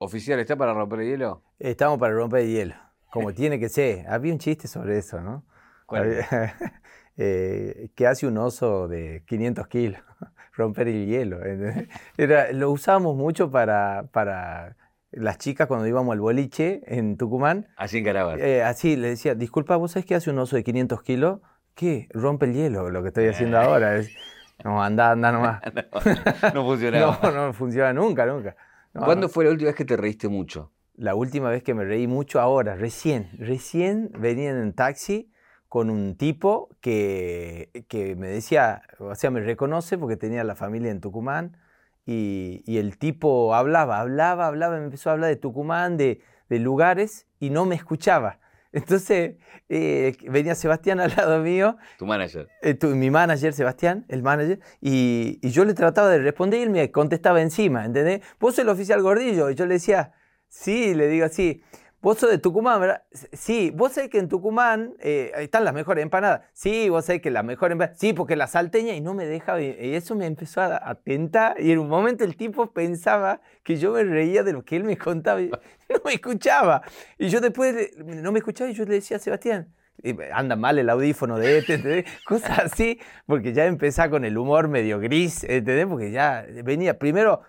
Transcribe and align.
Oficial, 0.00 0.38
¿está 0.38 0.54
para 0.54 0.74
romper 0.74 1.00
el 1.00 1.08
hielo? 1.08 1.42
Estamos 1.58 1.98
para 1.98 2.14
romper 2.14 2.42
el 2.42 2.48
hielo, 2.48 2.74
como 3.10 3.32
tiene 3.34 3.58
que 3.58 3.68
ser. 3.68 4.06
Había 4.08 4.32
un 4.32 4.38
chiste 4.38 4.68
sobre 4.68 4.98
eso, 4.98 5.20
¿no? 5.20 5.44
¿Cuál? 5.86 6.24
Eh, 7.20 7.90
que 7.96 8.06
hace 8.06 8.28
un 8.28 8.38
oso 8.38 8.86
de 8.86 9.24
500 9.26 9.66
kilos, 9.66 10.00
romper 10.52 10.86
el 10.86 11.04
hielo. 11.08 11.40
Era, 12.16 12.52
lo 12.52 12.70
usábamos 12.70 13.16
mucho 13.16 13.50
para, 13.50 14.04
para 14.12 14.76
las 15.10 15.38
chicas 15.38 15.66
cuando 15.66 15.88
íbamos 15.88 16.12
al 16.12 16.20
boliche 16.20 16.80
en 16.86 17.16
Tucumán. 17.16 17.66
Así 17.76 17.98
encarabas. 17.98 18.38
Eh, 18.38 18.62
así 18.62 18.94
le 18.94 19.08
decía, 19.08 19.34
disculpa, 19.34 19.74
¿vos 19.74 19.90
sabés 19.90 20.06
qué 20.06 20.14
hace 20.14 20.30
un 20.30 20.38
oso 20.38 20.54
de 20.54 20.62
500 20.62 21.02
kilos? 21.02 21.40
¿Qué? 21.74 22.06
Rompe 22.10 22.46
el 22.46 22.54
hielo, 22.54 22.88
lo 22.88 23.02
que 23.02 23.08
estoy 23.08 23.26
haciendo 23.26 23.58
ahora. 23.58 23.96
Es, 23.96 24.14
no, 24.62 24.80
anda, 24.80 25.10
anda 25.10 25.32
nomás. 25.32 25.60
no 26.54 26.64
funcionaba. 26.64 27.18
No, 27.20 27.32
no 27.32 27.52
funciona 27.52 27.92
nunca, 27.92 28.26
nunca. 28.26 28.54
No, 28.98 29.04
¿Cuándo 29.04 29.28
no. 29.28 29.30
fue 29.30 29.44
la 29.44 29.50
última 29.52 29.68
vez 29.68 29.76
que 29.76 29.84
te 29.84 29.96
reíste 29.96 30.28
mucho? 30.28 30.72
La 30.94 31.14
última 31.14 31.48
vez 31.50 31.62
que 31.62 31.74
me 31.74 31.84
reí 31.84 32.06
mucho 32.08 32.40
ahora, 32.40 32.74
recién, 32.74 33.30
recién 33.38 34.10
venía 34.18 34.50
en 34.50 34.72
taxi 34.72 35.30
con 35.68 35.90
un 35.90 36.16
tipo 36.16 36.70
que, 36.80 37.70
que 37.88 38.16
me 38.16 38.26
decía, 38.28 38.82
o 38.98 39.14
sea, 39.14 39.30
me 39.30 39.40
reconoce 39.40 39.96
porque 39.96 40.16
tenía 40.16 40.42
la 40.42 40.56
familia 40.56 40.90
en 40.90 41.00
Tucumán 41.00 41.56
y, 42.04 42.64
y 42.66 42.78
el 42.78 42.98
tipo 42.98 43.54
hablaba, 43.54 44.00
hablaba, 44.00 44.46
hablaba, 44.48 44.78
me 44.78 44.84
empezó 44.84 45.10
a 45.10 45.12
hablar 45.12 45.28
de 45.30 45.36
Tucumán, 45.36 45.96
de, 45.96 46.20
de 46.48 46.58
lugares 46.58 47.26
y 47.38 47.50
no 47.50 47.64
me 47.64 47.76
escuchaba. 47.76 48.40
Entonces 48.72 49.36
eh, 49.68 50.16
venía 50.30 50.54
Sebastián 50.54 51.00
al 51.00 51.12
lado 51.16 51.40
mío 51.40 51.76
Tu 51.98 52.06
manager. 52.06 52.48
eh, 52.62 52.74
tu- 52.74 52.88
mi 52.94 53.10
manager, 53.10 53.52
Sebastián, 53.52 54.04
el 54.08 54.22
manager, 54.22 54.60
y, 54.80 55.38
y 55.42 55.50
yo 55.50 55.64
le 55.64 55.74
trataba 55.74 56.08
de 56.10 56.18
responder 56.18 56.60
y 56.60 56.62
él 56.64 56.70
me 56.70 56.90
contestaba 56.90 57.40
encima, 57.40 57.84
¿entendés? 57.84 58.20
Vos 58.40 58.54
sos 58.54 58.64
el 58.64 58.68
oficial 58.68 59.00
gordillo. 59.02 59.50
Y 59.50 59.54
yo 59.54 59.64
le 59.66 59.74
decía, 59.74 60.12
sí, 60.48 60.94
le 60.94 61.08
digo 61.08 61.24
así. 61.26 61.62
Vos 62.00 62.18
sos 62.18 62.30
de 62.30 62.38
Tucumán, 62.38 62.80
¿verdad? 62.80 63.02
"S- 63.10 63.28
Sí, 63.32 63.72
vos 63.74 63.92
sabés 63.92 64.08
que 64.10 64.18
en 64.18 64.28
Tucumán 64.28 64.94
eh, 65.00 65.32
están 65.38 65.64
las 65.64 65.74
mejores 65.74 66.02
empanadas. 66.02 66.42
Sí, 66.52 66.88
vos 66.88 67.04
sabés 67.04 67.20
que 67.22 67.30
las 67.30 67.44
mejores 67.44 67.72
empanadas. 67.72 67.98
Sí, 67.98 68.12
porque 68.12 68.36
la 68.36 68.46
salteña 68.46 68.94
y 68.94 69.00
no 69.00 69.14
me 69.14 69.26
dejaba. 69.26 69.60
Y 69.60 69.94
eso 69.94 70.14
me 70.14 70.26
empezó 70.26 70.60
a, 70.60 70.80
a 70.88 70.94
tentar. 70.94 71.60
Y 71.60 71.72
en 71.72 71.78
un 71.80 71.88
momento 71.88 72.22
el 72.24 72.36
tipo 72.36 72.72
pensaba 72.72 73.40
que 73.64 73.76
yo 73.76 73.92
me 73.92 74.04
reía 74.04 74.42
de 74.44 74.52
lo 74.52 74.64
que 74.64 74.76
él 74.76 74.84
me 74.84 74.96
contaba. 74.96 75.40
Y 75.40 75.50
no 75.88 76.00
me 76.04 76.14
escuchaba. 76.14 76.82
Y 77.18 77.28
yo 77.28 77.40
después 77.40 77.90
no 77.98 78.30
me 78.32 78.38
escuchaba 78.38 78.70
y 78.70 78.74
yo 78.74 78.84
le 78.84 78.94
decía 78.94 79.16
a 79.16 79.20
Sebastián, 79.20 79.74
anda 80.32 80.54
mal 80.54 80.78
el 80.78 80.88
audífono 80.90 81.36
de 81.38 81.58
este, 81.58 81.74
¿entendés? 81.74 82.04
Cosas 82.24 82.58
así, 82.60 83.00
porque 83.26 83.52
ya 83.52 83.66
empezaba 83.66 84.10
con 84.10 84.24
el 84.24 84.38
humor 84.38 84.68
medio 84.68 85.00
gris, 85.00 85.42
¿entendés? 85.44 85.86
Porque 85.86 86.12
ya 86.12 86.46
venía, 86.62 86.98
primero 86.98 87.40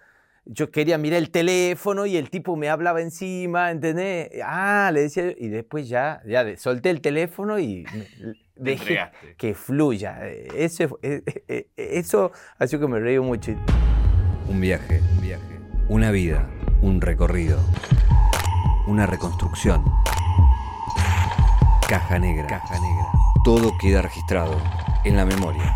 yo 0.52 0.72
quería 0.72 0.98
mirar 0.98 1.20
el 1.20 1.30
teléfono 1.30 2.06
y 2.08 2.18
el 2.18 2.30
tipo 2.32 2.56
me 2.56 2.70
hablaba 2.70 3.02
encima, 3.02 3.70
¿entendés? 3.70 4.32
Ah, 4.44 4.90
le 4.92 5.02
decía, 5.02 5.32
y 5.38 5.48
después 5.50 5.88
ya, 5.88 6.22
ya 6.26 6.44
de- 6.44 6.58
solté 6.58 6.90
el 6.90 7.02
teléfono 7.02 7.60
y 7.60 7.86
me- 7.94 8.34
dejé 8.56 8.82
entregaste. 8.82 9.36
que 9.38 9.54
fluya. 9.54 10.20
Eso, 10.28 10.98
eh, 11.04 11.22
eh, 11.48 11.68
eso 11.78 12.32
ha 12.58 12.66
sido 12.68 12.82
que 12.82 12.88
me 12.88 13.00
reí 13.00 13.20
mucho. 13.20 13.52
Un 14.48 14.60
viaje, 14.60 15.02
un 15.16 15.22
viaje. 15.22 15.60
Una 15.88 16.10
vida, 16.12 16.50
un 16.82 17.00
recorrido. 17.00 17.60
Una 18.88 19.06
reconstrucción. 19.06 19.84
Caja 21.88 22.18
negra. 22.20 22.48
Caja 22.48 22.80
negra. 22.80 23.06
Todo 23.44 23.78
queda 23.80 24.02
registrado 24.02 24.60
en 25.06 25.16
la 25.16 25.26
memoria. 25.26 25.76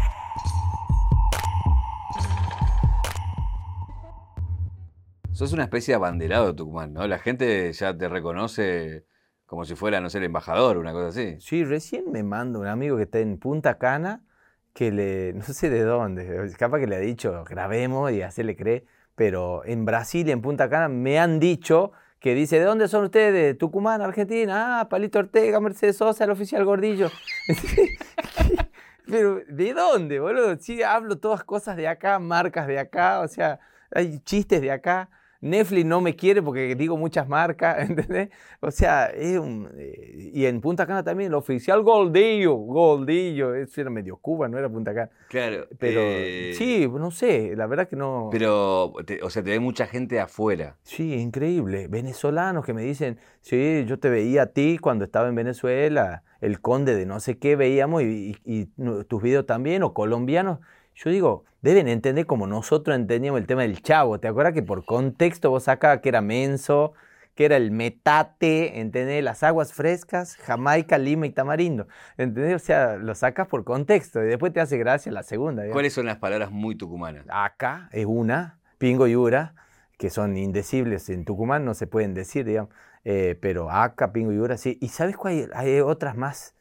Sos 5.44 5.52
una 5.52 5.63
especie 5.63 5.91
de 5.91 5.95
abanderado 5.97 6.47
de 6.47 6.53
Tucumán, 6.53 6.94
¿no? 6.94 7.05
La 7.05 7.19
gente 7.19 7.73
ya 7.73 7.97
te 7.97 8.08
reconoce 8.08 9.05
como 9.45 9.66
si 9.66 9.75
fuera, 9.75 10.00
no 10.00 10.09
sé, 10.09 10.19
el 10.19 10.23
embajador, 10.23 10.77
una 10.77 10.94
cosa 10.94 11.09
así. 11.09 11.35
Sí, 11.41 11.66
recién 11.66 12.11
me 12.13 12.23
manda 12.23 12.59
un 12.59 12.67
amigo 12.67 12.95
que 12.95 13.03
está 13.03 13.19
en 13.19 13.38
Punta 13.38 13.77
Cana, 13.77 14.23
que 14.73 14.90
le, 14.90 15.34
no 15.35 15.44
sé 15.44 15.69
de 15.69 15.84
dónde, 15.84 16.50
capaz 16.57 16.79
que 16.79 16.88
le 16.88 16.95
ha 16.95 17.00
dicho, 17.00 17.44
grabemos 17.44 18.09
y 18.13 18.22
así 18.22 18.41
le 18.41 18.56
cree, 18.56 18.85
pero 19.16 19.66
en 19.66 19.84
Brasil, 19.84 20.29
en 20.29 20.41
Punta 20.41 20.69
Cana, 20.69 20.88
me 20.88 21.19
han 21.19 21.41
dicho 21.41 21.91
que 22.22 22.35
dice, 22.35 22.57
¿de 22.57 22.63
dónde 22.63 22.88
son 22.88 23.03
ustedes? 23.03 23.34
¿De 23.34 23.53
Tucumán, 23.53 24.01
Argentina? 24.01 24.79
Ah, 24.79 24.88
Palito 24.88 25.19
Ortega, 25.19 25.59
Mercedes 25.59 25.97
Sosa, 25.97 26.23
el 26.23 26.31
oficial 26.31 26.63
gordillo. 26.63 27.09
pero, 29.06 29.41
¿de 29.46 29.73
dónde, 29.73 30.22
boludo? 30.22 30.57
Sí, 30.57 30.81
hablo 30.81 31.17
todas 31.17 31.44
cosas 31.44 31.75
de 31.75 31.90
acá, 31.90 32.17
marcas 32.19 32.66
de 32.66 32.79
acá, 32.79 33.19
o 33.19 33.28
sea, 33.28 33.59
hay 33.91 34.19
chistes 34.19 34.62
de 34.62 34.72
acá. 34.72 35.09
Netflix 35.43 35.85
no 35.85 35.99
me 36.01 36.15
quiere 36.15 36.41
porque 36.41 36.73
digo 36.75 36.95
muchas 36.97 37.27
marcas, 37.27 37.77
¿entendés? 37.89 38.29
O 38.61 38.71
sea, 38.71 39.07
es 39.07 39.37
un... 39.37 39.69
eh, 39.77 40.31
y 40.33 40.45
en 40.45 40.61
Punta 40.61 40.87
Cana 40.87 41.03
también, 41.03 41.27
el 41.31 41.35
oficial 41.35 41.83
Goldillo, 41.83 42.53
Goldillo, 42.55 43.53
eso 43.55 43.81
era 43.81 43.89
medio 43.89 44.17
Cuba, 44.17 44.47
no 44.47 44.57
era 44.57 44.69
Punta 44.69 44.93
Cana. 44.93 45.09
Claro. 45.29 45.67
Pero 45.77 45.99
eh, 46.01 46.53
sí, 46.55 46.87
no 46.87 47.11
sé, 47.11 47.55
la 47.55 47.67
verdad 47.67 47.87
que 47.87 47.95
no... 47.95 48.29
Pero, 48.31 48.93
te- 49.05 49.21
o 49.21 49.29
sea, 49.29 49.43
te 49.43 49.49
ve 49.51 49.59
mucha 49.59 49.85
gente 49.85 50.19
afuera. 50.19 50.77
Sí, 50.83 51.13
increíble. 51.13 51.87
Venezolanos 51.87 52.65
que 52.65 52.73
me 52.73 52.83
dicen, 52.83 53.17
sí, 53.41 53.83
yo 53.85 53.99
te 53.99 54.09
veía 54.09 54.43
a 54.43 54.45
ti 54.47 54.77
cuando 54.79 55.03
estaba 55.05 55.27
en 55.27 55.35
Venezuela, 55.35 56.23
el 56.41 56.61
conde 56.61 56.95
de 56.95 57.05
no 57.05 57.19
sé 57.19 57.37
qué 57.37 57.55
veíamos 57.55 58.01
y, 58.03 58.37
y- 58.45 58.61
y 58.61 59.03
tus 59.07 59.21
videos 59.21 59.45
también, 59.45 59.83
o 59.83 59.93
colombianos. 59.93 60.59
Yo 60.95 61.09
digo, 61.09 61.45
deben 61.61 61.87
entender 61.87 62.25
como 62.25 62.47
nosotros 62.47 62.95
entendíamos 62.95 63.41
el 63.41 63.47
tema 63.47 63.63
del 63.63 63.81
chavo. 63.81 64.19
¿Te 64.19 64.27
acuerdas 64.27 64.53
que 64.53 64.63
por 64.63 64.85
contexto 64.85 65.49
vos 65.49 65.63
sacabas 65.63 66.01
que 66.01 66.09
era 66.09 66.21
menso, 66.21 66.93
que 67.35 67.45
era 67.45 67.57
el 67.57 67.71
metate, 67.71 68.79
¿entendés? 68.79 69.23
Las 69.23 69.41
aguas 69.43 69.73
frescas, 69.73 70.35
Jamaica, 70.37 70.97
Lima 70.97 71.25
y 71.25 71.31
Tamarindo. 71.31 71.87
¿Entendés? 72.17 72.55
O 72.55 72.59
sea, 72.59 72.97
lo 72.97 73.15
sacas 73.15 73.47
por 73.47 73.63
contexto 73.63 74.23
y 74.23 74.27
después 74.27 74.53
te 74.53 74.59
hace 74.61 74.77
gracia 74.77 75.11
la 75.11 75.23
segunda. 75.23 75.67
¿Cuáles 75.71 75.93
son 75.93 76.05
las 76.05 76.17
palabras 76.17 76.51
muy 76.51 76.75
tucumanas? 76.75 77.25
Acá 77.29 77.89
es 77.91 78.05
una, 78.05 78.59
Pingo 78.77 79.07
y 79.07 79.15
Ura, 79.15 79.55
que 79.97 80.09
son 80.09 80.37
indecibles 80.37 81.09
en 81.09 81.25
Tucumán, 81.25 81.65
no 81.65 81.73
se 81.73 81.87
pueden 81.87 82.13
decir, 82.13 82.45
digamos, 82.45 82.69
eh, 83.03 83.37
pero 83.41 83.71
acá, 83.71 84.11
Pingo 84.13 84.31
y 84.31 84.37
Ura, 84.37 84.57
sí. 84.57 84.77
¿Y 84.81 84.89
sabes 84.89 85.17
cuál 85.17 85.49
hay? 85.55 85.73
Hay 85.73 85.79
otras 85.79 86.15
más, 86.15 86.55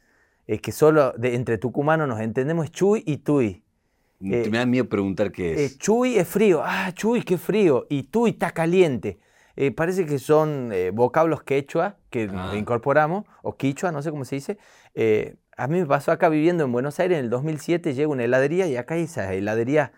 eh, 0.47 0.59
que 0.59 0.71
solo 0.71 1.11
de- 1.13 1.35
entre 1.35 1.57
tucumanos 1.57 2.07
nos 2.07 2.19
entendemos, 2.19 2.71
Chuy 2.71 3.03
y 3.05 3.17
Tuy. 3.17 3.63
Eh, 4.23 4.47
me 4.49 4.57
da 4.57 4.65
miedo 4.65 4.87
preguntar 4.87 5.31
qué 5.31 5.53
Eh, 5.53 5.65
es. 5.65 5.77
chuy 5.77 6.17
es 6.17 6.27
frío, 6.27 6.61
ah, 6.63 6.91
Chuy, 6.93 7.23
qué 7.23 7.37
frío, 7.37 7.85
y 7.89 8.03
Tuy 8.03 8.31
está 8.31 8.51
caliente. 8.51 9.19
Eh, 9.55 9.71
parece 9.71 10.05
que 10.05 10.17
son 10.19 10.71
vocablos 10.93 11.43
quechua 11.43 11.97
que 12.09 12.29
Ah. 12.33 12.53
incorporamos, 12.55 13.25
o 13.43 13.55
quichua, 13.57 13.91
no 13.91 14.01
sé 14.01 14.09
cómo 14.11 14.25
se 14.25 14.35
dice. 14.35 14.57
A 15.55 15.67
mí 15.67 15.79
me 15.79 15.85
pasó 15.85 16.11
acá 16.11 16.29
viviendo 16.29 16.63
en 16.63 16.71
Buenos 16.71 16.99
Aires 16.99 17.19
en 17.19 17.25
el 17.25 17.29
2007, 17.29 17.93
llego 17.93 18.13
a 18.13 18.15
una 18.15 18.23
heladería 18.23 18.65
y 18.67 18.75
acá 18.77 18.95
esa 18.97 19.31
heladería 19.33 19.91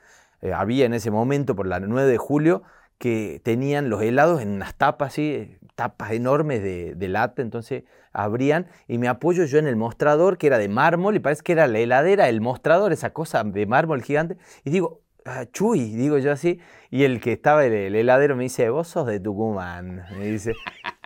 había 0.53 0.85
en 0.85 0.93
ese 0.93 1.11
momento, 1.11 1.55
por 1.55 1.65
la 1.67 1.79
9 1.79 2.09
de 2.11 2.17
julio, 2.17 2.63
que 2.97 3.41
tenían 3.43 3.89
los 3.89 4.01
helados 4.01 4.41
en 4.41 4.49
unas 4.49 4.75
tapas 4.75 5.13
así, 5.13 5.31
eh, 5.33 5.59
tapas 5.75 6.11
enormes 6.11 6.63
de, 6.63 6.95
de 6.95 7.07
lata, 7.07 7.41
entonces 7.41 7.83
abrían 8.13 8.67
y 8.87 8.97
me 8.97 9.07
apoyo 9.07 9.45
yo 9.45 9.59
en 9.59 9.67
el 9.67 9.75
mostrador 9.75 10.37
que 10.37 10.47
era 10.47 10.57
de 10.57 10.69
mármol 10.69 11.15
y 11.15 11.19
parece 11.19 11.43
que 11.43 11.51
era 11.51 11.67
la 11.67 11.79
heladera, 11.79 12.29
el 12.29 12.41
mostrador, 12.41 12.93
esa 12.93 13.11
cosa 13.11 13.43
de 13.43 13.65
mármol 13.65 14.01
gigante, 14.01 14.37
y 14.63 14.69
digo, 14.69 15.01
"Ah, 15.25 15.45
Chuy, 15.51 15.95
digo 15.95 16.17
yo 16.19 16.31
así, 16.31 16.59
y 16.91 17.03
el 17.03 17.19
que 17.19 17.31
estaba 17.33 17.65
el, 17.65 17.73
el 17.73 17.95
heladero 17.95 18.35
me 18.35 18.43
dice, 18.43 18.69
vos 18.69 18.87
sos 18.87 19.07
de 19.07 19.19
Tucumán, 19.19 20.05
me 20.17 20.25
dice, 20.27 20.53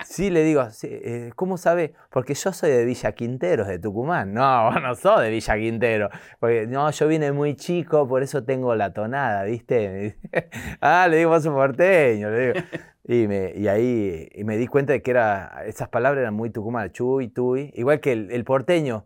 sí, 0.03 0.29
le 0.29 0.43
digo, 0.43 0.69
"Sí, 0.71 0.87
eh, 0.91 1.31
¿cómo 1.35 1.57
sabe? 1.57 1.93
Porque 2.11 2.33
yo 2.33 2.51
soy 2.51 2.69
de 2.71 2.83
Villa 2.85 3.13
Quinteros, 3.13 3.67
de 3.67 3.79
Tucumán, 3.79 4.33
no, 4.33 4.65
vos 4.71 4.81
no 4.81 4.93
sos 4.95 5.21
de 5.21 5.29
Villa 5.29 5.55
Quintero, 5.57 6.09
porque 6.39 6.67
no, 6.67 6.91
yo 6.91 7.07
vine 7.07 7.31
muy 7.31 7.55
chico, 7.55 8.07
por 8.07 8.21
eso 8.21 8.43
tengo 8.43 8.75
la 8.75 8.93
tonada, 8.93 9.43
¿viste? 9.45 10.17
Ah, 10.81 11.07
le 11.09 11.17
digo, 11.17 11.29
vos 11.29 11.43
sos 11.43 11.53
porteño. 11.53 12.29
Y, 13.05 13.27
me, 13.27 13.53
y 13.55 13.67
ahí 13.67 14.29
y 14.35 14.43
me 14.43 14.57
di 14.57 14.67
cuenta 14.67 14.93
de 14.93 15.01
que 15.01 15.11
era, 15.11 15.63
esas 15.65 15.89
palabras 15.89 16.21
eran 16.21 16.33
muy 16.35 16.49
tucumanas, 16.51 16.91
chuy, 16.91 17.29
tuy. 17.29 17.71
Igual 17.73 17.99
que 18.01 18.11
el, 18.11 18.31
el 18.31 18.43
porteño, 18.43 19.05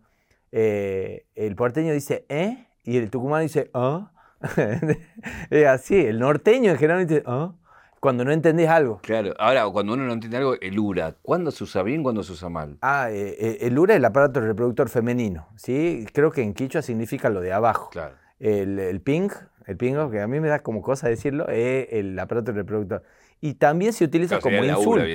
eh, 0.52 1.26
el 1.36 1.56
porteño 1.56 1.94
dice, 1.94 2.26
¿eh? 2.30 2.68
Y 2.84 2.98
el 2.98 3.10
tucumano 3.10 3.44
dice, 3.44 3.70
¿ah? 3.74 4.12
es 5.50 5.68
así, 5.68 5.96
el 6.06 6.20
norteño 6.20 6.72
en 6.72 6.78
general 6.78 7.06
dice, 7.08 7.24
¿ah? 7.26 7.54
Cuando 8.00 8.26
no 8.26 8.34
entendés 8.34 8.68
algo. 8.68 9.00
Claro. 9.02 9.34
Ahora, 9.40 9.66
cuando 9.70 9.94
uno 9.94 10.04
no 10.04 10.12
entiende 10.12 10.36
algo, 10.36 10.56
el 10.60 10.78
URA. 10.78 11.16
¿Cuándo 11.22 11.52
se 11.52 11.64
usa 11.64 11.84
bien, 11.84 12.04
cuándo 12.04 12.22
se 12.22 12.34
usa 12.34 12.50
mal? 12.50 12.78
Ah, 12.82 13.08
eh, 13.10 13.38
eh, 13.40 13.58
el 13.62 13.80
ura 13.80 13.94
es 13.94 14.00
el 14.00 14.04
aparato 14.06 14.42
reproductor 14.42 14.90
femenino, 14.90 15.48
¿sí? 15.56 16.06
Creo 16.14 16.30
que 16.30 16.42
en 16.42 16.54
quichua 16.54 16.82
significa 16.82 17.30
lo 17.30 17.40
de 17.40 17.54
abajo. 17.54 17.90
Claro. 17.92 18.16
El, 18.40 18.78
el 18.78 19.00
ping, 19.00 19.30
el 19.68 19.78
pingo, 19.78 20.10
que 20.12 20.20
a 20.20 20.28
mí 20.28 20.42
me 20.42 20.50
da 20.50 20.60
como 20.60 20.82
cosa 20.82 21.08
decirlo, 21.08 21.48
es 21.48 21.88
el 21.92 22.20
aparato 22.20 22.52
reproductor. 22.52 23.04
Y 23.40 23.54
también 23.54 23.94
se 23.94 24.04
utiliza 24.04 24.40
Claro, 24.40 24.58
como 24.58 24.66
insulto. 24.70 25.06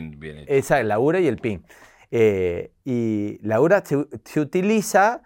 Esa, 0.47 0.83
la 0.83 0.99
URA 0.99 1.21
y 1.21 1.27
el 1.27 1.37
PIN. 1.37 1.65
Eh, 2.11 2.71
y 2.87 3.39
la 3.43 3.61
URA 3.61 3.83
se, 3.85 4.07
se 4.25 4.41
utiliza 4.41 5.21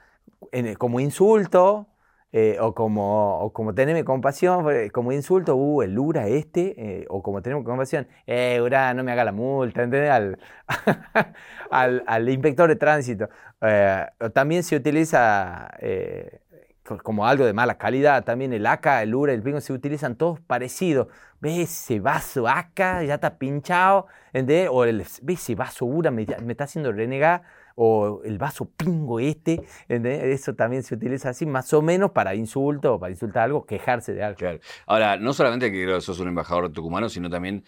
en- 0.51 0.75
como 0.75 0.99
insulto, 0.99 1.87
eh, 2.33 2.57
o, 2.61 2.75
como, 2.75 3.39
o 3.41 3.53
como 3.53 3.75
teneme 3.75 4.05
compasión, 4.05 4.67
como 4.93 5.13
insulto, 5.13 5.55
uh, 5.57 5.83
el 5.83 5.99
Ura 5.99 6.29
este, 6.29 6.75
eh, 7.03 7.07
o 7.09 7.23
como 7.23 7.43
tenemos 7.43 7.65
compasión, 7.65 8.09
eh, 8.27 8.61
Ura, 8.63 8.95
no 8.95 9.05
me 9.05 9.13
haga 9.13 9.25
la 9.25 9.33
multa, 9.33 9.83
¿entendés? 9.83 10.11
Al, 10.11 10.39
al, 11.71 12.03
al 12.07 12.29
inspector 12.29 12.69
de 12.69 12.77
tránsito. 12.77 13.29
Eh, 13.61 14.07
también 14.35 14.63
se 14.63 14.77
utiliza 14.77 15.71
eh, 15.81 16.41
co- 16.85 16.99
como 16.99 17.27
algo 17.27 17.45
de 17.45 17.53
mala 17.53 17.77
calidad, 17.79 18.25
también 18.25 18.53
el 18.53 18.67
ACA, 18.67 19.03
el 19.03 19.15
URA, 19.15 19.33
el 19.35 19.43
pingo, 19.43 19.61
se 19.61 19.73
utilizan 19.73 20.17
todos 20.17 20.41
parecidos. 20.41 21.09
¿Ves 21.41 21.59
ese 21.71 22.01
vaso 22.01 22.47
ACA? 22.49 23.03
Ya 23.05 23.15
está 23.15 23.37
pinchado, 23.39 24.07
¿entendés? 24.33 24.69
O 24.71 24.85
el, 24.85 24.99
¿ves 25.23 25.41
ese 25.43 25.55
vaso 25.55 25.85
URA? 25.87 26.11
Me, 26.11 26.27
me 26.45 26.53
está 26.53 26.65
haciendo 26.65 26.93
renegar. 26.93 27.43
O 27.75 28.21
el 28.25 28.39
vaso 28.39 28.67
pingo 28.77 29.21
este, 29.21 29.63
¿entendés? 29.89 30.23
Eso 30.25 30.55
también 30.55 30.83
se 30.83 30.95
utiliza 30.95 31.31
así, 31.31 31.47
más 31.47 31.73
o 31.73 31.83
menos 31.83 32.11
para 32.13 32.35
insulto 32.35 32.95
o 32.95 33.01
para 33.01 33.11
insultar 33.13 33.45
algo, 33.45 33.65
quejarse 33.67 34.13
de 34.15 34.23
algo. 34.23 34.39
Claro. 34.39 34.59
Ahora, 34.87 35.17
no 35.17 35.33
solamente 35.33 35.71
que 35.73 35.83
creo 35.83 35.97
que 35.97 36.01
sos 36.03 36.21
un 36.21 36.29
embajador 36.29 36.71
tucumano, 36.73 37.09
sino 37.09 37.31
también 37.31 37.65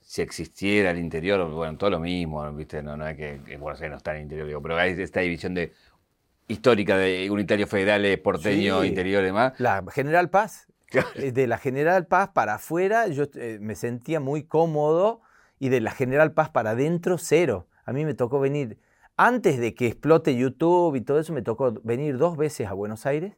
si 0.00 0.20
existiera 0.20 0.90
el 0.90 0.98
interior, 0.98 1.48
bueno, 1.50 1.78
todo 1.78 1.90
lo 1.90 1.98
mismo, 2.00 2.52
¿viste? 2.52 2.82
No, 2.82 2.96
no 2.96 3.06
es 3.08 3.16
que, 3.16 3.40
que 3.46 3.56
Buenos 3.56 3.80
Aires 3.80 3.92
no 3.92 3.96
está 3.96 4.10
en 4.10 4.16
el 4.18 4.22
interior, 4.24 4.46
digo, 4.46 4.60
pero 4.60 4.76
hay 4.76 4.92
esta 5.00 5.20
división 5.20 5.54
de 5.54 5.72
histórica 6.48 6.96
de 6.98 7.30
unitarios 7.30 7.70
federales, 7.70 8.18
porteño, 8.18 8.82
Sí. 8.82 8.88
interior 8.88 9.22
y 9.22 9.26
demás. 9.26 9.54
La 9.58 9.82
General 9.90 10.28
Paz, 10.28 10.66
eh, 11.14 11.32
de 11.32 11.46
la 11.46 11.56
General 11.56 12.06
Paz 12.06 12.28
para 12.34 12.54
afuera 12.56 13.06
yo 13.08 13.24
eh, 13.36 13.58
me 13.60 13.74
sentía 13.74 14.20
muy 14.20 14.42
cómodo 14.42 15.22
y 15.58 15.70
de 15.70 15.80
la 15.80 15.92
General 15.92 16.32
Paz 16.32 16.50
para 16.50 16.70
adentro 16.70 17.16
cero. 17.16 17.68
A 17.86 17.92
mí 17.92 18.04
me 18.04 18.12
tocó 18.14 18.38
venir, 18.38 18.78
antes 19.16 19.58
de 19.58 19.74
que 19.74 19.86
explote 19.86 20.36
YouTube 20.36 20.96
y 20.96 21.00
todo 21.02 21.18
eso, 21.20 21.32
me 21.32 21.42
tocó 21.42 21.72
venir 21.84 22.18
dos 22.18 22.36
veces 22.36 22.66
a 22.68 22.72
Buenos 22.72 23.06
Aires, 23.06 23.34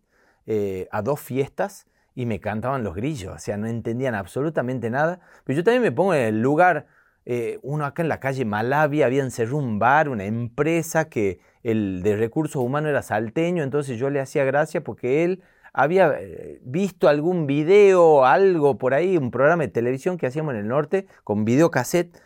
eh, 0.47 0.89
a 0.93 1.03
dos 1.03 1.21
fiestas, 1.21 1.87
y 2.15 2.27
me 2.27 2.39
cantaban 2.41 2.85
los 2.85 2.95
grillos, 2.95 3.35
o 3.35 3.39
sea, 3.39 3.57
no 3.57 3.67
entendían 3.67 4.15
absolutamente 4.15 4.89
nada. 4.89 5.21
Pero 5.45 5.57
yo 5.57 5.65
también 5.65 5.83
me 5.83 5.91
pongo 5.93 6.15
en 6.15 6.23
el 6.23 6.41
lugar, 6.43 6.87
eh, 7.27 7.59
uno 7.63 7.85
acá 7.85 8.03
en 8.03 8.09
la 8.09 8.21
calle 8.21 8.45
Malavia, 8.45 9.07
habían 9.07 9.31
cerrado 9.33 9.57
un 9.57 9.79
bar, 9.81 10.09
una 10.09 10.25
empresa 10.25 11.09
que 11.09 11.41
el 11.65 12.03
de 12.03 12.17
recursos 12.17 12.63
humanos 12.63 12.91
era 12.91 13.03
salteño, 13.03 13.63
entonces 13.65 13.99
yo 13.99 14.11
le 14.11 14.21
hacía 14.21 14.45
gracia 14.45 14.85
porque 14.85 15.25
él 15.25 15.43
había 15.73 16.15
eh, 16.21 16.61
visto 16.63 17.09
algún 17.09 17.47
video, 17.49 18.25
algo 18.25 18.79
por 18.79 18.95
ahí, 18.95 19.17
un 19.17 19.33
programa 19.33 19.65
de 19.65 19.69
televisión 19.69 20.17
que 20.17 20.29
hacíamos 20.29 20.55
en 20.55 20.61
el 20.61 20.69
norte 20.69 21.07
con 21.25 21.45
videocassette 21.45 22.17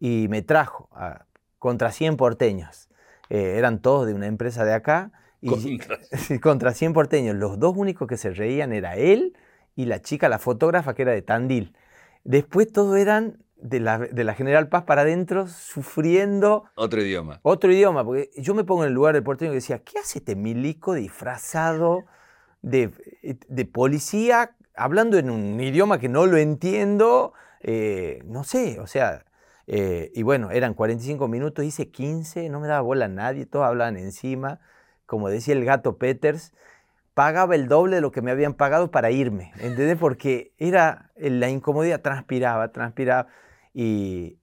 y 0.00 0.26
me 0.28 0.42
trajo 0.42 0.88
a- 0.92 1.26
contra 1.60 1.92
100 1.92 2.16
porteños. 2.16 2.88
Eh, 3.30 3.54
eran 3.58 3.80
todos 3.80 4.06
de 4.06 4.14
una 4.14 4.26
empresa 4.26 4.64
de 4.64 4.74
acá 4.74 5.10
y 5.40 5.48
Contra. 5.78 5.98
Contra 6.40 6.74
100 6.74 6.92
porteños. 6.92 7.36
Los 7.36 7.58
dos 7.58 7.74
únicos 7.76 8.08
que 8.08 8.16
se 8.16 8.30
reían 8.30 8.72
era 8.72 8.96
él 8.96 9.36
y 9.74 9.86
la 9.86 10.00
chica, 10.00 10.28
la 10.28 10.38
fotógrafa 10.38 10.94
que 10.94 11.02
era 11.02 11.12
de 11.12 11.22
Tandil. 11.22 11.74
Después 12.24 12.72
todos 12.72 12.96
eran 12.98 13.38
de 13.56 13.80
la, 13.80 13.98
de 13.98 14.24
la 14.24 14.34
General 14.34 14.68
Paz 14.68 14.84
para 14.84 15.02
adentro 15.02 15.46
sufriendo 15.48 16.64
Otro 16.74 17.02
idioma. 17.02 17.40
otro 17.42 17.72
idioma, 17.72 18.04
porque 18.04 18.30
yo 18.36 18.54
me 18.54 18.64
pongo 18.64 18.82
en 18.84 18.88
el 18.88 18.94
lugar 18.94 19.14
del 19.14 19.22
porteño 19.22 19.52
y 19.52 19.56
decía, 19.56 19.78
¿qué 19.80 19.98
hace 19.98 20.18
este 20.18 20.36
milico 20.36 20.94
disfrazado 20.94 22.04
de, 22.62 22.90
de 23.22 23.64
policía 23.64 24.52
hablando 24.74 25.18
en 25.18 25.30
un 25.30 25.60
idioma 25.60 25.98
que 25.98 26.08
no 26.08 26.26
lo 26.26 26.36
entiendo? 26.36 27.32
Eh, 27.60 28.22
no 28.26 28.44
sé, 28.44 28.78
o 28.80 28.86
sea, 28.86 29.24
eh, 29.66 30.12
y 30.14 30.22
bueno, 30.22 30.50
eran 30.50 30.74
45 30.74 31.28
minutos, 31.28 31.64
hice 31.64 31.88
15, 31.90 32.48
no 32.48 32.60
me 32.60 32.68
daba 32.68 32.80
bola 32.82 33.06
a 33.06 33.08
nadie, 33.08 33.46
todos 33.46 33.66
hablaban 33.66 33.96
encima, 33.96 34.60
como 35.06 35.28
decía 35.28 35.54
el 35.54 35.64
gato 35.64 35.98
Peters, 35.98 36.52
pagaba 37.14 37.54
el 37.54 37.66
doble 37.68 37.96
de 37.96 38.02
lo 38.02 38.12
que 38.12 38.22
me 38.22 38.30
habían 38.30 38.54
pagado 38.54 38.90
para 38.90 39.10
irme, 39.10 39.52
¿entendés? 39.58 39.96
Porque 39.96 40.52
era 40.58 41.10
la 41.16 41.48
incomodidad, 41.48 42.00
transpiraba, 42.02 42.72
transpiraba, 42.72 43.28
y, 43.72 44.38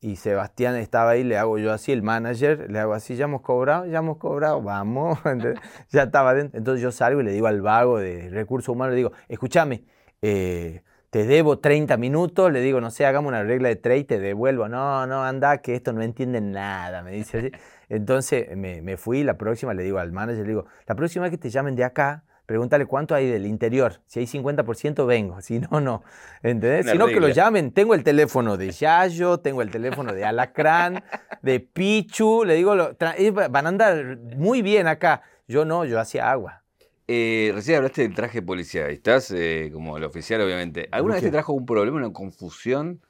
y 0.00 0.16
Sebastián 0.16 0.76
estaba 0.76 1.10
ahí, 1.10 1.24
le 1.24 1.36
hago 1.38 1.58
yo 1.58 1.72
así, 1.72 1.92
el 1.92 2.02
manager, 2.02 2.70
le 2.70 2.78
hago 2.78 2.94
así, 2.94 3.16
ya 3.16 3.24
hemos 3.24 3.42
cobrado, 3.42 3.86
ya 3.86 3.98
hemos 3.98 4.18
cobrado, 4.18 4.62
vamos, 4.62 5.18
ya 5.90 6.04
estaba 6.04 6.34
dentro. 6.34 6.58
Entonces 6.58 6.82
yo 6.82 6.92
salgo 6.92 7.20
y 7.20 7.24
le 7.24 7.32
digo 7.32 7.46
al 7.46 7.60
vago 7.62 7.98
de 7.98 8.30
recursos 8.30 8.68
humanos, 8.68 8.92
le 8.92 8.98
digo, 8.98 9.12
escúchame, 9.28 9.84
eh, 10.22 10.82
te 11.10 11.24
debo 11.24 11.58
30 11.58 11.96
minutos, 11.96 12.52
le 12.52 12.60
digo, 12.60 12.80
no 12.80 12.90
sé, 12.90 13.06
hagamos 13.06 13.28
una 13.28 13.42
regla 13.42 13.68
de 13.68 13.76
3 13.76 14.00
y 14.00 14.04
te 14.04 14.18
devuelvo. 14.18 14.68
No, 14.68 15.06
no, 15.06 15.24
anda, 15.24 15.58
que 15.58 15.74
esto 15.74 15.92
no 15.92 16.02
entienden 16.02 16.52
nada, 16.52 17.02
me 17.02 17.12
dice 17.12 17.38
así. 17.38 17.50
Entonces 17.88 18.54
me, 18.56 18.82
me 18.82 18.96
fui, 18.96 19.24
la 19.24 19.38
próxima 19.38 19.72
le 19.74 19.82
digo 19.82 19.98
al 19.98 20.12
manager, 20.12 20.42
le 20.42 20.48
digo, 20.48 20.66
la 20.86 20.94
próxima 20.94 21.22
vez 21.24 21.30
que 21.30 21.38
te 21.38 21.48
llamen 21.50 21.74
de 21.76 21.84
acá, 21.84 22.24
pregúntale 22.44 22.84
cuánto 22.86 23.14
hay 23.14 23.30
del 23.30 23.46
interior. 23.46 24.00
Si 24.06 24.20
hay 24.20 24.26
50% 24.26 25.06
vengo, 25.06 25.40
si 25.40 25.60
no, 25.60 25.80
no. 25.80 26.02
¿Entendés? 26.42 26.82
Una 26.84 26.92
Si 26.92 26.98
no, 26.98 27.06
que 27.06 27.20
lo 27.20 27.28
llamen. 27.28 27.72
Tengo 27.72 27.94
el 27.94 28.04
teléfono 28.04 28.56
de 28.56 28.70
Yayo, 28.70 29.38
tengo 29.40 29.62
el 29.62 29.70
teléfono 29.70 30.12
de 30.12 30.24
Alacrán, 30.26 31.02
de 31.42 31.60
Pichu, 31.60 32.44
le 32.44 32.54
digo, 32.54 32.74
lo- 32.74 32.96
ellos 33.16 33.34
van 33.50 33.66
a 33.66 33.68
andar 33.70 34.18
muy 34.36 34.60
bien 34.62 34.86
acá. 34.86 35.22
Yo 35.46 35.64
no, 35.64 35.84
yo 35.86 35.98
hacía 35.98 36.30
agua. 36.30 36.62
Eh, 37.10 37.52
recién 37.54 37.78
hablaste 37.78 38.02
del 38.02 38.14
traje 38.14 38.42
policial. 38.42 38.90
Estás 38.90 39.30
eh, 39.30 39.70
como 39.72 39.96
el 39.96 40.04
oficial, 40.04 40.42
obviamente. 40.42 40.88
¿Alguna 40.92 41.14
vez 41.14 41.24
te 41.24 41.30
trajo 41.30 41.54
un 41.54 41.64
problema, 41.64 41.96
una 41.96 42.12
confusión? 42.12 43.00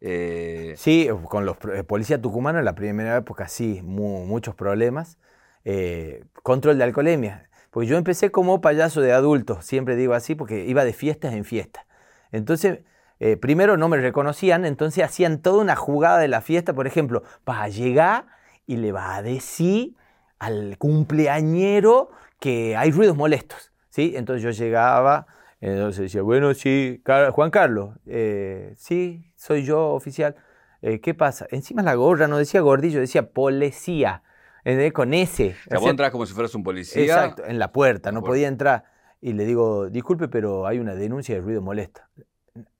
Eh, 0.00 0.74
Sí, 0.76 1.08
con 1.28 1.44
los 1.44 1.56
policías 1.88 2.22
tucumanos 2.22 2.60
en 2.60 2.64
la 2.64 2.76
primera 2.76 3.16
época 3.16 3.48
sí, 3.48 3.80
mu- 3.82 4.24
muchos 4.26 4.54
problemas. 4.54 5.18
Control 6.44 6.78
de 6.78 6.84
alcoholemia. 6.84 7.50
Porque 7.70 7.88
yo 7.88 7.98
empecé 7.98 8.30
como 8.30 8.60
payaso 8.60 9.00
de 9.00 9.12
adultos, 9.12 9.64
siempre 9.66 9.96
digo 9.96 10.14
así, 10.14 10.34
porque 10.36 10.64
iba 10.64 10.84
de 10.84 10.92
fiestas 10.92 11.34
en 11.34 11.44
fiestas. 11.44 11.84
Entonces, 12.32 12.78
primero 13.40 13.76
no 13.76 13.88
me 13.88 13.98
reconocían, 13.98 14.64
entonces 14.64 15.04
hacían 15.04 15.42
toda 15.42 15.60
una 15.60 15.76
jugada 15.76 16.18
de 16.18 16.28
la 16.28 16.40
fiesta, 16.40 16.72
por 16.72 16.86
ejemplo, 16.86 17.24
va 17.46 17.64
a 17.64 17.68
llegar 17.68 18.26
y 18.66 18.76
le 18.76 18.92
va 18.92 19.16
a 19.16 19.22
decir 19.22 19.94
al 20.38 20.78
cumpleañero 20.78 22.10
que 22.40 22.76
hay 22.76 22.90
ruidos 22.90 23.16
molestos, 23.16 23.72
¿sí? 23.88 24.14
Entonces 24.16 24.42
yo 24.42 24.50
llegaba, 24.50 25.26
entonces 25.60 26.02
decía, 26.02 26.22
bueno, 26.22 26.54
sí, 26.54 27.00
Car- 27.04 27.30
Juan 27.30 27.50
Carlos, 27.50 27.96
eh, 28.06 28.74
sí, 28.76 29.32
soy 29.36 29.64
yo, 29.64 29.88
oficial. 29.90 30.36
Eh, 30.82 31.00
¿Qué 31.00 31.14
pasa? 31.14 31.46
Encima 31.50 31.82
la 31.82 31.94
gorra 31.94 32.28
no 32.28 32.38
decía 32.38 32.60
gordillo, 32.60 33.00
decía 33.00 33.30
policía, 33.30 34.22
¿entendés? 34.64 34.92
con 34.92 35.12
S. 35.14 35.56
o 35.66 35.70
sea, 35.70 35.78
vos 35.80 35.90
entras 35.90 36.10
como 36.12 36.24
si 36.26 36.34
fueras 36.34 36.54
un 36.54 36.62
policía. 36.62 37.02
Exacto, 37.02 37.44
en 37.44 37.58
la 37.58 37.72
puerta, 37.72 38.12
no 38.12 38.22
podía 38.22 38.46
entrar. 38.48 38.84
Y 39.20 39.32
le 39.32 39.44
digo, 39.44 39.90
disculpe, 39.90 40.28
pero 40.28 40.66
hay 40.68 40.78
una 40.78 40.94
denuncia 40.94 41.34
de 41.34 41.40
ruido 41.40 41.60
molesto. 41.60 42.02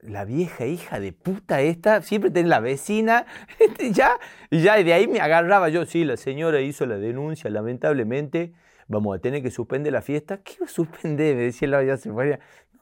La 0.01 0.25
vieja 0.25 0.67
hija 0.67 1.01
de 1.01 1.13
puta 1.13 1.61
esta, 1.61 2.03
siempre 2.03 2.31
tenía 2.31 2.51
la 2.51 2.61
vecina, 2.61 3.27
ya, 3.93 4.13
y 4.51 4.63
ya 4.63 4.77
de 4.77 4.93
ahí 4.93 5.09
me 5.09 5.21
agarraba 5.21 5.69
yo, 5.69 5.85
sí, 5.87 6.05
la 6.05 6.17
señora 6.17 6.61
hizo 6.61 6.87
la 6.87 6.97
denuncia, 6.99 7.51
lamentablemente, 7.51 8.53
vamos 8.89 9.17
a 9.17 9.21
tener 9.21 9.43
que 9.43 9.51
suspender 9.51 9.93
la 9.93 10.03
fiesta. 10.03 10.39
¿Qué 10.39 10.67
suspender? 10.67 11.37
Me 11.37 11.43
decía 11.43 11.69
la 11.69 11.97
se 11.97 12.11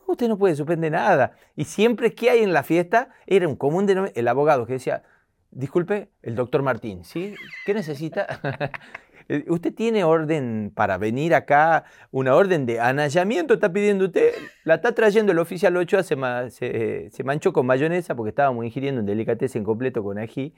usted 0.06 0.28
no 0.28 0.38
puede 0.38 0.54
suspender 0.54 0.92
nada. 0.92 1.32
Y 1.54 1.64
siempre 1.64 2.14
que 2.14 2.30
hay 2.30 2.42
en 2.42 2.52
la 2.52 2.62
fiesta, 2.62 3.10
era 3.26 3.48
un 3.48 3.56
común 3.56 3.86
denominador, 3.86 4.18
el 4.18 4.28
abogado 4.28 4.66
que 4.66 4.75
decía, 4.75 5.02
disculpe, 5.50 6.10
el 6.22 6.34
doctor 6.34 6.62
Martín, 6.62 7.04
¿sí? 7.04 7.34
¿Qué 7.64 7.75
necesita? 7.75 8.26
Eh, 9.28 9.44
¿Usted 9.48 9.75
tiene 9.75 10.04
orden 10.04 10.70
para 10.72 10.98
venir 10.98 11.34
acá? 11.34 11.82
Una 12.12 12.36
orden 12.36 12.64
de 12.64 12.78
anallamiento 12.78 13.54
está 13.54 13.72
pidiendo 13.72 14.04
usted. 14.04 14.32
La 14.62 14.76
está 14.76 14.92
trayendo 14.92 15.32
el 15.32 15.40
oficial 15.40 15.76
Ochoa, 15.76 16.04
se, 16.04 16.14
se, 16.50 17.10
se 17.10 17.25
manchó 17.25 17.52
con 17.52 17.66
mayonesa 17.66 18.14
porque 18.14 18.28
estábamos 18.28 18.64
ingiriendo 18.64 19.00
un 19.00 19.06
delicatessen 19.06 19.64
completo 19.64 20.04
con 20.04 20.18
ají. 20.18 20.54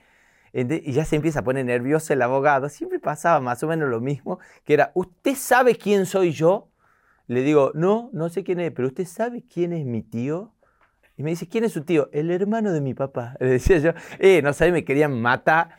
Y 0.52 0.93
ya 0.93 1.05
se 1.05 1.17
empieza 1.17 1.40
a 1.40 1.45
poner 1.45 1.64
nervioso 1.64 2.12
el 2.12 2.23
abogado. 2.23 2.69
Siempre 2.69 2.99
pasaba 2.99 3.40
más 3.40 3.62
o 3.62 3.69
menos 3.69 3.88
lo 3.88 4.00
mismo, 4.00 4.38
que 4.64 4.75
era, 4.75 4.93
¿usted 4.95 5.35
sabe 5.35 5.76
quién 5.76 6.07
soy 6.07 6.33
yo? 6.33 6.71
Le 7.26 7.43
digo, 7.43 7.73
no, 7.75 8.09
no 8.12 8.28
sé 8.31 8.43
quién 8.43 8.61
es, 8.61 8.73
pero 8.73 8.88
¿usted 8.88 9.05
sabe 9.05 9.45
quién 9.47 9.73
es 9.73 9.85
mi 9.85 10.02
tío? 10.02 10.55
Y 11.19 11.23
me 11.23 11.31
dice, 11.31 11.49
¿quién 11.49 11.64
es 11.64 11.73
su 11.73 11.85
tío? 11.85 12.09
El 12.12 12.31
hermano 12.31 12.73
de 12.73 12.81
mi 12.81 12.95
papá. 12.95 13.37
Le 13.40 13.49
decía 13.49 13.78
yo, 13.78 13.90
eh, 14.19 14.40
no 14.40 14.52
sabe, 14.52 14.73
me 14.73 14.85
querían 14.85 15.21
matar. 15.21 15.71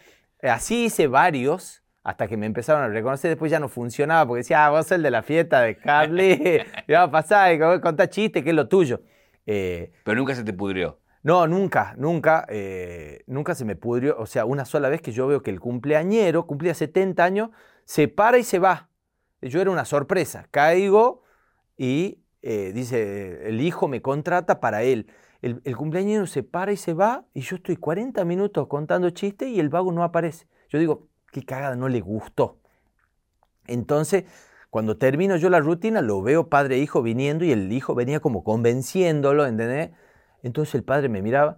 Eh, 0.42 0.50
Así 0.50 0.86
hice 0.86 1.08
varios, 1.08 1.82
hasta 2.04 2.28
que 2.28 2.38
me 2.38 2.46
empezaron 2.46 2.84
a 2.84 2.90
reconocer. 2.90 3.30
Después 3.30 3.50
ya 3.50 3.60
no 3.60 3.70
funcionaba, 3.70 4.28
porque 4.28 4.40
decía, 4.40 4.66
ah, 4.66 4.70
vos 4.70 4.86
sos 4.86 4.94
el 4.94 5.04
de 5.04 5.12
la 5.12 5.24
fiesta 5.24 5.62
de 5.62 5.78
cable. 5.78 6.66
y 6.88 6.92
va 6.92 7.04
a 7.04 7.12
pasar, 7.12 7.82
contá 7.82 8.10
chiste, 8.10 8.44
que 8.44 8.50
es 8.50 8.56
lo 8.56 8.68
tuyo. 8.68 9.02
Eh, 9.46 9.92
Pero 10.04 10.18
nunca 10.18 10.36
se 10.36 10.44
te 10.44 10.54
pudrió. 10.54 11.00
No, 11.24 11.48
nunca, 11.48 11.96
nunca, 11.98 12.46
eh, 12.50 13.24
nunca 13.28 13.56
se 13.56 13.66
me 13.66 13.76
pudrió. 13.76 14.18
O 14.20 14.26
sea, 14.26 14.46
una 14.46 14.66
sola 14.66 14.90
vez 14.90 15.02
que 15.02 15.12
yo 15.12 15.28
veo 15.28 15.44
que 15.44 15.52
el 15.52 15.60
cumpleañero, 15.60 16.48
cumplía 16.48 16.74
70 16.74 17.24
años, 17.24 17.50
se 17.86 18.08
para 18.08 18.38
y 18.38 18.44
se 18.44 18.60
va. 18.60 18.90
Yo 19.42 19.62
era 19.62 19.72
una 19.72 19.86
sorpresa. 19.86 20.48
Caigo 20.52 21.24
y 21.78 22.20
eh, 22.42 22.72
dice, 22.74 23.48
el 23.48 23.62
hijo 23.62 23.88
me 23.88 24.02
contrata 24.02 24.60
para 24.60 24.84
él. 24.84 25.12
El, 25.42 25.62
el 25.64 25.78
cumpleañero 25.78 26.28
se 26.28 26.44
para 26.44 26.72
y 26.72 26.78
se 26.78 26.94
va 26.94 27.26
y 27.34 27.42
yo 27.42 27.56
estoy 27.58 27.78
40 27.78 28.26
minutos 28.26 28.68
contando 28.68 29.10
chistes 29.10 29.50
y 29.50 29.60
el 29.60 29.70
vago 29.70 29.92
no 29.92 30.04
aparece. 30.04 30.48
Yo 30.70 30.80
digo, 30.80 31.08
qué 31.32 31.44
cagada, 31.44 31.76
no 31.76 31.90
le 31.90 32.02
gustó. 32.02 32.60
Entonces, 33.68 34.26
Cuando 34.70 34.98
termino 34.98 35.36
yo 35.38 35.50
la 35.50 35.60
rutina, 35.60 36.02
lo 36.02 36.22
veo 36.22 36.50
padre 36.50 36.76
e 36.76 36.80
hijo 36.80 37.02
viniendo 37.02 37.44
y 37.44 37.52
el 37.52 37.72
hijo 37.72 37.96
venía 37.96 38.20
como 38.20 38.44
convenciéndolo, 38.44 39.48
¿entendés? 39.48 39.92
Entonces 40.44 40.76
el 40.76 40.84
padre 40.84 41.10
me 41.10 41.22
miraba, 41.22 41.58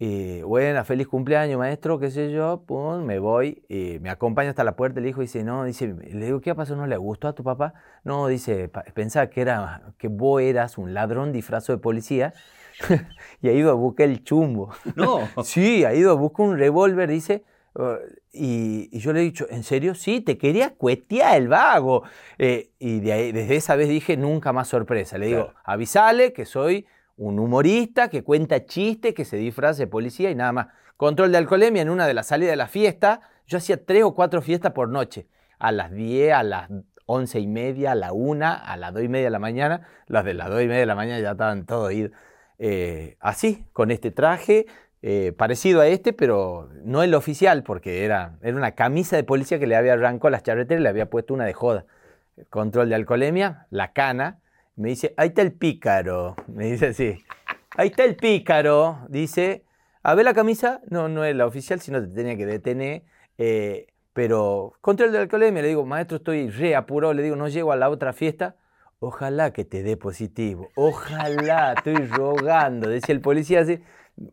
y, 0.00 0.42
buena, 0.42 0.84
feliz 0.84 1.08
cumpleaños, 1.08 1.58
maestro, 1.58 1.98
qué 1.98 2.12
sé 2.12 2.30
yo, 2.30 2.62
pum, 2.64 3.02
me 3.04 3.18
voy, 3.18 3.64
y 3.68 3.98
me 4.00 4.10
acompaña 4.10 4.50
hasta 4.50 4.62
la 4.62 4.76
puerta, 4.76 5.00
el 5.00 5.06
hijo 5.06 5.20
dice, 5.22 5.42
no, 5.42 5.64
dice, 5.64 5.88
le 5.88 6.26
digo, 6.26 6.40
¿qué 6.40 6.54
pasó? 6.54 6.76
¿No 6.76 6.86
le 6.86 6.96
gustó 6.96 7.26
a 7.26 7.32
tu 7.34 7.42
papá? 7.42 7.74
No, 8.04 8.28
dice, 8.28 8.70
pensaba 8.94 9.28
que, 9.28 9.40
era, 9.40 9.92
que 9.98 10.06
vos 10.06 10.40
eras 10.40 10.78
un 10.78 10.94
ladrón 10.94 11.32
disfrazado 11.32 11.76
de 11.76 11.82
policía 11.82 12.32
y 13.42 13.48
ha 13.48 13.52
ido 13.52 13.70
a 13.72 13.74
buscar 13.74 14.08
el 14.08 14.22
chumbo. 14.22 14.70
No. 14.94 15.28
sí, 15.42 15.84
ha 15.84 15.92
ido 15.94 16.12
a 16.12 16.14
buscar 16.14 16.46
un 16.46 16.58
revólver, 16.58 17.10
dice, 17.10 17.42
uh, 17.74 17.94
y, 18.32 18.88
y 18.92 19.00
yo 19.00 19.12
le 19.12 19.18
he 19.18 19.24
dicho, 19.24 19.46
¿en 19.50 19.64
serio? 19.64 19.96
Sí, 19.96 20.20
te 20.20 20.38
quería 20.38 20.74
cuetear 20.76 21.36
el 21.38 21.48
vago. 21.48 22.04
Eh, 22.38 22.70
y 22.78 23.00
de 23.00 23.12
ahí, 23.12 23.32
desde 23.32 23.56
esa 23.56 23.74
vez 23.74 23.88
dije, 23.88 24.16
nunca 24.16 24.52
más 24.52 24.68
sorpresa. 24.68 25.18
Le 25.18 25.26
digo, 25.26 25.46
Claro. 25.46 25.58
avisale 25.64 26.32
que 26.32 26.44
soy 26.44 26.86
un 27.18 27.38
humorista 27.38 28.08
que 28.08 28.22
cuenta 28.22 28.64
chistes, 28.64 29.12
que 29.12 29.24
se 29.24 29.36
disfraza 29.36 29.80
de 29.80 29.86
policía 29.88 30.30
y 30.30 30.34
nada 30.34 30.52
más. 30.52 30.66
Control 30.96 31.30
de 31.30 31.38
alcoholemia 31.38 31.82
en 31.82 31.90
una 31.90 32.06
de 32.06 32.14
las 32.14 32.28
salidas 32.28 32.52
de 32.52 32.56
la 32.56 32.68
fiesta. 32.68 33.20
Yo 33.46 33.58
hacía 33.58 33.84
tres 33.84 34.04
o 34.04 34.14
cuatro 34.14 34.40
fiestas 34.40 34.72
por 34.72 34.88
noche. 34.88 35.26
A 35.58 35.72
las 35.72 35.92
10, 35.92 36.32
a 36.32 36.42
las 36.44 36.70
once 37.06 37.40
y 37.40 37.46
media, 37.46 37.92
a 37.92 37.94
la 37.96 38.12
una, 38.12 38.54
a 38.54 38.76
las 38.76 38.94
dos 38.94 39.02
y 39.02 39.08
media 39.08 39.26
de 39.26 39.30
la 39.30 39.38
mañana. 39.40 39.82
Las 40.06 40.24
de 40.24 40.34
las 40.34 40.48
dos 40.48 40.62
y 40.62 40.66
media 40.66 40.80
de 40.80 40.86
la 40.86 40.94
mañana 40.94 41.20
ya 41.20 41.32
estaban 41.32 41.66
todos 41.66 41.92
idos. 41.92 42.12
Eh, 42.58 43.16
así, 43.20 43.66
con 43.72 43.90
este 43.90 44.10
traje, 44.10 44.66
eh, 45.02 45.32
parecido 45.36 45.80
a 45.80 45.88
este, 45.88 46.12
pero 46.12 46.68
no 46.84 47.02
el 47.02 47.14
oficial, 47.14 47.64
porque 47.64 48.04
era, 48.04 48.38
era 48.42 48.56
una 48.56 48.72
camisa 48.72 49.16
de 49.16 49.24
policía 49.24 49.58
que 49.58 49.66
le 49.66 49.76
había 49.76 49.94
arrancado 49.94 50.30
las 50.30 50.44
charreteras 50.44 50.80
y 50.80 50.82
le 50.84 50.88
había 50.88 51.10
puesto 51.10 51.34
una 51.34 51.44
de 51.44 51.52
joda. 51.52 51.84
Control 52.50 52.88
de 52.88 52.94
alcoholemia, 52.94 53.66
la 53.70 53.92
cana. 53.92 54.38
Me 54.78 54.90
dice, 54.90 55.12
ahí 55.16 55.28
está 55.28 55.42
el 55.42 55.52
pícaro. 55.52 56.36
Me 56.46 56.66
dice 56.70 56.86
así. 56.86 57.18
Ahí 57.76 57.88
está 57.88 58.04
el 58.04 58.14
pícaro. 58.14 59.00
Dice, 59.08 59.64
a 60.04 60.14
ver 60.14 60.24
la 60.24 60.34
camisa. 60.34 60.80
No, 60.88 61.08
no 61.08 61.24
es 61.24 61.34
la 61.34 61.46
oficial, 61.46 61.80
sino 61.80 62.00
te 62.00 62.06
tenía 62.14 62.36
que 62.36 62.46
detener. 62.46 63.02
Eh, 63.38 63.88
pero 64.12 64.74
control 64.80 65.10
de 65.10 65.18
alcoholemia. 65.18 65.62
Le 65.62 65.68
digo, 65.68 65.84
maestro, 65.84 66.18
estoy 66.18 66.48
re 66.50 66.76
apurado. 66.76 67.12
Le 67.12 67.24
digo, 67.24 67.34
no 67.34 67.48
llego 67.48 67.72
a 67.72 67.76
la 67.76 67.90
otra 67.90 68.12
fiesta. 68.12 68.54
Ojalá 69.00 69.52
que 69.52 69.64
te 69.64 69.82
dé 69.82 69.96
positivo. 69.96 70.68
Ojalá, 70.76 71.72
estoy 71.72 71.96
rogando. 72.06 72.88
Decía 72.88 73.16
el 73.16 73.20
policía 73.20 73.62
así. 73.62 73.82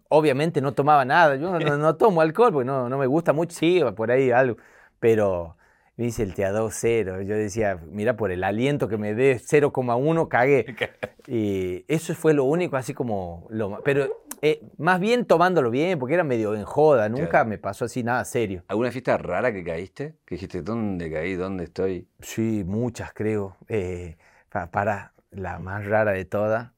Obviamente 0.09 0.61
no 0.61 0.73
tomaba 0.73 1.05
nada. 1.05 1.37
Yo 1.37 1.57
no, 1.59 1.77
no 1.77 1.95
tomo 1.95 2.21
alcohol 2.21 2.53
porque 2.53 2.67
no, 2.67 2.87
no 2.87 2.99
me 2.99 3.07
gusta 3.07 3.33
mucho. 3.33 3.55
Sí, 3.55 3.81
por 3.95 4.11
ahí 4.11 4.29
algo. 4.29 4.57
Pero 4.99 5.57
me 5.97 6.05
dice 6.05 6.23
el 6.23 6.33
teador 6.33 6.71
cero. 6.73 7.21
Yo 7.21 7.35
decía, 7.35 7.79
mira, 7.89 8.15
por 8.17 8.31
el 8.31 8.43
aliento 8.43 8.87
que 8.87 8.97
me 8.97 9.13
dé 9.13 9.39
0,1, 9.39 10.27
cagué. 10.27 10.65
Y 11.27 11.83
eso 11.87 12.13
fue 12.13 12.35
lo 12.35 12.43
único, 12.43 12.77
así 12.77 12.93
como. 12.93 13.47
Lo, 13.49 13.81
pero 13.83 14.25
eh, 14.43 14.61
más 14.77 14.99
bien 14.99 15.25
tomándolo 15.25 15.71
bien, 15.71 15.97
porque 15.97 16.13
era 16.13 16.23
medio 16.23 16.53
en 16.53 16.65
joda. 16.65 17.09
Nunca 17.09 17.29
Claro. 17.29 17.49
me 17.49 17.57
pasó 17.57 17.85
así 17.85 18.03
nada 18.03 18.23
serio. 18.25 18.63
¿Alguna 18.67 18.91
fiesta 18.91 19.17
rara 19.17 19.51
que 19.51 19.63
caíste? 19.63 20.13
Que 20.23 20.35
dijiste, 20.35 20.61
¿dónde 20.61 21.11
caí? 21.11 21.33
¿Dónde 21.33 21.63
estoy? 21.63 22.07
Sí, 22.19 22.63
muchas 22.63 23.11
creo. 23.13 23.57
Eh, 23.67 24.17
pa- 24.49 24.69
para 24.69 25.13
la 25.31 25.57
más 25.57 25.83
rara 25.87 26.11
de 26.11 26.25
todas. 26.25 26.69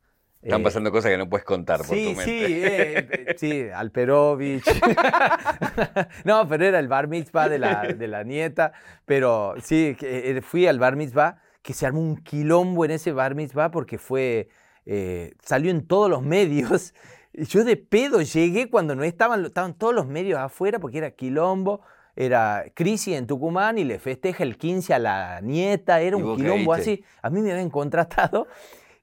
Están 0.41 0.61
eh, 0.61 0.63
pasando 0.63 0.91
cosas 0.91 1.11
que 1.11 1.17
no 1.17 1.27
puedes 1.29 1.45
contar 1.45 1.79
por 1.79 1.87
Sí, 1.87 2.13
tu 2.15 2.21
sí, 2.21 2.27
mente. 2.31 2.67
eh, 2.67 3.07
eh, 3.11 3.35
sí, 3.37 3.67
Alperovich. 3.73 4.63
no, 6.25 6.47
pero 6.47 6.65
era 6.65 6.79
el 6.79 6.87
bar 6.87 7.07
mitzvah 7.07 7.49
de 7.49 7.59
la, 7.59 7.81
de 7.83 8.07
la 8.07 8.23
nieta. 8.23 8.71
Pero 9.05 9.55
sí, 9.63 9.95
eh, 10.01 10.39
fui 10.41 10.67
al 10.67 10.79
bar 10.79 10.95
mitzvah, 10.95 11.41
que 11.61 11.73
se 11.73 11.85
armó 11.85 12.01
un 12.01 12.17
quilombo 12.17 12.85
en 12.85 12.91
ese 12.91 13.11
bar 13.11 13.35
mitzvah 13.35 13.71
porque 13.71 13.97
fue, 13.97 14.49
eh, 14.85 15.33
salió 15.43 15.71
en 15.71 15.85
todos 15.87 16.09
los 16.09 16.21
medios. 16.21 16.93
Yo 17.33 17.63
de 17.63 17.77
pedo 17.77 18.21
llegué 18.21 18.69
cuando 18.69 18.95
no 18.95 19.03
estaban, 19.03 19.45
estaban 19.45 19.73
todos 19.73 19.93
los 19.93 20.07
medios 20.07 20.39
afuera 20.39 20.79
porque 20.79 20.99
era 20.99 21.11
quilombo. 21.11 21.81
Era 22.15 22.65
crisis 22.73 23.15
en 23.15 23.27
Tucumán 23.27 23.77
y 23.77 23.83
le 23.83 23.99
festeja 23.99 24.43
el 24.43 24.57
15 24.57 24.91
a 24.95 24.97
la 24.99 25.39
nieta. 25.41 26.01
Era 26.01 26.17
un 26.17 26.35
quilombo 26.35 26.73
así. 26.73 27.03
A 27.21 27.29
mí 27.29 27.41
me 27.41 27.51
habían 27.51 27.69
contratado. 27.69 28.47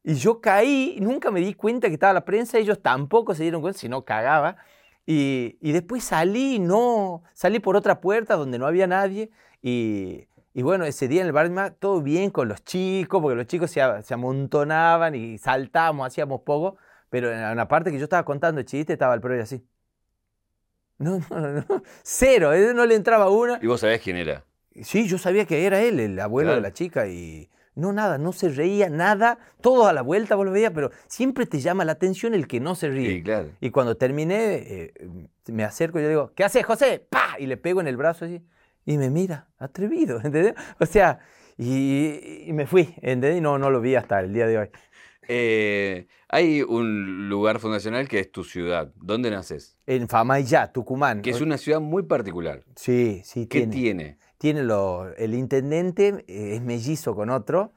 Y 0.04 0.14
yo 0.16 0.40
caí, 0.40 0.98
nunca 1.00 1.30
me 1.30 1.40
di 1.40 1.54
cuenta 1.54 1.88
que 1.88 1.94
estaba 1.94 2.12
la 2.12 2.24
prensa, 2.26 2.58
ellos 2.58 2.80
tampoco 2.82 3.34
se 3.34 3.42
dieron 3.42 3.62
cuenta, 3.62 3.78
si 3.80 3.88
no 3.88 4.04
cagaba. 4.04 4.56
Y, 5.06 5.56
y 5.60 5.72
después 5.72 6.04
salí, 6.04 6.58
no, 6.58 7.22
salí 7.32 7.58
por 7.58 7.74
otra 7.76 8.00
puerta 8.00 8.36
donde 8.36 8.58
no 8.58 8.66
había 8.66 8.86
nadie. 8.86 9.30
Y, 9.62 10.26
y 10.52 10.62
bueno, 10.62 10.84
ese 10.84 11.08
día 11.08 11.22
en 11.22 11.26
el 11.28 11.32
bar 11.32 11.48
mitzvah, 11.48 11.70
todo 11.70 12.02
bien 12.02 12.30
con 12.30 12.48
los 12.48 12.62
chicos, 12.64 13.20
porque 13.22 13.34
los 13.36 13.46
chicos 13.46 13.70
se, 13.70 13.80
se 14.02 14.14
amontonaban 14.14 15.14
y 15.14 15.38
saltábamos, 15.38 16.06
hacíamos 16.06 16.42
poco. 16.42 16.76
Pero 17.10 17.32
en 17.32 17.56
la 17.56 17.66
parte 17.68 17.90
que 17.90 17.98
yo 17.98 18.04
estaba 18.04 18.24
contando 18.24 18.60
el 18.60 18.66
chiste, 18.66 18.92
estaba 18.92 19.14
el 19.14 19.20
pro 19.22 19.36
y 19.36 19.40
así. 19.40 19.64
No, 20.98 21.18
no, 21.30 21.40
no, 21.40 21.52
no. 21.68 21.82
Cero, 22.02 22.52
eh, 22.52 22.72
no 22.74 22.86
le 22.86 22.94
entraba 22.94 23.30
una. 23.30 23.58
Y 23.62 23.66
vos 23.66 23.80
sabés 23.80 24.00
quién 24.00 24.16
era. 24.16 24.44
Sí, 24.82 25.06
yo 25.08 25.18
sabía 25.18 25.44
que 25.46 25.66
era 25.66 25.80
él, 25.80 26.00
el 26.00 26.18
abuelo 26.20 26.48
Claro. 26.48 26.56
de 26.56 26.68
la 26.68 26.72
chica, 26.72 27.06
y 27.06 27.48
no 27.74 27.92
nada, 27.92 28.18
no 28.18 28.32
se 28.32 28.48
reía, 28.48 28.88
nada, 28.88 29.38
todo 29.60 29.86
a 29.86 29.92
la 29.92 30.02
vuelta 30.02 30.34
vos 30.36 30.46
lo 30.46 30.52
veías, 30.52 30.72
pero 30.72 30.90
siempre 31.08 31.46
te 31.46 31.60
llama 31.60 31.84
la 31.84 31.92
atención 31.92 32.34
el 32.34 32.46
que 32.46 32.60
no 32.60 32.74
se 32.74 32.88
ríe. 32.88 33.10
Sí, 33.10 33.22
claro. 33.22 33.50
Y 33.60 33.70
cuando 33.70 33.96
terminé, 33.96 34.54
eh, 34.54 34.94
me 35.46 35.64
acerco 35.64 35.98
y 35.98 36.02
yo 36.02 36.08
digo, 36.08 36.32
¿qué 36.34 36.44
haces, 36.44 36.64
José? 36.64 37.04
¡Pah! 37.08 37.36
Y 37.38 37.46
le 37.46 37.56
pego 37.56 37.80
en 37.80 37.88
el 37.88 37.96
brazo 37.96 38.24
así, 38.24 38.42
y 38.84 38.96
me 38.98 39.10
mira, 39.10 39.48
atrevido, 39.58 40.16
¿entendés? 40.24 40.54
O 40.78 40.86
sea, 40.86 41.20
y, 41.56 42.44
y 42.46 42.52
me 42.52 42.66
fui, 42.66 42.94
¿entendés? 42.96 43.38
Y 43.38 43.40
no, 43.40 43.58
no 43.58 43.70
lo 43.70 43.80
vi 43.80 43.94
hasta 43.94 44.20
el 44.20 44.32
día 44.32 44.46
de 44.46 44.58
hoy. 44.58 44.68
Eh, 45.28 46.06
hay 46.28 46.62
un 46.62 47.28
lugar 47.28 47.60
fundacional 47.60 48.08
que 48.08 48.18
es 48.20 48.30
tu 48.30 48.44
ciudad. 48.44 48.92
¿Dónde 48.96 49.30
naces? 49.30 49.78
En 49.86 50.08
Famayá, 50.08 50.72
Tucumán. 50.72 51.22
Que 51.22 51.30
es 51.30 51.40
una 51.40 51.58
ciudad 51.58 51.80
muy 51.80 52.02
particular. 52.02 52.62
Sí, 52.76 53.22
sí, 53.24 53.46
¿Qué 53.46 53.66
tiene. 53.66 53.72
tiene? 53.72 54.18
Tiene 54.38 54.62
lo- 54.62 55.14
el 55.16 55.34
intendente, 55.34 56.24
eh, 56.28 56.54
es 56.56 56.62
mellizo 56.62 57.14
con 57.14 57.30
otro, 57.30 57.72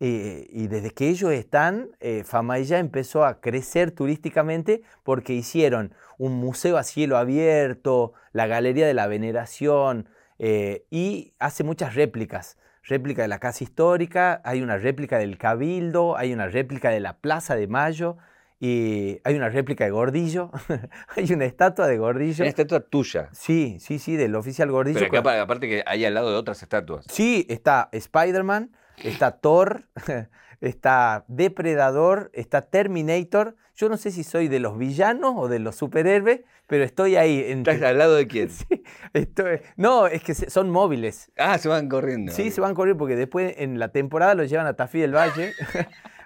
eh, 0.00 0.46
y 0.50 0.68
desde 0.68 0.90
que 0.90 1.08
ellos 1.08 1.32
están, 1.32 1.90
eh, 2.00 2.22
Famayá 2.24 2.78
empezó 2.78 3.24
a 3.24 3.40
crecer 3.40 3.90
turísticamente 3.90 4.82
porque 5.02 5.32
hicieron 5.32 5.92
un 6.18 6.34
museo 6.34 6.76
a 6.78 6.84
cielo 6.84 7.16
abierto, 7.16 8.12
la 8.32 8.46
Galería 8.46 8.86
de 8.86 8.94
la 8.94 9.06
Veneración, 9.08 10.08
eh, 10.38 10.84
y 10.90 11.34
hace 11.38 11.64
muchas 11.64 11.94
réplicas. 11.94 12.58
Réplica 12.84 13.22
de 13.22 13.28
la 13.28 13.38
Casa 13.40 13.64
Histórica, 13.64 14.40
hay 14.44 14.62
una 14.62 14.78
réplica 14.78 15.18
del 15.18 15.36
Cabildo, 15.36 16.16
hay 16.16 16.32
una 16.32 16.46
réplica 16.46 16.90
de 16.90 17.00
la 17.00 17.18
Plaza 17.18 17.54
de 17.56 17.66
Mayo, 17.66 18.16
y 18.60 19.20
hay 19.24 19.34
una 19.36 19.48
réplica 19.48 19.84
de 19.84 19.90
Gordillo, 19.90 20.50
hay 21.16 21.32
una 21.32 21.44
estatua 21.44 21.86
de 21.86 21.96
Gordillo. 21.98 22.42
Una 22.44 22.48
estatua 22.50 22.80
tuya. 22.80 23.28
Sí, 23.32 23.78
sí, 23.80 23.98
sí, 23.98 24.16
del 24.16 24.34
oficial 24.34 24.70
Gordillo. 24.70 24.98
Pero 24.98 25.06
acá, 25.06 25.16
con- 25.18 25.24
pa- 25.24 25.40
aparte 25.40 25.68
que 25.68 25.84
hay 25.86 26.04
al 26.04 26.14
lado 26.14 26.30
de 26.30 26.36
otras 26.36 26.62
estatuas. 26.62 27.06
Sí, 27.08 27.46
está 27.48 27.88
Spider-Man, 27.92 28.72
está 29.04 29.32
Thor, 29.32 29.84
está 30.60 31.24
Depredador, 31.28 32.30
está 32.34 32.62
Terminator. 32.62 33.54
Yo 33.76 33.88
no 33.88 33.96
sé 33.96 34.10
si 34.10 34.24
soy 34.24 34.48
de 34.48 34.58
los 34.58 34.76
villanos 34.76 35.34
o 35.36 35.46
de 35.46 35.60
los 35.60 35.76
superhéroes, 35.76 36.40
pero 36.66 36.82
estoy 36.82 37.14
ahí. 37.14 37.38
¿Estás 37.46 37.80
al 37.82 37.96
lado 37.98 38.16
de 38.16 38.26
quién? 38.26 38.50
estoy- 39.12 39.60
no, 39.76 40.08
es 40.08 40.22
que 40.24 40.34
son 40.34 40.68
móviles. 40.70 41.30
Ah, 41.38 41.58
se 41.58 41.68
van 41.68 41.88
corriendo. 41.88 42.32
Sí, 42.32 42.50
se 42.50 42.60
van 42.60 42.74
correr 42.74 42.96
porque 42.96 43.14
después 43.14 43.54
en 43.58 43.78
la 43.78 43.88
temporada 43.92 44.34
los 44.34 44.50
llevan 44.50 44.66
a 44.66 44.74
Tafí 44.74 44.98
del 44.98 45.14
Valle. 45.14 45.52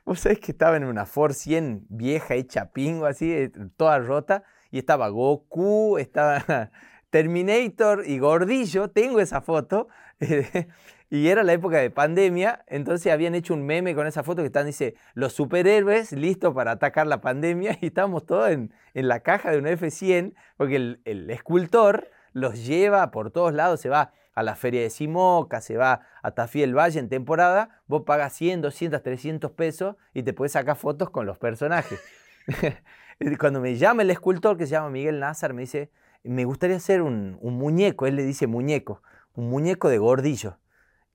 Vos 0.05 0.21
sabés 0.21 0.41
que 0.41 0.51
estaba 0.51 0.77
en 0.77 0.85
una 0.85 1.07
Ford 1.07 1.33
100 1.33 1.87
vieja, 1.89 2.35
hecha 2.35 2.73
pingo, 2.73 3.07
así, 3.07 3.33
eh, 3.33 3.53
toda 3.77 3.99
rota. 4.01 4.43
Y 4.71 4.79
estaba 4.79 5.09
Goku, 5.09 5.99
estaba 5.99 6.71
Terminator 7.11 8.05
y 8.07 8.19
Gordillo. 8.19 8.91
Tengo 8.91 9.21
esa 9.21 9.41
foto. 9.41 9.89
y 11.11 11.29
era 11.29 11.45
la 11.45 11.53
época 11.53 11.79
de 11.79 11.91
pandemia. 11.91 12.65
Entonces 12.67 13.13
habían 13.13 13.37
hecho 13.37 13.55
un 13.55 13.65
meme 13.65 13.95
con 13.95 14.09
esa 14.09 14.25
foto 14.25 14.43
que 14.43 14.47
están, 14.47 14.67
dice, 14.67 14.97
los 15.15 15.35
superhéroes 15.35 16.11
listos 16.11 16.53
para 16.53 16.73
atacar 16.73 17.07
la 17.07 17.21
pandemia. 17.21 17.79
Y 17.81 17.87
estábamos 17.87 18.27
todos 18.27 18.51
en, 18.51 18.75
en 18.95 19.07
la 19.07 19.21
caja 19.21 19.53
de 19.53 19.59
un 19.59 19.67
F100 19.67 20.35
porque 20.57 20.77
el, 20.77 21.01
el 21.05 21.31
escultor 21.31 22.11
los 22.33 22.67
lleva 22.67 23.11
por 23.13 23.31
todos 23.31 23.55
lados, 23.55 23.81
se 23.81 23.89
va 23.89 24.13
a 24.35 24.43
la 24.43 24.55
feria 24.57 24.81
de 24.81 24.91
Simoca, 24.91 25.61
se 25.61 25.77
va 25.77 26.01
a 26.23 26.31
Tafí 26.33 26.61
del 26.61 26.75
Valle 26.77 26.99
en 27.01 27.09
temporada, 27.09 27.83
vos 27.87 28.03
pagas 28.07 28.33
100, 28.35 28.63
200, 28.63 29.03
300 29.03 29.51
pesos 29.53 29.97
y 30.15 30.23
te 30.23 30.33
puedes 30.33 30.53
sacar 30.53 30.77
fotos 30.77 31.11
con 31.11 31.27
los 31.27 31.39
personajes. 31.39 32.01
Cuando 33.39 33.61
me 33.61 33.77
llama 33.77 34.03
el 34.03 34.11
escultor, 34.11 34.57
que 34.57 34.67
se 34.67 34.73
llama 34.73 34.91
Miguel 34.91 35.21
Nazar, 35.21 35.53
me 35.55 35.63
dice, 35.63 35.91
me 36.25 36.45
gustaría 36.45 36.77
hacer 36.77 37.03
un, 37.03 37.37
un 37.41 37.55
muñeco, 37.55 38.07
él 38.07 38.17
le 38.17 38.25
dice 38.25 38.47
muñeco, 38.47 39.03
un 39.35 39.49
muñeco 39.49 39.89
de 39.89 39.99
gordillo. 39.99 40.59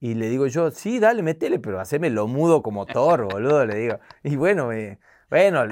Y 0.00 0.14
le 0.14 0.28
digo 0.28 0.46
yo, 0.46 0.70
sí, 0.70 1.00
dale, 1.00 1.22
metele, 1.22 1.58
pero 1.58 1.80
haceme 1.80 2.08
lo 2.08 2.26
mudo 2.28 2.62
como 2.62 2.86
Thor, 2.86 3.24
boludo, 3.32 3.66
le 3.66 3.74
digo. 3.74 3.98
Y 4.22 4.36
bueno, 4.36 4.68
me, 4.68 5.00
bueno, 5.28 5.64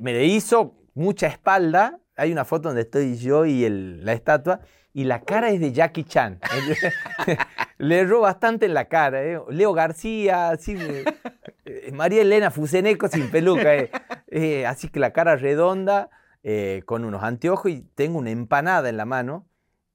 me 0.00 0.12
le 0.12 0.24
hizo 0.26 0.74
mucha 0.94 1.28
espalda. 1.28 2.00
Hay 2.16 2.32
una 2.32 2.44
foto 2.44 2.68
donde 2.68 2.82
estoy 2.82 3.16
yo 3.16 3.46
y 3.46 3.64
el- 3.64 4.04
la 4.04 4.12
estatua, 4.12 4.60
y 4.92 5.04
la 5.04 5.20
cara 5.22 5.50
es 5.50 5.60
de 5.60 5.72
Jackie 5.72 6.04
Chan. 6.04 6.38
Le 7.78 8.00
erró 8.00 8.20
bastante 8.20 8.66
en 8.66 8.74
la 8.74 8.86
cara. 8.86 9.22
¿eh? 9.22 9.40
Leo 9.48 9.72
García, 9.72 10.50
así, 10.50 10.76
eh, 11.64 11.92
María 11.92 12.22
Elena 12.22 12.50
Fuseneco 12.50 13.08
sin 13.08 13.30
peluca. 13.30 13.74
eh. 13.74 13.90
Eh, 14.28 14.66
así 14.66 14.88
que 14.88 15.00
la 15.00 15.12
cara 15.12 15.36
redonda, 15.36 16.10
eh, 16.42 16.82
con 16.86 17.04
unos 17.04 17.22
anteojos 17.22 17.70
y 17.70 17.82
tengo 17.94 18.18
una 18.18 18.30
empanada 18.30 18.88
en 18.88 18.96
la 18.96 19.04
mano, 19.04 19.46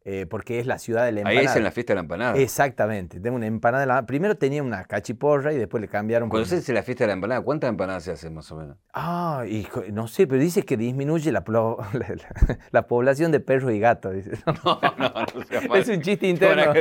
eh, 0.07 0.27
porque 0.29 0.59
es 0.59 0.67
la 0.67 0.77
ciudad 0.77 1.03
de 1.03 1.11
la 1.11 1.21
Ahí 1.21 1.37
empanada. 1.37 1.49
es 1.51 1.55
en 1.57 1.63
la 1.63 1.71
fiesta 1.71 1.93
de 1.93 1.95
la 1.95 2.01
empanada. 2.01 2.37
Exactamente, 2.37 3.19
tengo 3.19 3.35
una 3.37 3.47
empanada 3.47 3.83
en 3.83 3.89
la. 3.89 4.05
Primero 4.05 4.37
tenía 4.37 4.61
una 4.61 4.83
cachiporra 4.85 5.51
y 5.51 5.57
después 5.57 5.81
le 5.81 5.87
cambiaron. 5.87 6.29
Cuando 6.29 6.47
se 6.47 6.57
hace 6.57 6.73
la 6.73 6.83
fiesta 6.83 7.05
de 7.05 7.07
la 7.07 7.13
empanada, 7.13 7.41
¿cuántas 7.41 7.69
empanadas 7.71 8.03
se 8.03 8.11
hacen 8.11 8.33
más 8.35 8.51
o 8.51 8.55
menos? 8.57 8.77
Ah, 8.93 9.43
hijo, 9.47 9.81
no 9.91 10.07
sé, 10.07 10.27
pero 10.27 10.39
dice 10.39 10.63
que 10.63 10.77
disminuye 10.77 11.31
la, 11.31 11.43
plo- 11.43 11.77
la, 11.93 12.07
la- 12.09 12.59
la 12.71 12.87
población 12.87 13.31
de 13.31 13.39
perros 13.39 13.71
y 13.73 13.79
gatos. 13.79 14.13
dice. 14.13 14.31
No, 14.45 14.79
no, 14.97 15.09
no 15.35 15.43
sea. 15.49 15.61
Es 15.75 15.89
un 15.89 16.01
chiste 16.01 16.27
interno. 16.27 16.71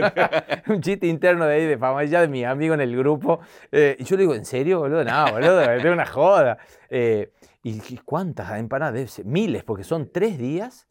un 0.69 0.81
chiste 0.83 1.07
interno 1.07 1.47
de 1.47 1.55
ahí, 1.55 1.67
de 1.67 1.79
fama, 1.79 2.05
ya 2.05 2.21
de 2.21 2.29
mi 2.29 2.45
amigo 2.45 2.75
en 2.75 2.83
el 2.83 2.95
grupo. 2.97 3.41
Eh, 3.73 3.97
y 3.99 4.05
yo 4.05 4.17
le 4.17 4.23
digo, 4.25 4.35
¿en 4.35 4.45
serio, 4.45 4.81
boludo? 4.81 5.03
No, 5.03 5.33
boludo, 5.33 5.63
es 5.63 5.85
una 5.85 6.05
joda. 6.07 6.59
Eh, 6.91 7.33
¿Y 7.63 7.81
y 7.95 7.99
cuántas 8.05 8.59
empanadas? 8.59 9.23
Miles, 9.25 9.65
porque 9.65 9.83
son 9.85 10.11
tres 10.13 10.37
días 10.37 10.87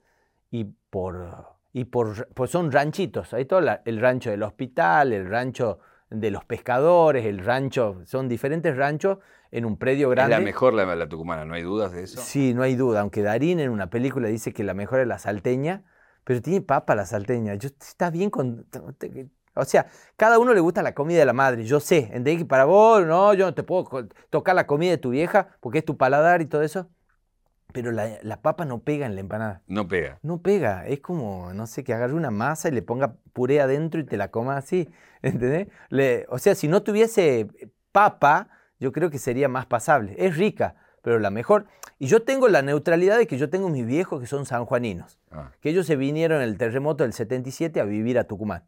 y 0.50 0.66
por. 0.90 1.53
Y 1.74 1.86
por, 1.86 2.28
pues 2.36 2.52
son 2.52 2.72
ranchitos. 2.72 3.34
Hay 3.34 3.46
todo 3.46 3.60
la- 3.62 3.82
el 3.86 4.00
rancho 4.00 4.30
del 4.30 4.44
hospital, 4.44 5.12
el 5.12 5.28
rancho 5.28 5.80
de 6.10 6.30
los 6.30 6.46
pescadores, 6.46 7.26
el 7.26 7.44
rancho. 7.44 8.02
Son 8.06 8.30
diferentes 8.30 8.78
ranchos 8.78 9.18
en 9.52 9.66
un 9.66 9.78
predio 9.78 10.10
Es 10.10 10.16
grande. 10.16 10.36
la 10.38 10.42
mejor 10.42 10.74
la, 10.74 10.96
la 10.96 11.10
tucumana, 11.10 11.46
¿no 11.46 11.56
hay 11.56 11.64
dudas 11.64 11.92
de 11.92 12.04
eso? 12.04 12.22
Sí, 12.22 12.54
no 12.54 12.62
hay 12.62 12.76
duda. 12.76 13.02
Aunque 13.02 13.24
Darín 13.24 13.60
en 13.60 13.72
una 13.72 13.90
película 13.90 14.28
dice 14.28 14.54
que 14.54 14.64
la 14.64 14.76
mejor 14.76 15.00
es 15.00 15.08
la 15.08 15.18
salteña, 15.18 15.84
pero 16.24 16.42
tiene 16.42 16.62
papa 16.62 16.94
la 16.96 17.06
salteña. 17.08 17.56
Yo, 17.56 17.70
está 17.70 18.12
bien 18.12 18.30
con. 18.30 18.68
O 19.56 19.66
sea, 19.66 19.88
cada 20.16 20.38
uno 20.40 20.54
le 20.54 20.60
gusta 20.60 20.82
la 20.84 20.94
comida 20.94 21.20
de 21.20 21.26
la 21.26 21.34
madre. 21.34 21.64
Yo 21.66 21.80
sé, 21.80 22.06
¿entendés? 22.06 22.38
Que 22.40 22.46
para 22.46 22.66
vos, 22.66 23.06
no, 23.06 23.34
yo 23.34 23.46
no 23.46 23.54
te 23.54 23.64
puedo 23.64 23.88
tocar 24.30 24.54
la 24.56 24.66
comida 24.68 24.92
de 24.92 24.98
tu 25.00 25.10
vieja 25.10 25.48
porque 25.60 25.80
es 25.80 25.86
tu 25.86 25.98
paladar 25.98 26.42
y 26.42 26.46
todo 26.46 26.62
eso. 26.62 26.88
Pero 27.72 27.92
la, 27.92 28.10
la 28.22 28.42
papa 28.42 28.66
no 28.66 28.80
pega 28.80 29.06
en 29.06 29.16
la 29.16 29.22
empanada. 29.22 29.62
No 29.68 29.88
pega. 29.88 30.20
No 30.22 30.42
pega. 30.42 30.86
Es 30.86 31.00
como, 31.00 31.54
no 31.54 31.66
sé, 31.66 31.84
que 31.84 31.94
agarre 31.94 32.14
una 32.14 32.30
masa 32.30 32.68
y 32.70 32.72
le 32.72 32.82
ponga 32.84 33.16
puré 33.34 33.62
adentro 33.62 34.00
y 34.00 34.04
te 34.06 34.18
la 34.18 34.30
coma 34.30 34.58
así. 34.58 34.90
¿Entendés? 35.24 35.68
Le- 35.90 36.26
o 36.30 36.38
sea, 36.38 36.54
si 36.56 36.68
no 36.68 36.84
tuviese 36.84 37.48
papa, 37.92 38.50
yo 38.80 38.92
creo 38.92 39.10
que 39.10 39.18
sería 39.18 39.48
más 39.48 39.66
pasable. 39.66 40.16
Es 40.18 40.38
rica, 40.38 40.76
pero 41.02 41.18
la 41.20 41.32
mejor. 41.32 41.66
Y 41.98 42.08
yo 42.08 42.22
tengo 42.24 42.48
la 42.50 42.62
neutralidad 42.62 43.18
de 43.18 43.26
que 43.28 43.38
yo 43.38 43.50
tengo 43.50 43.70
mis 43.70 43.86
viejos 43.86 44.20
que 44.20 44.28
son 44.28 44.46
sanjuaninos, 44.46 45.20
Ah. 45.32 45.52
que 45.62 45.70
ellos 45.70 45.88
se 45.88 45.96
vinieron 45.96 46.42
en 46.42 46.50
el 46.50 46.58
terremoto 46.58 47.04
del 47.04 47.14
77 47.14 47.80
a 47.80 47.86
vivir 47.86 48.20
a 48.20 48.26
Tucumán. 48.26 48.64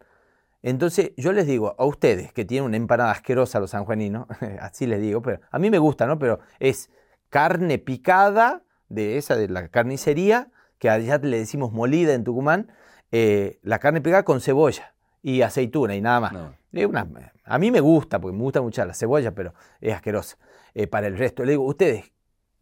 Entonces, 0.63 1.11
yo 1.17 1.31
les 1.31 1.45
digo 1.45 1.75
a 1.77 1.85
ustedes 1.85 2.33
que 2.33 2.43
tienen 2.45 2.65
una 2.65 2.77
empanada 2.77 3.11
asquerosa 3.11 3.59
los 3.59 3.71
sanjuaninos, 3.71 4.25
así 4.61 4.87
les 4.87 4.99
digo, 5.01 5.21
pero 5.21 5.41
a 5.51 5.59
mí 5.59 5.69
me 5.69 5.77
gusta, 5.77 6.07
¿no? 6.07 6.17
Pero 6.17 6.39
es 6.59 6.89
carne 7.29 7.77
picada 7.77 8.63
de 8.89 9.17
esa 9.17 9.35
de 9.35 9.47
la 9.49 9.67
carnicería, 9.69 10.49
que 10.79 10.89
allá 10.89 11.17
le 11.19 11.37
decimos 11.39 11.71
molida 11.71 12.13
en 12.13 12.23
Tucumán, 12.23 12.71
eh, 13.11 13.59
la 13.61 13.79
carne 13.79 14.01
picada 14.01 14.23
con 14.23 14.41
cebolla 14.41 14.93
y 15.21 15.41
aceituna 15.41 15.95
y 15.95 16.01
nada 16.01 16.19
más. 16.19 16.33
No. 16.33 16.53
Es 16.73 16.85
una- 16.85 17.07
a 17.45 17.57
mí 17.57 17.71
me 17.71 17.79
gusta, 17.79 18.19
porque 18.19 18.35
me 18.35 18.43
gusta 18.43 18.61
mucho 18.61 18.83
la 18.85 18.93
cebolla, 18.93 19.31
pero 19.33 19.53
es 19.79 19.93
asquerosa. 19.93 20.37
Eh, 20.73 20.87
para 20.87 21.07
el 21.07 21.17
resto, 21.17 21.43
le 21.45 21.51
digo, 21.51 21.63
ustedes, 21.63 22.11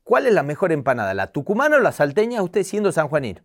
¿cuál 0.04 0.28
es 0.28 0.34
la 0.34 0.44
mejor 0.44 0.72
empanada? 0.72 1.14
¿La 1.14 1.32
tucumana 1.32 1.78
o 1.78 1.80
la 1.80 1.92
salteña? 1.92 2.44
Usted 2.44 2.64
siendo 2.64 2.92
sanjuanino. 2.92 3.42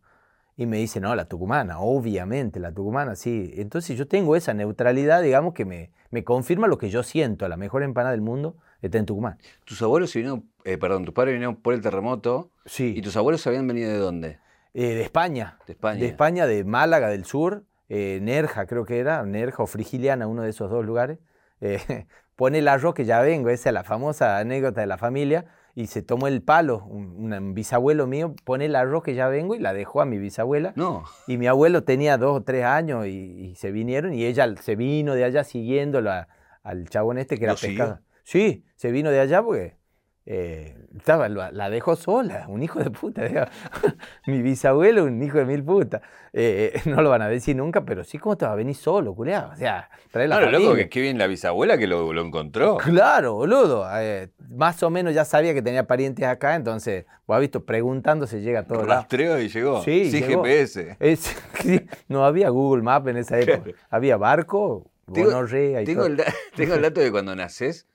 Y 0.57 0.67
me 0.67 0.77
dice, 0.79 0.99
no, 1.01 1.15
la 1.15 1.27
tucumana, 1.27 1.79
obviamente, 1.79 2.59
la 2.59 2.73
tucumana, 2.73 3.15
sí. 3.15 3.53
Entonces 3.57 3.97
yo 3.97 4.09
tengo 4.09 4.35
esa 4.37 4.53
neutralidad, 4.55 5.23
digamos, 5.23 5.55
que 5.55 5.65
me, 5.65 5.93
me 6.11 6.25
confirma 6.25 6.67
lo 6.67 6.79
que 6.79 6.91
yo 6.91 7.03
siento. 7.05 7.49
La 7.49 7.57
mejor 7.57 7.83
empanada 7.85 8.11
del 8.11 8.21
mundo 8.23 8.57
está 8.83 8.99
en 8.99 9.07
Tucumán. 9.07 9.39
Tus 9.65 9.81
abuelos 9.83 10.11
se 10.11 10.19
vinieron, 10.21 10.49
eh, 10.65 10.79
perdón, 10.79 11.05
tus 11.05 11.15
padres 11.15 11.33
vinieron 11.35 11.57
por 11.57 11.75
el 11.75 11.81
terremoto. 11.81 12.51
Sí. 12.67 12.95
¿Y 12.97 13.03
tus 13.03 13.17
abuelos 13.17 13.47
habían 13.47 13.67
venido 13.67 13.91
de 13.91 13.99
dónde? 13.99 14.39
Eh, 14.75 14.95
de 14.95 15.03
España. 15.03 15.59
De 15.67 15.73
España. 15.73 16.01
De 16.01 16.07
España, 16.07 16.47
de 16.47 16.65
Málaga 16.65 17.09
del 17.09 17.25
Sur, 17.25 17.65
eh, 17.89 18.19
Nerja 18.23 18.67
creo 18.67 18.85
que 18.85 18.99
era, 18.99 19.25
Nerja 19.25 19.63
o 19.63 19.67
Frigiliana, 19.67 20.27
uno 20.27 20.43
de 20.43 20.51
esos 20.51 20.71
dos 20.71 20.85
lugares. 20.85 21.19
Eh, 21.61 21.79
pone 22.37 22.59
el 22.59 22.69
arroz 22.69 22.95
que 22.95 23.05
ya 23.05 23.21
vengo, 23.21 23.49
esa 23.51 23.71
es 23.71 23.75
la 23.75 23.83
famosa 23.85 24.39
anécdota 24.39 24.81
de 24.81 24.87
la 24.87 24.99
familia, 24.99 25.47
y 25.75 25.87
se 25.87 26.03
tomó 26.03 26.27
el 26.29 26.43
palo, 26.43 26.85
un, 26.87 27.33
un 27.33 27.55
bisabuelo 27.55 28.07
mío 28.09 28.35
pone 28.45 28.65
el 28.67 28.75
arroz 28.77 29.03
que 29.05 29.15
ya 29.15 29.29
vengo 29.29 29.55
y 29.55 29.59
la 29.61 29.73
dejó 29.73 30.01
a 30.01 30.05
mi 30.05 30.19
bisabuela. 30.19 30.73
No. 30.77 31.05
Y 31.29 31.37
mi 31.39 31.47
abuelo 31.47 31.85
tenía 31.85 32.17
dos 32.19 32.37
o 32.37 32.43
tres 32.43 32.65
años 32.65 33.07
y, 33.07 33.11
y 33.11 33.55
se 33.55 33.71
vinieron 33.71 34.13
y 34.13 34.25
ella 34.25 34.55
se 34.61 34.75
vino 34.77 35.15
de 35.15 35.23
allá 35.25 35.45
siguiéndolo 35.45 36.11
a- 36.11 36.29
al 36.65 36.89
chabón 36.89 37.19
este 37.19 37.39
que 37.39 37.45
era 37.45 37.55
pescado. 37.55 38.01
Sí, 38.29 38.63
se 38.77 38.91
vino 38.91 39.11
de 39.11 39.21
allá 39.21 39.43
porque 39.43 39.79
eh, 40.27 40.77
estaba, 40.95 41.31
la 41.31 41.71
dejó 41.71 41.97
sola, 41.97 42.45
un 42.49 42.63
hijo 42.63 42.79
de 42.79 42.91
puta. 42.91 43.23
mi 44.27 44.43
bisabuelo, 44.43 45.05
un 45.05 45.23
hijo 45.23 45.39
de 45.39 45.47
mil 45.47 45.65
putas. 45.65 46.03
Eh, 46.35 46.79
no 46.85 47.01
lo 47.01 47.09
van 47.09 47.23
a 47.23 47.29
decir 47.31 47.57
nunca, 47.57 47.87
pero 47.87 48.05
sí, 48.05 48.19
¿cómo 48.19 48.37
te 48.37 48.45
va 48.45 48.53
a 48.53 48.55
venir 48.55 48.75
solo, 48.77 49.15
culiado? 49.15 49.53
O 49.53 49.57
sea, 49.57 49.89
trae 50.11 50.29
la 50.29 50.37
Claro, 50.37 50.51
loco, 50.53 50.65
familia. 50.65 50.85
que 50.85 50.91
qué 50.91 51.01
bien 51.01 51.17
la 51.17 51.27
bisabuela 51.27 51.79
que 51.79 51.87
lo, 51.87 52.13
lo 52.13 52.21
encontró. 52.21 52.77
Claro, 52.77 53.33
boludo. 53.33 53.87
eh, 53.99 54.29
más 54.51 54.83
o 54.83 54.91
menos 54.91 55.15
ya 55.15 55.25
sabía 55.25 55.55
que 55.55 55.63
tenía 55.63 55.87
parientes 55.87 56.27
acá, 56.27 56.55
entonces, 56.55 57.07
vos 57.27 57.37
has 57.37 57.41
visto, 57.41 57.65
preguntando 57.65 58.27
se 58.27 58.43
llega 58.43 58.59
a 58.61 58.63
lados. 58.69 58.87
Rastreo 58.87 59.41
y 59.41 59.49
llegó. 59.49 59.81
Sí, 59.83 60.11
llegó. 60.11 60.43
GPS. 60.45 60.99
Es- 61.01 61.35
no 62.09 62.27
había 62.27 62.51
Google 62.51 62.83
Maps 62.83 63.07
en 63.09 63.17
esa 63.17 63.39
época. 63.41 63.71
Había 63.89 64.19
barco, 64.19 64.91
Tengo- 65.11 65.31
gonorrea 65.31 65.81
y 65.81 65.87
Tengo 65.87 66.03
todo. 66.03 66.13
el, 66.13 66.23
tengo 66.55 66.75
el 66.75 66.83
dato 66.83 67.01
de 67.01 67.11
cuando 67.11 67.35
naces, 67.35 67.87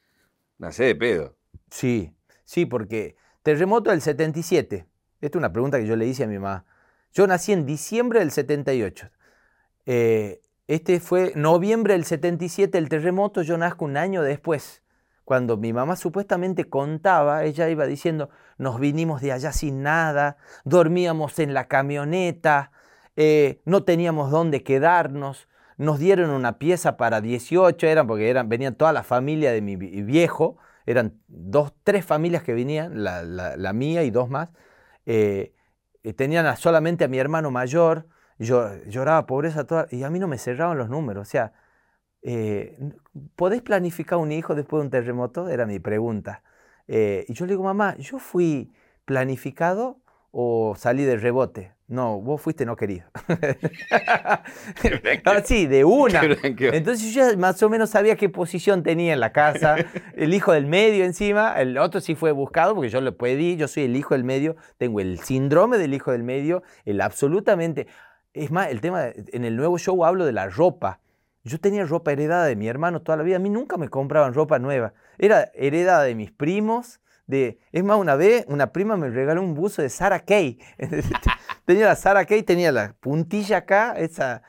nacés 0.63 0.87
de 0.87 0.95
pedo. 0.95 1.35
Sí, 1.69 2.15
sí, 2.45 2.65
porque 2.65 3.15
terremoto 3.43 3.91
del 3.91 4.01
77. 4.01 4.87
Esta 5.21 5.37
es 5.37 5.39
una 5.39 5.53
pregunta 5.53 5.79
que 5.79 5.85
yo 5.85 5.95
le 5.95 6.07
hice 6.07 6.23
a 6.23 6.27
mi 6.27 6.39
mamá. 6.39 6.65
Yo 7.13 7.27
nací 7.27 7.51
en 7.53 7.65
diciembre 7.65 8.19
del 8.19 8.31
78. 8.31 9.09
Eh, 9.85 10.41
este 10.67 10.99
fue 10.99 11.33
noviembre 11.35 11.93
del 11.93 12.05
77 12.05 12.77
el 12.77 12.89
terremoto, 12.89 13.41
yo 13.41 13.57
nazco 13.57 13.85
un 13.85 13.97
año 13.97 14.23
después. 14.23 14.81
Cuando 15.25 15.57
mi 15.57 15.71
mamá 15.71 15.95
supuestamente 15.95 16.65
contaba, 16.65 17.43
ella 17.43 17.69
iba 17.69 17.85
diciendo, 17.85 18.29
nos 18.57 18.79
vinimos 18.79 19.21
de 19.21 19.31
allá 19.31 19.51
sin 19.53 19.83
nada, 19.83 20.37
dormíamos 20.65 21.39
en 21.39 21.53
la 21.53 21.67
camioneta, 21.67 22.71
eh, 23.15 23.61
no 23.65 23.83
teníamos 23.83 24.31
dónde 24.31 24.63
quedarnos, 24.63 25.47
nos 25.77 25.99
dieron 25.99 26.29
una 26.31 26.57
pieza 26.59 26.97
para 26.97 27.21
18, 27.21 27.87
eran 27.87 28.07
porque 28.07 28.29
eran, 28.29 28.49
venían 28.49 28.75
toda 28.75 28.93
la 28.93 29.03
familia 29.03 29.51
de 29.51 29.61
mi 29.61 29.75
vi- 29.75 30.01
viejo, 30.03 30.57
eran 30.85 31.21
dos, 31.27 31.73
tres 31.83 32.05
familias 32.05 32.43
que 32.43 32.53
venían, 32.53 33.03
la, 33.03 33.23
la- 33.23 33.73
mía 33.73 34.03
y 34.03 34.11
dos 34.11 34.29
más. 34.29 34.49
eh, 35.05 35.53
eh, 36.03 36.13
tenían 36.13 36.55
solamente 36.57 37.05
a 37.05 37.07
mi 37.07 37.17
hermano 37.19 37.49
mayor, 37.51 38.07
yo 38.39 38.69
lloraba 38.85 39.25
pobreza 39.25 39.65
toda, 39.65 39.87
y 39.91 40.03
a 40.03 40.09
mí 40.09 40.19
no 40.19 40.27
me 40.27 40.37
cerraban 40.37 40.77
los 40.77 40.89
números. 40.89 41.27
O 41.27 41.31
sea, 41.31 41.53
eh, 42.21 42.77
¿podés 43.35 43.61
planificar 43.61 44.19
un 44.19 44.31
hijo 44.31 44.55
después 44.55 44.81
de 44.81 44.85
un 44.85 44.91
terremoto? 44.91 45.49
Era 45.49 45.65
mi 45.65 45.79
pregunta. 45.79 46.43
Eh, 46.87 47.25
y 47.27 47.33
yo 47.33 47.45
le 47.45 47.53
digo, 47.53 47.63
mamá, 47.63 47.95
¿yo 47.97 48.19
fui 48.19 48.71
planificado 49.05 49.99
o 50.31 50.75
salí 50.77 51.03
de 51.03 51.17
rebote? 51.17 51.73
No, 51.93 52.19
vos 52.19 52.41
fuiste 52.41 52.65
no 52.65 52.75
querido. 52.75 53.05
Sí, 55.45 55.67
de 55.67 55.85
una. 55.85 56.21
Entonces 56.23 57.13
yo 57.13 57.21
ya 57.21 57.37
más 57.37 57.61
o 57.61 57.69
menos 57.69 57.91
sabía 57.91 58.15
qué 58.15 58.29
posición 58.29 58.81
tenía 58.81 59.13
en 59.13 59.19
la 59.19 59.31
casa. 59.31 59.75
El 60.15 60.33
hijo 60.33 60.53
del 60.53 60.65
medio 60.65 61.05
encima, 61.05 61.53
el 61.59 61.77
otro 61.77 62.01
sí 62.01 62.15
fue 62.15 62.31
buscado 62.31 62.73
porque 62.73 62.89
yo 62.89 62.99
lo 63.01 63.15
pedí, 63.15 63.57
yo 63.57 63.67
soy 63.67 63.83
el 63.83 63.95
hijo 63.95 64.15
del 64.15 64.23
medio, 64.23 64.55
tengo 64.77 65.01
el 65.01 65.19
síndrome 65.19 65.77
del 65.77 65.93
hijo 65.93 66.11
del 66.11 66.23
medio, 66.23 66.63
el 66.85 67.01
absolutamente... 67.01 67.87
Es 68.33 68.49
más, 68.49 68.69
el 68.69 68.81
tema, 68.81 69.09
en 69.15 69.45
el 69.45 69.55
nuevo 69.55 69.77
show 69.77 70.03
hablo 70.03 70.25
de 70.25 70.31
la 70.31 70.47
ropa. 70.47 70.99
Yo 71.43 71.59
tenía 71.59 71.85
ropa 71.85 72.11
heredada 72.11 72.45
de 72.45 72.55
mi 72.55 72.67
hermano 72.67 73.01
toda 73.01 73.17
la 73.17 73.23
vida, 73.23 73.35
a 73.35 73.39
mí 73.39 73.49
nunca 73.49 73.77
me 73.77 73.89
compraban 73.89 74.33
ropa 74.33 74.57
nueva. 74.57 74.93
Era 75.19 75.51
heredada 75.53 76.03
de 76.03 76.15
mis 76.15 76.31
primos, 76.31 77.01
de... 77.27 77.59
Es 77.71 77.83
más, 77.83 77.99
una 77.99 78.15
vez 78.15 78.45
una 78.47 78.71
prima 78.71 78.97
me 78.97 79.09
regaló 79.09 79.41
un 79.41 79.53
buzo 79.53 79.81
de 79.81 79.89
Sarah 79.89 80.21
Kay. 80.21 80.59
tenía 81.65 81.85
la 81.87 81.95
Sarah 81.95 82.25
Kay, 82.25 82.43
tenía 82.43 82.71
la 82.71 82.93
puntilla 82.99 83.57
acá, 83.57 83.93
esa... 83.97 84.41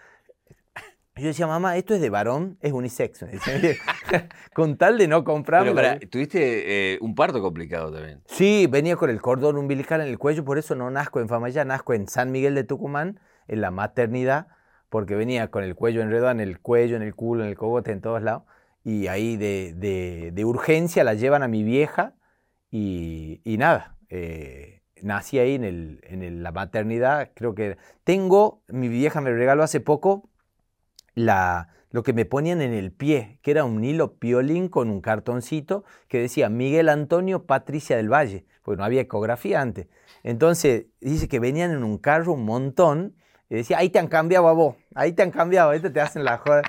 Yo 1.17 1.29
decía, 1.29 1.47
mamá, 1.47 1.77
esto 1.77 1.95
es 1.95 2.01
de 2.01 2.11
varón, 2.11 2.59
es 2.61 2.73
unisex. 2.73 3.25
con 4.53 4.77
tal 4.77 4.99
de 4.99 5.07
no 5.07 5.23
comprarme. 5.23 5.73
Pero 5.73 6.11
tuviste 6.11 6.95
eh, 6.95 6.99
un 7.01 7.15
parto 7.15 7.41
complicado 7.41 7.93
también. 7.93 8.21
Sí, 8.27 8.67
venía 8.69 8.97
con 8.97 9.11
el 9.11 9.21
cordón 9.21 9.57
umbilical 9.57 10.01
en 10.01 10.09
el 10.09 10.19
cuello, 10.19 10.45
por 10.45 10.59
eso 10.59 10.75
no 10.75 10.91
nazco 10.91 11.21
en 11.21 11.29
Famayá, 11.29 11.65
nazco 11.65 11.95
en 11.95 12.09
San 12.09 12.33
Miguel 12.33 12.57
de 12.57 12.65
Tucumán, 12.65 13.21
en 13.47 13.61
la 13.61 13.71
maternidad, 13.71 14.49
porque 14.89 15.15
venía 15.15 15.53
con 15.53 15.63
el 15.63 15.77
cuello 15.77 16.03
enredado 16.03 16.33
en 16.33 16.41
el 16.41 16.59
cuello, 16.59 16.97
en 16.97 17.03
el 17.03 17.15
culo, 17.15 17.45
en 17.45 17.51
el 17.51 17.57
cogote, 17.57 17.93
en 17.93 18.01
todos 18.01 18.21
lados. 18.21 18.43
Y 18.83 19.07
ahí 19.07 19.37
de, 19.37 19.73
de- 19.77 20.31
de 20.33 20.45
urgencia 20.45 21.05
la 21.05 21.15
llevan 21.15 21.45
a 21.45 21.49
mi 21.49 21.63
vieja 21.63 22.15
y, 22.73 23.41
y 23.45 23.57
nada. 23.57 23.97
eh, 24.09 24.83
nací 25.05 25.39
ahí 25.39 25.55
en, 25.55 25.65
el, 25.65 26.01
en 26.05 26.43
la 26.43 26.51
maternidad, 26.51 27.31
creo 27.35 27.55
que 27.55 27.77
tengo, 28.05 28.63
mi 28.69 28.89
vieja 28.89 29.21
me 29.21 29.31
regaló 29.33 29.63
hace 29.63 29.81
poco 29.81 30.29
la, 31.15 31.69
lo 31.91 32.03
que 32.03 32.13
me 32.13 32.25
ponían 32.25 32.63
en 32.63 32.73
el 32.73 32.91
pie, 32.91 33.39
que 33.43 33.51
era 33.51 33.65
un 33.65 33.85
hilo 33.85 34.15
piolín 34.15 34.69
con 34.69 34.91
un 34.91 35.01
cartoncito 35.01 35.85
que 36.09 36.21
decía 36.21 36.49
Miguel 36.49 36.89
Antonio 36.89 37.45
Patricia 37.45 37.97
del 37.97 38.13
Valle, 38.13 38.47
porque 38.63 38.79
no 38.79 38.85
había 38.85 39.03
ecografía 39.03 39.61
antes. 39.61 39.89
Entonces 40.23 40.87
dice 41.01 41.29
que 41.29 41.39
venían 41.39 41.71
en 41.71 41.85
un 41.85 41.99
carro 41.99 42.33
un 42.33 42.45
montón 42.45 43.15
y 43.51 43.57
decía, 43.57 43.79
ahí 43.79 43.91
te 43.91 43.99
han 43.99 44.09
cambiado 44.09 44.49
a 44.49 44.53
vos, 44.53 44.77
ahí 44.95 45.13
te 45.13 45.23
han 45.23 45.31
cambiado, 45.31 45.71
ahí 45.71 45.81
te 45.81 46.01
hacen 46.01 46.25
la 46.25 46.39
joda. 46.39 46.63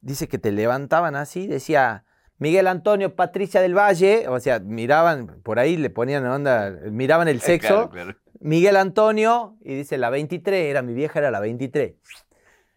Dice 0.00 0.28
que 0.28 0.38
te 0.38 0.50
levantaban 0.50 1.14
así, 1.14 1.46
decía 1.46 2.04
Miguel 2.38 2.66
Antonio 2.66 3.14
Patricia 3.14 3.60
del 3.60 3.74
Valle, 3.76 4.28
o 4.28 4.38
sea, 4.40 4.58
miraban, 4.60 5.40
por 5.42 5.58
ahí 5.58 5.76
le 5.76 5.90
ponían 5.90 6.26
onda, 6.26 6.70
miraban 6.90 7.28
el 7.28 7.40
sexo, 7.40 7.88
Claro, 7.88 7.90
claro. 7.90 8.14
Miguel 8.40 8.76
Antonio, 8.76 9.56
y 9.64 9.74
dice 9.74 9.96
la 9.98 10.10
23, 10.10 10.66
era 10.66 10.82
mi 10.82 10.92
vieja, 10.92 11.18
era 11.18 11.30
la 11.30 11.40
23. 11.40 11.94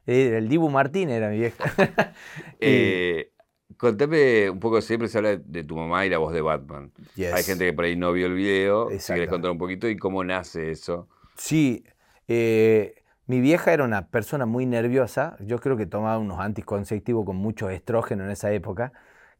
Eh, 0.07 0.37
El 0.37 0.47
Dibu 0.47 0.69
Martín 0.69 1.09
era 1.09 1.29
mi 1.29 1.37
vieja. 1.37 1.63
Y- 2.61 2.61
Eh, 2.61 3.31
contame 3.77 4.49
un 4.49 4.59
poco, 4.59 4.81
siempre 4.81 5.07
se 5.09 5.17
habla 5.17 5.35
de 5.37 5.63
tu 5.63 5.75
mamá 5.75 6.05
y 6.05 6.09
la 6.09 6.17
voz 6.17 6.33
de 6.33 6.41
Batman. 6.41 6.91
Yes. 7.15 7.33
Hay 7.33 7.43
gente 7.43 7.65
que 7.65 7.73
por 7.73 7.85
ahí 7.85 7.95
no 7.95 8.11
vio 8.13 8.27
el 8.27 8.33
video, 8.33 8.89
si 8.97 9.13
querés 9.13 9.29
contar 9.29 9.51
un 9.51 9.57
poquito 9.57 9.87
y 9.89 9.97
cómo 9.97 10.23
nace 10.23 10.71
eso. 10.71 11.07
Sí, 11.35 11.83
eh, 12.27 12.95
mi 13.27 13.39
vieja 13.41 13.71
era 13.73 13.83
una 13.83 14.07
persona 14.07 14.45
muy 14.45 14.65
nerviosa. 14.65 15.35
Yo 15.41 15.59
creo 15.59 15.77
que 15.77 15.85
tomaba 15.85 16.17
unos 16.17 16.39
anticonceptivos 16.39 17.25
con 17.25 17.35
mucho 17.35 17.69
estrógeno 17.69 18.23
en 18.23 18.31
esa 18.31 18.51
época, 18.51 18.91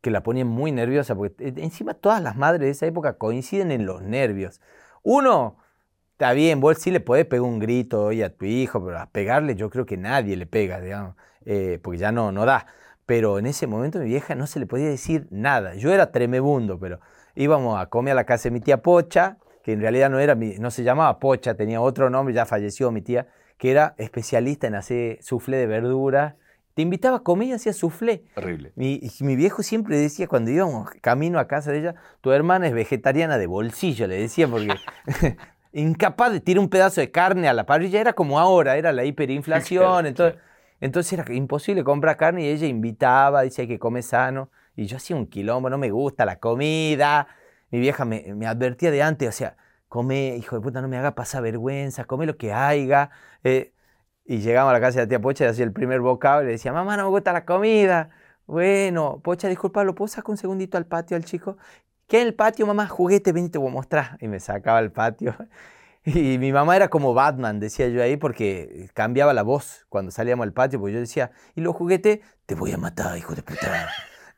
que 0.02 0.12
la 0.12 0.24
ponían 0.24 0.48
muy 0.48 0.72
nerviosa, 0.72 1.16
porque 1.16 1.48
eh, 1.50 1.54
encima 1.58 1.94
todas 1.94 2.22
las 2.22 2.36
madres 2.38 2.62
de 2.62 2.70
esa 2.72 2.86
época 2.86 3.14
coinciden 3.18 3.72
en 3.72 3.86
los 3.86 4.02
nervios. 4.02 4.62
Uno, 5.04 5.58
está 6.14 6.34
bien, 6.34 6.60
vos 6.62 6.78
sí 6.78 6.92
le 6.92 7.00
podés 7.00 7.26
pegar 7.26 7.44
un 7.46 7.60
grito 7.60 8.04
hoy 8.06 8.22
a 8.24 8.36
tu 8.36 8.46
hijo, 8.46 8.84
pero 8.84 9.00
a 9.00 9.08
pegarle 9.08 9.56
yo 9.56 9.70
creo 9.70 9.86
que 9.86 9.98
nadie 9.98 10.36
le 10.38 10.46
pega, 10.46 10.80
digamos, 10.82 11.16
eh, 11.46 11.80
porque 11.82 11.98
ya 12.00 12.12
no, 12.12 12.32
no 12.32 12.46
da. 12.46 12.66
Pero 13.06 13.40
en 13.40 13.46
ese 13.48 13.66
momento 13.68 14.00
mi 14.00 14.06
vieja 14.06 14.36
no 14.36 14.46
se 14.48 14.60
le 14.60 14.66
podía 14.68 14.88
decir 14.88 15.28
nada. 15.32 15.74
Yo 15.76 15.92
era 15.94 16.12
tremebundo, 16.12 16.80
pero 16.80 17.00
íbamos 17.36 17.80
a 17.82 17.88
comer 17.88 18.12
a 18.14 18.16
la 18.16 18.26
casa 18.26 18.44
de 18.50 18.52
mi 18.52 18.60
tía 18.62 18.82
Pocha, 18.82 19.38
que 19.64 19.74
en 19.74 19.82
realidad 19.82 20.10
no, 20.10 20.20
era 20.20 20.36
mi- 20.36 20.58
no 20.60 20.72
se 20.72 20.84
llamaba 20.84 21.20
Pocha, 21.20 21.56
tenía 21.56 21.82
otro 21.82 22.10
nombre, 22.10 22.34
ya 22.36 22.46
falleció 22.46 22.92
mi 22.92 23.02
tía, 23.02 23.28
que 23.58 23.72
era 23.72 23.96
especialista 23.98 24.68
en 24.68 24.76
hacer 24.76 25.18
soufflé 25.22 25.58
de 25.58 25.68
verdura. 25.68 26.38
Te 26.80 26.84
invitaba 26.84 27.18
a 27.18 27.24
comer 27.24 27.50
y 27.50 27.52
hacía 27.52 27.74
soufflé. 27.74 28.24
Horrible. 28.38 28.72
Mi, 28.78 29.36
viejo 29.36 29.63
siempre 29.63 29.98
decía, 29.98 30.30
cuando 30.30 30.50
íbamos 30.50 30.89
camino 31.02 31.38
a 31.38 31.46
casa 31.46 31.74
de 31.74 31.80
ella, 31.80 31.96
tu 32.22 32.32
hermana 32.32 32.68
es 32.68 32.74
vegetariana 32.74 33.38
de 33.38 33.48
bolsillo, 33.48 34.08
le 34.08 34.15
decía, 34.15 34.48
porque 34.48 34.70
incapaz 35.74 36.32
de 36.32 36.39
tirar 36.39 36.62
un 36.62 36.70
pedazo 36.70 37.02
de 37.02 37.12
carne 37.12 37.50
a 37.50 37.54
la 37.54 37.65
parrilla, 37.65 38.00
era 38.00 38.13
como 38.13 38.39
ahora, 38.39 38.78
era 38.78 38.94
la 38.94 39.04
hiperinflación, 39.04 40.06
entonces, 40.06 40.39
entonces 40.80 41.20
era 41.20 41.34
imposible 41.34 41.84
comprar 41.84 42.15
carne 42.15 42.44
y 42.44 42.48
ella 42.48 42.68
invitaba, 42.68 43.42
dice 43.42 43.63
hay 43.63 43.68
que 43.68 43.78
comer 43.78 44.04
sano, 44.04 44.50
y 44.78 44.86
yo 44.86 44.96
hacía 44.96 45.18
un 45.18 45.28
quilombo, 45.28 45.70
no 45.70 45.78
me 45.78 45.92
gusta 45.92 46.24
la 46.24 46.39
comida, 46.39 47.28
mi 47.72 47.82
vieja 47.82 48.06
me, 48.06 48.34
me 48.36 48.48
advertía 48.48 48.89
de 48.89 49.04
antes, 49.04 49.28
o 49.28 49.34
sea, 49.34 49.58
come, 49.89 50.38
hijo 50.38 50.56
de 50.56 50.62
puta, 50.62 50.82
no 50.82 50.88
me 50.88 50.98
haga 50.98 51.13
pasar 51.13 51.44
vergüenza, 51.44 52.06
come 52.06 52.26
lo 52.26 52.38
que 52.38 52.54
haya, 52.54 53.10
eh, 53.44 53.74
y 54.30 54.42
llegamos 54.42 54.70
a 54.70 54.74
la 54.74 54.80
casa 54.80 55.00
de 55.00 55.06
la 55.06 55.10
tía 55.10 55.20
Pocha 55.20 55.46
y 55.46 55.48
hacía 55.48 55.65
el 55.65 55.74
primer 55.74 56.02
bocado 56.02 56.44
y 56.44 56.46
le 56.46 56.52
decía, 56.52 56.72
mamá, 56.72 56.96
no 56.96 57.06
me 57.06 57.10
gusta 57.10 57.34
la 57.34 57.46
comida. 57.46 58.12
Bueno, 58.46 59.22
Pocha, 59.24 59.48
disculpa, 59.48 59.84
¿lo 59.84 59.96
puedo 59.96 60.08
sacar 60.08 60.30
un 60.30 60.38
segundito 60.38 60.78
al 60.78 60.86
patio 60.86 61.18
al 61.18 61.26
chico? 61.26 61.58
¿Qué 62.06 62.22
en 62.22 62.28
el 62.28 62.36
patio, 62.36 62.68
mamá? 62.68 62.88
Juguete, 62.88 63.32
ven 63.32 63.46
y 63.46 63.50
te 63.50 63.58
voy 63.58 63.70
a 63.70 63.74
mostrar. 63.74 64.18
Y 64.22 64.28
me 64.28 64.39
sacaba 64.39 64.78
al 64.78 64.92
patio. 64.92 65.36
Y 66.06 66.38
mi 66.38 66.54
mamá 66.54 66.78
era 66.78 66.88
como 66.88 67.13
Batman, 67.13 67.60
decía 67.60 67.89
yo 67.89 68.02
ahí, 68.02 68.15
porque 68.15 68.89
cambiaba 68.94 69.34
la 69.34 69.44
voz 69.44 69.86
cuando 69.89 70.12
salíamos 70.12 70.46
al 70.46 70.54
patio, 70.54 70.80
porque 70.80 70.94
yo 70.94 71.00
decía, 71.02 71.32
¿y 71.56 71.62
los 71.62 71.76
juguetes? 71.76 72.22
Te 72.46 72.56
voy 72.56 72.72
a 72.72 72.78
matar, 72.78 73.18
hijo 73.18 73.36
de 73.36 73.44
puta. 73.44 73.89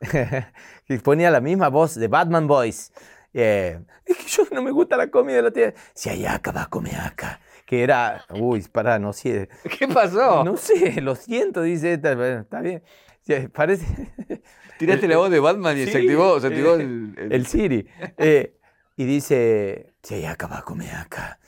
y 0.89 0.97
ponía 0.97 1.29
la 1.29 1.39
misma 1.39 1.69
voz 1.69 1.93
de 1.95 2.07
Batman 2.07 2.47
Boys. 2.47 2.91
Eh, 3.33 3.79
es 4.05 4.17
que 4.17 4.27
yo 4.27 4.43
no 4.51 4.63
me 4.63 4.71
gusta 4.71 4.97
la 4.97 5.11
comida 5.11 5.35
de 5.35 5.41
la 5.43 5.51
tía. 5.51 5.73
Si 5.93 6.09
hay 6.09 6.25
acá, 6.25 6.51
va 6.51 6.63
a 6.63 6.67
comer 6.67 6.99
acá. 6.99 7.39
Que 7.71 7.83
era, 7.83 8.25
uy, 8.37 8.61
pará, 8.69 8.99
no 8.99 9.13
sé. 9.13 9.47
¿Qué 9.79 9.87
pasó? 9.87 10.43
No 10.43 10.57
sé, 10.57 10.99
lo 10.99 11.15
siento, 11.15 11.61
dice 11.61 11.93
esta, 11.93 12.11
está 12.37 12.59
bien. 12.59 12.83
Sí, 13.21 13.33
Parece 13.47 13.85
Tiraste 14.77 15.07
la 15.07 15.15
voz 15.15 15.31
de 15.31 15.39
Batman 15.39 15.77
y 15.77 15.85
Sí, 15.85 15.91
se 15.93 15.97
activó, 15.99 16.37
se 16.41 16.47
activó 16.47 16.71
eh, 16.75 16.81
el, 16.81 17.13
el- 17.17 17.31
el 17.31 17.45
Siri. 17.45 17.87
Eh, 18.17 18.57
y 18.97 19.05
dice, 19.05 19.93
hay 20.09 20.25
acá, 20.25 20.47
va 20.47 20.57
a 20.57 20.61
comer 20.63 20.93
acá. 20.93 21.39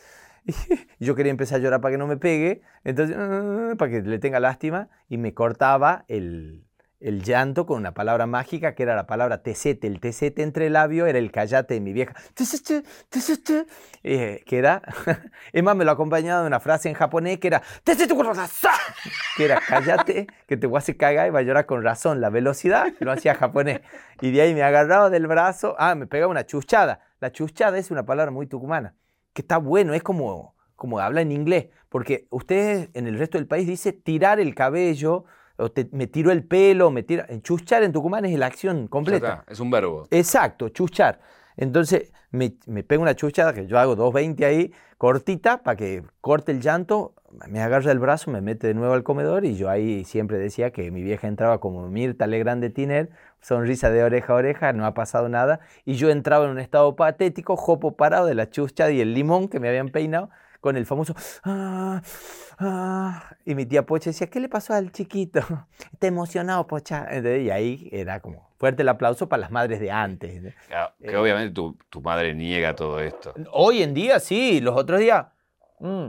Y 0.46 0.54
yo 1.06 1.14
quería 1.14 1.30
empezar 1.32 1.60
a 1.60 1.62
llorar 1.62 1.82
para 1.82 1.92
que 1.92 1.98
no 1.98 2.08
me 2.08 2.16
pegue, 2.16 2.62
entonces, 2.86 3.18
"Ah", 3.20 3.74
para 3.78 3.92
que 3.92 4.02
le 4.04 4.18
tenga 4.18 4.40
lástima, 4.40 4.88
y 5.10 5.18
me 5.18 5.34
cortaba 5.34 6.06
el, 6.08 6.64
el 7.04 7.22
llanto 7.22 7.66
con 7.66 7.78
una 7.78 7.94
palabra 7.94 8.26
mágica 8.28 8.76
que 8.76 8.84
era 8.84 8.96
la 8.96 9.06
palabra 9.06 9.44
tesete. 9.44 9.88
El 9.88 10.00
tesete 10.00 10.42
entre 10.42 10.70
labio 10.70 11.06
era 11.06 11.20
el 11.20 11.32
callate 11.32 11.74
de 11.74 11.82
mi 11.82 11.92
vieja. 11.92 12.16
Tesete, 12.34 12.84
tesete, 13.10 13.66
eh, 14.04 14.42
que 14.46 14.58
era, 14.58 14.82
es 15.52 15.64
más, 15.64 15.76
me 15.76 15.84
lo 15.84 15.92
acompañaba 15.92 16.42
de 16.42 16.48
una 16.48 16.62
frase 16.62 16.88
en 16.88 16.96
japonés 16.96 17.40
que 17.40 17.48
era, 17.48 17.62
tesete 17.84 18.16
que 19.38 19.46
era 19.46 19.60
cállate, 19.68 20.28
que 20.48 20.56
te 20.56 20.66
voy 20.66 20.78
a 20.78 20.80
hacer 20.80 20.96
cagar 20.96 21.28
y 21.28 21.32
va 21.32 21.40
a 21.40 21.44
llorar 21.44 21.66
con 21.66 21.84
razón. 21.84 22.22
La 22.22 22.30
velocidad 22.30 22.94
lo 23.00 23.12
hacía 23.12 23.36
japonés. 23.36 23.82
Y 24.22 24.32
de 24.32 24.42
ahí 24.42 24.54
me 24.54 24.64
agarraba 24.64 25.10
del 25.10 25.28
brazo, 25.28 25.76
ah, 25.78 25.96
me 25.96 26.08
pegaba 26.08 26.32
una 26.32 26.46
chuchada. 26.46 27.02
La 27.20 27.34
chuchada 27.34 27.78
es 27.78 27.92
una 27.92 28.06
palabra 28.06 28.32
muy 28.32 28.48
tucumana, 28.48 28.96
que 29.34 29.42
está 29.42 29.58
bueno, 29.58 29.94
es 29.94 30.04
como, 30.04 30.56
como 30.78 31.00
habla 31.00 31.20
en 31.20 31.34
inglés, 31.34 31.68
porque 31.90 32.28
ustedes 32.30 32.90
en 32.94 33.08
el 33.08 33.20
resto 33.20 33.38
del 33.38 33.48
país 33.48 33.68
dice 33.68 33.92
tirar 33.92 34.40
el 34.40 34.56
cabello, 34.56 35.26
o 35.58 35.70
te- 35.72 35.90
me 35.92 36.08
tiro 36.08 36.32
el 36.32 36.44
pelo, 36.44 36.92
me 36.92 37.04
tira, 37.04 37.28
chuchar 37.42 37.84
en 37.84 37.92
Tucumán 37.92 38.26
es 38.26 38.38
la 38.38 38.48
acción 38.48 38.88
completa. 38.88 39.44
es 39.48 39.60
un 39.60 39.70
verbo. 39.72 40.08
Exacto, 40.12 40.70
chuchar. 40.70 41.20
Entonces 41.56 42.12
me, 42.32 42.56
me 42.66 42.84
pego 42.84 43.04
una 43.04 43.16
chuchada, 43.16 43.54
que 43.54 43.68
yo 43.68 43.78
hago 43.78 43.96
2.20 43.96 44.44
ahí, 44.46 44.72
cortita, 44.98 45.62
para 45.62 45.76
que 45.78 46.04
corte 46.22 46.52
el 46.52 46.62
llanto, 46.62 47.14
me 47.48 47.62
agarra 47.62 47.92
el 47.92 48.00
brazo, 48.00 48.32
me 48.32 48.42
mete 48.42 48.68
de 48.68 48.74
nuevo 48.74 48.94
al 48.94 49.04
comedor 49.04 49.46
y 49.46 49.56
yo 49.56 49.70
ahí 49.70 50.04
siempre 50.04 50.38
decía 50.38 50.72
que 50.72 50.90
mi 50.92 51.02
vieja 51.04 51.28
entraba 51.28 51.60
como 51.60 51.88
Mirta 51.90 52.26
Legrand 52.28 52.62
de 52.62 52.70
Tiner, 52.70 53.10
sonrisa 53.42 53.90
de 53.92 54.04
oreja 54.04 54.34
a 54.34 54.36
oreja, 54.38 54.74
no 54.74 54.86
ha 54.86 54.94
pasado 54.94 55.30
nada, 55.30 55.60
y 55.86 55.96
yo 55.96 56.10
entraba 56.10 56.46
en 56.46 56.52
un 56.52 56.60
estado 56.60 56.96
patético, 56.96 57.56
jopo 57.56 57.96
parado 57.96 58.26
de 58.26 58.36
la 58.36 58.50
chuchada 58.50 58.92
y 58.92 59.02
el 59.02 59.14
limón 59.14 59.48
que 59.50 59.60
me 59.60 59.68
habían 59.68 59.90
peinado, 59.90 60.30
con 60.64 60.78
el 60.78 60.86
famoso... 60.86 61.14
"Ah, 61.44 62.02
ah", 62.58 63.36
y 63.46 63.54
mi 63.54 63.66
tía 63.66 63.86
Pocha 63.86 64.12
decía, 64.12 64.28
¿qué 64.30 64.40
le 64.40 64.48
pasó 64.48 64.74
al 64.74 64.94
chiquito? 64.94 65.42
Está 65.92 66.08
emocionado, 66.08 66.66
Pocha. 66.66 67.06
Entonces, 67.12 67.44
Y 67.44 67.50
ahí 67.50 67.90
era 67.92 68.22
como 68.22 68.50
fuerte 68.58 68.82
el 68.82 68.88
aplauso 68.88 69.28
para 69.28 69.42
las 69.42 69.52
madres 69.52 69.82
de 69.82 69.92
antes. 69.92 70.54
Claro, 70.68 70.94
que 71.02 71.12
Eh. 71.12 71.18
obviamente 71.18 71.54
tu, 71.54 71.78
tu 71.90 72.02
madre 72.02 72.34
niega 72.34 72.74
todo 72.76 73.02
esto. 73.02 73.34
Hoy 73.52 73.84
en 73.84 73.94
día 73.94 74.22
sí, 74.22 74.62
los 74.62 74.76
otros 74.78 75.02
días. 75.02 75.26
mm, 75.80 76.08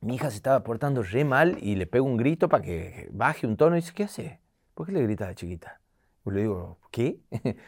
mi 0.00 0.14
hija 0.14 0.30
se 0.30 0.36
estaba 0.36 0.64
portando 0.64 1.02
re 1.02 1.24
mal 1.24 1.58
y 1.60 1.74
le 1.76 1.86
pego 1.86 2.06
un 2.06 2.16
grito 2.16 2.48
para 2.48 2.62
que 2.62 3.08
baje 3.12 3.46
un 3.46 3.56
tono 3.58 3.76
y 3.76 3.80
dice, 3.80 3.92
¿qué 3.94 4.04
hace? 4.04 4.40
¿Por 4.74 4.86
qué 4.86 4.92
le 4.92 5.02
gritas 5.02 5.26
a 5.26 5.30
la 5.30 5.34
chiquita? 5.34 5.80
Y 6.26 6.30
le 6.30 6.40
digo, 6.42 6.78
¿qué? 6.90 7.18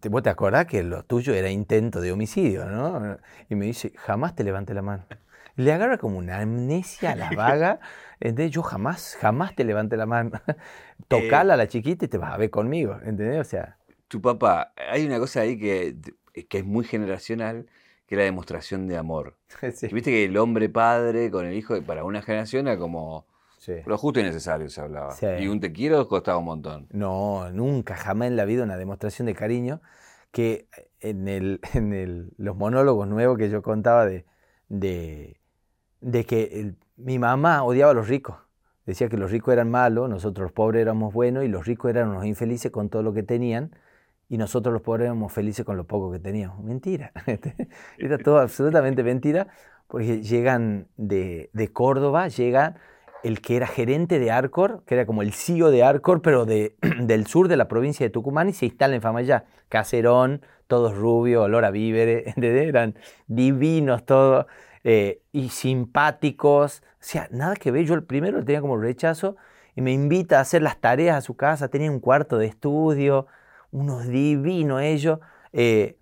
Te- 0.00 0.08
¿Vos 0.10 0.22
te 0.22 0.28
acordás 0.30 0.66
que 0.66 0.82
lo 0.82 1.02
tuyo 1.04 1.32
era 1.34 1.50
intento 1.50 2.00
de 2.00 2.12
homicidio, 2.12 2.66
no? 2.66 3.16
Y 3.48 3.54
me 3.54 3.66
dice, 3.66 3.92
jamás 3.96 4.34
te 4.34 4.44
levante 4.44 4.74
la 4.74 4.82
mano. 4.82 5.04
Le 5.56 5.72
agarra 5.72 5.98
como 5.98 6.18
una 6.18 6.40
amnesia 6.40 7.12
a 7.12 7.16
la 7.16 7.32
vaga. 7.34 7.80
¿Entendés? 8.20 8.50
Yo 8.52 8.62
jamás, 8.62 9.16
jamás 9.20 9.54
te 9.54 9.64
levante 9.64 9.96
la 9.96 10.06
mano. 10.06 10.32
Tocala 11.08 11.54
a 11.54 11.56
la 11.56 11.68
chiquita 11.68 12.04
y 12.04 12.08
te 12.08 12.18
vas 12.18 12.32
a 12.34 12.36
ver 12.36 12.50
conmigo. 12.50 12.94
¿Entendés? 13.04 13.40
O 13.40 13.44
sea, 13.44 13.78
Tu 14.08 14.20
papá, 14.20 14.72
hay 14.76 15.06
una 15.06 15.18
cosa 15.18 15.40
ahí 15.40 15.58
que, 15.58 15.96
que 16.48 16.58
es 16.58 16.64
muy 16.64 16.84
generacional, 16.84 17.66
que 18.06 18.14
es 18.14 18.18
la 18.18 18.24
demostración 18.24 18.86
de 18.88 18.98
amor. 18.98 19.38
sí, 19.74 19.88
Viste 19.88 20.10
que 20.10 20.24
el 20.24 20.36
hombre 20.36 20.68
padre 20.68 21.30
con 21.30 21.46
el 21.46 21.54
hijo, 21.54 21.80
para 21.82 22.04
una 22.04 22.20
generación 22.22 22.68
era 22.68 22.78
como 22.78 23.26
sí. 23.62 23.74
lo 23.86 23.96
justo 23.96 24.18
y 24.20 24.24
necesario 24.24 24.68
se 24.68 24.80
hablaba. 24.80 25.12
Sí. 25.12 25.26
Y 25.38 25.46
un 25.48 25.60
te 25.60 25.72
quiero 25.72 26.08
costaba 26.08 26.38
un 26.38 26.44
montón. 26.46 26.86
No, 26.90 27.50
nunca, 27.52 27.94
jamás 27.94 28.28
en 28.28 28.36
la 28.36 28.44
vida 28.44 28.64
una 28.64 28.76
demostración 28.76 29.26
de 29.26 29.34
cariño 29.34 29.80
que 30.32 30.66
en, 31.00 31.28
el, 31.28 31.60
en 31.74 31.92
el- 31.92 32.32
los 32.38 32.56
monólogos 32.56 33.06
nuevos 33.06 33.38
que 33.38 33.48
yo 33.50 33.62
contaba 33.62 34.04
de, 34.06 34.24
de, 34.68 35.40
de 36.00 36.24
que 36.24 36.60
el- 36.60 36.76
mi 36.96 37.18
mamá 37.18 37.62
odiaba 37.64 37.92
a 37.92 37.94
los 37.94 38.08
ricos. 38.08 38.36
Decía 38.86 39.08
que 39.08 39.16
los 39.16 39.30
ricos 39.30 39.52
eran 39.52 39.70
malos, 39.70 40.10
nosotros 40.10 40.46
los 40.46 40.52
pobres 40.52 40.82
éramos 40.82 41.14
buenos 41.14 41.44
y 41.44 41.48
los 41.48 41.66
ricos 41.66 41.90
eran 41.90 42.08
unos 42.08 42.24
infelices 42.24 42.72
con 42.72 42.88
todo 42.88 43.02
lo 43.04 43.12
que 43.12 43.22
tenían 43.22 43.70
y 44.28 44.38
nosotros 44.38 44.72
los 44.72 44.82
pobres 44.82 45.04
éramos 45.06 45.32
felices 45.32 45.64
con 45.64 45.76
lo 45.76 45.84
poco 45.86 46.10
que 46.10 46.18
teníamos. 46.18 46.64
Mentira. 46.64 47.12
Era 47.98 48.18
todo 48.18 48.38
absolutamente 48.40 49.02
mentira 49.04 49.46
porque 49.86 50.20
llegan 50.22 50.88
de, 50.96 51.50
de 51.52 51.68
Córdoba, 51.72 52.26
llega 52.28 52.76
el 53.22 53.40
que 53.40 53.56
era 53.56 53.66
gerente 53.66 54.18
de 54.18 54.30
Arcor, 54.30 54.82
que 54.86 54.94
era 54.94 55.06
como 55.06 55.22
el 55.22 55.32
CEO 55.32 55.70
de 55.70 55.82
Arcor, 55.82 56.22
pero 56.22 56.44
de, 56.44 56.76
del 57.00 57.26
sur 57.26 57.48
de 57.48 57.56
la 57.56 57.68
provincia 57.68 58.04
de 58.04 58.10
Tucumán, 58.10 58.48
y 58.48 58.52
se 58.52 58.66
instala 58.66 58.94
en 58.94 59.02
Famayá. 59.02 59.44
Caserón, 59.68 60.42
todos 60.66 60.96
rubios, 60.96 61.44
olor 61.44 61.64
a 61.64 61.70
víveres, 61.70 62.36
eran 62.36 62.94
divinos 63.26 64.04
todos, 64.04 64.46
eh, 64.84 65.22
y 65.32 65.50
simpáticos. 65.50 66.82
O 66.84 66.96
sea, 66.98 67.28
nada 67.30 67.56
que 67.56 67.70
ver. 67.70 67.84
Yo 67.84 67.94
el 67.94 68.04
primero 68.04 68.38
le 68.38 68.44
tenía 68.44 68.60
como 68.60 68.76
rechazo, 68.76 69.36
y 69.74 69.80
me 69.80 69.92
invita 69.92 70.38
a 70.38 70.42
hacer 70.42 70.62
las 70.62 70.78
tareas 70.80 71.16
a 71.16 71.20
su 71.20 71.36
casa. 71.36 71.68
Tenía 71.68 71.90
un 71.90 72.00
cuarto 72.00 72.38
de 72.38 72.46
estudio, 72.46 73.26
unos 73.70 74.06
divinos 74.08 74.82
ellos, 74.82 75.20
eh, 75.52 75.96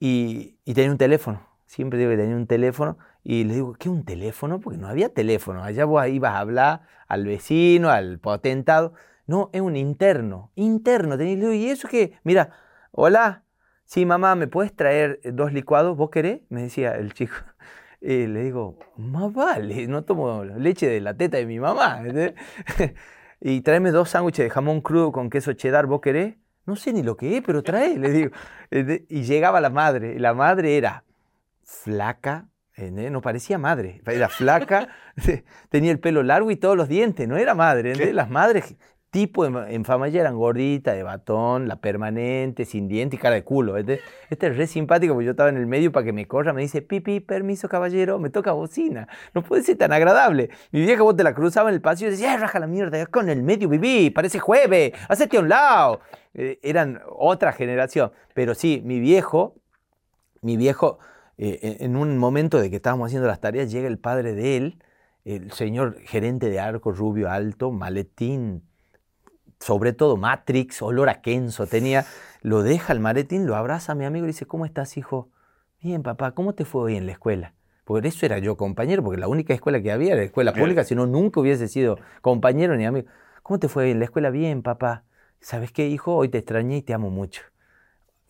y, 0.00 0.56
y 0.64 0.74
tenía 0.74 0.90
un 0.90 0.98
teléfono. 0.98 1.46
Siempre 1.66 1.98
digo 1.98 2.10
que 2.10 2.16
tenía 2.16 2.36
un 2.36 2.46
teléfono 2.46 2.98
y 3.24 3.44
le 3.44 3.54
digo, 3.54 3.74
¿qué 3.74 3.88
un 3.88 4.04
teléfono? 4.04 4.60
Porque 4.60 4.78
no 4.78 4.88
había 4.88 5.08
teléfono. 5.08 5.62
Allá 5.62 5.84
vos 5.84 6.06
ibas 6.08 6.34
a 6.34 6.40
hablar 6.40 6.82
al 7.06 7.24
vecino, 7.24 7.90
al 7.90 8.18
potentado. 8.18 8.94
No, 9.26 9.50
es 9.52 9.60
un 9.60 9.76
interno. 9.76 10.50
Interno. 10.56 11.14
Y 11.14 11.18
le 11.18 11.36
digo, 11.36 11.52
¿y 11.52 11.68
eso 11.68 11.88
qué? 11.88 12.18
Mira, 12.24 12.50
hola. 12.90 13.44
Sí, 13.84 14.06
mamá, 14.06 14.34
¿me 14.34 14.46
puedes 14.48 14.74
traer 14.74 15.20
dos 15.34 15.52
licuados? 15.52 15.96
¿Vos 15.96 16.10
querés? 16.10 16.40
Me 16.48 16.62
decía 16.62 16.96
el 16.96 17.12
chico. 17.14 17.34
Y 18.04 18.26
le 18.26 18.42
digo, 18.42 18.80
más 18.96 19.32
vale, 19.32 19.86
no 19.86 20.02
tomo 20.02 20.42
leche 20.42 20.88
de 20.88 21.00
la 21.00 21.16
teta 21.16 21.36
de 21.36 21.46
mi 21.46 21.60
mamá. 21.60 22.02
y 23.40 23.60
tráeme 23.60 23.92
dos 23.92 24.10
sándwiches 24.10 24.46
de 24.46 24.50
jamón 24.50 24.80
crudo 24.80 25.12
con 25.12 25.30
queso 25.30 25.52
cheddar, 25.52 25.86
¿vos 25.86 26.00
querés? 26.00 26.34
No 26.66 26.74
sé 26.74 26.92
ni 26.92 27.04
lo 27.04 27.16
que 27.16 27.36
es, 27.36 27.44
pero 27.46 27.62
trae, 27.62 27.96
le 27.98 28.10
digo. 28.10 28.30
Y 29.08 29.22
llegaba 29.22 29.60
la 29.60 29.70
madre. 29.70 30.14
Y 30.14 30.18
la 30.18 30.34
madre 30.34 30.76
era 30.76 31.04
flaca, 31.62 32.48
¿eh? 32.86 33.10
no 33.10 33.20
parecía 33.20 33.58
madre, 33.58 34.00
era 34.06 34.28
flaca, 34.28 34.88
tenía 35.70 35.90
el 35.90 36.00
pelo 36.00 36.22
largo 36.22 36.50
y 36.50 36.56
todos 36.56 36.76
los 36.76 36.88
dientes, 36.88 37.28
no 37.28 37.36
era 37.36 37.54
madre. 37.54 38.12
Las 38.12 38.30
madres 38.30 38.76
tipo 39.12 39.44
en, 39.44 39.84
fama 39.84 40.08
ya 40.08 40.22
eran 40.22 40.36
gorditas, 40.36 40.96
de 40.96 41.02
batón, 41.02 41.68
la 41.68 41.76
permanente, 41.76 42.64
sin 42.64 42.88
diente 42.88 43.16
y 43.16 43.18
cara 43.18 43.34
de 43.34 43.44
culo. 43.44 43.76
Este, 43.76 44.00
este, 44.30 44.46
es 44.46 44.56
re 44.56 44.66
simpático 44.66 45.12
porque 45.12 45.26
yo 45.26 45.32
estaba 45.32 45.50
en 45.50 45.58
el 45.58 45.66
medio 45.66 45.92
para 45.92 46.06
que 46.06 46.14
me 46.14 46.26
corra, 46.26 46.54
me 46.54 46.62
dice, 46.62 46.80
pipi, 46.80 47.20
permiso 47.20 47.68
caballero, 47.68 48.18
me 48.18 48.30
toca 48.30 48.52
bocina. 48.52 49.06
No 49.34 49.42
puede 49.42 49.64
ser 49.64 49.76
tan 49.76 49.92
agradable. 49.92 50.48
Mi 50.70 50.80
vieja 50.80 51.02
vos 51.02 51.14
te 51.14 51.24
la 51.24 51.34
cruzaba 51.34 51.68
en 51.68 51.74
el 51.74 51.82
pasillo 51.82 52.08
y 52.08 52.12
decía, 52.12 52.38
raja 52.38 52.58
la 52.58 52.66
mierda, 52.66 53.04
con 53.04 53.28
el 53.28 53.42
medio 53.42 53.68
viví, 53.68 54.08
parece 54.08 54.38
jueves, 54.38 54.92
hacete 55.10 55.36
a 55.36 55.40
un 55.40 55.50
lado. 55.50 56.00
Eh, 56.32 56.58
eran 56.62 57.02
otra 57.06 57.52
generación. 57.52 58.12
Pero 58.32 58.54
sí, 58.54 58.80
mi 58.82 58.98
viejo, 58.98 59.56
mi 60.40 60.56
viejo 60.56 61.00
eh, 61.38 61.78
en 61.80 61.96
un 61.96 62.18
momento 62.18 62.60
de 62.60 62.70
que 62.70 62.76
estábamos 62.76 63.06
haciendo 63.06 63.26
las 63.26 63.40
tareas, 63.40 63.70
llega 63.70 63.88
el 63.88 63.98
padre 63.98 64.34
de 64.34 64.56
él, 64.56 64.82
el 65.24 65.52
señor 65.52 65.98
gerente 66.00 66.50
de 66.50 66.60
arco, 66.60 66.92
rubio, 66.92 67.30
alto, 67.30 67.70
maletín, 67.70 68.62
sobre 69.60 69.92
todo 69.92 70.16
Matrix, 70.16 70.82
olor 70.82 71.08
a 71.08 71.20
Kenzo 71.20 71.66
tenía, 71.66 72.04
lo 72.42 72.62
deja 72.62 72.92
el 72.92 73.00
maletín, 73.00 73.46
lo 73.46 73.54
abraza 73.56 73.92
a 73.92 73.94
mi 73.94 74.04
amigo 74.04 74.26
y 74.26 74.28
dice, 74.28 74.46
¿cómo 74.46 74.66
estás, 74.66 74.96
hijo? 74.96 75.30
Bien, 75.80 76.02
papá, 76.02 76.32
¿cómo 76.32 76.54
te 76.54 76.64
fue 76.64 76.82
hoy 76.82 76.96
en 76.96 77.06
la 77.06 77.12
escuela? 77.12 77.54
Por 77.84 78.06
eso 78.06 78.26
era 78.26 78.38
yo 78.38 78.56
compañero, 78.56 79.02
porque 79.02 79.20
la 79.20 79.28
única 79.28 79.54
escuela 79.54 79.80
que 79.82 79.90
había 79.90 80.12
era 80.12 80.16
la 80.16 80.26
escuela 80.26 80.52
pública, 80.52 80.84
si 80.84 80.94
no, 80.94 81.06
nunca 81.06 81.40
hubiese 81.40 81.68
sido 81.68 81.98
compañero 82.20 82.76
ni 82.76 82.86
amigo. 82.86 83.08
¿Cómo 83.42 83.58
te 83.58 83.68
fue 83.68 83.84
hoy 83.84 83.90
en 83.90 83.98
la 83.98 84.04
escuela? 84.04 84.30
Bien, 84.30 84.62
papá. 84.62 85.04
¿Sabes 85.40 85.72
qué, 85.72 85.88
hijo? 85.88 86.14
Hoy 86.14 86.28
te 86.28 86.38
extrañé 86.38 86.76
y 86.76 86.82
te 86.82 86.94
amo 86.94 87.10
mucho 87.10 87.51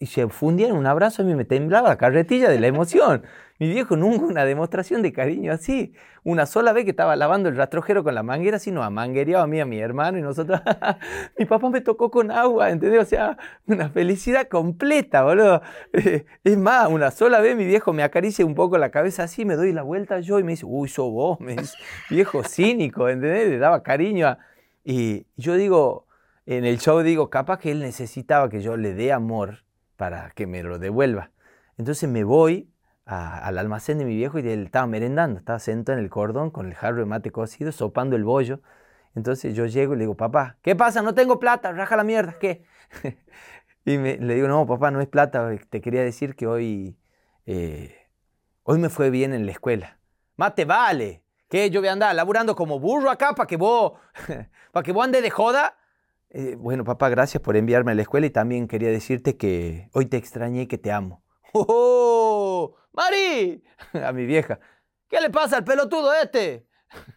y 0.02 0.06
se 0.06 0.28
fundía 0.28 0.66
en 0.66 0.74
un 0.74 0.84
abrazo, 0.88 1.22
a 1.22 1.24
mí 1.24 1.32
me 1.36 1.44
temblaba 1.44 1.90
la 1.90 1.96
carretilla 1.96 2.50
de 2.50 2.58
la 2.58 2.66
emoción. 2.66 3.22
Mi 3.60 3.68
viejo 3.68 3.96
nunca 3.96 4.24
una 4.24 4.44
demostración 4.44 5.00
de 5.00 5.12
cariño 5.12 5.52
así. 5.52 5.94
Una 6.24 6.44
sola 6.44 6.72
vez 6.72 6.82
que 6.82 6.90
estaba 6.90 7.14
lavando 7.14 7.48
el 7.48 7.54
rastrojero 7.54 8.02
con 8.02 8.16
la 8.16 8.24
manguera, 8.24 8.58
sino 8.58 8.82
a 8.82 8.90
manguereado 8.90 9.44
a 9.44 9.46
mí, 9.46 9.60
a 9.60 9.64
mi 9.64 9.78
hermano 9.78 10.18
y 10.18 10.22
nosotros. 10.22 10.60
mi 11.38 11.44
papá 11.44 11.70
me 11.70 11.82
tocó 11.82 12.10
con 12.10 12.32
agua, 12.32 12.70
¿entendés? 12.70 13.00
O 13.00 13.04
sea, 13.04 13.38
una 13.68 13.90
felicidad 13.90 14.48
completa, 14.48 15.22
boludo. 15.22 15.62
es 15.92 16.58
más, 16.58 16.90
una 16.90 17.12
sola 17.12 17.38
vez 17.38 17.56
mi 17.56 17.64
viejo 17.64 17.92
me 17.92 18.02
acaricia 18.02 18.44
un 18.44 18.56
poco 18.56 18.78
la 18.78 18.90
cabeza 18.90 19.22
así, 19.22 19.44
me 19.44 19.54
doy 19.54 19.72
la 19.72 19.82
vuelta 19.82 20.18
yo 20.18 20.40
y 20.40 20.42
me 20.42 20.50
dice, 20.50 20.66
uy, 20.66 20.88
sos 20.88 21.12
vos, 21.12 21.38
me 21.38 21.54
dice, 21.54 21.76
viejo 22.10 22.42
cínico, 22.42 23.08
¿entendés? 23.08 23.48
Le 23.48 23.58
daba 23.58 23.84
cariño. 23.84 24.36
Y 24.82 25.28
yo 25.36 25.54
digo, 25.54 26.08
en 26.44 26.64
el 26.64 26.80
show 26.80 27.02
digo, 27.02 27.30
capaz 27.30 27.60
que 27.60 27.70
él 27.70 27.78
necesitaba 27.78 28.48
que 28.50 28.62
yo 28.62 28.76
le 28.76 28.94
dé 28.94 29.12
amor 29.12 29.62
para 30.02 30.30
que 30.30 30.48
me 30.48 30.64
lo 30.64 30.80
devuelva. 30.80 31.30
Entonces 31.78 32.08
me 32.08 32.24
voy 32.24 32.68
al 33.04 33.56
almacén 33.56 33.98
de 33.98 34.04
mi 34.04 34.16
viejo 34.16 34.40
y 34.40 34.48
él 34.48 34.64
estaba 34.64 34.84
merendando, 34.88 35.38
estaba 35.38 35.60
sentado 35.60 35.96
en 35.96 36.02
el 36.02 36.10
cordón 36.10 36.50
con 36.50 36.66
el 36.66 36.74
jarro 36.74 36.96
de 36.96 37.04
mate 37.04 37.30
cocido, 37.30 37.70
sopando 37.70 38.16
el 38.16 38.24
bollo. 38.24 38.62
Entonces 39.14 39.54
yo 39.54 39.64
llego 39.66 39.94
y 39.94 39.98
le 39.98 40.02
digo, 40.02 40.16
papá, 40.16 40.56
¿qué 40.60 40.74
pasa? 40.74 41.02
No 41.02 41.14
tengo 41.14 41.38
plata, 41.38 41.70
raja 41.70 41.94
la 41.94 42.02
mierda, 42.02 42.36
¿qué? 42.40 42.64
y 43.84 43.96
le 43.96 44.34
digo, 44.34 44.48
no, 44.48 44.66
papá, 44.66 44.90
no 44.90 45.00
es 45.00 45.06
plata, 45.06 45.48
te 45.70 45.80
quería 45.80 46.02
decir 46.02 46.34
que 46.34 46.48
hoy, 46.48 46.98
eh, 47.46 47.94
hoy 48.64 48.80
me 48.80 48.88
fue 48.88 49.08
bien 49.10 49.32
en 49.32 49.46
la 49.46 49.52
escuela. 49.52 50.00
Mate, 50.34 50.64
vale, 50.64 51.22
que 51.48 51.70
yo 51.70 51.80
voy 51.80 51.90
a 51.90 51.92
andar 51.92 52.12
laburando 52.16 52.56
como 52.56 52.80
burro 52.80 53.08
acá 53.08 53.36
para 53.36 53.46
que 53.46 53.56
vos, 53.56 53.92
para 54.72 54.82
que 54.82 54.90
vos 54.90 55.04
andes 55.04 55.22
de 55.22 55.30
joda. 55.30 55.76
Eh, 56.34 56.56
bueno, 56.58 56.82
papá, 56.82 57.10
gracias 57.10 57.42
por 57.42 57.58
enviarme 57.58 57.92
a 57.92 57.94
la 57.94 58.00
escuela 58.00 58.26
y 58.26 58.30
también 58.30 58.66
quería 58.66 58.88
decirte 58.88 59.36
que 59.36 59.90
hoy 59.92 60.06
te 60.06 60.16
extrañé 60.16 60.62
y 60.62 60.66
que 60.66 60.78
te 60.78 60.90
amo. 60.90 61.22
¡Oh! 61.52 62.74
¡Mari! 62.94 63.62
A 64.02 64.12
mi 64.12 64.24
vieja. 64.24 64.58
¿Qué 65.10 65.20
le 65.20 65.28
pasa 65.28 65.58
al 65.58 65.64
pelotudo 65.64 66.12
este? 66.14 66.66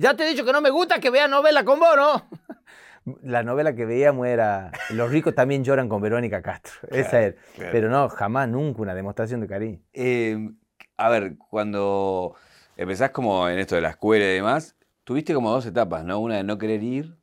Ya 0.00 0.14
te 0.14 0.24
he 0.24 0.30
dicho 0.30 0.44
que 0.44 0.52
no 0.52 0.60
me 0.60 0.70
gusta 0.70 1.00
que 1.00 1.10
vea 1.10 1.26
novela 1.26 1.64
con 1.64 1.80
vos, 1.80 1.96
¿no? 1.96 3.16
La 3.20 3.42
novela 3.42 3.74
que 3.74 3.84
veíamos 3.84 4.28
era 4.28 4.70
Los 4.90 5.10
ricos 5.10 5.34
también 5.34 5.64
lloran 5.64 5.88
con 5.88 6.00
Verónica 6.00 6.40
Castro. 6.40 6.86
Esa 6.92 7.22
es. 7.22 7.34
Pero 7.56 7.88
no, 7.90 8.08
jamás, 8.08 8.48
nunca 8.48 8.82
una 8.82 8.94
demostración 8.94 9.40
de 9.40 9.48
cariño. 9.48 9.80
Eh, 9.92 10.50
a 10.96 11.08
ver, 11.08 11.36
cuando 11.50 12.36
empezás 12.76 13.10
como 13.10 13.48
en 13.48 13.58
esto 13.58 13.74
de 13.74 13.80
la 13.80 13.88
escuela 13.90 14.24
y 14.24 14.34
demás, 14.34 14.76
tuviste 15.02 15.34
como 15.34 15.50
dos 15.50 15.66
etapas, 15.66 16.04
¿no? 16.04 16.20
Una 16.20 16.36
de 16.36 16.44
no 16.44 16.58
querer 16.58 16.84
ir 16.84 17.18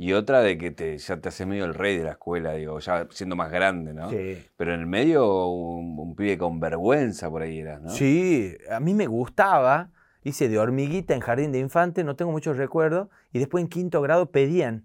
y 0.00 0.12
otra 0.12 0.42
de 0.42 0.56
que 0.58 0.70
te, 0.70 0.96
ya 0.96 1.16
te 1.16 1.28
haces 1.28 1.44
medio 1.44 1.64
el 1.64 1.74
rey 1.74 1.98
de 1.98 2.04
la 2.04 2.12
escuela, 2.12 2.52
digo, 2.52 2.78
ya 2.78 3.08
siendo 3.10 3.34
más 3.34 3.50
grande, 3.50 3.92
¿no? 3.92 4.08
Sí. 4.08 4.46
Pero 4.56 4.72
en 4.72 4.78
el 4.78 4.86
medio 4.86 5.48
un, 5.48 6.14
pibe 6.14 6.38
con 6.38 6.60
vergüenza 6.60 7.28
por 7.28 7.42
ahí 7.42 7.58
era, 7.58 7.80
¿no? 7.80 7.88
Sí, 7.88 8.56
a 8.70 8.78
mí 8.78 8.94
me 8.94 9.08
gustaba, 9.08 9.90
hice 10.22 10.48
de 10.48 10.56
hormiguita 10.56 11.14
en 11.14 11.20
jardín 11.20 11.50
de 11.50 11.58
infante, 11.58 12.04
no 12.04 12.14
tengo 12.14 12.30
muchos 12.30 12.56
recuerdos, 12.56 13.08
y 13.32 13.40
después 13.40 13.60
en 13.60 13.68
quinto 13.68 14.00
grado 14.00 14.30
pedían. 14.30 14.84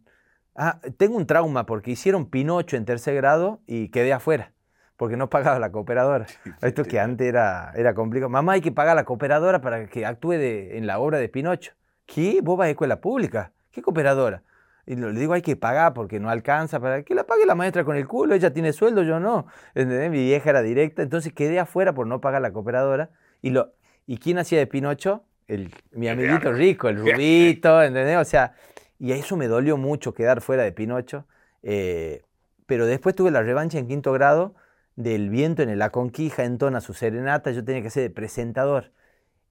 Ah, 0.56 0.80
tengo 0.97 1.15
un 1.15 1.28
trauma 1.28 1.67
porque 1.67 1.91
hicieron 1.91 2.26
Pinocho 2.32 2.76
en 2.76 2.86
tercer 2.86 3.13
grado 3.13 3.62
y 3.67 3.89
quedé 3.89 4.13
afuera, 4.13 4.52
porque 4.97 5.15
no 5.15 5.30
pagaba 5.30 5.60
la 5.60 5.71
cooperadora. 5.71 6.26
Esto 6.63 6.86
que 6.86 6.99
antes 6.99 7.28
era, 7.28 7.71
era 7.76 7.93
complicado. 7.93 8.32
Mamá, 8.32 8.54
hay 8.54 8.62
que 8.62 8.71
pagar 8.71 8.93
a 8.93 9.02
la 9.02 9.06
cooperadora 9.06 9.62
para 9.62 9.86
que 9.86 10.08
actúe 10.08 10.34
en 10.34 10.88
la 10.88 10.97
obra 10.97 11.19
de 11.19 11.30
Pinocho. 11.30 11.73
¿Qué? 12.08 12.39
¿Vos 12.41 12.58
vas 12.58 12.65
a 12.65 12.71
escuela 12.71 12.99
pública? 12.99 13.52
¿Qué 13.69 13.84
cooperadora? 13.84 14.41
Y 14.86 14.96
le 14.96 15.12
digo, 15.13 15.34
hay 15.34 15.41
que 15.41 15.56
pagar 15.56 15.93
porque 15.93 16.19
no 16.19 16.30
alcanza 16.30 16.80
para 16.80 17.04
que 17.04 17.15
la 17.15 17.26
pague 17.26 17.46
la 17.46 17.56
maestra 17.56 17.86
con 17.86 17.96
el 17.96 18.08
culo, 18.08 18.36
ella 18.36 18.52
tiene 18.52 18.74
sueldo, 18.74 19.04
yo 19.04 19.19
no. 19.19 19.48
Mi 19.76 20.10
vieja 20.10 20.50
era 20.50 20.62
directa, 20.62 21.02
entonces 21.02 21.34
quedé 21.34 21.60
afuera 21.60 21.93
por 21.93 22.06
no 22.06 22.19
pagar 22.19 22.41
la 22.41 22.52
cooperadora. 22.52 23.10
¿Y, 23.41 23.52
lo, 23.52 23.74
¿y 24.06 24.17
quién 24.17 24.39
hacía 24.39 24.60
de 24.60 24.67
Pinocho? 24.67 25.24
El, 25.48 25.74
mi 25.91 26.10
amiguito 26.10 26.52
rico, 26.52 26.89
el 26.89 26.98
rubito, 27.00 27.82
¿entendés? 27.82 28.17
O 28.17 28.26
sea, 28.26 28.56
y 29.00 29.12
a 29.13 29.15
eso 29.15 29.38
me 29.38 29.48
dolió 29.48 29.78
mucho 29.78 30.13
quedar 30.13 30.41
fuera 30.41 30.63
de 30.63 30.72
Pinocho. 30.72 31.26
Eh, 31.62 32.24
pero 32.65 32.86
después 32.86 33.15
tuve 33.15 33.32
la 33.32 33.41
revancha 33.41 33.78
en 33.78 33.88
quinto 33.88 34.12
grado 34.12 34.56
del 34.96 35.30
viento 35.30 35.63
en 35.63 35.78
la 35.80 35.89
conquija, 35.89 36.43
entona 36.43 36.82
su 36.82 36.93
serenata, 36.93 37.52
yo 37.52 37.63
tenía 37.63 37.82
que 37.82 37.89
ser 37.89 38.04
de 38.04 38.10
presentador. 38.10 38.91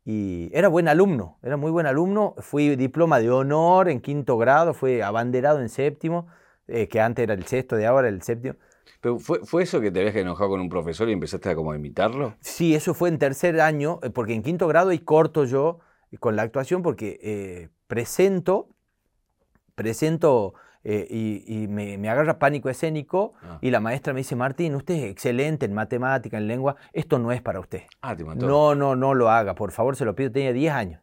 Y 0.04 0.50
era 0.52 0.68
buen 0.68 0.88
alumno, 0.88 1.38
era 1.42 1.56
muy 1.56 1.70
buen 1.70 1.86
alumno. 1.86 2.34
Fui 2.38 2.74
diploma 2.76 3.20
de 3.20 3.30
honor 3.30 3.88
en 3.88 4.00
quinto 4.00 4.36
grado, 4.36 4.74
fue 4.74 5.02
abanderado 5.02 5.60
en 5.60 5.68
séptimo, 5.68 6.26
eh, 6.66 6.88
que 6.88 7.00
antes 7.00 7.22
era 7.22 7.34
el 7.34 7.46
sexto, 7.46 7.76
de 7.76 7.86
ahora 7.86 8.08
el 8.08 8.22
séptimo. 8.22 8.56
¿Pero 9.00 9.18
fue, 9.18 9.40
fue 9.44 9.62
eso 9.62 9.80
que 9.80 9.90
te 9.90 10.00
habías 10.00 10.16
enojado 10.16 10.50
con 10.50 10.60
un 10.60 10.68
profesor 10.68 11.08
y 11.08 11.12
empezaste 11.12 11.50
a 11.50 11.54
como 11.54 11.74
imitarlo? 11.74 12.34
Sí, 12.40 12.74
eso 12.74 12.94
fue 12.94 13.08
en 13.08 13.18
tercer 13.18 13.60
año, 13.60 14.00
eh, 14.02 14.10
porque 14.10 14.34
en 14.34 14.42
quinto 14.42 14.66
grado 14.66 14.92
y 14.92 14.98
corto 14.98 15.44
yo 15.44 15.78
eh, 16.10 16.18
con 16.18 16.34
la 16.34 16.42
actuación 16.42 16.82
porque 16.82 17.70
presento, 17.86 18.68
presento 19.74 20.54
eh, 20.84 21.44
y, 21.46 21.68
me, 21.68 22.08
agarra 22.08 22.38
pánico 22.38 22.68
escénico 22.68 23.34
ah. 23.42 23.58
y 23.60 23.70
la 23.70 23.80
maestra 23.80 24.12
me 24.12 24.20
dice, 24.20 24.34
Martín, 24.34 24.74
usted 24.74 24.94
es 24.94 25.04
excelente 25.04 25.66
en 25.66 25.74
matemática, 25.74 26.38
en 26.38 26.48
lengua, 26.48 26.76
esto 26.92 27.18
no 27.18 27.30
es 27.32 27.40
para 27.40 27.60
usted. 27.60 27.82
Ah, 28.00 28.16
te 28.16 28.24
mató. 28.24 28.46
No, 28.46 28.74
no, 28.74 28.96
no 28.96 29.14
lo 29.14 29.30
haga, 29.30 29.54
por 29.54 29.70
favor, 29.70 29.94
se 29.96 30.04
lo 30.04 30.16
pido, 30.16 30.32
tenía 30.32 30.52
10 30.52 30.72
años. 30.72 31.00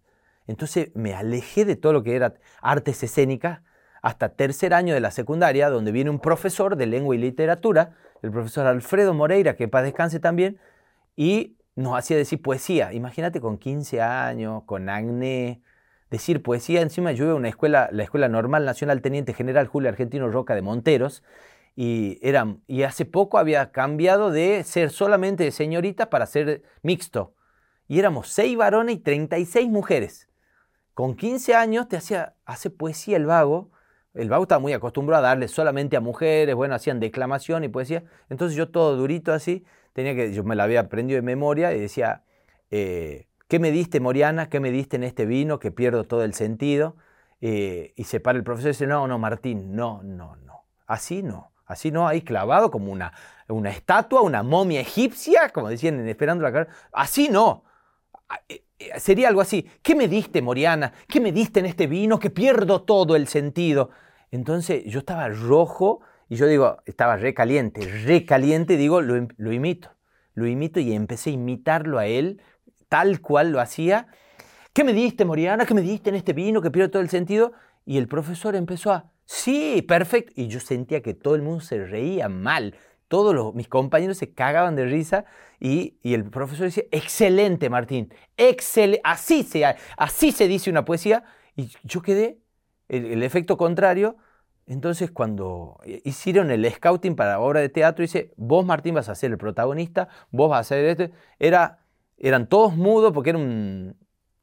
Entonces 0.47 0.91
me 0.95 1.13
alejé 1.13 1.63
de 1.63 1.75
todo 1.75 1.93
lo 1.93 2.03
que 2.03 2.15
era 2.15 2.33
artes 2.61 3.03
escénicas 3.03 3.61
hasta 4.01 4.29
tercer 4.29 4.73
año 4.73 4.93
de 4.93 4.99
la 4.99 5.11
secundaria, 5.11 5.69
donde 5.69 5.91
viene 5.91 6.09
un 6.09 6.19
profesor 6.19 6.75
de 6.75 6.85
lengua 6.85 7.15
y 7.15 7.19
literatura, 7.19 7.95
el 8.21 8.31
profesor 8.31 8.65
Alfredo 8.65 9.13
Moreira, 9.13 9.55
que 9.55 9.67
para 9.67 9.83
descanse 9.83 10.19
también, 10.19 10.57
y 11.15 11.57
nos 11.75 11.97
hacía 11.97 12.17
decir 12.17 12.41
poesía. 12.41 12.93
Imagínate 12.93 13.39
con 13.39 13.57
15 13.57 14.01
años, 14.01 14.63
con 14.65 14.89
acné, 14.89 15.61
decir 16.09 16.41
poesía. 16.41 16.81
Encima 16.81 17.11
yo 17.11 17.25
iba 17.25 17.33
a 17.33 17.37
una 17.37 17.49
escuela, 17.49 17.89
la 17.91 18.03
Escuela 18.03 18.27
Normal 18.27 18.65
Nacional 18.65 19.01
Teniente 19.01 19.33
General 19.33 19.67
Julio 19.67 19.89
Argentino 19.89 20.29
Roca 20.29 20.55
de 20.55 20.61
Monteros, 20.61 21.23
y, 21.75 22.19
era, 22.21 22.57
y 22.67 22.83
hace 22.83 23.05
poco 23.05 23.37
había 23.37 23.71
cambiado 23.71 24.31
de 24.31 24.63
ser 24.65 24.89
solamente 24.89 25.45
de 25.45 25.51
señorita 25.51 26.09
para 26.09 26.25
ser 26.25 26.63
mixto. 26.81 27.35
Y 27.87 27.99
éramos 27.99 28.29
seis 28.29 28.57
varones 28.57 28.95
y 28.95 28.99
36 28.99 29.69
mujeres. 29.69 30.27
con 30.93 31.15
15 31.15 31.55
años 31.55 31.87
te 31.87 31.95
hacía, 31.95 32.35
hace 32.45 32.69
poesía 32.69 33.15
el 33.15 33.25
vago. 33.25 33.71
El 34.13 34.29
vago 34.29 34.43
estaba 34.43 34.59
muy 34.59 34.73
acostumbrado 34.73 35.23
a 35.25 35.29
darle 35.29 35.47
solamente 35.47 35.95
a 35.95 36.01
mujeres, 36.01 36.55
bueno, 36.55 36.75
hacían 36.75 36.99
declamación 36.99 37.63
y 37.63 37.69
poesía. 37.69 38.03
Entonces 38.29 38.57
yo 38.57 38.69
todo 38.69 38.97
durito 38.97 39.31
así, 39.31 39.65
tenía 39.93 40.13
que, 40.15 40.33
yo 40.33 40.43
me 40.43 40.55
la 40.55 40.65
había 40.65 40.81
aprendido 40.81 41.15
de 41.15 41.21
memoria 41.21 41.73
y 41.73 41.79
decía, 41.79 42.23
eh, 42.71 43.28
¿qué 43.49 43.59
me 43.59 43.71
diste, 43.71 43.99
Moriana? 43.99 44.47
¿Qué 44.47 44.61
me 44.61 44.71
diste 44.71 44.95
en 44.95 45.03
este 45.03 45.25
vino 45.25 45.59
que 45.59 45.71
pierdo 45.71 46.05
todo 46.05 46.23
el 46.23 46.33
sentido? 46.33 46.95
Eh, 47.41 47.93
y 47.97 48.05
se 48.05 48.21
para 48.21 48.37
el 48.37 48.43
profesor 48.45 48.69
y 48.69 48.73
dice, 48.73 48.87
no, 48.87 49.07
no, 49.07 49.17
Martín, 49.17 49.75
no, 49.75 50.01
no, 50.03 50.35
no, 50.37 50.65
así 50.87 51.23
no, 51.23 51.51
así 51.65 51.89
no, 51.91 52.07
ahí 52.07 52.21
clavado 52.21 52.69
como 52.69 52.91
una, 52.91 53.11
una 53.47 53.71
estatua, 53.71 54.21
una 54.21 54.43
momia 54.43 54.81
egipcia, 54.81 55.49
como 55.49 55.69
decían 55.69 55.99
en 55.99 56.07
Esperando 56.07 56.43
la 56.43 56.51
Cara, 56.51 56.67
así 56.93 57.27
no. 57.29 57.63
Eh, 58.47 58.63
eh, 58.77 58.99
sería 58.99 59.29
algo 59.29 59.41
así, 59.41 59.67
¿qué 59.81 59.95
me 59.95 60.07
diste, 60.07 60.41
Moriana? 60.41 60.93
¿Qué 61.07 61.19
me 61.19 61.31
diste 61.31 61.59
en 61.59 61.65
este 61.65 61.87
vino 61.87 62.19
que 62.19 62.29
pierdo 62.29 62.83
todo 62.83 63.15
el 63.15 63.27
sentido? 63.27 63.89
Entonces 64.31 64.83
yo 64.85 64.99
estaba 64.99 65.27
rojo 65.29 66.01
y 66.27 66.35
yo 66.35 66.45
digo, 66.45 66.77
estaba 66.85 67.17
recaliente, 67.17 67.81
recaliente, 68.05 68.77
digo, 68.77 69.01
lo, 69.01 69.27
lo 69.37 69.51
imito, 69.51 69.89
lo 70.35 70.45
imito 70.45 70.79
y 70.79 70.93
empecé 70.93 71.31
a 71.31 71.33
imitarlo 71.33 71.97
a 71.97 72.05
él 72.05 72.41
tal 72.89 73.21
cual 73.21 73.51
lo 73.51 73.61
hacía 73.61 74.07
¿Qué 74.73 74.83
me 74.83 74.93
diste, 74.93 75.25
Moriana? 75.25 75.65
¿Qué 75.65 75.73
me 75.73 75.81
diste 75.81 76.09
en 76.09 76.15
este 76.15 76.33
vino 76.33 76.61
que 76.61 76.71
pierde 76.71 76.89
todo 76.89 77.01
el 77.01 77.09
sentido? 77.09 77.53
Y 77.85 77.97
el 77.97 78.07
profesor 78.07 78.55
empezó 78.55 78.91
a, 78.91 79.11
sí, 79.25 79.81
perfecto. 79.81 80.31
Y 80.35 80.47
yo 80.47 80.59
sentía 80.59 81.01
que 81.01 81.13
todo 81.13 81.35
el 81.35 81.41
mundo 81.41 81.61
se 81.61 81.85
reía 81.85 82.29
mal. 82.29 82.75
Todos 83.07 83.33
los, 83.33 83.55
mis 83.55 83.67
compañeros 83.67 84.17
se 84.17 84.31
cagaban 84.31 84.75
de 84.75 84.85
risa 84.85 85.25
y, 85.59 85.97
el 86.03 86.29
profesor 86.29 86.67
decía, 86.67 86.83
excelente, 86.91 87.69
Martín, 87.69 88.13
excelente, 88.37 89.01
así 89.03 89.43
se, 89.43 89.65
así 89.97 90.31
se 90.31 90.47
dice 90.47 90.69
una 90.69 90.85
poesía. 90.85 91.23
Y 91.55 91.71
yo 91.83 92.01
quedé, 92.01 92.39
el, 92.87 93.23
efecto 93.23 93.57
contrario. 93.57 94.17
Entonces, 94.67 95.09
cuando 95.09 95.79
hicieron 96.03 96.51
el 96.51 96.71
scouting 96.71 97.15
para 97.15 97.39
obra 97.39 97.59
de 97.59 97.69
teatro, 97.69 98.03
dice, 98.03 98.33
vos, 98.37 98.63
Martín, 98.65 98.93
vas 98.93 99.09
a 99.09 99.15
ser 99.15 99.31
el 99.31 99.39
protagonista, 99.39 100.07
vos 100.29 100.51
vas 100.51 100.61
a 100.61 100.63
ser 100.63 100.85
este. 100.85 101.11
Era, 101.39 101.79
eran 102.19 102.47
todos 102.47 102.75
mudos 102.75 103.11
porque 103.13 103.31
era 103.31 103.39
un, 103.39 103.95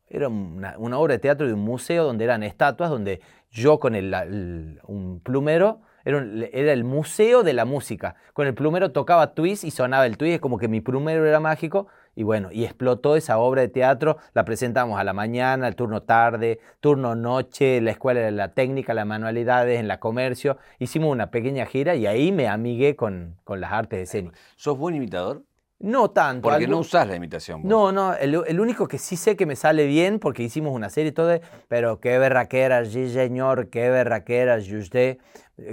era 0.08 0.28
una, 0.28 0.98
obra 0.98 1.14
de 1.14 1.18
teatro 1.18 1.46
de 1.46 1.52
un 1.52 1.60
museo 1.60 2.04
donde 2.04 2.24
eran 2.24 2.42
estatuas, 2.42 2.90
donde 2.90 3.20
yo 3.50 3.78
con 3.78 3.94
el, 3.94 4.80
un 4.86 5.20
plumero, 5.20 5.80
era, 6.04 6.24
era, 6.52 6.72
el 6.72 6.84
museo 6.84 7.42
de 7.42 7.52
la 7.52 7.64
música. 7.64 8.14
Con 8.32 8.46
el 8.46 8.54
plumero 8.54 8.92
tocaba 8.92 9.34
twist 9.34 9.64
y 9.64 9.70
sonaba 9.70 10.06
el 10.06 10.16
twist, 10.16 10.34
es 10.34 10.40
como 10.40 10.58
que 10.58 10.68
mi 10.68 10.80
plumero 10.80 11.26
era 11.26 11.40
mágico. 11.40 11.88
Y 12.14 12.22
bueno, 12.22 12.48
y 12.50 12.64
explotó 12.64 13.14
esa 13.16 13.36
obra 13.36 13.60
de 13.60 13.68
teatro, 13.68 14.16
la 14.32 14.44
presentamos 14.46 14.98
a 14.98 15.04
la 15.04 15.12
mañana, 15.12 15.68
el 15.68 15.76
turno 15.76 16.02
tarde, 16.02 16.60
turno 16.80 17.14
noche, 17.14 17.80
la 17.82 17.90
escuela 17.90 18.20
de 18.20 18.30
la 18.30 18.54
técnica, 18.54 18.94
las 18.94 19.06
manualidades, 19.06 19.78
en 19.78 19.86
la 19.86 20.00
comercio. 20.00 20.56
Hicimos 20.78 21.12
una 21.12 21.30
pequeña 21.30 21.66
gira 21.66 21.94
y 21.94 22.06
ahí 22.06 22.32
me 22.32 22.48
amigué 22.48 22.96
con, 22.96 23.36
con 23.44 23.60
las 23.60 23.72
artes 23.72 24.00
escénicas. 24.00 24.40
¿Sos 24.56 24.78
buen 24.78 24.94
imitador? 24.94 25.42
No 25.78 26.10
tanto. 26.10 26.48
Porque 26.48 26.66
no 26.66 26.78
usás 26.78 27.06
la 27.06 27.16
imitación. 27.16 27.60
No, 27.64 27.92
no, 27.92 28.14
el, 28.14 28.60
único 28.60 28.88
que 28.88 28.98
sí 28.98 29.16
sé 29.16 29.36
que 29.36 29.44
me 29.44 29.56
sale 29.56 29.86
bien, 29.86 30.18
porque 30.18 30.42
hicimos 30.42 30.72
una 30.74 30.88
serie 30.88 31.10
y 31.10 31.12
todo, 31.12 31.38
pero 31.68 32.00
qué 32.00 32.18
berraquera, 32.18 32.84
sí 32.86 33.10
señor, 33.10 33.68
qué 33.68 33.90
berraquera, 33.90 34.60
si 34.60 34.76
usted 34.76 35.18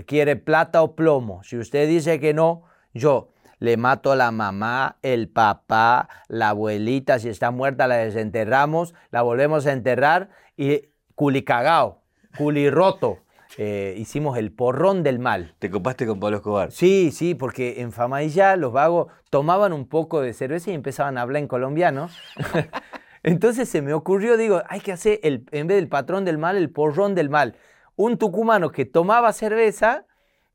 quiere 0.06 0.36
plata 0.36 0.82
o 0.82 0.96
plomo, 0.96 1.42
si 1.44 1.58
usted 1.58 1.88
dice 1.88 2.20
que 2.20 2.34
no, 2.34 2.63
yo 2.94 3.30
le 3.60 3.78
mato 3.78 4.12
a 4.12 4.18
la 4.18 4.32
mamá, 4.32 4.98
el 5.04 5.30
papá, 5.30 6.10
la 6.28 6.50
abuelita, 6.50 7.18
si 7.20 7.30
está 7.30 7.50
muerta 7.50 7.88
la 7.88 7.96
desenterramos, 7.96 8.94
la 9.10 9.22
volvemos 9.22 9.66
a 9.66 9.72
enterrar 9.72 10.32
y 10.58 10.89
culicagao, 11.16 12.02
culirroto. 12.38 13.20
Eh, 13.58 13.94
hicimos 13.98 14.38
el 14.38 14.52
porrón 14.52 15.04
del 15.04 15.20
mal. 15.20 15.56
¿Te 15.60 15.70
copaste 15.70 16.08
con 16.08 16.20
Pablo 16.20 16.38
Escobar? 16.38 16.72
Sí, 16.72 17.12
sí, 17.12 17.36
porque 17.36 17.82
en 17.82 17.92
Famaillá 17.92 18.56
los 18.56 18.74
vagos 18.74 19.12
tomaban 19.30 19.74
un 19.74 19.88
poco 19.88 20.22
de 20.22 20.34
cerveza 20.34 20.72
y 20.72 20.74
empezaban 20.74 21.18
a 21.18 21.22
hablar 21.22 21.42
en 21.42 21.48
colombiano. 21.48 22.10
Entonces 23.24 23.70
se 23.70 23.82
me 23.82 23.94
ocurrió, 23.94 24.38
digo, 24.38 24.63
hay 24.68 24.82
que 24.82 24.92
hacer, 24.92 25.20
el, 25.24 25.46
en 25.52 25.68
vez 25.68 25.78
del 25.78 25.88
patrón 25.88 26.26
del 26.26 26.38
mal, 26.38 26.58
el 26.58 26.70
porrón 26.70 27.16
del 27.16 27.30
mal. 27.30 27.56
Un 27.96 28.18
tucumano 28.18 28.72
que 28.72 28.86
tomaba 28.86 29.32
cerveza 29.34 30.06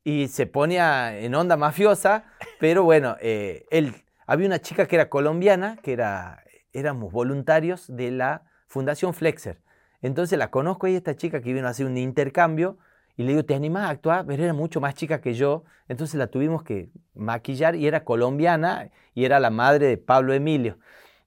y 0.03 0.27
se 0.27 0.45
ponía 0.45 1.17
en 1.17 1.35
onda 1.35 1.57
mafiosa, 1.57 2.25
pero 2.59 2.83
bueno, 2.83 3.15
eh, 3.21 3.65
él, 3.71 3.95
había 4.27 4.47
una 4.47 4.59
chica 4.59 4.87
que 4.87 4.97
era 4.97 5.09
colombiana, 5.09 5.77
que 5.81 5.93
era, 5.93 6.43
éramos 6.73 7.11
voluntarios 7.11 7.85
de 7.87 8.11
la 8.11 8.43
Fundación 8.67 9.13
Flexer. 9.13 9.61
Entonces 10.01 10.37
la 10.37 10.51
conozco 10.51 10.87
y 10.87 10.95
esta 10.95 11.15
chica 11.15 11.41
que 11.41 11.53
vino 11.53 11.67
a 11.67 11.71
hacer 11.71 11.85
un 11.85 11.97
intercambio 11.97 12.77
y 13.19 13.23
le 13.23 13.33
digo, 13.33 13.43
¿te 13.43 13.53
animás 13.53 13.83
a 13.83 13.89
actuar? 13.89 14.25
Pero 14.25 14.41
era 14.45 14.53
mucho 14.53 14.79
más 14.79 14.95
chica 14.95 15.19
que 15.19 15.33
yo. 15.33 15.65
Entonces 15.89 16.15
la 16.15 16.27
tuvimos 16.27 16.63
que 16.63 16.89
maquillar 17.13 17.75
y 17.75 17.85
era 17.85 18.05
colombiana 18.05 18.91
y 19.13 19.25
era 19.25 19.41
la 19.41 19.49
madre 19.49 19.87
de 19.87 19.97
Pablo 19.97 20.31
Emilio. 20.33 20.77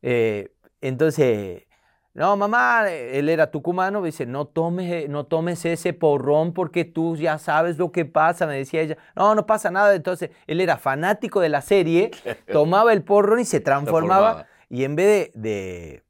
Eh, 0.00 0.54
entonces, 0.80 1.66
no, 2.14 2.34
mamá, 2.38 2.90
él 2.90 3.28
era 3.28 3.50
tucumano, 3.50 4.00
me 4.00 4.06
dice, 4.06 4.24
no 4.24 4.46
tomes, 4.46 5.06
no 5.10 5.26
tomes 5.26 5.66
ese 5.66 5.92
porrón 5.92 6.54
porque 6.54 6.86
tú 6.86 7.14
ya 7.16 7.36
sabes 7.36 7.76
lo 7.76 7.92
que 7.92 8.06
pasa, 8.06 8.46
me 8.46 8.56
decía 8.56 8.80
ella. 8.80 8.96
No, 9.14 9.34
no 9.34 9.44
pasa 9.44 9.70
nada. 9.70 9.94
Entonces, 9.94 10.30
él 10.46 10.62
era 10.62 10.78
fanático 10.78 11.40
de 11.40 11.50
la 11.50 11.60
serie, 11.60 12.10
tomaba 12.50 12.94
el 12.94 13.02
porrón 13.02 13.40
y 13.40 13.44
se 13.44 13.60
transformaba. 13.60 14.46
Y 14.70 14.84
en 14.84 14.96
vez 14.96 15.30
de 15.34 15.42
de 15.42 16.04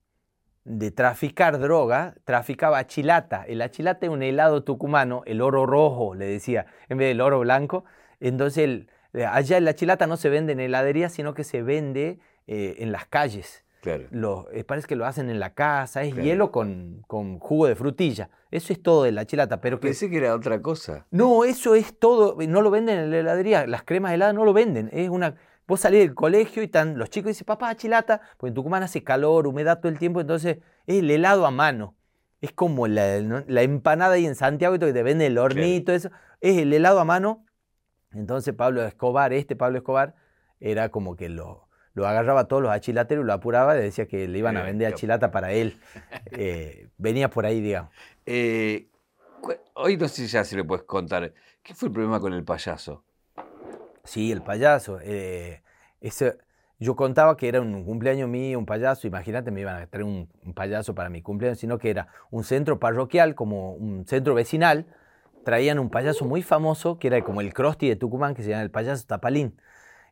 traficar 0.94 1.58
droga, 1.58 2.14
traficaba 2.24 2.78
achilata. 2.78 3.44
El 3.46 3.62
achilata 3.62 4.06
es 4.06 4.12
un 4.12 4.22
helado 4.22 4.62
tucumano, 4.62 5.22
el 5.26 5.40
oro 5.40 5.66
rojo, 5.66 6.14
le 6.14 6.26
decía, 6.26 6.66
en 6.88 6.98
vez 6.98 7.08
del 7.08 7.20
oro 7.20 7.40
blanco. 7.40 7.84
Entonces, 8.20 8.86
allá 9.28 9.56
el 9.56 9.68
achilata 9.68 10.06
no 10.06 10.16
se 10.16 10.28
vende 10.28 10.52
en 10.52 10.60
heladería, 10.60 11.08
sino 11.08 11.34
que 11.34 11.44
se 11.44 11.62
vende 11.62 12.18
eh, 12.46 12.76
en 12.78 12.92
las 12.92 13.06
calles. 13.06 13.64
Claro. 13.82 14.48
Eh, 14.52 14.62
parece 14.62 14.86
que 14.86 14.94
lo 14.94 15.06
hacen 15.06 15.28
en 15.28 15.40
la 15.40 15.54
casa, 15.54 16.04
es 16.04 16.14
hielo 16.14 16.52
con, 16.52 17.02
con, 17.08 17.40
jugo 17.40 17.66
de 17.66 17.74
frutilla. 17.74 18.30
Eso 18.52 18.72
es 18.72 18.80
todo 18.80 19.02
de 19.02 19.10
la 19.10 19.26
chilata. 19.26 19.60
Pero 19.60 19.80
que, 19.80 19.88
Pensé 19.88 20.08
que 20.08 20.18
era 20.18 20.36
otra 20.36 20.62
cosa. 20.62 21.06
No, 21.10 21.44
eso 21.44 21.74
es 21.74 21.98
todo. 21.98 22.36
No 22.46 22.62
lo 22.62 22.70
venden 22.70 22.98
en 23.00 23.10
la 23.10 23.18
heladería. 23.18 23.66
Las 23.66 23.82
cremas 23.82 24.12
heladas 24.12 24.36
no 24.36 24.44
lo 24.44 24.52
venden. 24.52 24.88
Es 24.92 25.08
una 25.08 25.34
Vos 25.66 25.80
salís 25.80 26.00
del 26.00 26.14
colegio 26.14 26.62
y 26.62 26.66
están 26.66 26.98
los 26.98 27.10
chicos 27.10 27.28
dicen, 27.28 27.44
papá, 27.44 27.74
chilata, 27.76 28.20
porque 28.36 28.48
en 28.48 28.54
Tucumán 28.54 28.82
hace 28.82 29.02
calor, 29.04 29.46
humedad 29.46 29.78
todo 29.80 29.90
el 29.90 29.98
tiempo, 29.98 30.20
entonces 30.20 30.58
es 30.86 30.98
el 30.98 31.10
helado 31.10 31.46
a 31.46 31.50
mano. 31.50 31.96
Es 32.40 32.52
como 32.52 32.88
la, 32.88 33.16
empanada 33.16 34.14
ahí 34.14 34.26
en 34.26 34.34
Santiago, 34.34 34.76
que 34.78 34.92
te 34.92 35.02
vende 35.02 35.26
el 35.26 35.38
hornito, 35.38 35.92
eso. 35.92 36.10
Es 36.40 36.58
el 36.58 36.72
helado 36.72 36.98
a 36.98 37.04
mano. 37.04 37.46
Entonces 38.10 38.52
Pablo 38.54 38.82
Escobar, 38.82 39.32
este 39.32 39.54
Pablo 39.54 39.78
Escobar, 39.78 40.16
era 40.58 40.88
como 40.88 41.14
que 41.14 41.28
lo, 41.28 41.68
lo 41.94 42.06
agarraba 42.06 42.40
a 42.40 42.48
todos 42.48 42.62
los 42.62 42.72
achilateros 42.72 43.24
y 43.24 43.26
lo 43.26 43.32
apuraba 43.32 43.76
y 43.76 43.82
decía 43.82 44.06
que 44.06 44.26
le 44.26 44.38
iban 44.38 44.56
a 44.56 44.62
vender 44.62 44.92
achilata 44.92 45.30
para 45.30 45.52
él. 45.52 45.78
Eh, 46.32 46.88
venía 46.98 47.28
por 47.30 47.46
ahí, 47.46 47.60
digamos. 47.60 47.92
Eh, 48.26 48.88
hoy 49.74 49.96
no 49.96 50.08
sé 50.08 50.22
si 50.22 50.28
ya 50.28 50.44
se 50.44 50.56
le 50.56 50.64
puedes 50.64 50.84
contar. 50.84 51.32
¿Qué 51.62 51.74
fue 51.74 51.88
el 51.88 51.92
problema 51.92 52.20
con 52.20 52.32
el 52.32 52.44
payaso? 52.44 53.04
Sí, 54.04 54.32
el 54.32 54.42
payaso. 54.42 54.98
Eh, 55.02 55.62
ese, 56.00 56.38
yo 56.78 56.96
contaba 56.96 57.36
que 57.36 57.48
era 57.48 57.60
un 57.60 57.84
cumpleaños 57.84 58.28
mío, 58.28 58.58
un 58.58 58.66
payaso. 58.66 59.06
Imagínate, 59.06 59.50
me 59.50 59.60
iban 59.60 59.80
a 59.80 59.86
traer 59.86 60.04
un, 60.04 60.28
payaso 60.54 60.94
para 60.94 61.08
mi 61.10 61.22
cumpleaños, 61.22 61.58
sino 61.58 61.78
que 61.78 61.90
era 61.90 62.08
un 62.30 62.44
centro 62.44 62.78
parroquial, 62.80 63.34
como 63.34 63.72
un 63.74 64.06
centro 64.06 64.34
vecinal. 64.34 64.86
Traían 65.44 65.78
un 65.78 65.90
payaso 65.90 66.24
muy 66.24 66.42
famoso, 66.42 66.98
que 66.98 67.08
era 67.08 67.22
como 67.22 67.40
el 67.40 67.54
Crosti 67.54 67.88
de 67.88 67.96
Tucumán, 67.96 68.34
que 68.34 68.42
se 68.42 68.50
llama 68.50 68.62
el 68.62 68.70
payaso 68.70 69.06
Tapalín. 69.06 69.56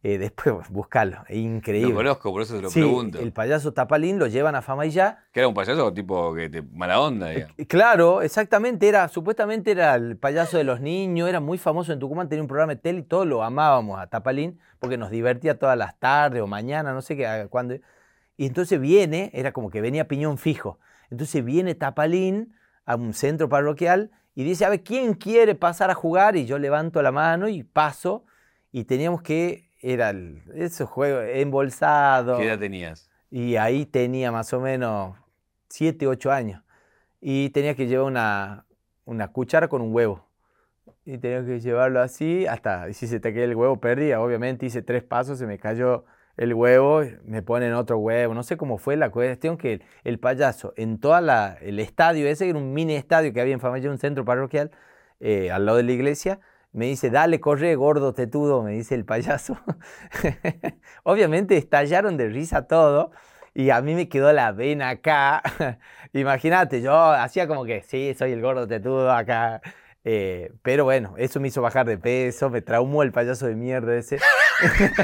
Eh, 0.03 0.17
después 0.17 0.55
buscarlo, 0.71 1.25
es 1.29 1.37
increíble. 1.37 1.91
Lo 1.91 1.97
conozco, 1.97 2.33
por 2.33 2.43
eso 2.43 2.57
te 2.57 2.63
lo 2.63 2.71
pregunto. 2.71 3.19
El 3.19 3.33
payaso 3.33 3.73
Tapalín 3.73 4.19
lo 4.19 4.27
llevan 4.27 4.55
a 4.55 4.63
fama 4.63 4.87
y 4.87 4.91
ya. 4.91 5.25
Que 5.33 5.41
era 5.41 5.49
un 5.49 5.55
payaso 5.55 5.93
tipo 5.93 6.35
que 6.35 6.49
te, 6.49 6.63
mala 6.63 7.01
onda, 7.01 7.33
eh, 7.35 7.47
Claro, 7.69 8.23
exactamente, 8.23 8.89
era, 8.89 9.09
supuestamente 9.09 9.73
era 9.73 9.95
el 9.97 10.17
payaso 10.17 10.57
de 10.57 10.65
los 10.65 10.81
niños, 10.81 11.29
era 11.29 11.41
muy 11.41 11.59
famoso 11.59 11.93
en 11.93 11.99
Tucumán, 11.99 12.29
tenía 12.29 12.43
un 12.43 12.49
programa 12.49 12.75
de 12.75 12.81
tele 12.81 13.01
y 13.01 13.03
todos 13.03 13.27
lo 13.27 13.43
amábamos 13.43 14.01
a 14.01 14.07
Tapalín, 14.07 14.59
porque 14.79 14.97
nos 14.97 15.11
divertía 15.11 15.59
todas 15.59 15.77
las 15.77 15.99
tardes 15.99 16.43
o 16.43 16.47
mañana, 16.47 16.95
no 16.95 17.03
sé 17.03 17.17
qué, 17.17 17.47
cuándo. 17.51 17.75
Y 18.39 18.47
entonces 18.47 18.81
viene, 18.81 19.31
era 19.35 19.53
como 19.53 19.69
que 19.69 19.83
venía 19.83 20.09
piñón 20.09 20.39
fijo. 20.39 20.79
Entonces 21.11 21.45
viene 21.45 21.75
Tapalín 21.75 22.55
a 22.87 22.97
un 22.97 23.13
centro 23.13 23.51
parroquial 23.51 24.11
y 24.35 24.45
dice, 24.45 24.65
a 24.65 24.71
ver, 24.71 24.83
¿quién 24.83 25.13
quiere 25.13 25.55
pasar 25.55 25.91
a 25.91 25.95
jugar? 25.95 26.37
Y 26.37 26.47
yo 26.47 26.59
levanto 26.59 27.03
la 27.03 27.13
mano 27.13 27.49
y 27.49 27.65
paso 27.65 28.25
y 28.73 28.85
teníamos 28.85 29.21
que 29.21 29.70
era 29.81 30.11
el, 30.11 30.43
esos 30.55 30.89
juegos 30.89 31.25
embolsados. 31.33 32.39
¿Qué 32.39 32.47
edad 32.47 32.59
tenías? 32.59 33.11
Y 33.31 33.57
ahí 33.57 33.87
tenía 33.87 34.33
más 34.33 34.53
o 34.53 34.61
menos 34.61 35.17
7, 35.69 36.07
8 36.07 36.31
años. 36.33 36.63
Y 37.21 37.51
tenía 37.51 37.75
que 37.75 37.87
llevar 37.87 38.07
una, 38.07 38.67
una 39.05 39.29
cuchara 39.29 39.69
con 39.69 39.83
un 39.83 39.95
huevo. 39.95 40.27
Y 41.05 41.19
tenía 41.19 41.45
que 41.45 41.61
llevarlo 41.61 42.01
así 42.01 42.47
hasta, 42.47 42.89
y 42.89 42.95
si 42.95 43.07
se 43.07 43.21
te 43.21 43.33
cae 43.33 43.45
el 43.45 43.57
huevo, 43.57 43.81
perdía. 43.81 44.21
Obviamente 44.21 44.67
hice 44.67 44.83
tres 44.83 45.03
pasos, 45.03 45.39
se 45.39 45.47
me 45.47 45.59
cayó 45.59 46.05
el 46.37 46.55
huevo, 46.55 47.03
me 47.25 47.43
ponen 47.43 47.73
otro 47.75 47.99
huevo. 47.99 48.35
No 48.35 48.43
sé 48.43 48.57
cómo 48.57 48.79
fue 48.79 48.97
la 48.97 49.11
cuestión 49.11 49.57
que 49.57 49.75
el, 49.75 49.85
el 50.05 50.19
payaso 50.19 50.73
en 50.77 50.99
todo 50.99 51.19
el 51.19 51.79
estadio 51.79 52.27
ese, 52.29 52.45
que 52.45 52.51
era 52.51 52.59
un 52.59 52.73
mini 52.73 52.95
estadio 52.95 53.33
que 53.33 53.41
había 53.41 53.55
en 53.55 53.61
Famaya, 53.61 53.91
un 53.91 53.99
centro 53.99 54.25
parroquial, 54.25 54.71
eh, 55.21 55.51
al 55.51 55.67
lado 55.67 55.79
de 55.79 55.85
la 55.85 55.93
iglesia, 55.93 56.41
me 56.73 56.87
dice, 56.87 57.11
dale, 57.11 57.41
corre, 57.41 57.75
gordo, 57.75 58.15
tetudo, 58.15 58.63
me 58.63 58.73
dice 58.73 58.95
el 58.95 59.05
payaso. 59.05 59.59
Obviamente 61.03 61.57
estallaron 61.57 62.17
de 62.17 62.29
risa 62.29 62.67
todo 62.67 63.11
y 63.55 63.71
a 63.71 63.81
mí 63.81 63.95
me 63.95 64.09
quedó 64.09 64.33
la 64.33 64.53
vena 64.53 64.91
acá. 64.91 65.43
Imagínate, 66.13 66.81
yo 66.81 66.95
hacía 66.95 67.49
como 67.49 67.65
que, 67.65 67.83
sí, 67.83 68.15
soy 68.17 68.33
el 68.33 68.41
gordo 68.41 68.67
tetudo 68.69 69.11
acá. 69.11 69.61
Eh, 70.05 70.53
pero 70.63 70.85
bueno, 70.85 71.15
eso 71.19 71.41
me 71.41 71.49
hizo 71.49 71.61
bajar 71.61 71.87
de 71.87 71.99
peso, 71.99 72.49
me 72.49 72.63
traumó 72.63 73.03
el 73.03 73.13
payaso 73.13 73.47
de 73.47 73.57
mierda 73.57 73.97
ese. 73.97 74.19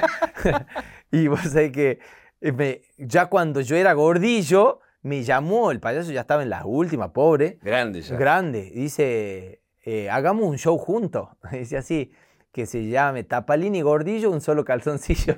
y 1.10 1.26
vos 1.28 1.40
sabés 1.40 1.72
que 1.72 1.98
eh, 2.40 2.82
ya 2.96 3.26
cuando 3.26 3.60
yo 3.60 3.76
era 3.76 3.92
gordillo, 3.92 4.80
me 5.02 5.22
llamó, 5.22 5.70
el 5.70 5.80
payaso 5.80 6.12
ya 6.12 6.22
estaba 6.22 6.42
en 6.42 6.50
la 6.50 6.64
última, 6.64 7.12
pobre. 7.12 7.58
Grande 7.62 8.00
ya. 8.00 8.16
Grande. 8.16 8.70
Dice, 8.74 9.60
eh, 9.86 10.10
hagamos 10.10 10.44
un 10.44 10.58
show 10.58 10.76
juntos. 10.76 11.28
Dice 11.52 11.78
así, 11.78 12.12
que 12.50 12.66
se 12.66 12.88
llame 12.88 13.22
Tapalini 13.22 13.82
Gordillo, 13.82 14.30
un 14.30 14.40
solo 14.40 14.64
calzoncillo. 14.64 15.36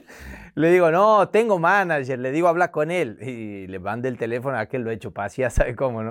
le 0.54 0.70
digo, 0.70 0.90
no, 0.90 1.28
tengo 1.30 1.58
manager, 1.58 2.18
le 2.18 2.30
digo, 2.30 2.46
habla 2.46 2.70
con 2.70 2.90
él. 2.90 3.18
Y 3.22 3.66
le 3.66 3.78
mandé 3.80 4.08
el 4.08 4.16
teléfono 4.16 4.56
a 4.56 4.60
aquel, 4.60 4.82
lo 4.82 4.90
he 4.90 4.94
hecho 4.94 5.10
paz, 5.10 5.36
ya 5.36 5.50
sabe 5.50 5.74
cómo, 5.74 6.02
¿no? 6.04 6.10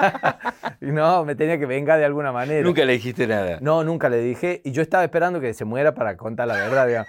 y 0.80 0.86
no, 0.86 1.24
me 1.24 1.36
tenía 1.36 1.58
que 1.58 1.66
vengar 1.66 1.98
de 1.98 2.04
alguna 2.04 2.32
manera. 2.32 2.66
Nunca 2.66 2.84
le 2.84 2.94
dijiste 2.94 3.26
nada. 3.26 3.58
No, 3.62 3.82
nunca 3.82 4.10
le 4.10 4.18
dije. 4.20 4.60
Y 4.64 4.72
yo 4.72 4.82
estaba 4.82 5.04
esperando 5.04 5.40
que 5.40 5.54
se 5.54 5.64
muera 5.64 5.94
para 5.94 6.18
contar 6.18 6.48
la 6.48 6.54
verdad, 6.54 6.86
digamos. 6.86 7.08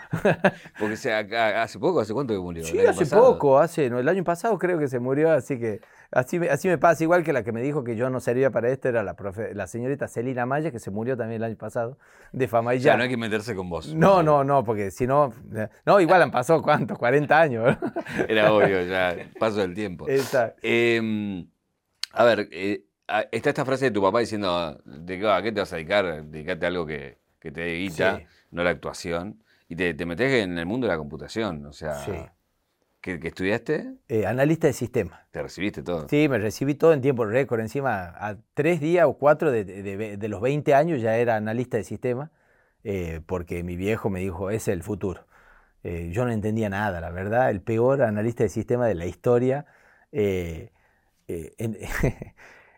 Porque 0.80 0.96
se, 0.96 1.12
hace 1.14 1.80
poco, 1.80 2.00
¿hace 2.00 2.14
cuánto 2.14 2.34
que 2.34 2.40
murió? 2.40 2.64
Sí, 2.64 2.80
hace 2.80 3.08
poco, 3.08 3.60
hace, 3.60 3.90
no, 3.90 4.00
el 4.00 4.08
año 4.08 4.24
pasado 4.24 4.58
creo 4.58 4.80
que 4.80 4.88
se 4.88 5.00
murió, 5.00 5.32
así 5.32 5.60
que 5.60 5.82
Así 6.12 6.38
así 6.48 6.68
me 6.68 6.78
pasa, 6.78 7.04
igual 7.04 7.24
que 7.24 7.34
la 7.34 7.44
que 7.44 7.52
me 7.52 7.62
dijo 7.62 7.84
que 7.84 7.96
yo 7.96 8.10
no 8.10 8.20
servía 8.20 8.50
para 8.50 8.70
esto 8.70 8.88
era 8.88 9.04
la, 9.04 9.16
la 9.54 9.68
señorita 9.68 10.08
Celina 10.08 10.46
Maya, 10.46 10.72
que 10.72 10.80
se 10.80 10.90
murió 10.90 11.18
también 11.18 11.42
el 11.42 11.46
año 11.46 11.58
pasado, 11.58 11.98
de 12.32 12.48
fama 12.48 12.76
y 12.76 12.80
ya. 12.80 12.96
no 12.96 13.04
hay 13.04 13.10
que 13.10 13.18
meterse 13.18 13.56
con 13.56 13.70
vos. 13.70 13.94
No, 13.94 14.24
no, 14.24 14.44
no, 14.44 14.64
porque 14.64 14.92
si 14.92 15.06
no. 15.06 15.34
No, 15.86 16.00
igual 16.00 16.22
han 16.22 16.32
pasado, 16.32 16.62
¿cuántos? 16.62 16.98
40 16.98 17.40
años. 17.40 17.78
Era 18.28 18.54
obvio, 18.54 18.82
ya, 18.84 19.16
paso 19.40 19.58
del 19.58 19.74
tiempo. 19.74 20.08
Exacto. 20.08 20.60
Em, 20.64 21.48
a 22.14 22.24
ver, 22.24 22.48
eh, 22.52 22.86
está 23.32 23.50
esta 23.50 23.66
frase 23.66 23.86
de 23.86 23.92
tu 23.92 24.02
papá 24.02 24.20
diciendo: 24.20 24.82
¿de 24.86 25.20
qué, 25.20 25.30
¿a 25.30 25.42
qué 25.42 25.52
te 25.52 25.60
vas 25.60 25.74
a 25.74 25.76
dedicar? 25.76 26.24
Dedicate 26.26 26.66
a 26.66 26.70
algo 26.70 26.86
que, 26.86 27.18
que 27.40 27.52
te 27.52 27.62
dé 27.62 27.76
guita, 27.76 28.22
no 28.52 28.64
la 28.64 28.70
actuación. 28.70 29.44
Y 29.68 29.76
te, 29.76 29.94
te 29.94 30.06
metes 30.06 30.44
en 30.44 30.58
el 30.58 30.66
mundo 30.66 30.88
de 30.88 30.94
la 30.94 30.98
computación, 30.98 31.66
o 31.66 31.74
sea. 31.74 31.96
Sí. 31.96 32.14
¿Qué, 33.02 33.20
estudiaste? 33.24 33.94
Eh, 34.10 34.26
analista 34.26 34.68
de 34.68 34.74
sistemas. 34.74 35.20
¿Te 35.32 35.42
recibiste 35.42 35.84
todo? 35.84 36.08
Sí, 36.10 36.28
me 36.28 36.40
recibí 36.40 36.76
todo 36.76 36.94
en 36.94 37.02
tiempo 37.02 37.26
récord. 37.26 37.60
Encima, 37.62 38.14
a 38.18 38.38
tres 38.54 38.80
días 38.82 39.06
o 39.06 39.14
cuatro 39.18 39.52
de, 39.52 40.18
los 40.28 40.42
20 40.42 40.74
años 40.74 41.02
ya 41.02 41.18
era 41.18 41.36
analista 41.36 41.78
de 41.78 41.84
sistemas, 41.84 42.32
eh, 42.84 43.22
porque 43.26 43.64
mi 43.64 43.76
viejo 43.76 44.10
me 44.10 44.20
dijo, 44.20 44.50
ese 44.50 44.72
es 44.72 44.78
el 44.78 44.84
futuro. 44.84 45.26
Eh, 45.84 46.10
yo 46.12 46.26
no 46.26 46.32
entendía 46.32 46.70
nada, 46.70 47.00
la 47.00 47.12
verdad, 47.12 47.50
el 47.50 47.62
peor 47.62 48.02
analista 48.02 48.44
de 48.44 48.50
sistemas 48.50 48.88
de 48.88 48.96
la 48.96 49.06
historia. 49.06 49.66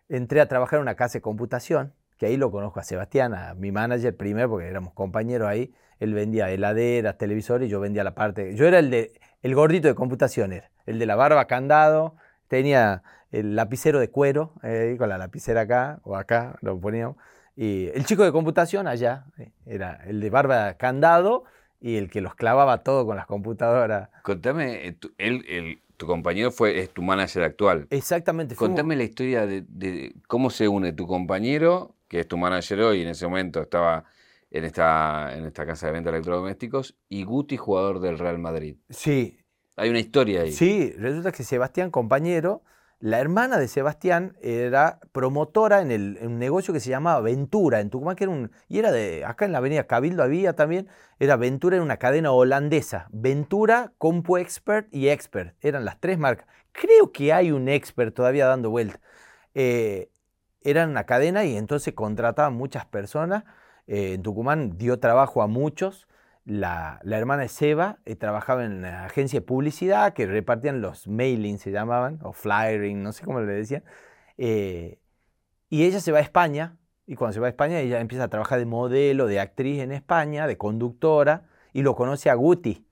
entré 0.10 0.42
a 0.42 0.48
trabajar 0.48 0.78
en 0.78 0.82
una 0.82 0.96
casa 0.96 1.20
de 1.20 1.22
computación, 1.22 1.94
que 2.18 2.26
ahí 2.26 2.38
lo 2.38 2.52
conozco 2.52 2.80
a 2.80 2.84
Sebastián, 2.84 3.34
a 3.34 3.54
mi 3.54 3.72
manager 3.72 4.16
primero, 4.16 4.50
porque 4.50 4.68
éramos 4.68 4.94
compañeros 4.94 5.48
ahí. 5.48 5.74
Él 6.00 6.14
vendía 6.14 6.52
heladeras, 6.52 7.18
televisores, 7.18 7.68
y 7.68 7.72
yo 7.72 7.80
vendía 7.80 8.04
la 8.04 8.16
parte. 8.16 8.56
Yo 8.56 8.66
era 8.66 8.80
el 8.80 8.90
de 8.90 9.14
el 9.42 9.56
gordito 9.56 9.88
de 9.88 9.96
computación 9.96 10.54
era, 10.54 10.70
el 10.86 11.00
de 11.00 11.06
la 11.06 11.16
barba 11.16 11.46
candado, 11.46 12.16
tenía 12.48 13.04
el 13.32 13.56
lapicero 13.56 14.00
de 14.00 14.10
cuero, 14.10 14.54
eh, 14.64 14.96
con 14.98 15.10
la 15.10 15.18
lapicera 15.18 15.62
acá 15.62 16.00
o 16.04 16.16
acá, 16.16 16.58
lo 16.62 16.80
poníamos. 16.80 17.18
Y 17.56 17.88
el 17.94 18.06
chico 18.06 18.24
de 18.24 18.32
computación 18.32 18.88
allá, 18.88 19.26
eh, 19.38 19.52
era 19.66 20.02
el 20.08 20.20
de 20.22 20.30
barba 20.30 20.74
candado 20.76 21.44
y 21.82 21.98
el 21.98 22.10
que 22.10 22.22
los 22.22 22.36
clavaba 22.36 22.84
todo 22.84 23.06
con 23.06 23.16
las 23.16 23.26
computadoras. 23.26 24.10
Contame, 24.24 24.88
eh, 24.88 24.94
tu, 24.94 25.12
él, 25.18 25.82
tu 25.98 26.08
compañero 26.08 26.52
fue, 26.52 26.80
es 26.80 26.90
tu 26.90 27.02
manager 27.02 27.44
actual. 27.44 27.88
Exactamente. 27.90 28.56
Contame 28.56 28.96
la 28.96 29.04
historia 29.04 29.46
de, 29.46 30.14
cómo 30.28 30.50
se 30.50 30.68
une 30.68 30.94
tu 30.94 31.06
compañero, 31.06 31.96
que 32.08 32.22
es 32.22 32.28
tu 32.28 32.38
manager 32.38 32.80
hoy, 32.82 33.02
en 33.02 33.10
ese 33.10 33.28
momento 33.28 33.62
estaba 33.62 34.06
en 34.52 34.66
esta, 34.66 35.36
en 35.36 35.46
esta 35.46 35.66
casa 35.66 35.88
de 35.88 35.94
venta 35.94 36.12
de 36.12 36.18
electrodomésticos, 36.18 36.98
y 37.08 37.24
Guti, 37.24 37.58
jugador 37.58 38.00
del 38.00 38.18
Real 38.18 38.40
Madrid. 38.40 38.78
Sí. 38.90 39.40
Hay 39.76 39.90
una 39.90 40.00
historia 40.00 40.42
ahí. 40.42 40.52
Sí, 40.52 40.94
resulta 40.98 41.32
que 41.32 41.44
Sebastián, 41.44 41.90
compañero, 41.90 42.64
la 43.00 43.20
hermana 43.20 43.58
de 43.58 43.70
Sebastián 43.70 44.36
era 44.42 45.00
promotora 45.14 45.82
en, 45.82 45.92
el, 45.92 46.20
un 46.22 46.38
negocio 46.38 46.74
que 46.74 46.82
se 46.82 46.90
llamaba 46.90 47.22
Ventura, 47.22 47.80
en 47.80 47.90
Tucumán, 47.90 48.18
que 48.18 48.26
era 48.26 48.34
un. 48.34 48.52
Y 48.68 48.80
era 48.80 48.92
de. 48.92 49.24
Acá 49.24 49.46
en 49.46 49.54
la 49.54 49.60
avenida 49.60 49.88
Cabildo 49.88 50.22
había 50.22 50.54
también. 50.54 50.90
Era 51.18 51.38
Ventura 51.38 51.78
en 51.78 51.84
una 51.84 51.96
cadena 51.96 52.34
holandesa. 52.34 53.08
Ventura, 53.12 53.94
Compu 53.98 54.36
Expert 54.36 54.94
y 54.94 55.08
Expert. 55.08 55.56
Eran 55.62 55.86
las 55.86 56.02
tres 56.02 56.20
marcas. 56.20 56.46
Creo 56.74 57.14
que 57.14 57.32
hay 57.32 57.52
un 57.52 57.70
Expert 57.70 58.14
todavía 58.14 58.48
dando 58.48 58.70
vuelta. 58.70 59.00
Eh, 59.54 60.12
eran 60.62 60.90
una 60.90 61.06
cadena 61.06 61.46
y 61.46 61.56
entonces 61.56 61.94
contrataban 61.94 62.54
muchas 62.54 62.86
personas 62.86 63.46
eh, 63.90 64.14
en 64.14 64.22
Tucumán 64.22 64.78
dio 64.78 65.00
trabajo 65.00 65.42
a 65.42 65.48
muchos. 65.48 66.08
La, 66.46 67.02
hermana 67.04 67.42
de 67.42 67.48
Seba 67.50 67.98
eh, 68.06 68.16
trabajaba 68.16 68.64
en 68.64 68.84
la 68.84 69.06
agencia 69.06 69.40
de 69.40 69.46
publicidad 69.46 70.14
que 70.14 70.28
repartían 70.28 70.80
los 70.80 71.08
mailings, 71.08 71.62
se 71.62 71.72
llamaban, 71.72 72.20
o 72.22 72.32
flyering, 72.32 73.02
no 73.02 73.12
sé 73.14 73.26
cómo 73.26 73.42
le 73.42 73.52
decían. 73.52 73.84
Eh, 74.38 75.00
y 75.70 75.86
ella 75.86 76.00
se 76.00 76.12
va 76.12 76.20
a 76.20 76.22
España, 76.22 76.78
y 77.08 77.16
cuando 77.16 77.34
se 77.34 77.40
va 77.40 77.48
a 77.48 77.50
España 77.50 77.80
ella 77.80 78.00
empieza 78.00 78.26
a 78.26 78.28
trabajar 78.28 78.60
de 78.60 78.66
modelo, 78.68 79.26
de 79.26 79.40
actriz 79.40 79.80
en 79.82 79.92
España, 79.92 80.46
de 80.46 80.58
conductora, 80.58 81.48
y 81.74 81.82
lo 81.82 81.96
conoce 81.96 82.30
a 82.30 82.36
Guti, 82.36 82.88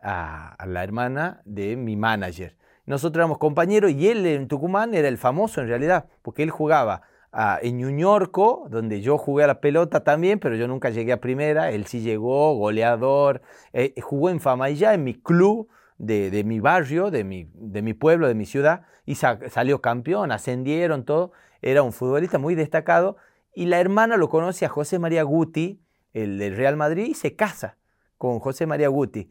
a, 0.00 0.54
a 0.54 0.66
la 0.66 0.82
hermana 0.82 1.42
de 1.44 1.76
mi 1.76 1.96
manager. 1.96 2.56
Nosotros 2.86 3.20
éramos 3.20 3.36
compañeros 3.38 3.90
y 3.92 4.08
él 4.08 4.24
en 4.24 4.48
Tucumán 4.48 4.94
era 4.94 5.08
el 5.08 5.18
famoso 5.18 5.60
en 5.60 5.68
realidad, 5.68 6.06
porque 6.22 6.42
él 6.42 6.50
jugaba 6.50 7.02
en 7.32 7.78
Ñuñorco, 7.78 8.66
donde 8.70 9.00
yo 9.00 9.16
jugué 9.16 9.44
a 9.44 9.46
la 9.46 9.60
pelota 9.60 10.02
también, 10.02 10.38
pero 10.38 10.56
yo 10.56 10.66
nunca 10.66 10.90
llegué 10.90 11.12
a 11.12 11.20
primera. 11.20 11.70
Él 11.70 11.86
sí 11.86 12.00
llegó, 12.00 12.54
goleador. 12.56 13.42
Eh, 13.72 13.94
jugó 14.00 14.30
en 14.30 14.40
Famayá, 14.40 14.94
en 14.94 15.04
mi 15.04 15.14
club 15.14 15.68
de, 15.98 16.42
mi 16.44 16.60
barrio, 16.60 17.10
de 17.10 17.24
mi, 17.24 17.48
de 17.54 17.82
mi, 17.82 17.94
pueblo, 17.94 18.26
de 18.26 18.34
mi 18.34 18.46
ciudad, 18.46 18.82
y 19.06 19.14
salió 19.14 19.80
campeón, 19.80 20.32
ascendieron, 20.32 21.04
todo. 21.04 21.32
Era 21.62 21.82
un 21.82 21.92
futbolista 21.92 22.38
muy 22.38 22.54
destacado. 22.54 23.16
Y 23.54 23.66
la 23.66 23.80
hermana 23.80 24.16
lo 24.16 24.28
conoce 24.28 24.64
a 24.64 24.68
José 24.68 24.98
María 24.98 25.22
Guti, 25.22 25.80
el 26.12 26.38
del 26.38 26.56
Real 26.56 26.76
Madrid, 26.76 27.06
y 27.06 27.14
se 27.14 27.36
casa 27.36 27.76
con 28.18 28.38
José 28.40 28.66
María 28.66 28.88
Guti. 28.88 29.30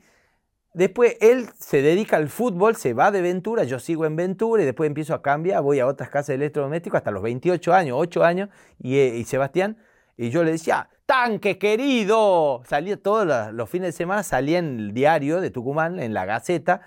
Después 0.74 1.18
él 1.20 1.50
se 1.58 1.82
dedica 1.82 2.18
al 2.18 2.30
fútbol, 2.30 2.76
se 2.76 2.94
va 2.94 3.10
de 3.10 3.22
Ventura, 3.22 3.64
yo 3.64 3.80
sigo 3.80 4.06
en 4.06 4.16
Ventura 4.16 4.62
y 4.62 4.66
después 4.66 4.88
empiezo 4.88 5.16
a 5.16 5.22
cambiar, 5.22 5.64
voy 5.64 5.80
a 5.80 5.88
otras 5.88 6.10
casas 6.10 6.28
de 6.28 6.36
electrodomésticos 6.36 6.98
hasta 6.98 7.10
los 7.10 7.24
28 7.24 7.74
años, 7.74 7.98
8 8.00 8.24
años, 8.24 8.50
eh, 8.84 9.16
y, 9.18 9.24
Sebastián, 9.24 9.78
y 10.16 10.30
yo 10.30 10.44
le 10.44 10.52
decía, 10.52 10.90
tanque 11.08 11.58
querido, 11.58 12.62
salía 12.68 13.02
todos 13.02 13.26
los, 13.52 13.70
fines 13.70 13.88
de 13.88 13.92
semana, 13.94 14.22
salía 14.22 14.60
en 14.60 14.80
el 14.80 14.94
diario 14.94 15.42
de 15.42 15.50
Tucumán, 15.50 16.00
en 16.00 16.14
la 16.14 16.26
Gaceta, 16.26 16.82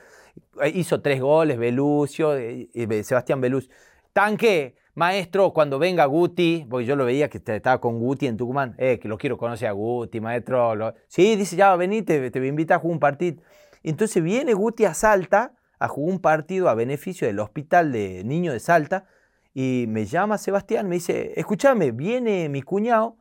eh, 0.62 0.70
hizo 0.72 1.02
tres 1.02 1.20
goles, 1.20 1.58
Belucio, 1.58 2.36
eh, 2.36 2.68
Sebastián 3.02 3.40
Belucio, 3.40 3.72
tanque, 4.12 4.76
maestro, 4.94 5.52
cuando 5.52 5.80
venga 5.80 6.04
Guti, 6.04 6.66
porque 6.70 6.86
yo 6.86 6.94
lo 6.94 7.04
veía 7.04 7.28
que 7.28 7.38
estaba 7.44 7.80
con 7.80 7.98
Guti 7.98 8.26
en 8.28 8.36
Tucumán, 8.36 8.74
eh, 8.78 8.98
que 9.00 9.08
lo 9.08 9.18
quiero 9.18 9.36
conocer 9.38 9.68
a 9.68 9.72
Guti, 9.72 10.20
maestro, 10.20 10.94
sí, 11.08 11.34
dice, 11.34 11.56
ya, 11.56 11.74
vení, 11.76 12.02
te, 12.02 12.30
te 12.30 12.46
invita 12.46 12.76
a 12.76 12.78
jugar 12.78 12.94
un 12.94 13.00
partido. 13.00 13.42
Entonces 13.82 14.22
viene 14.22 14.54
Guti 14.54 14.84
a 14.84 14.94
Salta 14.94 15.54
a 15.78 15.88
jugar 15.88 16.14
un 16.14 16.20
partido 16.20 16.68
a 16.68 16.74
beneficio 16.74 17.26
del 17.26 17.40
Hospital 17.40 17.92
de 17.92 18.22
Niños 18.24 18.54
de 18.54 18.60
Salta 18.60 19.06
y 19.54 19.86
me 19.88 20.06
llama 20.06 20.38
Sebastián, 20.38 20.88
me 20.88 20.96
dice, 20.96 21.32
escúchame, 21.36 21.90
viene 21.90 22.48
mi 22.48 22.62
cuñado, 22.62 23.16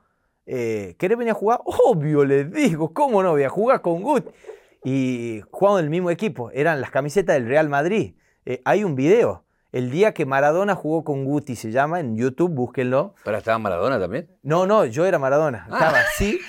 eh, 0.45 0.95
¿querés 0.97 1.17
venir 1.17 1.31
a 1.31 1.35
jugar? 1.35 1.59
Obvio, 1.65 2.23
le 2.23 2.45
digo, 2.45 2.93
¿cómo 2.93 3.21
no 3.21 3.31
voy 3.31 3.43
a 3.43 3.49
jugar 3.49 3.81
con 3.81 4.01
Guti? 4.01 4.29
Y 4.83 5.41
jugamos 5.51 5.79
en 5.79 5.85
el 5.85 5.89
mismo 5.91 6.09
equipo, 6.09 6.49
eran 6.51 6.81
las 6.81 6.91
camisetas 6.91 7.35
del 7.35 7.47
Real 7.47 7.69
Madrid. 7.69 8.15
Eh, 8.45 8.61
hay 8.65 8.83
un 8.83 8.95
video, 8.95 9.43
el 9.71 9.91
día 9.91 10.13
que 10.13 10.25
Maradona 10.25 10.73
jugó 10.75 11.03
con 11.03 11.25
Guti, 11.25 11.55
se 11.55 11.71
llama, 11.71 11.99
en 11.99 12.15
YouTube, 12.15 12.51
búsquenlo. 12.51 13.13
¿Pero 13.23 13.37
estaba 13.37 13.59
Maradona 13.59 13.99
también? 13.99 14.29
No, 14.41 14.65
no, 14.65 14.85
yo 14.85 15.05
era 15.05 15.19
Maradona, 15.19 15.67
ah. 15.69 15.73
estaba 15.73 15.99
así. 15.99 16.39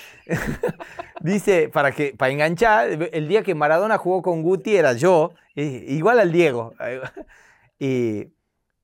Dice, 1.21 1.69
para, 1.69 1.93
que, 1.93 2.15
para 2.17 2.33
enganchar, 2.33 3.11
el 3.13 3.29
día 3.29 3.43
que 3.43 3.55
Maradona 3.55 3.99
jugó 3.99 4.23
con 4.23 4.43
Guti 4.43 4.77
era 4.77 4.93
yo, 4.93 5.33
igual 5.55 6.21
al 6.21 6.33
Diego. 6.33 6.75
Y 7.79 8.29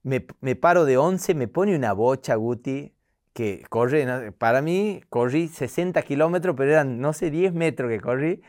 me, 0.02 0.20
paro 0.56 0.84
de 0.84 0.96
11, 0.96 1.34
me 1.34 1.48
pone 1.48 1.76
una 1.76 1.92
bocha 1.92 2.34
Guti, 2.34 2.92
que 3.32 3.64
corre, 3.68 4.32
para 4.32 4.62
mí 4.62 5.02
corrí 5.08 5.48
60 5.48 6.02
kilómetros, 6.02 6.56
pero 6.56 6.72
eran, 6.72 7.00
no 7.00 7.12
sé, 7.12 7.30
10 7.30 7.52
metros 7.54 7.90
que 7.90 8.00
corrí. 8.00 8.42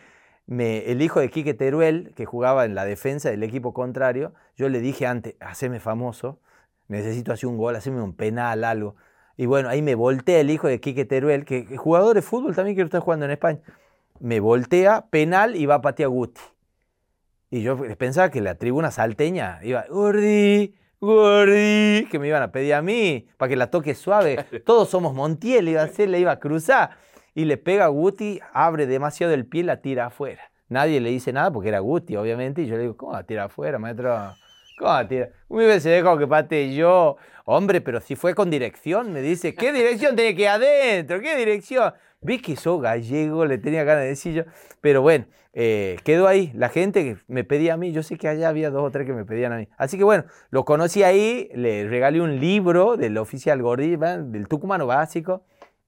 me, 0.48 0.92
el 0.92 1.02
hijo 1.02 1.20
de 1.20 1.30
Quique 1.30 1.54
Teruel, 1.54 2.14
que 2.16 2.26
jugaba 2.26 2.66
en 2.66 2.74
la 2.76 2.86
defensa 2.86 3.30
del 3.30 3.44
equipo 3.44 3.74
contrario, 3.74 4.34
yo 4.56 4.70
le 4.70 4.80
dije 4.80 5.06
antes, 5.06 5.36
haceme 5.40 5.80
famoso, 5.80 6.40
necesito 6.88 7.32
hacer 7.32 7.48
un 7.48 7.58
gol, 7.58 7.76
haceme 7.76 8.02
un 8.02 8.16
penal, 8.16 8.64
algo. 8.64 8.96
Y 9.40 9.46
bueno, 9.46 9.70
ahí 9.70 9.82
me 9.82 9.96
voltea 9.96 10.42
el 10.42 10.50
hijo 10.50 10.68
de 10.68 10.82
Quique 10.82 11.06
Teruel, 11.06 11.46
que, 11.46 11.66
que 11.66 11.78
jugador 11.78 12.14
de 12.14 12.22
fútbol 12.22 12.54
también 12.54 12.76
que 12.76 12.82
está 12.82 13.00
jugando 13.00 13.24
en 13.24 13.32
España. 13.32 13.60
Me 14.20 14.42
voltea, 14.42 15.06
penal 15.10 15.56
y 15.56 15.66
va 15.66 15.76
a 15.76 15.82
patear 15.82 16.10
Guti. 16.10 16.42
Y 17.50 17.62
yo 17.62 17.78
pensaba 17.96 18.32
que 18.32 18.42
la 18.42 18.56
tribuna 18.56 18.92
salteña 18.92 19.62
iba, 19.64 19.86
Gordi, 19.90 20.76
Gordi, 21.00 22.06
que 22.12 22.20
me 22.20 22.28
iban 22.28 22.44
a 22.44 22.52
pedir 22.52 22.74
a 22.74 22.82
mí, 22.82 23.30
para 23.38 23.48
que 23.48 23.56
la 23.56 23.72
toque 23.72 23.96
suave. 23.96 24.46
Todos 24.66 24.90
somos 24.90 25.14
Montiel, 25.14 25.70
iba 25.70 25.84
a 25.84 25.86
hacer, 25.86 26.10
le 26.10 26.20
iba 26.20 26.34
a 26.34 26.40
cruzar. 26.42 26.98
Y 27.34 27.46
le 27.46 27.56
pega 27.56 27.86
a 27.86 27.88
Guti, 27.88 28.42
abre 28.52 28.88
demasiado 28.88 29.34
el 29.34 29.46
pie 29.46 29.62
y 29.62 29.64
la 29.64 29.82
tira 29.82 30.08
afuera. 30.08 30.52
Nadie 30.68 31.00
le 31.00 31.12
dice 31.12 31.32
nada 31.32 31.50
porque 31.50 31.70
era 31.70 31.80
Guti, 31.80 32.18
obviamente. 32.18 32.64
Y 32.64 32.68
yo 32.68 32.76
le 32.76 32.82
digo, 32.82 32.98
¿cómo 32.98 33.14
la 33.14 33.24
tira 33.24 33.46
afuera, 33.46 33.80
maestro? 33.80 34.36
¿Cómo 34.80 35.08
tira? 35.08 35.30
Me 35.50 35.66
hubiese 35.66 35.90
dejado 35.90 36.18
que 36.18 36.26
pate 36.26 36.74
yo. 36.74 37.18
Hombre, 37.44 37.82
pero 37.82 38.00
si 38.00 38.16
fue 38.16 38.34
con 38.34 38.50
dirección, 38.50 39.12
me 39.12 39.22
dice, 39.22 39.54
¿qué 39.54 39.74
dirección 39.74 40.16
tiene 40.16 40.34
que 40.36 40.44
ir 40.44 40.48
adentro? 40.48 41.20
¿Qué 41.20 41.36
dirección? 41.36 41.94
Vi 42.22 42.40
que 42.40 42.56
sos 42.56 42.82
gallego, 42.82 43.46
le 43.46 43.58
tenía 43.58 43.84
ganas 43.84 44.04
de 44.04 44.10
decir 44.10 44.34
yo. 44.34 44.44
Pero 44.80 45.02
bueno, 45.02 45.26
eh, 45.52 45.98
quedó 46.06 46.28
ahí. 46.28 46.54
La 46.56 46.70
gente 46.70 47.04
que 47.04 47.18
me 47.28 47.44
pedía 47.44 47.74
a 47.74 47.78
mí, 47.78 47.92
yo 47.92 48.04
sé 48.04 48.18
que 48.18 48.30
allá 48.30 48.48
había 48.48 48.70
dos 48.70 48.84
o 48.84 48.90
tres 48.90 49.06
que 49.06 49.12
me 49.12 49.26
pedían 49.26 49.52
a 49.52 49.58
mí. 49.58 49.68
Así 49.78 49.98
que 49.98 50.06
bueno, 50.06 50.24
lo 50.50 50.64
conocí 50.64 51.04
ahí, 51.04 51.50
le 51.54 51.86
regalé 51.90 52.22
un 52.22 52.40
libro 52.40 52.96
del 52.96 53.18
oficial 53.18 53.62
Gordí, 53.62 53.98
del 53.98 54.48
tucumano 54.48 54.88
básico. 54.88 55.44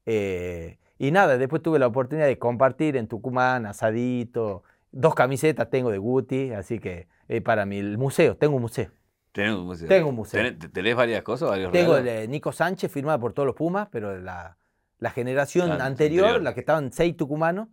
Eh, 0.06 0.80
y 0.98 1.12
nada, 1.12 1.38
después 1.38 1.62
tuve 1.62 1.80
la 1.80 1.88
oportunidad 1.88 2.28
de 2.28 2.38
compartir 2.38 2.98
en 2.98 3.08
Tucumán, 3.08 3.66
asadito, 3.66 4.64
dos 4.92 5.16
camisetas 5.16 5.70
tengo 5.70 5.92
de 5.92 5.98
Guti, 5.98 6.52
así 6.52 6.80
que 6.80 7.08
eh, 7.28 7.42
para 7.42 7.66
mí 7.66 7.80
el 7.80 7.98
museo, 7.98 8.36
tengo 8.38 8.56
un 8.56 8.62
museo. 8.64 8.90
¿Tenés 9.32 9.56
un 9.56 9.66
museo? 9.66 9.88
Tengo 9.88 10.10
un 10.10 10.16
museo. 10.16 10.44
¿Tenés, 10.44 10.74
tenés 10.74 10.96
varias 10.96 11.24
cosas? 11.24 11.50
Varios 11.50 11.72
Tengo 11.72 11.96
el 11.96 12.04
regalos? 12.04 12.22
de 12.22 12.28
Nico 12.28 12.52
Sánchez 12.52 12.92
firmada 12.92 13.18
por 13.18 13.32
todos 13.34 13.48
los 13.48 13.56
Pumas, 13.56 13.88
pero 13.90 14.20
la, 14.20 14.58
la 15.00 15.10
generación 15.12 15.72
anterior, 15.72 16.26
anterior. 16.26 16.42
la 16.42 16.54
que 16.54 16.60
estaban 16.60 16.92
seis 16.92 17.16
tucumanos, 17.16 17.70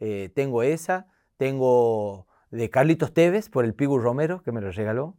eh, 0.00 0.30
tengo 0.34 0.62
esa. 0.62 1.06
Tengo 1.36 2.26
de 2.50 2.70
Carlitos 2.70 3.12
Tevez 3.14 3.48
por 3.48 3.64
el 3.64 3.74
Pigu 3.74 3.98
Romero, 3.98 4.42
que 4.42 4.50
me 4.50 4.60
lo 4.60 4.72
regaló. 4.72 5.16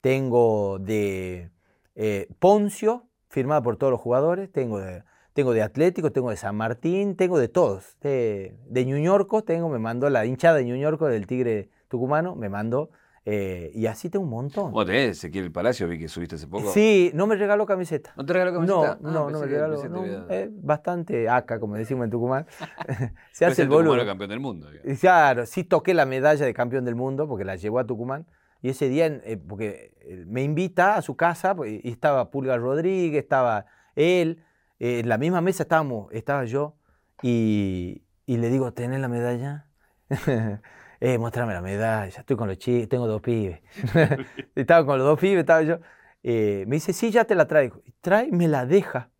Tengo 0.00 0.78
de 0.78 1.50
eh, 1.94 2.28
Poncio, 2.38 3.06
firmada 3.28 3.62
por 3.62 3.76
todos 3.76 3.90
los 3.90 4.00
jugadores. 4.00 4.50
Tengo 4.50 4.78
de, 4.78 5.02
tengo 5.36 5.52
de 5.52 5.62
Atlético, 5.62 6.10
tengo 6.10 6.30
de 6.30 6.36
San 6.36 6.56
Martín, 6.56 7.14
tengo 7.14 7.38
de 7.38 7.46
todos. 7.48 7.96
De, 8.00 8.56
de 8.68 8.84
Ñuñorco, 8.86 9.44
tengo, 9.44 9.68
me 9.68 9.78
mandó 9.78 10.10
la 10.10 10.24
hinchada 10.26 10.56
de 10.56 10.64
Ñuñorco 10.64 11.06
del 11.06 11.26
Tigre 11.26 11.68
tucumano, 11.88 12.34
me 12.34 12.48
mandó. 12.48 12.90
eh, 13.26 13.70
y 13.74 13.86
así 13.86 14.08
tengo 14.08 14.24
un 14.24 14.30
montón. 14.30 14.72
Vos 14.72 14.86
tenés 14.86 15.18
Ezequiel 15.18 15.50
Palacio, 15.52 15.86
vi 15.88 15.98
que 15.98 16.08
subiste 16.08 16.36
hace 16.36 16.46
poco. 16.46 16.70
Sí, 16.72 17.10
no 17.12 17.26
me 17.26 17.34
regaló 17.36 17.66
camiseta. 17.66 18.12
¿No 18.16 18.24
te 18.24 18.32
regaló 18.32 18.52
No, 18.62 18.82
camiseta? 18.82 18.98
no, 19.02 19.08
Ah, 19.08 19.12
no 19.12 19.26
pensé 19.26 19.40
me 19.40 19.46
regaló. 19.52 19.88
no, 19.88 20.04
es 20.30 20.48
bastante 20.62 21.28
acá, 21.28 21.58
como 21.60 21.74
decimos 21.74 22.04
en 22.04 22.10
Tucumán. 22.10 22.46
Se 23.32 23.44
hace 23.44 23.62
el 23.62 23.68
boludo. 23.68 24.04
campeón 24.06 24.30
del 24.30 24.40
mundo. 24.40 24.70
digamos. 24.70 25.00
Claro, 25.00 25.44
sí 25.46 25.64
toqué 25.64 25.92
la 25.92 26.06
medalla 26.06 26.46
de 26.46 26.54
campeón 26.54 26.84
del 26.84 26.94
mundo 26.94 27.28
porque 27.28 27.44
la 27.44 27.56
llevó 27.56 27.78
a 27.80 27.84
Tucumán. 27.84 28.26
Y 28.62 28.70
ese 28.70 28.88
día, 28.88 29.06
eh, 29.06 29.36
porque 29.36 29.92
eh, 30.00 30.24
me 30.26 30.42
invita 30.42 30.96
a 30.96 31.02
su 31.02 31.14
casa, 31.14 31.54
pues, 31.54 31.84
y 31.84 31.90
estaba 31.90 32.30
Pulga 32.30 32.56
Rodríguez, 32.56 33.22
estaba 33.22 33.66
él, 33.96 34.42
eh, 34.78 35.00
en 35.00 35.08
la 35.08 35.18
misma 35.18 35.40
mesa 35.40 35.62
estábamos, 35.64 36.12
estaba 36.12 36.44
yo, 36.44 36.76
y, 37.22 38.02
y 38.26 38.36
le 38.38 38.48
digo, 38.50 38.72
¿tenés 38.72 39.00
la 39.00 39.08
medalla? 39.08 39.68
eh, 41.00 41.18
mostrame 41.18 41.54
la 41.54 41.62
medalla, 41.62 42.20
estoy 42.20 42.36
con 42.36 42.48
los 42.48 42.58
chicos, 42.58 42.88
tengo 42.88 43.06
dos 43.06 43.20
pibes. 43.22 43.60
estaba 44.54 44.84
con 44.86 44.98
los 44.98 45.06
dos 45.06 45.18
pibes, 45.18 45.40
estaba 45.40 45.62
yo. 45.62 45.78
Eh, 46.22 46.64
me 46.66 46.76
dice, 46.76 46.92
sí, 46.92 47.10
ya 47.10 47.24
te 47.24 47.34
la 47.34 47.46
traigo. 47.46 47.82
Trae, 48.00 48.30
me 48.32 48.48
la 48.48 48.66
deja. 48.66 49.10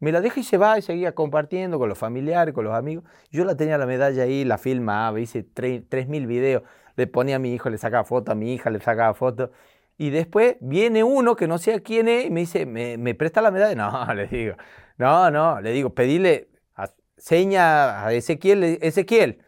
Me 0.00 0.12
la 0.12 0.20
deja 0.20 0.40
y 0.40 0.42
se 0.44 0.58
va 0.58 0.78
y 0.78 0.82
seguía 0.82 1.14
compartiendo 1.14 1.78
con 1.78 1.88
los 1.88 1.96
familiares, 1.98 2.52
con 2.54 2.64
los 2.64 2.74
amigos. 2.74 3.04
Yo 3.30 3.44
la 3.44 3.56
tenía 3.56 3.78
la 3.78 3.86
medalla 3.86 4.24
ahí, 4.24 4.44
la 4.44 4.58
filmaba, 4.58 5.18
hice 5.20 5.44
tre- 5.46 5.84
3.000 5.88 6.26
videos. 6.26 6.62
Le 6.96 7.06
ponía 7.06 7.36
a 7.36 7.38
mi 7.38 7.54
hijo, 7.54 7.70
le 7.70 7.78
sacaba 7.78 8.04
foto 8.04 8.32
a 8.32 8.34
mi 8.34 8.52
hija, 8.52 8.70
le 8.70 8.80
sacaba 8.80 9.14
foto. 9.14 9.50
Y 9.96 10.10
después 10.10 10.56
viene 10.60 11.04
uno 11.04 11.36
que 11.36 11.46
no 11.48 11.58
sé 11.58 11.72
a 11.74 11.80
quién 11.80 12.08
es 12.08 12.26
y 12.26 12.30
me 12.30 12.40
dice, 12.40 12.66
¿me, 12.66 12.98
me 12.98 13.14
presta 13.14 13.40
la 13.40 13.50
medalla? 13.50 13.74
No, 14.06 14.14
le 14.14 14.26
digo, 14.26 14.56
no, 14.98 15.30
no, 15.30 15.60
le 15.60 15.72
digo, 15.72 15.90
pedile 15.94 16.48
a- 16.76 16.90
seña 17.16 18.04
a 18.06 18.12
Ezequiel, 18.12 18.78
Ezequiel, 18.80 19.38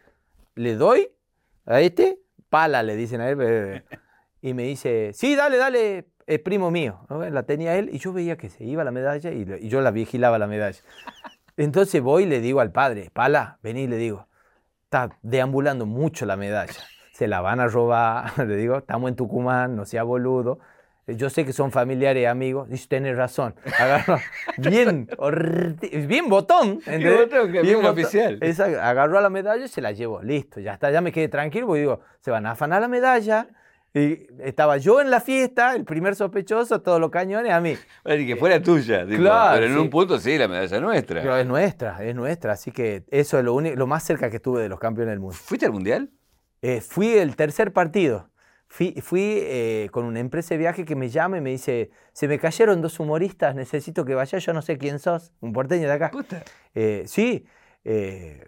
le 0.55 0.75
doy 0.75 1.09
a 1.65 1.81
este, 1.81 2.19
pala, 2.49 2.83
le 2.83 2.95
dicen 2.95 3.21
a 3.21 3.29
él. 3.29 3.37
eh, 3.41 3.83
Y 4.41 4.53
me 4.53 4.63
dice, 4.63 5.11
sí, 5.13 5.35
dale, 5.35 5.57
dale, 5.57 6.07
es 6.25 6.39
primo 6.39 6.69
mío. 6.71 7.05
La 7.09 7.43
tenía 7.43 7.75
él 7.77 7.89
y 7.91 7.97
yo 7.99 8.13
veía 8.13 8.37
que 8.37 8.49
se 8.49 8.63
iba 8.63 8.83
la 8.83 8.91
medalla 8.91 9.31
y, 9.31 9.45
y 9.59 9.69
yo 9.69 9.81
la 9.81 9.91
vigilaba 9.91 10.37
la 10.37 10.47
medalla. 10.47 10.79
Entonces 11.57 12.01
voy 12.01 12.23
y 12.23 12.25
le 12.27 12.39
digo 12.39 12.59
al 12.59 12.71
padre, 12.71 13.09
pala, 13.11 13.57
vení, 13.63 13.87
le 13.87 13.97
digo, 13.97 14.27
está 14.83 15.09
deambulando 15.23 15.85
mucho 15.85 16.25
la 16.25 16.37
medalla. 16.37 16.73
Se 17.13 17.27
la 17.27 17.41
van 17.41 17.59
a 17.59 17.67
robar, 17.67 18.37
le 18.47 18.55
digo, 18.57 18.77
estamos 18.77 19.09
en 19.09 19.15
Tucumán, 19.15 19.75
no 19.75 19.85
sea 19.85 20.03
boludo. 20.03 20.59
Yo 21.07 21.29
sé 21.29 21.45
que 21.45 21.53
son 21.53 21.71
familiares 21.71 22.21
y 22.23 22.25
amigos. 22.25 22.69
Dice, 22.69 22.87
tenés 22.89 23.15
razón. 23.15 23.55
Agarró, 23.79 24.19
bien, 24.57 25.07
bien 26.07 26.27
botón. 26.29 26.79
¿entendés? 26.85 27.17
botón, 27.29 27.51
que 27.51 27.61
bien 27.61 27.85
oficial. 27.85 28.37
Esa- 28.41 28.89
agarró 28.89 29.17
a 29.17 29.21
la 29.21 29.29
medalla 29.29 29.63
y 29.65 29.69
se 29.69 29.81
la 29.81 29.91
llevó. 29.93 30.21
Listo, 30.21 30.59
ya 30.59 30.73
está, 30.73 30.91
ya 30.91 30.99
me 31.01 31.11
quedé 31.11 31.29
tranquilo. 31.29 31.67
Porque 31.67 31.81
digo, 31.81 32.01
se 32.19 32.31
van 32.31 32.45
a 32.45 32.51
afanar 32.51 32.81
la 32.81 32.87
medalla. 32.87 33.47
Y 33.93 34.27
estaba 34.43 34.77
yo 34.77 35.01
en 35.01 35.09
la 35.09 35.21
fiesta, 35.21 35.73
el 35.73 35.83
primer 35.85 36.13
sospechoso, 36.15 36.81
todos 36.81 36.99
los 36.99 37.09
cañones 37.09 37.51
a 37.53 37.59
mí. 37.61 37.75
Y 38.05 38.27
que 38.27 38.35
fuera 38.35 38.61
tuya. 38.61 39.05
tipo, 39.07 39.21
Claro, 39.21 39.55
pero 39.55 39.65
en 39.65 39.73
sí. 39.73 39.79
un 39.79 39.89
punto 39.89 40.19
sí, 40.19 40.37
la 40.37 40.47
medalla 40.47 40.75
es 40.75 40.81
nuestra. 40.81 41.21
Pero 41.21 41.37
es 41.37 41.47
nuestra, 41.47 42.03
es 42.05 42.13
nuestra. 42.13 42.51
Así 42.51 42.71
que 42.71 43.05
eso 43.09 43.39
es 43.39 43.45
lo, 43.45 43.53
único, 43.55 43.75
lo 43.75 43.87
más 43.87 44.03
cerca 44.03 44.29
que 44.29 44.35
estuve 44.35 44.61
de 44.61 44.69
los 44.69 44.77
campeones 44.79 45.13
del 45.13 45.19
mundo. 45.21 45.35
¿Fuiste 45.35 45.65
al 45.65 45.71
mundial? 45.71 46.11
Eh, 46.61 46.81
fui 46.81 47.13
el 47.17 47.35
tercer 47.35 47.71
partido. 47.73 48.29
Fui, 48.69 48.93
fui, 49.01 49.21
eh, 49.41 49.87
con 49.91 50.05
una 50.05 50.19
empresa 50.19 50.53
de 50.53 50.57
viaje 50.59 50.83
que 50.85 50.95
me 50.95 51.09
llama 51.09 51.37
y 51.37 51.41
me 51.41 51.51
dice, 51.51 51.89
se 52.13 52.27
me 52.27 52.37
cayeron 52.37 52.81
dos 52.81 52.99
humoristas, 52.99 53.55
necesito 53.55 54.03
que 54.05 54.13
vaya, 54.13 54.37
yo 54.39 54.53
no 54.53 54.61
sé 54.61 54.77
quién 54.77 54.99
sos, 54.99 55.31
un 55.39 55.53
porteño 55.53 55.87
de 55.87 55.93
acá. 55.93 56.11
Puta. 56.11 56.43
Eh, 56.75 57.03
sí, 57.07 57.45
eh, 57.85 58.43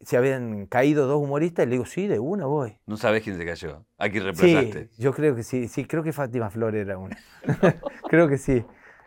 se 0.00 0.16
habían 0.16 0.66
caído 0.66 1.06
dos 1.06 1.22
humoristas 1.22 1.64
y 1.64 1.68
le 1.68 1.72
digo, 1.74 1.86
sí, 1.86 2.08
de 2.08 2.18
una 2.18 2.46
voy. 2.46 2.78
No 2.86 2.96
sabés 2.96 3.22
quién 3.22 3.36
se 3.36 3.46
cayó. 3.46 3.84
¿A 3.98 4.08
quién 4.08 4.24
Sí, 4.34 4.42
reemplazaste? 4.52 4.88
yo 4.98 5.12
creo 5.12 5.36
que 5.36 5.42
sí, 5.44 5.68
sí, 5.68 5.84
creo 5.84 6.02
que 6.02 6.12
Fátima 6.12 6.50
Flores 6.50 6.84
era 6.86 6.98
una. 6.98 7.16
creo 8.08 8.28
que 8.28 8.38
sí. 8.38 8.64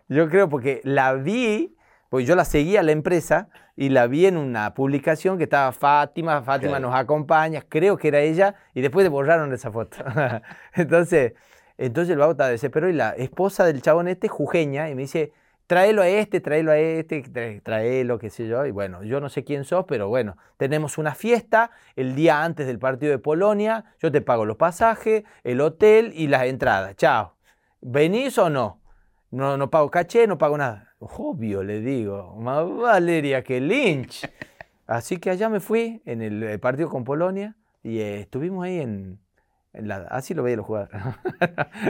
Yo 0.07 0.29
creo 0.29 0.49
porque 0.49 0.79
la 0.83 1.13
vi, 1.13 1.75
porque 2.13 2.27
yo 2.27 2.35
la 2.35 2.45
seguía 2.45 2.81
a 2.81 2.83
la 2.83 2.91
empresa 2.91 3.47
y 3.75 3.89
la 3.89 4.05
vi 4.05 4.27
en 4.27 4.37
una 4.37 4.75
publicación 4.75 5.39
que 5.39 5.45
estaba 5.45 5.71
Fátima, 5.71 6.43
Fátima 6.43 6.73
Claro. 6.73 6.89
nos 6.89 6.95
acompaña, 6.95 7.63
creo 7.67 7.97
que 7.97 8.09
era 8.09 8.19
ella, 8.19 8.53
y 8.75 8.81
después 8.81 9.09
borraron 9.09 9.51
esa 9.51 9.71
foto. 9.71 9.97
entonces, 10.75 11.33
entonces 11.75 12.13
el 12.13 12.19
vago 12.19 12.33
estaba 12.33 12.51
desesperado 12.51 12.91
y 12.91 12.95
la 12.95 13.15
esposa 13.15 13.65
del 13.65 13.81
chabón 13.81 14.07
este, 14.07 14.27
jujeña, 14.27 14.91
y 14.91 14.93
me 14.93 15.01
dice, 15.01 15.31
tráelo 15.65 16.03
a 16.03 16.07
este, 16.07 16.39
tráelo 16.39 16.71
a 16.71 16.77
este, 16.77 17.23
tráelo, 17.63 18.19
qué 18.19 18.29
sé 18.29 18.47
yo. 18.47 18.63
Y 18.67 18.69
bueno, 18.69 19.01
yo 19.03 19.19
no 19.19 19.27
sé 19.27 19.43
quién 19.43 19.63
sos, 19.63 19.85
pero 19.87 20.07
bueno, 20.07 20.37
tenemos 20.57 20.99
una 20.99 21.15
fiesta 21.15 21.71
el 21.95 22.13
día 22.13 22.43
antes 22.43 22.67
del 22.67 22.77
partido 22.77 23.11
de 23.11 23.17
Polonia, 23.17 23.85
yo 23.97 24.11
te 24.11 24.21
pago 24.21 24.45
los 24.45 24.57
pasajes, 24.57 25.23
el 25.43 25.61
hotel 25.61 26.11
y 26.13 26.27
las 26.27 26.43
entradas. 26.43 26.95
Chao. 26.95 27.37
¿Venís 27.81 28.37
o 28.37 28.51
no? 28.51 28.83
No, 29.31 29.57
no 29.57 29.71
pago 29.71 29.89
caché, 29.89 30.27
no 30.27 30.37
pago 30.37 30.59
nada. 30.59 30.92
Obvio, 31.17 31.63
le 31.63 31.81
digo. 31.81 32.35
Más 32.39 32.65
Valeria 32.69 33.43
que 33.43 33.59
Lynch. 33.59 34.29
Así 34.87 35.17
que 35.17 35.29
allá 35.29 35.49
me 35.49 35.59
fui 35.59 36.01
en 36.05 36.21
el 36.21 36.43
eh, 36.43 36.59
partido 36.59 36.89
con 36.89 37.03
Polonia 37.03 37.55
y 37.83 37.99
eh, 37.99 38.19
estuvimos 38.21 38.65
ahí 38.65 38.79
en, 38.79 39.17
en 39.73 39.87
la... 39.87 39.97
Así 40.09 40.33
lo 40.33 40.43
veía 40.43 40.57
los 40.57 40.65
jugadores. 40.65 41.01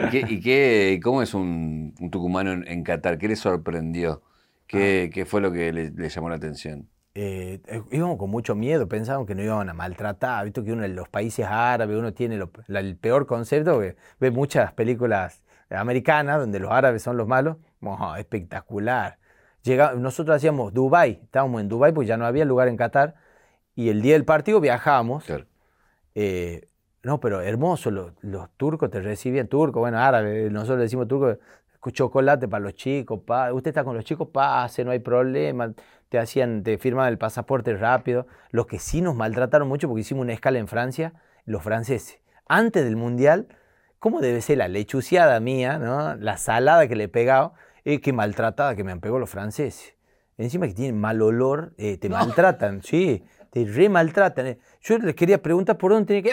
¿Y, 0.05 0.09
qué, 0.09 0.25
y 0.29 0.39
qué- 0.39 0.99
cómo 1.03 1.21
es 1.21 1.33
un, 1.33 1.95
un 1.99 2.11
tucumano 2.11 2.51
en, 2.51 2.67
en 2.67 2.83
Qatar? 2.83 3.17
¿Qué 3.17 3.27
le 3.27 3.35
sorprendió? 3.35 4.21
¿Qué, 4.67 5.07
Ah. 5.09 5.11
qué 5.13 5.25
fue 5.25 5.41
lo 5.41 5.51
que 5.51 5.73
le, 5.73 5.89
le 5.91 6.09
llamó 6.09 6.29
la 6.29 6.35
atención? 6.35 6.87
eh, 7.15 7.61
eh, 7.67 7.81
íbamos 7.91 8.17
con 8.17 8.31
mucho 8.31 8.55
miedo, 8.55 8.87
pensábamos 8.87 9.27
que 9.27 9.35
nos 9.35 9.45
iban 9.45 9.69
a 9.69 9.73
maltratar. 9.73 10.45
Visto 10.45 10.63
que 10.63 10.71
uno 10.73 10.83
en 10.83 10.95
los 10.95 11.09
países 11.09 11.45
árabes 11.47 11.95
uno 11.97 12.13
tiene 12.13 12.37
lo- 12.37 12.49
la- 12.67 12.79
el 12.79 12.95
peor 12.95 13.25
concepto, 13.27 13.79
que 13.79 13.95
ve 14.19 14.31
muchas 14.31 14.71
películas 14.73 15.43
americanas 15.69 16.39
donde 16.39 16.59
los 16.59 16.71
árabes 16.71 17.01
son 17.03 17.17
los 17.17 17.27
malos. 17.27 17.57
Oh, 17.85 18.15
espectacular. 18.15 19.17
Llega- 19.63 19.93
nosotros 19.93 20.35
hacíamos 20.35 20.73
Dubai, 20.73 21.19
estábamos 21.23 21.61
en 21.61 21.69
Dubai 21.69 21.93
porque 21.93 22.07
ya 22.07 22.17
no 22.17 22.25
había 22.25 22.45
lugar 22.45 22.67
en 22.67 22.77
Qatar. 22.77 23.15
Y 23.75 23.89
el 23.89 24.01
día 24.01 24.13
del 24.13 24.25
partido 24.25 24.59
viajábamos. 24.59 25.23
Claro. 25.25 25.45
Eh, 26.15 26.67
no, 27.01 27.19
pero 27.19 27.41
hermoso, 27.41 27.91
los, 27.91 28.13
los 28.21 28.49
turcos 28.55 28.89
te 28.89 29.01
recibían, 29.01 29.47
turcos, 29.47 29.81
bueno, 29.81 29.99
árabes, 29.99 30.51
nosotros 30.51 30.77
le 30.77 30.83
decimos 30.83 31.07
turcos, 31.07 31.37
chocolate 31.91 32.47
para 32.47 32.63
los 32.63 32.75
chicos, 32.75 33.19
pa, 33.25 33.51
usted 33.51 33.69
está 33.71 33.83
con 33.83 33.95
los 33.95 34.05
chicos, 34.05 34.29
pase, 34.29 34.85
no 34.85 34.91
hay 34.91 34.99
problema, 34.99 35.73
te 36.07 36.17
hacían, 36.17 36.63
te 36.63 36.77
firmaban 36.77 37.11
el 37.11 37.17
pasaporte 37.17 37.75
rápido. 37.75 38.25
Los 38.51 38.67
que 38.67 38.79
sí 38.79 39.01
nos 39.01 39.15
maltrataron 39.15 39.67
mucho 39.67 39.87
porque 39.89 40.01
hicimos 40.01 40.21
una 40.21 40.31
escala 40.33 40.59
en 40.59 40.67
Francia, 40.69 41.13
los 41.45 41.61
franceses. 41.61 42.19
Antes 42.47 42.85
del 42.85 42.95
Mundial, 42.95 43.47
¿cómo 43.99 44.21
debe 44.21 44.39
ser 44.41 44.59
la 44.59 44.69
lechuciada 44.69 45.39
mía, 45.41 45.77
¿no? 45.77 46.15
la 46.15 46.37
salada 46.37 46.87
que 46.87 46.95
le 46.95 47.05
he 47.05 47.09
pegado? 47.09 47.53
Eh, 47.85 47.99
qué 47.99 48.13
maltratada 48.13 48.75
que 48.75 48.83
me 48.83 48.91
han 48.91 48.99
pegado 48.99 49.19
los 49.19 49.29
franceses. 49.29 49.95
Encima 50.37 50.67
que 50.67 50.73
tienen 50.73 50.99
mal 50.99 51.21
olor, 51.21 51.73
eh, 51.77 51.97
te 51.97 52.09
maltratan, 52.09 52.81
sí, 52.81 53.23
te 53.51 53.65
re 53.65 53.87
maltratan. 53.87 54.47
eh. 54.47 54.59
Yo 54.81 54.97
les 54.97 55.15
quería 55.15 55.41
preguntar 55.41 55.77
por 55.77 55.91
dónde 55.91 56.07
tenía 56.07 56.23
que... 56.23 56.29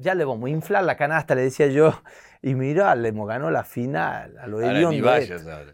Ya 0.00 0.14
le 0.14 0.24
vamos 0.24 0.46
a 0.46 0.50
inflar 0.50 0.84
la 0.84 0.96
canasta, 0.96 1.34
le 1.34 1.42
decía 1.42 1.66
yo. 1.66 1.92
Y 2.42 2.54
mira, 2.54 2.94
le 2.94 3.08
hemos 3.08 3.26
ganado 3.26 3.50
la 3.50 3.64
final 3.64 4.38
a 4.38 4.46
lo 4.46 4.58
de 4.58 4.66
ahora. 4.68 4.90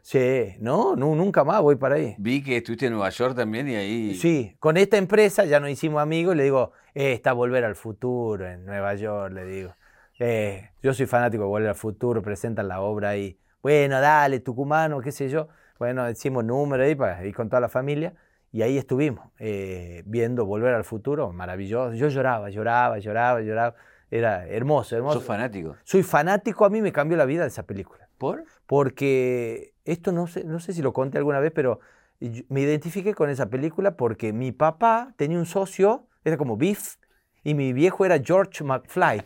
Sí, 0.02 0.54
no, 0.60 0.96
no, 0.96 1.14
nunca 1.14 1.44
más 1.44 1.60
voy 1.60 1.76
para 1.76 1.96
ahí. 1.96 2.14
Vi 2.18 2.42
que 2.42 2.56
estuviste 2.58 2.86
en 2.86 2.92
Nueva 2.92 3.10
York 3.10 3.36
también 3.36 3.68
y 3.68 3.74
ahí. 3.74 4.14
Sí, 4.14 4.56
con 4.58 4.78
esta 4.78 4.96
empresa 4.96 5.44
ya 5.44 5.60
nos 5.60 5.68
hicimos 5.68 6.00
amigos 6.00 6.34
y 6.34 6.38
le 6.38 6.44
digo, 6.44 6.72
eh, 6.94 7.12
está 7.12 7.34
Volver 7.34 7.64
al 7.64 7.74
Futuro 7.74 8.48
en 8.48 8.64
Nueva 8.64 8.94
York, 8.94 9.34
le 9.34 9.44
digo. 9.44 9.74
Eh, 10.18 10.70
yo 10.82 10.94
soy 10.94 11.06
fanático 11.06 11.44
de 11.44 11.48
Volver 11.48 11.68
al 11.70 11.74
Futuro, 11.74 12.22
presentan 12.22 12.68
la 12.68 12.80
obra 12.80 13.10
ahí. 13.10 13.38
Bueno, 13.62 14.00
dale, 14.00 14.40
tucumano, 14.40 15.00
qué 15.00 15.12
sé 15.12 15.28
yo. 15.28 15.48
Bueno, 15.78 16.08
hicimos 16.08 16.44
número 16.44 16.82
ahí 16.82 16.94
para 16.94 17.24
ir 17.24 17.34
con 17.34 17.48
toda 17.48 17.60
la 17.60 17.68
familia 17.68 18.14
y 18.52 18.62
ahí 18.62 18.76
estuvimos 18.76 19.30
eh, 19.38 20.02
viendo 20.06 20.44
Volver 20.44 20.74
al 20.74 20.84
Futuro, 20.84 21.32
maravilloso. 21.32 21.94
Yo 21.94 22.08
lloraba, 22.08 22.50
lloraba, 22.50 22.98
lloraba, 22.98 23.40
lloraba. 23.40 23.74
Era 24.10 24.46
hermoso, 24.46 24.94
hermoso. 24.94 25.20
¿Sos 25.20 25.26
fanático? 25.26 25.76
Soy 25.84 26.02
fanático, 26.02 26.66
a 26.66 26.70
mí 26.70 26.82
me 26.82 26.92
cambió 26.92 27.16
la 27.16 27.24
vida 27.24 27.46
esa 27.46 27.62
película 27.62 28.10
¿Por? 28.18 28.44
porque 28.66 29.72
esto 29.86 30.12
no 30.12 30.26
sé, 30.26 30.44
no 30.44 30.60
sé 30.60 30.74
si 30.74 30.82
lo 30.82 30.92
conté 30.92 31.16
alguna 31.16 31.40
vez, 31.40 31.50
pero 31.54 31.80
me 32.20 32.60
identifiqué 32.60 33.14
con 33.14 33.30
esa 33.30 33.46
película 33.48 33.96
porque 33.96 34.32
mi 34.32 34.52
papá 34.52 35.14
tenía 35.16 35.38
un 35.38 35.46
socio, 35.46 36.06
era 36.24 36.36
como 36.36 36.56
Biff, 36.56 36.96
y 37.42 37.54
mi 37.54 37.72
viejo 37.72 38.04
era 38.04 38.20
George 38.22 38.62
McFly. 38.62 39.22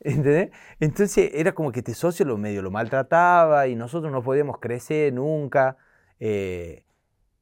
Entonces 0.00 1.30
era 1.34 1.52
como 1.52 1.72
que 1.72 1.80
este 1.80 1.94
socio 1.94 2.24
lo 2.24 2.38
medio 2.38 2.62
lo 2.62 2.70
maltrataba 2.70 3.68
y 3.68 3.76
nosotros 3.76 4.12
no 4.12 4.22
podíamos 4.22 4.58
crecer 4.58 5.12
nunca. 5.12 5.76
eh, 6.18 6.84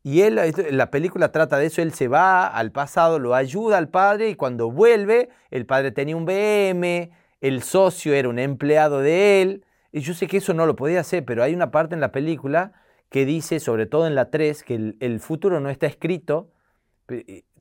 y 0.03 0.23
él, 0.23 0.41
la 0.71 0.91
película 0.91 1.33
trata 1.33 1.59
de 1.59 1.67
eso, 1.67 1.83
él 1.83 1.93
se 1.93 2.09
va 2.09 2.47
al 2.47 2.73
pasado, 2.73 3.19
lo 3.19 3.35
ayuda 3.35 3.77
al 3.77 3.89
padre 3.89 4.31
y 4.31 4.37
cuando 4.37 4.71
vuelve, 4.71 5.29
el 5.51 5.67
padre 5.67 5.91
tenía 5.91 6.17
un 6.17 6.25
BM, 6.25 7.11
el 7.41 7.63
socio 7.63 8.15
era 8.15 8.29
un 8.29 8.39
empleado 8.39 9.01
de 9.01 9.43
él, 9.43 9.65
y 9.93 10.01
yo 10.01 10.15
sé 10.15 10.27
que 10.27 10.39
eso 10.39 10.55
no 10.55 10.67
lo 10.67 10.77
podía 10.77 11.01
hacer, 11.01 11.25
pero 11.25 11.43
hay 11.43 11.55
una 11.55 11.71
parte 11.71 11.95
en 11.95 12.01
la 12.01 12.13
película 12.13 12.73
que 13.11 13.25
dice, 13.25 13.61
sobre 13.61 13.87
todo 13.87 14.07
en 14.07 14.15
la 14.15 14.31
3, 14.31 14.63
que 14.63 14.95
el, 14.99 15.21
futuro 15.21 15.61
no 15.61 15.71
está 15.71 15.87
escrito, 15.87 16.53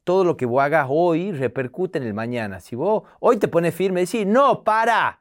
todo 0.07 0.23
lo 0.23 0.37
que 0.37 0.45
vos 0.45 0.63
hagas 0.63 0.87
hoy 0.89 1.33
repercute 1.33 1.97
en 1.99 2.05
el 2.05 2.13
mañana. 2.13 2.61
Si 2.61 2.77
vos 2.77 3.03
hoy 3.19 3.35
te 3.35 3.49
pones 3.49 3.75
firme 3.75 4.01
y 4.01 4.05
decís, 4.05 4.25
no, 4.25 4.63
para, 4.63 5.19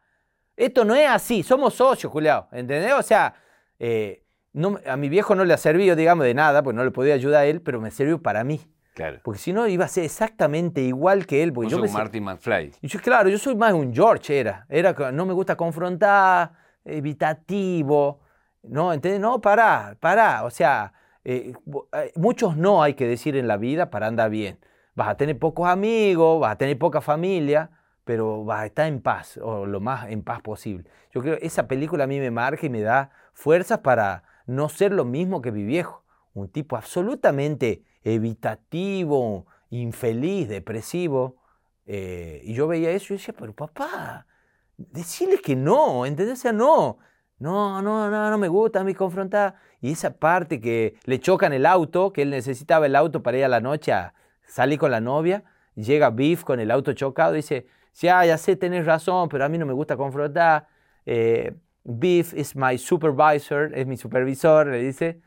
esto 0.57 0.85
no 0.85 0.95
es 0.95 1.09
así, 1.09 1.43
somos 1.43 1.75
socios, 1.75 2.13
Julián, 2.13 2.45
¿entendés? 2.53 2.93
O 2.95 3.03
sea, 3.03 3.35
eh, 3.81 4.23
no, 4.53 4.79
a 4.87 4.97
mi 4.97 5.09
viejo 5.09 5.35
no 5.35 5.45
le 5.45 5.53
ha 5.53 5.57
servido, 5.57 5.97
digamos, 5.97 6.25
de 6.25 6.35
nada, 6.35 6.63
pues 6.63 6.77
no 6.77 6.85
le 6.85 6.93
podía 6.93 7.15
ayudar 7.15 7.43
a 7.43 7.47
él, 7.47 7.61
pero 7.63 7.81
me 7.81 7.91
sirvió 7.91 8.23
para 8.23 8.45
mí. 8.45 8.61
Claro. 8.95 9.19
Porque 9.25 9.41
si 9.41 9.53
no, 9.53 9.67
iba 9.67 9.85
a 9.85 9.89
ser 9.89 10.05
exactamente 10.05 10.81
igual 10.83 11.27
que 11.27 11.43
él. 11.43 11.53
Porque 11.53 11.69
yo 11.71 11.85
se- 11.85 11.93
Martin 11.93 12.23
McFly. 12.23 12.73
y 12.81 12.87
yo, 12.87 13.01
claro, 13.01 13.29
yo 13.29 13.39
soy 13.39 13.57
más 13.57 13.73
un 13.73 13.93
George, 13.93 14.39
era. 14.39 14.67
Era 14.69 14.95
no 15.11 15.27
me 15.27 15.33
gusta 15.35 15.57
confrontar, 15.57 16.53
evitativo. 16.85 18.21
No, 18.63 18.93
¿entendés? 18.93 19.21
No, 19.21 19.41
pará, 19.41 19.97
pará. 20.01 20.45
O 20.45 20.51
sea, 20.51 20.93
eh, 21.25 21.53
eh, 21.93 22.13
muchos 22.15 22.57
no 22.57 22.83
hay 22.85 22.95
que 22.95 23.07
decir 23.07 23.37
en 23.37 23.49
la 23.49 23.57
vida 23.57 23.91
para 23.91 24.07
andar 24.07 24.31
bien. 24.31 24.59
Vas 24.97 25.09
a 25.09 25.17
tener 25.17 25.39
pocos 25.39 25.69
amigos, 25.69 26.41
vas 26.41 26.53
a 26.53 26.59
tener 26.59 26.79
poca 26.79 27.03
familia, 27.03 27.71
pero 28.05 28.45
vas 28.45 28.63
a 28.63 28.67
estar 28.67 28.87
en 28.89 29.03
paz, 29.03 29.37
o 29.37 29.67
lo 29.67 29.79
más 29.79 30.11
en 30.11 30.23
paz 30.23 30.41
posible. 30.41 30.91
Yo 31.13 31.21
creo 31.21 31.39
que 31.39 31.47
esa 31.47 31.69
película 31.69 32.05
a 32.05 32.07
mí 32.07 32.19
me 32.19 32.31
marca 32.31 32.65
y 32.65 32.71
me 32.71 32.81
da 32.81 33.11
fuerzas 33.35 33.81
para 33.81 34.25
no 34.47 34.71
ser 34.71 34.93
lo 34.93 35.05
mismo 35.05 35.43
que 35.43 35.53
mi 35.53 35.65
viejo. 35.65 36.03
Un 36.33 36.49
tipo 36.49 36.77
absolutamente 36.77 37.83
evitativo, 38.05 39.47
infeliz, 39.69 40.49
depresivo. 40.49 41.37
Eh, 41.85 42.41
y 42.45 42.55
yo 42.55 42.67
veía 42.67 42.91
eso 42.91 43.13
y 43.13 43.19
decía, 43.19 43.35
pero 43.39 43.53
papá, 43.55 44.27
decirle 44.79 45.39
que 45.39 45.57
no, 45.57 46.07
¿entendés? 46.07 46.39
O 46.39 46.43
sea, 46.43 46.53
no, 46.53 46.99
no, 47.39 47.83
no, 47.83 48.11
no, 48.11 48.31
no 48.31 48.39
me 48.39 48.49
gusta 48.49 48.81
a 48.81 48.85
mí 48.85 48.95
confrontar. 48.95 49.57
Y 49.83 49.93
esa 49.93 50.17
parte 50.17 50.59
que 50.61 50.95
le 51.05 51.21
chocan 51.21 51.53
el 51.53 51.67
auto, 51.67 52.15
que 52.15 52.23
él 52.23 52.31
necesitaba 52.31 52.87
el 52.87 52.97
auto 52.97 53.23
para 53.23 53.37
ir 53.37 53.45
a 53.45 53.49
la 53.49 53.61
noche 53.61 53.93
a 53.93 54.15
salir 54.47 54.79
con 54.79 54.91
la 54.91 55.01
novia, 55.01 55.45
llega 55.75 56.11
Biff 56.11 56.45
con 56.45 56.61
el 56.61 56.71
auto 56.71 56.93
chocado 56.93 57.35
y 57.35 57.39
dice, 57.39 57.67
ya, 57.95 58.25
ya 58.25 58.39
sé, 58.39 58.57
tenés 58.57 58.85
razón, 58.87 59.29
pero 59.29 59.45
a 59.45 59.49
mí 59.49 59.59
no 59.59 59.67
me 59.67 59.73
gusta 59.73 59.97
confrontar. 59.97 60.67
Eh, 61.05 61.53
Biff 61.85 62.35
is 62.35 62.57
my 62.57 62.79
supervisor, 62.79 63.73
es 63.75 63.87
mi 63.87 63.97
supervisor, 63.97 64.67
le 64.69 64.79
dice. 64.83 65.21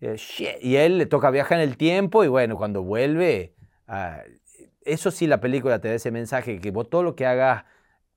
Eh, 0.00 0.16
"Shit", 0.16 0.56
Y 0.62 0.76
él 0.76 0.98
le 0.98 1.06
toca 1.06 1.30
viajar 1.30 1.58
en 1.60 1.68
el 1.68 1.76
tiempo 1.76 2.24
y 2.24 2.28
bueno, 2.28 2.56
cuando 2.56 2.82
vuelve, 2.82 3.54
ah, 3.88 4.20
eso 4.84 5.10
sí 5.10 5.26
la 5.26 5.40
película 5.40 5.80
te 5.80 5.88
da 5.88 5.94
ese 5.94 6.10
mensaje, 6.10 6.60
que 6.60 6.70
vos 6.70 6.88
todo 6.90 7.02
lo 7.02 7.14
que 7.16 7.26
hagas 7.26 7.64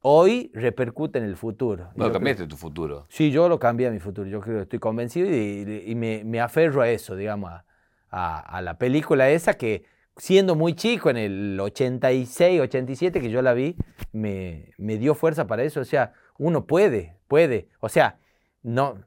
hoy 0.02 0.52
repercute 0.54 1.18
en 1.20 1.26
el 1.26 1.36
futuro. 1.38 1.90
No, 1.96 2.12
cambiaste 2.12 2.46
tu 2.48 2.56
futuro. 2.58 3.06
sí, 3.10 3.32
yo 3.32 3.48
lo 3.50 3.58
cambié 3.60 3.88
a 3.88 3.92
mi 3.92 4.00
futuro, 4.00 4.28
yo 4.30 4.42
creo, 4.42 4.62
estoy 4.62 4.80
convencido 4.80 5.30
y, 5.30 5.84
y 5.86 5.96
me, 5.96 6.24
me 6.24 6.40
aferro 6.42 6.82
a 6.82 6.90
eso, 6.90 7.16
digamos, 7.16 7.52
a, 7.52 7.66
a- 8.10 8.40
a 8.40 8.62
la 8.62 8.78
película 8.78 9.30
esa 9.30 9.56
que 9.56 9.86
siendo 10.18 10.56
muy 10.56 10.74
chico, 10.74 11.10
en 11.10 11.18
el 11.18 11.60
86, 11.60 12.62
87 12.62 13.22
que 13.22 13.30
yo 13.30 13.42
la 13.42 13.54
vi, 13.54 13.76
me, 14.12 14.74
me 14.78 14.98
dio 14.98 15.16
fuerza 15.16 15.48
para 15.48 15.64
eso, 15.64 15.82
o 15.82 15.86
sea, 15.86 16.14
uno 16.38 16.66
puede, 16.66 17.18
puede, 17.28 17.70
o 17.80 17.90
sea, 17.90 18.18
no, 18.64 19.00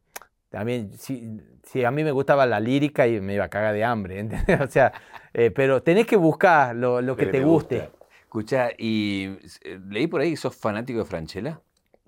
también, 0.48 0.92
si, 0.92 1.40
si 1.62 1.84
a 1.84 1.90
mí 1.90 2.02
me 2.02 2.10
gustaba 2.12 2.46
la 2.46 2.60
lírica 2.60 3.06
y 3.06 3.20
me 3.20 3.34
iba 3.34 3.44
a 3.44 3.50
cagar 3.50 3.74
de 3.74 3.84
hambre, 3.84 4.18
¿entendés? 4.20 4.60
O 4.60 4.68
sea, 4.68 4.92
eh, 5.32 5.50
pero 5.50 5.82
tenés 5.82 6.06
que 6.06 6.16
buscar 6.16 6.74
lo, 6.74 7.00
lo 7.00 7.16
que 7.16 7.26
te 7.26 7.42
guste. 7.42 7.90
Escucha, 8.22 8.70
y 8.78 9.38
eh, 9.64 9.80
leí 9.88 10.06
por 10.06 10.20
ahí 10.20 10.30
que 10.30 10.36
sos 10.36 10.54
fanático 10.54 11.00
de 11.00 11.04
Franchella. 11.04 11.60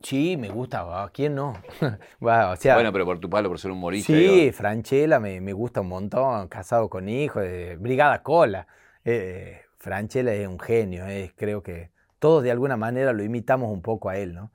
Sí, 0.02 0.36
me 0.36 0.48
gusta, 0.48 1.04
¿a 1.04 1.08
quién 1.10 1.34
no? 1.34 1.54
O 2.20 2.56
sea, 2.56 2.74
bueno, 2.74 2.92
pero 2.92 3.04
por 3.04 3.20
tu 3.20 3.30
palo, 3.30 3.48
por 3.48 3.58
ser 3.58 3.70
humorista. 3.70 4.12
sí, 4.12 4.18
digo. 4.18 4.52
Franchella 4.52 5.20
me, 5.20 5.40
me 5.40 5.52
gusta 5.52 5.80
un 5.80 5.88
montón, 5.88 6.48
casado 6.48 6.88
con 6.88 7.08
hijos, 7.08 7.42
eh, 7.44 7.76
Brigada 7.78 8.22
Cola. 8.22 8.66
Eh, 9.04 9.60
Franchella 9.78 10.32
es 10.34 10.46
un 10.46 10.58
genio, 10.60 11.04
creo 11.36 11.62
que 11.62 11.90
todos 12.18 12.42
de 12.44 12.50
alguna 12.52 12.76
manera 12.76 13.12
lo 13.12 13.22
imitamos 13.24 13.70
un 13.72 13.82
poco 13.82 14.08
a 14.10 14.16
él, 14.18 14.34
¿no? 14.34 14.52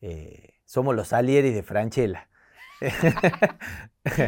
Eh, 0.00 0.54
somos 0.64 0.94
los 0.96 1.08
Salieris 1.08 1.54
de 1.54 1.62
Franchella. 1.62 2.28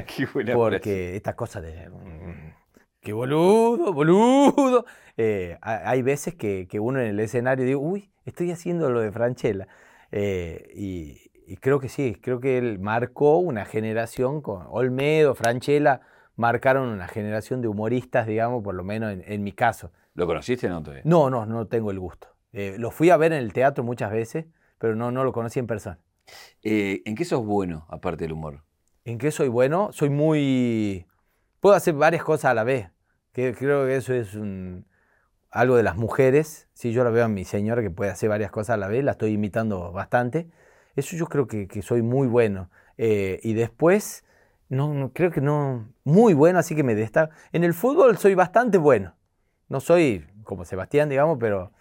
Qué 0.06 0.26
buena 0.32 0.52
frase. 0.52 0.54
Porque 0.54 1.16
esta 1.16 1.34
cosa 1.36 1.60
de. 1.60 1.88
mm, 1.90 2.54
¡Qué 3.00 3.12
boludo, 3.12 3.92
boludo! 3.92 4.84
Eh, 5.16 5.58
ha- 5.62 5.88
hay 5.90 6.02
veces 6.02 6.34
que, 6.34 6.66
que 6.68 6.80
uno 6.80 7.00
en 7.00 7.06
el 7.08 7.20
escenario 7.20 7.64
dice, 7.64 7.76
uy, 7.76 8.10
estoy 8.24 8.50
haciendo 8.50 8.90
lo 8.90 9.00
de 9.00 9.12
Franchella. 9.12 9.68
Eh, 10.12 10.70
y, 10.74 11.30
y 11.46 11.56
creo 11.58 11.78
que 11.80 11.88
sí, 11.88 12.16
creo 12.20 12.40
que 12.40 12.58
él 12.58 12.78
marcó 12.78 13.38
una 13.38 13.64
generación 13.64 14.40
con 14.42 14.66
Olmedo, 14.70 15.34
Franchella, 15.34 16.00
marcaron 16.37 16.89
una 16.89 17.09
generación 17.09 17.61
de 17.62 17.68
humoristas, 17.68 18.26
digamos, 18.26 18.62
por 18.62 18.74
lo 18.74 18.84
menos 18.84 19.12
en, 19.12 19.24
en 19.26 19.43
mi 19.43 19.53
caso. 19.53 19.93
¿Lo 20.14 20.26
conociste 20.26 20.66
o 20.66 20.70
no 20.70 20.82
todavía? 20.82 21.03
No, 21.05 21.28
no, 21.30 21.45
no 21.47 21.66
tengo 21.66 21.91
el 21.91 21.99
gusto. 21.99 22.28
Eh, 22.53 22.76
lo 22.78 22.91
fui 22.91 23.11
a 23.11 23.16
ver 23.16 23.32
en 23.32 23.39
el 23.43 23.53
teatro 23.53 23.84
muchas 23.84 24.11
veces, 24.11 24.47
pero 24.78 24.95
no, 24.97 25.11
no 25.11 25.24
lo 25.24 25.32
conocí 25.32 25.59
en 25.59 25.66
persona. 25.66 25.99
Eh, 26.62 27.03
¿En 27.05 27.14
qué 27.14 27.24
sos 27.24 27.45
bueno, 27.45 27.87
aparte 27.89 28.24
del 28.24 28.32
humor? 28.32 28.62
¿En 29.05 29.18
qué 29.18 29.30
soy 29.30 29.49
bueno? 29.49 29.91
Soy 29.93 30.11
muy... 30.11 31.07
Puedo 31.61 31.74
hacer 31.76 31.95
varias 31.95 32.24
cosas 32.24 32.47
a 32.51 32.55
la 32.55 32.64
vez. 32.64 32.91
Que 33.32 33.55
creo 33.55 33.87
que 33.87 33.97
eso 33.97 34.14
es 34.14 34.34
un- 34.34 34.87
algo 35.51 35.76
de 35.76 35.82
las 35.82 35.97
mujeres. 35.97 36.68
Si 36.72 36.93
yo 36.93 37.05
la 37.05 37.11
veo 37.11 37.24
a 37.24 37.28
mi 37.28 37.45
señora 37.45 37.82
que 37.82 37.91
puede 37.91 38.11
hacer 38.11 38.28
varias 38.28 38.51
cosas 38.51 38.74
a 38.74 38.76
la 38.78 38.89
vez, 38.89 39.05
la 39.05 39.12
estoy 39.12 39.32
imitando 39.32 39.93
bastante. 39.93 40.49
Eso 40.97 41.16
yo 41.16 41.26
creo 41.26 41.47
que, 41.47 41.68
que 41.68 41.82
soy 41.82 42.03
muy 42.03 42.26
bueno. 42.26 42.70
Eh, 42.99 43.39
y 43.43 43.53
después, 43.55 44.24
no, 44.68 44.92
no, 44.94 45.12
creo 45.12 45.30
que 45.30 45.40
no... 45.40 45.88
Muy 46.04 46.34
bueno, 46.34 46.58
así 46.58 46.74
que 46.76 46.82
me 46.82 46.94
destaco. 46.94 47.32
En 47.52 47.64
el 47.64 47.74
fútbol 47.74 48.16
soy 48.18 48.34
bastante 48.34 48.78
bueno. 48.78 49.14
No 49.68 49.80
soy 49.80 50.26
como 50.44 50.64
Sebastián, 50.64 51.08
digamos, 51.08 51.38
pero 51.40 51.72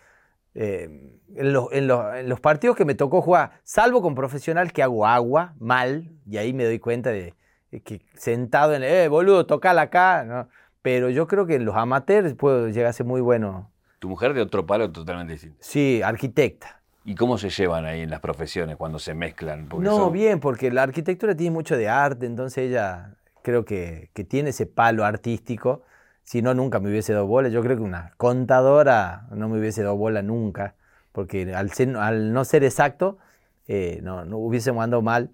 eh, 0.55 1.19
en, 1.35 1.53
los, 1.53 1.71
en 1.71 1.87
los- 1.87 2.15
en 2.15 2.29
los 2.29 2.39
partidos 2.39 2.75
que 2.75 2.85
me 2.85 2.95
tocó 2.95 3.21
jugar, 3.21 3.59
salvo 3.63 4.01
con 4.01 4.15
profesional 4.15 4.71
que 4.73 4.81
hago 4.83 5.05
agua, 5.05 5.53
mal, 5.59 6.11
y 6.25 6.37
ahí 6.37 6.53
me 6.53 6.63
doy 6.65 6.79
cuenta 6.79 7.11
de, 7.11 7.35
de 7.71 7.81
que 7.81 8.01
sentado 8.15 8.73
en, 8.73 8.83
eh, 8.83 9.07
boludo, 9.07 9.45
tocala 9.45 9.83
acá, 9.83 10.23
¿no? 10.23 10.47
Pero 10.81 11.09
yo 11.09 11.27
creo 11.27 11.45
que 11.45 11.55
en 11.55 11.65
los 11.65 11.75
amateurs 11.75 12.33
puedo 12.35 12.67
llegar 12.69 12.87
a 12.89 12.93
ser 12.93 13.05
muy 13.05 13.21
bueno. 13.21 13.71
Tu 13.99 14.07
mujer 14.09 14.33
de 14.33 14.41
otro 14.41 14.65
palo 14.65 14.91
totalmente 14.91 15.33
distinto. 15.33 15.57
Sí, 15.59 16.01
arquitecta. 16.03 16.81
¿Y 17.05 17.13
cómo 17.15 17.37
se 17.37 17.49
llevan 17.49 17.85
ahí 17.85 18.01
en 18.01 18.09
las 18.09 18.19
profesiones 18.19 18.75
cuando 18.77 18.97
se 18.99 19.13
mezclan? 19.13 19.67
Porque 19.69 19.85
No, 19.85 19.95
son- 19.95 20.13
bien, 20.13 20.39
porque 20.39 20.71
la 20.71 20.83
arquitectura 20.83 21.35
tiene 21.35 21.51
mucho 21.51 21.77
de 21.77 21.87
arte, 21.87 22.25
entonces 22.25 22.69
ella 22.69 23.15
creo 23.43 23.63
que, 23.63 24.09
que 24.13 24.23
tiene 24.23 24.49
ese 24.49 24.65
palo 24.65 25.05
artístico 25.05 25.83
Si 26.23 26.41
no, 26.41 26.55
nunca 26.55 26.79
me 26.79 26.89
hubiese 26.89 27.13
dado 27.13 27.27
bola. 27.27 27.49
Yo 27.49 27.61
creo 27.61 27.77
que 27.77 27.83
una 27.83 28.13
contadora 28.17 29.27
no 29.29 29.47
me 29.47 29.59
hubiese 29.59 29.83
dado 29.83 29.95
bola 29.95 30.23
nunca, 30.23 30.73
porque 31.11 31.53
al, 31.53 31.69
ser- 31.69 31.95
al 31.97 32.33
no 32.33 32.43
ser 32.45 32.63
exacto, 32.63 33.19
eh, 33.67 33.99
no, 34.01 34.25
no 34.25 34.37
hubiésemos 34.39 34.83
andado 34.83 35.03
mal. 35.03 35.29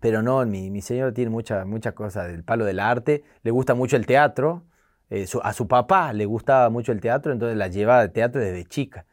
Pero 0.00 0.22
no, 0.22 0.46
mi, 0.46 0.70
mi 0.70 0.82
señora 0.82 1.12
tiene 1.12 1.30
mucha, 1.30 1.64
mucha 1.64 1.90
cosa 1.92 2.24
del 2.28 2.44
palo 2.44 2.64
del 2.64 2.78
arte, 2.78 3.24
le 3.42 3.50
gusta 3.50 3.74
mucho 3.74 3.96
el 3.96 4.06
teatro, 4.06 4.62
eh, 5.10 5.26
su- 5.26 5.40
a 5.42 5.52
su 5.52 5.66
papá 5.66 6.12
le 6.12 6.26
gustaba 6.26 6.70
mucho 6.70 6.92
el 6.92 7.00
teatro, 7.00 7.32
entonces 7.32 7.56
la 7.58 7.66
llevaba 7.66 8.02
al 8.02 8.12
teatro 8.12 8.40
desde 8.40 8.64
chica. 8.64 9.06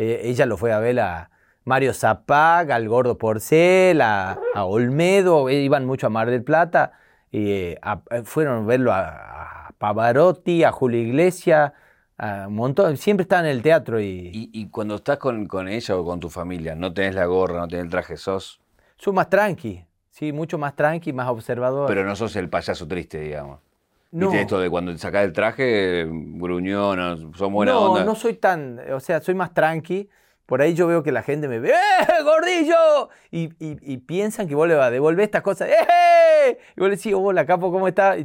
Eh, 0.00 0.20
ella 0.30 0.46
lo 0.46 0.56
fue 0.56 0.72
a 0.72 0.78
ver 0.78 0.98
a 1.00 1.30
Mario 1.64 1.92
Zapag, 1.92 2.72
al 2.72 2.88
Gordo 2.88 3.18
Porcel, 3.18 4.00
a, 4.00 4.38
a 4.54 4.64
Olmedo, 4.64 5.48
eh, 5.50 5.60
iban 5.60 5.84
mucho 5.84 6.06
a 6.06 6.10
Mar 6.10 6.30
del 6.30 6.42
Plata, 6.42 6.92
y 7.30 7.50
eh, 7.50 7.78
a- 7.82 8.00
eh, 8.10 8.22
fueron 8.24 8.62
a 8.64 8.66
verlo 8.66 8.92
a, 8.92 9.66
a 9.68 9.72
Pavarotti, 9.76 10.64
a 10.64 10.72
Julio 10.72 11.00
Iglesias, 11.00 11.72
a 12.16 12.46
un 12.48 12.54
montón, 12.54 12.96
siempre 12.96 13.22
estaban 13.22 13.44
en 13.44 13.52
el 13.52 13.62
teatro 13.62 14.00
y, 14.00 14.30
Y, 14.32 14.50
y 14.52 14.68
cuando 14.70 14.94
estás 14.96 15.18
con, 15.18 15.46
con 15.46 15.68
ella 15.68 15.96
o 15.96 16.04
con 16.04 16.18
tu 16.18 16.30
familia, 16.30 16.74
no 16.74 16.92
tenés 16.94 17.14
la 17.14 17.26
gorra, 17.26 17.58
no 17.60 17.68
tenés 17.68 17.84
el 17.84 17.90
traje, 17.90 18.16
sos, 18.16 18.58
soy 18.96 19.12
más 19.12 19.28
tranqui, 19.28 19.84
sí, 20.10 20.32
mucho 20.32 20.56
más 20.58 20.74
tranqui, 20.76 21.12
más 21.12 21.28
observador. 21.28 21.86
pero 21.88 22.04
no 22.04 22.16
sos 22.16 22.36
el 22.36 22.48
payaso 22.48 22.86
triste, 22.88 23.20
digamos. 23.20 23.60
No. 24.12 24.26
¿Viste 24.26 24.40
esto 24.42 24.58
de 24.58 24.68
cuando 24.68 24.92
te 24.92 24.98
sacás 24.98 25.24
el 25.24 25.32
traje, 25.32 26.04
gruñón, 26.10 26.98
no, 26.98 27.32
sos 27.34 27.50
buena 27.52 27.72
no, 27.72 27.92
onda? 27.92 28.04
no 28.04 28.14
soy 28.16 28.34
tan, 28.34 28.80
o 28.92 28.98
sea, 29.00 29.20
soy 29.20 29.34
más 29.34 29.54
tranqui. 29.54 30.08
Por 30.46 30.62
ahí 30.62 30.74
yo 30.74 30.88
veo 30.88 31.04
que 31.04 31.12
la 31.12 31.22
gente 31.22 31.46
me 31.46 31.60
ve, 31.60 31.70
¡eh, 31.70 32.22
gordillo! 32.24 33.08
Y, 33.30 33.44
y- 33.64 33.78
y 33.92 33.98
piensan 33.98 34.48
que 34.48 34.56
vos 34.56 34.66
le 34.66 34.74
vas 34.74 34.88
a 34.88 34.90
devolver 34.90 35.22
estas 35.24 35.42
cosas, 35.42 35.68
¡eh! 35.68 36.58
Y 36.76 36.80
vos 36.80 36.88
le 36.90 36.96
decís, 36.96 37.14
hola, 37.16 37.46
capo, 37.46 37.70
¿cómo 37.70 37.86
estás? 37.86 38.18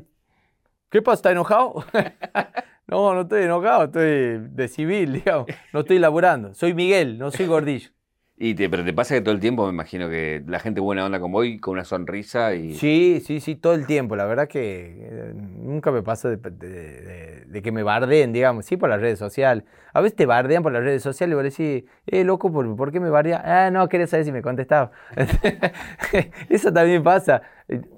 ¿Qué 0.89 1.01
pasa? 1.03 1.17
¿Estás 1.17 1.31
enojado? 1.33 1.86
no, 2.88 3.13
no 3.13 3.21
estoy 3.21 3.43
enojado, 3.43 3.83
estoy 3.86 4.39
de 4.49 4.67
civil, 4.67 5.13
digamos. 5.23 5.45
No 5.71 5.81
estoy 5.81 5.99
laburando. 5.99 6.53
Soy 6.55 6.73
Miguel, 6.73 7.19
no 7.19 7.29
soy 7.29 7.45
gordillo. 7.45 7.89
Y 8.38 8.53
te, 8.53 8.69
pero 8.69 8.83
te 8.83 8.91
pasa 8.91 9.15
que 9.15 9.21
todo 9.21 9.33
el 9.33 9.39
tiempo 9.39 9.63
me 9.65 9.71
imagino 9.71 10.09
que 10.09 10.43
la 10.45 10.59
gente 10.59 10.81
buena 10.81 11.05
onda 11.05 11.21
con 11.21 11.31
vos 11.31 11.45
y 11.45 11.57
con 11.57 11.73
una 11.73 11.86
sonrisa 11.86 12.53
y... 12.53 12.73
Sí, 12.73 13.21
sí, 13.25 13.39
sí, 13.39 13.55
todo 13.55 13.73
el 13.73 13.86
tiempo. 13.86 14.17
La 14.17 14.25
verdad 14.25 14.49
que 14.49 14.97
eh, 14.99 15.33
nunca 15.33 15.89
me 15.89 16.03
pasa 16.03 16.27
de, 16.27 17.61
que 17.63 17.71
me 17.71 17.83
bardeen, 17.83 18.33
digamos, 18.33 18.65
sí 18.65 18.75
por 18.75 18.89
las 18.89 18.99
redes 18.99 19.19
sociales. 19.19 19.63
A 19.93 20.01
veces 20.01 20.17
te 20.17 20.25
bardean 20.25 20.63
por 20.63 20.73
las 20.73 20.83
redes 20.83 21.01
sociales 21.01 21.31
y 21.31 21.36
vos 21.36 21.43
decís, 21.45 21.89
eh, 22.07 22.25
loco, 22.25 22.51
¿por, 22.51 22.75
por 22.75 22.91
qué 22.91 22.99
me 22.99 23.09
bardean? 23.09 23.41
Ah, 23.45 23.71
no, 23.71 23.88
quería 23.88 24.05
saber 24.05 24.25
si 24.25 24.33
me 24.33 24.41
contestaba. 24.41 24.91
Eso 26.49 26.73
también 26.73 27.03
pasa. 27.03 27.41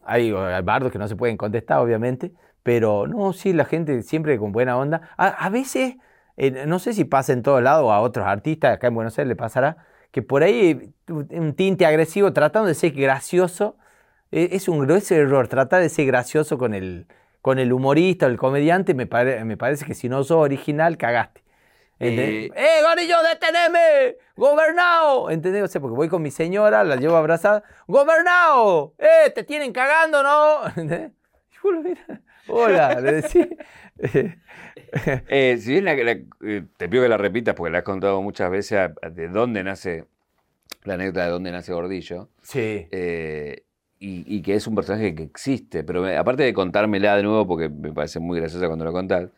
Hay, 0.05 0.31
bardos 0.31 0.91
que 0.91 0.99
no 0.99 1.07
se 1.07 1.15
pueden 1.15 1.38
contestar, 1.38 1.79
obviamente, 1.79 2.31
pero 2.61 3.07
no, 3.07 3.33
sí, 3.33 3.53
la 3.53 3.65
gente 3.65 4.03
siempre 4.03 4.38
con 4.38 4.51
buena 4.51 4.77
onda. 4.77 5.01
A, 5.17 5.29
a 5.29 5.49
veces, 5.49 5.95
eh, 6.35 6.67
no 6.67 6.77
sé 6.77 6.93
si 6.93 7.05
pasa 7.05 7.33
en 7.33 7.41
todos 7.41 7.63
lados 7.63 7.91
a 7.91 8.01
otros 8.01 8.27
artistas, 8.27 8.75
acá 8.75 8.85
en 8.85 8.93
Buenos 8.93 9.17
Aires 9.17 9.29
le 9.29 9.35
pasará, 9.35 9.77
que 10.18 10.24
por 10.24 10.41
ahí 10.41 10.95
un 11.09 11.53
tinte 11.53 11.86
agresivo 11.86 12.34
tratando 12.34 12.68
de 12.68 12.74
ser 12.74 12.89
gracioso. 12.93 13.78
Eh, 14.32 14.49
Es 14.53 14.68
un 14.68 14.80
grueso 14.80 15.13
error 15.13 15.47
tratar 15.47 15.80
de 15.80 15.89
ser 15.89 16.07
gracioso 16.07 16.57
con 16.57 16.74
el, 16.74 17.05
con 17.43 17.59
el 17.59 17.72
humorista 17.72 18.26
o 18.26 18.30
el 18.30 18.38
comediante. 18.38 18.95
Me, 18.95 19.05
pare- 19.05 19.45
me 19.45 19.57
parece 19.57 19.86
que 19.86 19.93
si 19.93 20.09
no 20.09 20.24
sos 20.24 20.38
original, 20.39 20.97
cagaste. 20.97 21.43
¿Entendés? 21.99 22.49
Eh, 22.49 22.51
¡Eh, 22.55 22.84
gorillo, 22.84 23.18
deteneme! 23.32 24.15
¡Gobernao! 24.36 25.30
¿Entendés? 25.30 25.61
O 25.63 25.68
sea, 25.68 25.80
porque 25.82 25.95
voy 25.95 26.09
con 26.09 26.24
mi 26.24 26.32
señora, 26.32 26.84
la 26.84 26.95
llevo 26.95 27.15
abrazada. 27.15 27.61
¡Gobernao! 27.86 28.95
¡Eh, 28.97 29.30
te 29.36 29.43
tienen 29.43 29.72
cagando, 29.72 30.24
no! 30.24 30.65
¿Entendés? 30.70 31.11
Y 31.53 31.57
vos 31.61 31.74
lo 31.76 31.82
mirás, 31.84 32.20
Hola, 32.47 32.99
le 33.01 33.11
decís. 33.22 33.47
Eh, 33.99 34.36
si 35.59 35.71
bien 35.71 35.85
la- 35.85 35.95
la- 35.95 36.17
eh, 36.43 36.63
te 36.77 36.89
pido 36.89 37.03
que 37.03 37.09
la 37.09 37.17
repitas 37.17 37.55
porque 37.55 37.71
la 37.71 37.79
has 37.79 37.83
contado 37.83 38.21
muchas 38.21 38.49
veces 38.51 38.77
a- 38.79 38.93
a- 39.01 39.09
de 39.09 39.27
dónde 39.27 39.63
nace 39.63 40.05
la 40.83 40.93
anécdota 40.95 41.25
de 41.25 41.31
dónde 41.31 41.51
nace 41.51 41.73
Gordillo 41.73 42.29
sí. 42.41 42.88
eh, 42.91 43.63
y, 43.99 44.23
y 44.35 44.41
que 44.41 44.53
es 44.55 44.67
un 44.67 44.75
personaje 44.75 45.15
que 45.15 45.23
existe, 45.23 45.83
pero 45.83 46.01
me- 46.01 46.15
aparte 46.17 46.43
de 46.43 46.53
contármela 46.53 47.15
de 47.15 47.23
nuevo 47.23 47.47
porque 47.47 47.67
me 47.69 47.91
parece 47.93 48.19
muy 48.19 48.39
graciosa 48.39 48.67
cuando 48.67 48.85
lo 48.85 48.91
contás, 48.93 49.29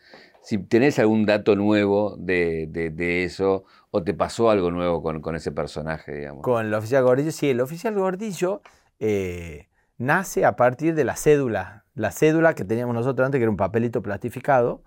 si 0.41 0.57
tenés 0.57 0.99
algún 0.99 1.25
dato 1.25 1.55
nuevo 1.55 2.15
de, 2.17 2.67
de- 2.69 2.89
de 2.89 3.23
eso 3.23 3.63
o 3.91 4.03
te 4.03 4.13
pasó 4.13 4.49
algo 4.51 4.69
nuevo 4.71 5.01
con, 5.01 5.21
con 5.21 5.35
ese 5.35 5.51
personaje, 5.51 6.13
digamos. 6.13 6.43
Con 6.43 6.65
el 6.65 6.73
oficial 6.73 7.03
Gordillo, 7.03 7.31
sí, 7.31 7.49
el 7.49 7.61
oficial 7.61 7.95
Gordillo 7.95 8.61
eh, 8.99 9.67
nace 9.97 10.45
a 10.45 10.55
partir 10.55 10.93
de 10.93 11.03
la 11.05 11.15
cédula. 11.15 11.85
La 11.95 12.11
cédula 12.11 12.53
que 12.53 12.63
teníamos 12.65 12.93
nosotros 12.95 13.25
antes, 13.25 13.39
que 13.39 13.43
era 13.43 13.51
un 13.51 13.57
papelito 13.57 14.01
plastificado, 14.01 14.83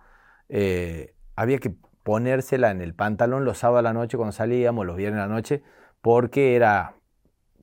eh, 0.49 1.15
había 1.37 1.59
que 1.59 1.75
ponérsela 2.03 2.71
en 2.71 2.81
el 2.81 2.95
pantalón 2.95 3.45
los 3.45 3.59
sábados 3.59 3.81
a 3.81 3.83
la 3.83 3.93
noche 3.93 4.17
cuando 4.17 4.33
salíamos, 4.33 4.87
los 4.87 4.97
viernes 4.97 5.21
a 5.21 5.27
la 5.27 5.35
noche, 5.35 5.63
porque 6.01 6.57
era 6.57 6.97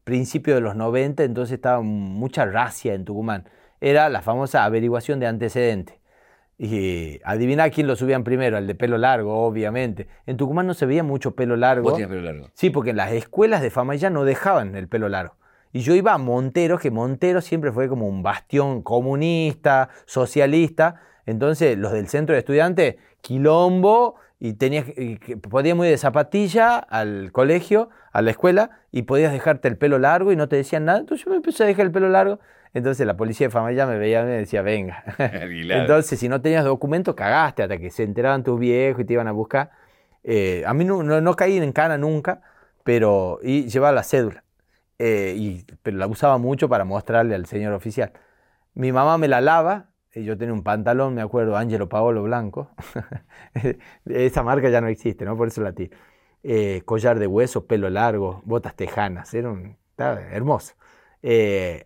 principio 0.04 0.56
de 0.56 0.62
los 0.62 0.76
90, 0.76 1.24
entonces 1.24 1.54
estaba 1.56 1.82
mucha 1.82 2.46
racia 2.46 2.94
en 2.94 3.06
Tucumán. 3.06 3.48
Era 3.82 4.10
la 4.10 4.22
famosa 4.22 4.66
averiguación 4.66 5.20
de 5.20 5.28
antecedentes. 5.28 6.00
Y 6.58 7.22
adivina 7.24 7.70
quién 7.70 7.88
lo 7.88 7.96
subían 7.96 8.26
primero, 8.26 8.58
el 8.58 8.68
de 8.68 8.76
pelo 8.76 8.98
largo, 8.98 9.46
obviamente. 9.46 10.08
En 10.26 10.36
Tucumán 10.36 10.68
no 10.68 10.74
se 10.74 10.86
veía 10.86 11.04
mucho 11.04 11.36
pelo 11.36 11.56
largo. 11.56 11.84
Vos 11.84 11.94
tenías 11.94 12.10
pelo 12.10 12.22
largo. 12.22 12.50
Sí, 12.54 12.70
porque 12.70 12.90
en 12.90 12.98
las 12.98 13.14
escuelas 13.14 13.62
de 13.62 13.70
Famaya 13.70 14.10
no 14.10 14.26
dejaban 14.26 14.76
el 14.76 14.90
pelo 14.90 15.08
largo. 15.08 15.36
Y 15.72 15.82
yo 15.82 15.94
iba 15.96 16.14
a 16.14 16.18
Montero, 16.18 16.78
que 16.78 16.92
Montero 16.92 17.40
siempre 17.40 17.72
fue 17.72 17.88
como 17.88 18.08
un 18.08 18.24
bastión 18.24 18.82
comunista, 18.82 19.90
socialista. 20.06 21.02
Entonces, 21.30 21.78
los 21.78 21.92
del 21.92 22.08
centro 22.08 22.34
de 22.34 22.40
estudiantes, 22.40 22.96
quilombo, 23.22 24.16
y 24.42 24.54
tenías 24.54 24.86
que- 24.86 25.02
y 25.04 25.18
que 25.18 25.36
podíamos 25.38 25.86
ir 25.86 25.92
de 25.92 25.98
zapatilla 25.98 26.78
al 26.78 27.32
colegio, 27.34 27.90
a 28.14 28.22
la 28.22 28.32
escuela, 28.32 28.72
y 28.92 29.02
podías 29.04 29.32
dejarte 29.34 29.68
el 29.68 29.78
pelo 29.78 30.00
largo 30.00 30.32
y 30.32 30.36
no 30.36 30.48
te 30.48 30.56
decían 30.56 30.86
nada. 30.86 31.00
Entonces 31.00 31.26
yo 31.26 31.32
me 31.32 31.38
empecé 31.38 31.64
a 31.64 31.68
dejar 31.68 31.86
el 31.88 31.92
pelo 31.92 32.08
largo. 32.10 32.40
Entonces 32.74 33.06
la 33.06 33.18
policía 33.18 33.48
de 33.48 33.52
Famaya 33.52 33.86
me 33.86 33.98
veía 33.98 34.22
y 34.22 34.26
me 34.26 34.32
decía, 34.32 34.62
venga. 34.62 35.04
Entonces, 35.82 36.20
si 36.20 36.30
no 36.30 36.40
tenías 36.42 36.64
documento, 36.64 37.16
cagaste 37.16 37.64
hasta 37.64 37.78
que 37.78 37.90
se 37.92 38.04
enteraban 38.04 38.44
tus 38.44 38.60
viejos 38.60 39.02
y 39.02 39.06
te 39.06 39.14
iban 39.14 39.28
a 39.28 39.32
buscar. 39.34 39.72
Eh, 40.24 40.64
a 40.66 40.74
mí 40.74 40.86
no, 40.86 41.04
no, 41.04 41.20
no 41.22 41.36
caí 41.36 41.58
en 41.58 41.72
cana 41.74 41.98
nunca, 41.98 42.42
pero 42.84 43.40
y 43.44 43.68
llevaba 43.68 43.92
la 43.94 44.04
cédula. 44.04 44.44
Eh, 45.00 45.34
y, 45.36 45.66
pero 45.84 45.98
la 45.98 46.08
usaba 46.08 46.38
mucho 46.38 46.70
para 46.70 46.86
mostrarle 46.86 47.36
al 47.36 47.46
señor 47.46 47.74
oficial. 47.74 48.12
Mi 48.74 48.92
mamá 48.92 49.18
me 49.18 49.28
la 49.28 49.42
lava, 49.42 49.89
yo 50.14 50.38
tenía 50.38 50.54
un 50.54 50.64
pantalón, 50.64 51.14
me 51.16 51.22
acuerdo, 51.22 51.56
Angelo 51.58 51.88
Paolo 51.90 52.24
Blanco. 52.24 52.72
Esa 54.06 54.44
marca 54.44 54.70
ya 54.70 54.82
no 54.82 54.88
existe, 54.88 55.26
¿no? 55.26 55.38
Por 55.38 55.50
eso 55.50 55.62
la 55.62 55.74
tiro. 55.74 55.96
Eh, 56.44 56.82
collar 56.86 57.20
de 57.20 57.28
hueso, 57.28 57.68
pelo 57.68 57.90
largo, 57.90 58.42
botas 58.46 58.76
tejanas, 58.76 59.34
era 59.34 59.50
un, 59.52 59.78
hermoso. 59.98 60.76
Eh, 61.22 61.86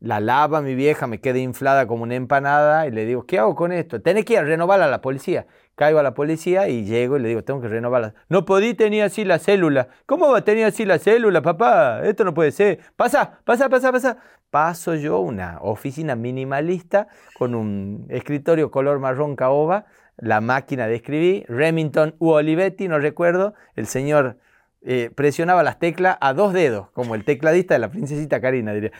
la 0.00 0.20
lava 0.20 0.60
mi 0.60 0.74
vieja, 0.74 1.06
me 1.06 1.20
queda 1.20 1.38
inflada 1.38 1.86
como 1.86 2.02
una 2.02 2.14
empanada 2.14 2.86
y 2.86 2.90
le 2.90 3.06
digo, 3.06 3.24
¿qué 3.26 3.38
hago 3.38 3.54
con 3.54 3.72
esto? 3.72 4.02
Tenés 4.02 4.24
que 4.24 4.34
ir 4.34 4.38
a 4.38 4.42
a 4.42 4.86
la 4.86 5.00
policía. 5.00 5.46
Caigo 5.76 5.98
a 5.98 6.02
la 6.02 6.14
policía 6.14 6.68
y 6.68 6.84
llego 6.84 7.16
y 7.16 7.20
le 7.20 7.28
digo, 7.28 7.42
tengo 7.42 7.60
que 7.60 7.68
renovarla. 7.68 8.14
No 8.28 8.44
podí 8.44 8.74
tener 8.74 9.02
así 9.02 9.24
la 9.24 9.38
célula. 9.38 9.88
¿Cómo 10.06 10.30
va 10.30 10.38
a 10.38 10.44
tener 10.44 10.66
así 10.66 10.84
la 10.84 10.98
célula, 10.98 11.42
papá? 11.42 12.02
Esto 12.04 12.22
no 12.24 12.32
puede 12.32 12.52
ser. 12.52 12.80
Pasa, 12.96 13.40
pasa, 13.44 13.68
pasa, 13.68 13.90
pasa. 13.90 14.18
Paso 14.50 14.94
yo 14.94 15.18
una 15.18 15.58
oficina 15.62 16.14
minimalista 16.14 17.08
con 17.36 17.56
un 17.56 18.06
escritorio 18.08 18.70
color 18.70 19.00
marrón 19.00 19.34
caoba, 19.34 19.86
la 20.16 20.40
máquina 20.40 20.86
de 20.86 20.94
escribir, 20.94 21.44
Remington 21.48 22.14
u 22.20 22.30
Olivetti, 22.30 22.86
no 22.86 23.00
recuerdo, 23.00 23.54
el 23.74 23.86
señor 23.88 24.38
eh, 24.84 25.10
presionaba 25.14 25.62
las 25.62 25.78
teclas 25.78 26.18
a 26.20 26.34
dos 26.34 26.52
dedos, 26.52 26.90
como 26.90 27.14
el 27.14 27.24
tecladista 27.24 27.74
de 27.74 27.80
la 27.80 27.90
princesita 27.90 28.40
Karina, 28.40 28.72
diría. 28.74 28.92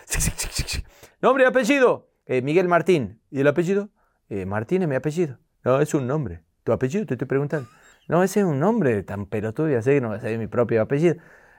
Nombre 1.20 1.44
y 1.44 1.46
apellido, 1.46 2.08
eh, 2.26 2.42
Miguel 2.42 2.68
Martín. 2.68 3.20
¿Y 3.30 3.40
el 3.40 3.46
apellido? 3.46 3.90
Eh, 4.30 4.46
Martín 4.46 4.82
es 4.82 4.88
mi 4.88 4.94
apellido. 4.94 5.38
No, 5.62 5.80
es 5.80 5.92
un 5.94 6.06
nombre. 6.06 6.40
¿Tu 6.64 6.72
apellido? 6.72 7.04
Te 7.04 7.14
estoy 7.14 7.28
preguntando. 7.28 7.68
No, 8.08 8.22
ese 8.22 8.40
es 8.40 8.46
un 8.46 8.58
nombre 8.58 9.02
tan 9.02 9.26
pelotudo, 9.26 9.68
ya 9.68 9.82
sé 9.82 9.94
que 9.94 10.00
no 10.00 10.10
va 10.10 10.16
a 10.16 10.20
ser 10.20 10.38
mi 10.38 10.46
propio 10.46 10.80
apellido. 10.82 11.16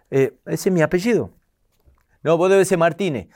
Eh, 0.09 0.33
ese 0.45 0.69
es 0.69 0.73
mi 0.73 0.81
apellido. 0.81 1.31
No, 2.23 2.37
vos 2.37 2.49
debes 2.49 2.67
ser 2.67 2.79
Martínez. 2.79 3.27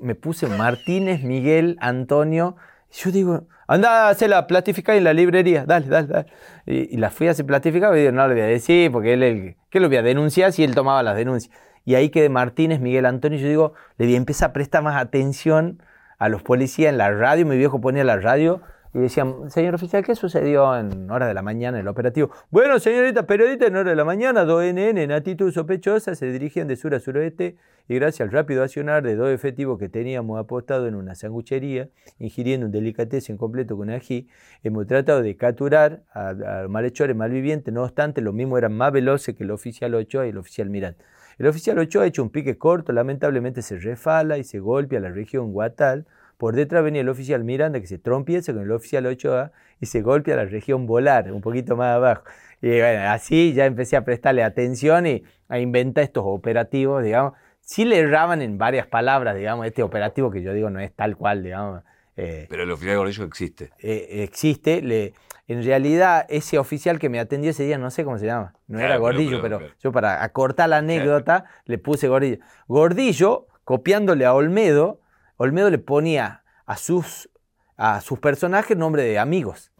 Me 0.00 0.16
puse 0.16 0.48
Martínez, 0.48 1.22
Miguel, 1.22 1.76
Antonio. 1.80 2.56
Yo 2.96 3.10
digo, 3.10 3.46
anda 3.66 4.06
a 4.06 4.08
hacerla 4.08 4.46
platificar 4.46 4.96
en 4.96 5.04
la 5.04 5.12
librería. 5.12 5.66
Dale, 5.66 5.86
dale, 5.86 6.08
dale. 6.08 6.26
Y, 6.64 6.94
y 6.94 6.96
la 6.96 7.10
fui 7.10 7.28
a 7.28 7.32
hacer 7.32 7.44
platificar 7.44 7.94
y 7.94 8.00
digo, 8.00 8.12
no 8.12 8.26
le 8.26 8.34
voy 8.34 8.42
a 8.42 8.46
decir 8.46 8.90
porque 8.90 9.12
él, 9.12 9.56
¿qué 9.70 9.80
lo 9.80 9.88
voy 9.88 9.98
a 9.98 10.02
denunciar 10.02 10.52
si 10.52 10.64
él 10.64 10.74
tomaba 10.74 11.02
las 11.02 11.16
denuncias? 11.16 11.54
Y 11.84 11.94
ahí 11.94 12.08
quedé 12.08 12.30
Martínez, 12.30 12.80
Miguel, 12.80 13.04
Antonio. 13.04 13.38
Yo 13.38 13.48
digo, 13.48 13.74
le 13.98 14.06
voy 14.06 14.14
a 14.14 14.16
empezar 14.16 14.50
a 14.50 14.52
prestar 14.54 14.82
más 14.82 14.96
atención 14.96 15.82
a 16.18 16.28
los 16.30 16.42
policías 16.42 16.90
en 16.90 16.98
la 16.98 17.10
radio. 17.12 17.44
Mi 17.44 17.56
viejo 17.56 17.80
ponía 17.80 18.02
la 18.02 18.16
radio. 18.16 18.62
Y 18.96 18.98
decían, 18.98 19.50
señor 19.50 19.74
oficial, 19.74 20.02
¿qué 20.02 20.14
sucedió 20.14 20.74
en 20.74 21.10
hora 21.10 21.26
de 21.26 21.34
la 21.34 21.42
mañana 21.42 21.76
en 21.76 21.82
el 21.82 21.88
operativo? 21.88 22.30
Bueno, 22.50 22.78
señorita 22.78 23.26
periodista, 23.26 23.66
en 23.66 23.76
hora 23.76 23.90
de 23.90 23.96
la 23.96 24.06
mañana, 24.06 24.46
dos 24.46 24.64
NN 24.64 24.96
en 24.96 25.12
actitud 25.12 25.52
sospechosa 25.52 26.14
se 26.14 26.32
dirigían 26.32 26.66
de 26.66 26.76
sur 26.76 26.94
a 26.94 26.98
suroeste 26.98 27.58
y 27.88 27.96
gracias 27.96 28.26
al 28.26 28.32
rápido 28.32 28.62
accionar 28.62 29.02
de 29.02 29.14
dos 29.14 29.28
efectivos 29.28 29.78
que 29.78 29.90
teníamos 29.90 30.40
apostado 30.40 30.88
en 30.88 30.94
una 30.94 31.14
sanguchería, 31.14 31.90
ingiriendo 32.18 32.64
un 32.64 32.72
delicatessen 32.72 33.36
completo 33.36 33.76
con 33.76 33.90
ají, 33.90 34.28
hemos 34.62 34.86
tratado 34.86 35.20
de 35.20 35.36
capturar 35.36 36.02
a, 36.14 36.30
a 36.30 36.68
malhechores 36.68 37.14
malvivientes, 37.14 37.74
no 37.74 37.82
obstante, 37.82 38.22
los 38.22 38.32
mismos 38.32 38.56
eran 38.56 38.72
más 38.72 38.92
veloces 38.92 39.34
que 39.34 39.44
el 39.44 39.50
oficial 39.50 39.94
Ochoa 39.94 40.24
y 40.24 40.30
el 40.30 40.38
oficial 40.38 40.70
Mirán. 40.70 40.96
El 41.38 41.48
oficial 41.48 41.78
Ochoa 41.78 42.04
ha 42.04 42.06
hecho 42.06 42.22
un 42.22 42.30
pique 42.30 42.56
corto, 42.56 42.94
lamentablemente 42.94 43.60
se 43.60 43.78
refala 43.78 44.38
y 44.38 44.44
se 44.44 44.58
golpea 44.58 45.00
la 45.00 45.10
región 45.10 45.52
Guatal, 45.52 46.06
por 46.36 46.54
detrás 46.54 46.84
venía 46.84 47.00
el 47.00 47.08
oficial 47.08 47.44
Miranda 47.44 47.80
que 47.80 47.86
se 47.86 47.98
trompieza 47.98 48.52
con 48.52 48.62
el 48.62 48.70
oficial 48.70 49.06
Ochoa 49.06 49.52
y 49.80 49.86
se 49.86 50.02
golpea 50.02 50.36
la 50.36 50.44
región 50.44 50.86
Volar, 50.86 51.32
un 51.32 51.40
poquito 51.40 51.76
más 51.76 51.94
abajo. 51.94 52.24
Y 52.60 52.68
bueno, 52.68 53.10
así 53.10 53.52
ya 53.52 53.66
empecé 53.66 53.96
a 53.96 54.04
prestarle 54.04 54.42
atención 54.42 55.06
y 55.06 55.24
a 55.48 55.58
inventar 55.58 56.04
estos 56.04 56.24
operativos, 56.26 57.02
digamos. 57.02 57.34
Sí 57.60 57.84
le 57.84 57.98
erraban 57.98 58.42
en 58.42 58.58
varias 58.58 58.86
palabras, 58.86 59.36
digamos, 59.36 59.66
este 59.66 59.82
operativo 59.82 60.30
que 60.30 60.42
yo 60.42 60.52
digo 60.52 60.70
no 60.70 60.80
es 60.80 60.92
tal 60.92 61.16
cual, 61.16 61.42
digamos. 61.42 61.82
Eh, 62.16 62.46
Pero 62.48 62.62
el 62.62 62.70
oficial 62.70 62.96
Gordillo 62.96 63.24
existe. 63.24 63.70
Eh, 63.78 64.22
existe. 64.22 64.80
Le, 64.80 65.14
en 65.48 65.62
realidad, 65.64 66.26
ese 66.28 66.58
oficial 66.58 66.98
que 66.98 67.08
me 67.08 67.20
atendió 67.20 67.50
ese 67.50 67.64
día, 67.64 67.78
no 67.78 67.90
sé 67.90 68.04
cómo 68.04 68.18
se 68.18 68.26
llama, 68.26 68.54
no 68.66 68.80
era 68.80 68.96
Gordillo, 68.96 69.40
pero, 69.40 69.60
yo 69.80 69.92
para 69.92 70.24
acortar 70.24 70.68
la 70.68 70.78
anécdota 70.78 71.44
le 71.66 71.78
puse 71.78 72.08
Gordillo. 72.08 72.38
Gordillo, 72.66 73.46
copiándole 73.64 74.24
a 74.24 74.34
Olmedo, 74.34 75.00
Olmedo 75.36 75.70
le 75.70 75.78
ponía 75.78 76.42
a 76.64 76.76
sus, 76.76 77.28
a 77.76 78.00
sus 78.00 78.18
personajes 78.18 78.76
nombre 78.76 79.02
de 79.02 79.18
amigos. 79.18 79.72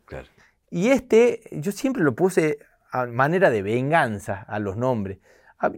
Y 0.70 0.88
este, 0.88 1.42
yo 1.52 1.72
siempre 1.72 2.02
lo 2.02 2.14
puse 2.14 2.58
a 2.90 3.06
manera 3.06 3.50
de 3.50 3.62
venganza 3.62 4.44
a 4.48 4.58
los 4.58 4.76
nombres. 4.76 5.18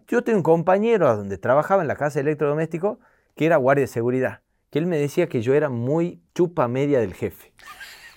Yo 0.07 0.23
tengo 0.25 0.39
un 0.39 0.43
compañero 0.43 1.15
donde 1.17 1.39
trabajaba 1.39 1.83
en 1.83 1.89
la 1.89 1.97
casa 1.97 2.15
de 2.15 2.23
electrodoméstico 2.23 2.99
que 3.37 3.47
era 3.47 3.57
guardia 3.57 3.83
de 3.83 3.89
seguridad, 3.89 4.41
que 4.71 4.81
él 4.81 4.87
me 4.87 4.99
decía 4.99 5.29
que 5.29 5.43
yo 5.43 5.55
era 5.55 5.69
muy 5.69 6.21
chupa 6.35 6.67
media 6.67 6.99
del 6.99 7.15
jefe. 7.15 7.53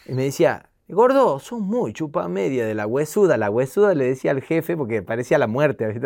Y 0.07 0.13
me 0.13 0.23
decía, 0.23 0.69
gordo, 0.87 1.39
sos 1.39 1.59
muy 1.59 1.93
chupa 1.93 2.27
media 2.27 2.65
de 2.65 2.73
la 2.73 2.87
huesuda. 2.87 3.37
La 3.37 3.51
huesuda 3.51 3.93
le 3.93 4.05
decía 4.05 4.31
al 4.31 4.41
jefe 4.41 4.75
porque 4.75 5.03
parecía 5.03 5.37
la 5.37 5.47
muerte. 5.47 6.01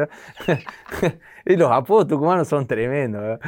y 1.45 1.55
los 1.55 1.71
apodos 1.71 2.07
tucumanos 2.07 2.47
son 2.47 2.67
tremendos. 2.67 3.39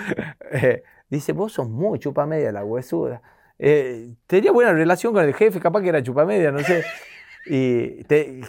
Dice, 1.09 1.33
vos 1.33 1.53
sos 1.53 1.69
muy 1.69 1.99
chupamedia, 1.99 2.51
la 2.51 2.63
huesuda. 2.65 3.21
Eh, 3.59 4.15
tenía 4.27 4.51
buena 4.51 4.73
relación 4.73 5.13
con 5.13 5.23
el 5.23 5.33
jefe, 5.33 5.59
capaz 5.59 5.81
que 5.81 5.89
era 5.89 6.03
chupamedia, 6.03 6.51
no 6.51 6.59
sé. 6.59 6.83
Y 7.49 8.03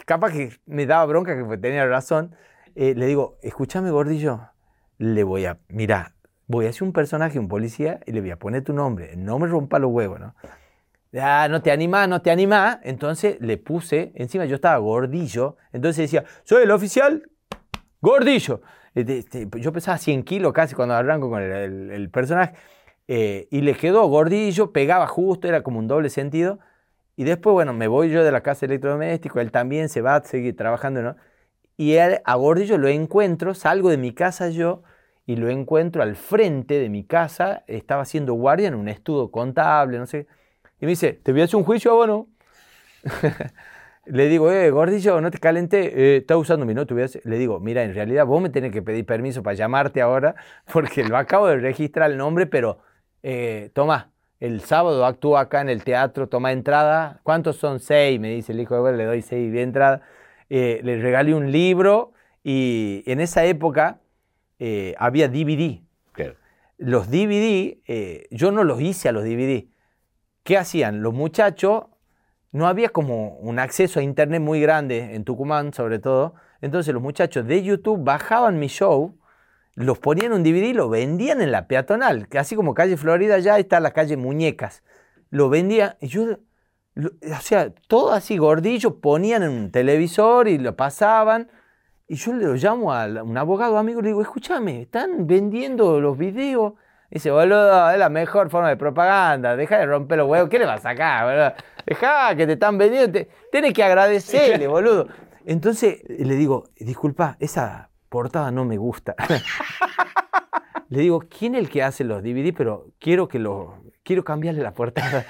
capaz 0.05 0.33
que 0.33 0.51
me 0.65 0.85
daba 0.85 1.05
bronca 1.05 1.33
que 1.33 1.57
tenía 1.57 1.87
razón. 1.87 2.35
Eh, 2.75 2.95
le 2.97 3.05
digo, 3.05 3.37
escúchame, 3.41 3.91
gordillo, 3.91 4.49
le 4.97 5.23
voy 5.23 5.45
a, 5.45 5.57
mira, 5.69 6.15
voy 6.47 6.65
a 6.65 6.69
hacer 6.69 6.83
un 6.83 6.91
personaje, 6.91 7.39
un 7.39 7.47
policía, 7.47 8.01
y 8.05 8.11
le 8.11 8.19
voy 8.19 8.31
a 8.31 8.35
poner 8.35 8.63
tu 8.63 8.73
nombre. 8.73 9.15
No 9.15 9.39
me 9.39 9.47
rompa 9.47 9.79
los 9.79 9.89
huevos, 9.91 10.19
¿no? 10.19 10.35
Ah, 11.17 11.47
no 11.49 11.61
te 11.61 11.71
anima, 11.71 12.07
no 12.07 12.21
te 12.21 12.29
anima. 12.29 12.79
Entonces 12.83 13.37
le 13.39 13.57
puse, 13.57 14.11
encima 14.15 14.45
yo 14.45 14.55
estaba 14.55 14.77
gordillo, 14.77 15.55
entonces 15.71 16.11
decía, 16.11 16.25
soy 16.43 16.63
el 16.63 16.71
oficial 16.71 17.29
gordillo. 18.01 18.61
Este, 18.95 19.19
este, 19.19 19.47
yo 19.59 19.71
pesaba 19.71 19.97
100 19.97 20.23
kilos 20.23 20.53
casi 20.53 20.75
cuando 20.75 20.95
arranco 20.95 21.29
con 21.29 21.41
el, 21.41 22.09
personaje. 22.09 22.55
Eh, 23.07 23.47
y 23.51 23.61
le 23.61 23.75
quedó 23.75 24.05
gordillo, 24.07 24.71
pegaba 24.71 25.07
justo, 25.07 25.47
era 25.47 25.63
como 25.63 25.79
un 25.79 25.87
doble 25.87 26.09
sentido. 26.09 26.59
Y 27.15 27.23
después, 27.25 27.53
bueno, 27.53 27.73
me 27.73 27.87
voy 27.87 28.09
yo 28.11 28.23
de 28.23 28.31
la 28.31 28.41
casa 28.41 28.65
electrodoméstico, 28.65 29.39
él 29.39 29.51
también 29.51 29.89
se 29.89 30.01
va 30.01 30.15
a 30.15 30.23
seguir 30.23 30.55
trabajando, 30.55 31.01
¿no? 31.01 31.15
Y 31.75 31.93
él, 31.95 32.21
a 32.25 32.35
Gordillo 32.35 32.77
lo 32.77 32.87
encuentro, 32.87 33.53
salgo 33.53 33.89
de 33.89 33.97
mi 33.97 34.13
casa 34.13 34.49
yo 34.49 34.83
y 35.25 35.35
lo 35.35 35.49
encuentro 35.49 36.01
al 36.03 36.15
frente 36.15 36.79
de 36.79 36.89
mi 36.89 37.03
casa, 37.03 37.63
estaba 37.67 38.01
haciendo 38.01 38.33
guardia 38.33 38.67
en 38.67 38.75
un 38.75 38.89
estudio 38.89 39.31
contable, 39.31 39.97
no 39.97 40.05
sé. 40.05 40.27
Y 40.81 40.85
me 40.85 40.91
dice, 40.91 41.13
¿te 41.13 41.31
voy 41.31 41.41
a 41.41 41.43
hacer 41.45 41.57
un 41.57 41.63
juicio 41.63 42.07
no? 42.07 42.27
le 44.11 44.27
digo, 44.27 44.51
eh, 44.51 44.71
gordillo, 44.71 45.21
no 45.21 45.29
te 45.29 45.37
calente, 45.37 46.15
eh, 46.15 46.17
está 46.17 46.35
usando 46.35 46.65
mi 46.65 46.73
nota. 46.73 46.95
Le 46.95 47.37
digo, 47.37 47.59
mira, 47.59 47.83
en 47.83 47.93
realidad 47.93 48.25
vos 48.25 48.41
me 48.41 48.49
tenés 48.49 48.71
que 48.71 48.81
pedir 48.81 49.05
permiso 49.05 49.43
para 49.43 49.53
llamarte 49.53 50.01
ahora, 50.01 50.35
porque 50.73 51.03
lo 51.03 51.17
acabo 51.17 51.47
de 51.47 51.57
registrar 51.57 52.11
el 52.11 52.17
nombre, 52.17 52.47
pero 52.47 52.79
eh, 53.21 53.69
toma, 53.73 54.11
el 54.39 54.61
sábado 54.61 55.05
actúo 55.05 55.37
acá 55.37 55.61
en 55.61 55.69
el 55.69 55.83
teatro, 55.83 56.27
toma 56.27 56.51
entrada. 56.51 57.19
¿Cuántos 57.23 57.57
son? 57.57 57.79
Seis, 57.79 58.19
me 58.19 58.29
dice 58.29 58.51
el 58.53 58.59
hijo 58.59 58.73
de 58.75 58.79
Gómez, 58.81 58.97
le 58.97 59.05
doy 59.05 59.21
seis 59.21 59.51
de 59.51 59.61
entrada. 59.61 60.01
Eh, 60.49 60.79
le 60.83 60.99
regalé 60.99 61.35
un 61.35 61.51
libro 61.51 62.13
y 62.43 63.03
en 63.05 63.19
esa 63.19 63.45
época 63.45 63.99
había 64.97 65.29
DVD. 65.29 65.81
Los 66.77 67.09
DVD, 67.09 67.77
yo 68.31 68.51
no 68.51 68.63
los 68.63 68.81
hice 68.81 69.09
a 69.09 69.11
los 69.11 69.23
DVD. 69.23 69.67
¿Qué 70.43 70.57
hacían? 70.57 71.01
Los 71.01 71.13
muchachos 71.13 71.83
no 72.51 72.67
había 72.67 72.89
como 72.89 73.37
un 73.37 73.59
acceso 73.59 73.99
a 73.99 74.03
internet 74.03 74.41
muy 74.41 74.59
grande 74.61 75.15
en 75.15 75.23
Tucumán, 75.23 75.73
sobre 75.73 75.99
todo. 75.99 76.33
Entonces 76.61 76.93
los 76.93 77.03
muchachos 77.03 77.45
de 77.45 77.63
YouTube 77.63 78.03
bajaban 78.03 78.59
mi 78.59 78.67
show, 78.67 79.17
los 79.75 79.99
ponían 79.99 80.27
en 80.27 80.33
un 80.33 80.43
DVD 80.43 80.67
y 80.69 80.73
lo 80.73 80.89
vendían 80.89 81.41
en 81.41 81.51
la 81.51 81.67
peatonal, 81.67 82.27
así 82.37 82.55
como 82.55 82.73
calle 82.73 82.97
Florida 82.97 83.39
ya 83.39 83.57
está 83.59 83.79
la 83.79 83.91
calle 83.91 84.17
Muñecas. 84.17 84.83
Lo 85.29 85.49
vendían, 85.49 85.95
y 86.01 86.07
yo, 86.07 86.39
o 86.97 87.41
sea, 87.41 87.71
todo 87.87 88.11
así 88.11 88.37
gordillo, 88.37 88.99
ponían 88.99 89.43
en 89.43 89.51
un 89.51 89.71
televisor 89.71 90.47
y 90.47 90.57
lo 90.57 90.75
pasaban. 90.75 91.49
Y 92.07 92.15
yo 92.15 92.33
le 92.33 92.47
llamo 92.55 92.91
a 92.91 93.05
un 93.05 93.37
abogado 93.37 93.77
amigo 93.77 93.99
y 93.99 94.03
le 94.03 94.09
digo, 94.09 94.21
escúchame, 94.21 94.81
están 94.81 95.27
vendiendo 95.27 96.01
los 96.01 96.17
videos. 96.17 96.73
dice, 97.11 97.29
boludo, 97.29 97.91
es 97.91 97.99
la 97.99 98.09
mejor 98.09 98.49
forma 98.49 98.69
de 98.69 98.77
propaganda, 98.77 99.55
deja 99.55 99.77
de 99.77 99.85
romper 99.85 100.17
los 100.17 100.27
huevos, 100.27 100.49
¿qué 100.49 100.57
le 100.59 100.65
vas 100.65 100.79
a 100.79 100.89
sacar, 100.89 101.25
boludo? 101.25 101.53
Dejá, 101.89 102.35
que 102.35 102.45
te 102.45 102.53
están 102.53 102.77
vendiendo. 102.77 103.19
tienes 103.51 103.73
que 103.73 103.83
agradecerle, 103.83 104.67
boludo. 104.67 105.07
Entonces 105.43 106.03
le 106.07 106.35
digo, 106.35 106.69
disculpa, 106.79 107.35
esa 107.39 107.89
portada 108.09 108.51
no 108.51 108.63
me 108.63 108.77
gusta. 108.77 109.15
le 110.89 110.99
digo, 110.99 111.21
¿quién 111.21 111.55
es 111.55 111.61
el 111.61 111.69
que 111.69 111.81
hace 111.81 112.03
los 112.03 112.21
DVD? 112.21 112.53
Pero 112.55 112.91
quiero 112.99 113.27
que 113.27 113.39
lo, 113.39 113.81
quiero 114.03 114.23
cambiarle 114.23 114.61
la 114.61 114.75
portada. 114.75 115.25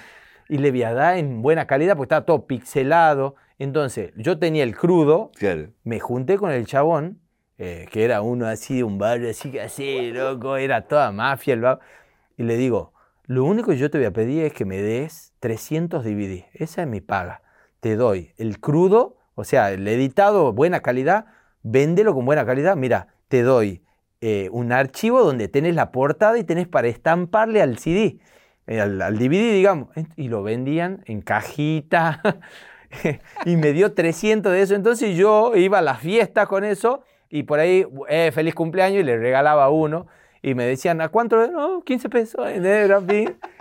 Y 0.50 0.58
le 0.58 0.72
voy 0.72 0.84
a 0.84 0.94
dar 0.94 1.16
en 1.18 1.42
buena 1.42 1.66
calidad, 1.66 1.96
porque 1.96 2.08
estaba 2.08 2.26
todo 2.26 2.46
pixelado. 2.46 3.36
Entonces, 3.58 4.12
yo 4.18 4.38
tenía 4.38 4.64
el 4.64 4.76
crudo, 4.76 5.32
me 5.84 6.02
junté 6.02 6.38
con 6.38 6.52
el 6.52 6.66
chabón, 6.66 7.22
eh, 7.58 7.88
que 7.90 8.04
era 8.04 8.22
uno 8.22 8.48
así 8.48 8.78
de 8.78 8.84
un 8.84 8.98
barrio 8.98 9.30
así 9.30 9.52
que 9.52 9.62
así, 9.62 10.12
loco, 10.12 10.58
era 10.58 10.88
toda 10.88 11.12
mafia 11.14 11.54
el 11.54 11.66
Y 12.36 12.44
le 12.44 12.58
digo, 12.58 12.94
lo 13.30 13.44
único 13.44 13.70
que 13.70 13.78
yo 13.78 13.92
te 13.92 14.00
voy 14.00 14.08
a 14.08 14.12
pedir 14.12 14.44
es 14.44 14.54
que 14.54 14.66
me 14.66 14.82
des 14.82 15.34
300 15.40 16.04
DVD. 16.04 16.46
Esa 16.56 16.82
es 16.82 16.88
mi 16.88 17.00
paga. 17.00 17.44
Te 17.80 17.96
doy 17.96 18.34
el 18.38 18.60
crudo, 18.60 19.18
o 19.36 19.44
sea, 19.44 19.72
el 19.72 19.88
editado, 19.88 20.52
buena 20.52 20.80
calidad, 20.80 21.28
véndelo 21.62 22.16
con 22.16 22.26
buena 22.26 22.44
calidad. 22.44 22.76
Mira, 22.76 23.10
te 23.28 23.44
doy 23.44 23.84
eh, 24.22 24.50
un 24.52 24.72
archivo 24.72 25.24
donde 25.24 25.48
tenés 25.48 25.76
la 25.76 25.92
portada 25.92 26.40
y 26.40 26.44
tenés 26.44 26.68
para 26.68 26.88
estamparle 26.88 27.62
al 27.62 27.78
CD, 27.78 28.18
eh, 28.66 28.82
al, 28.82 29.20
DVD, 29.20 29.54
digamos. 29.54 29.90
Y 30.16 30.30
lo 30.30 30.42
vendían 30.42 31.04
en 31.06 31.22
cajita. 31.22 32.24
y 33.46 33.58
me 33.58 33.74
dio 33.74 33.94
300 33.94 34.52
de 34.52 34.64
eso. 34.64 34.74
Entonces 34.74 35.16
yo 35.16 35.56
iba 35.56 35.78
a 35.78 35.84
las 35.84 36.00
fiestas 36.00 36.48
con 36.48 36.64
eso 36.64 37.04
y 37.30 37.44
por 37.44 37.60
ahí, 37.60 37.86
eh, 38.10 38.32
feliz 38.34 38.56
cumpleaños, 38.56 39.02
y 39.02 39.04
le 39.04 39.20
regalaba 39.20 39.70
uno 39.70 40.08
y 40.42 40.56
me 40.56 40.66
decían, 40.66 41.02
¿a 41.02 41.10
cuánto? 41.10 41.48
No, 41.52 41.84
15 41.84 42.10
pesos 42.10 42.48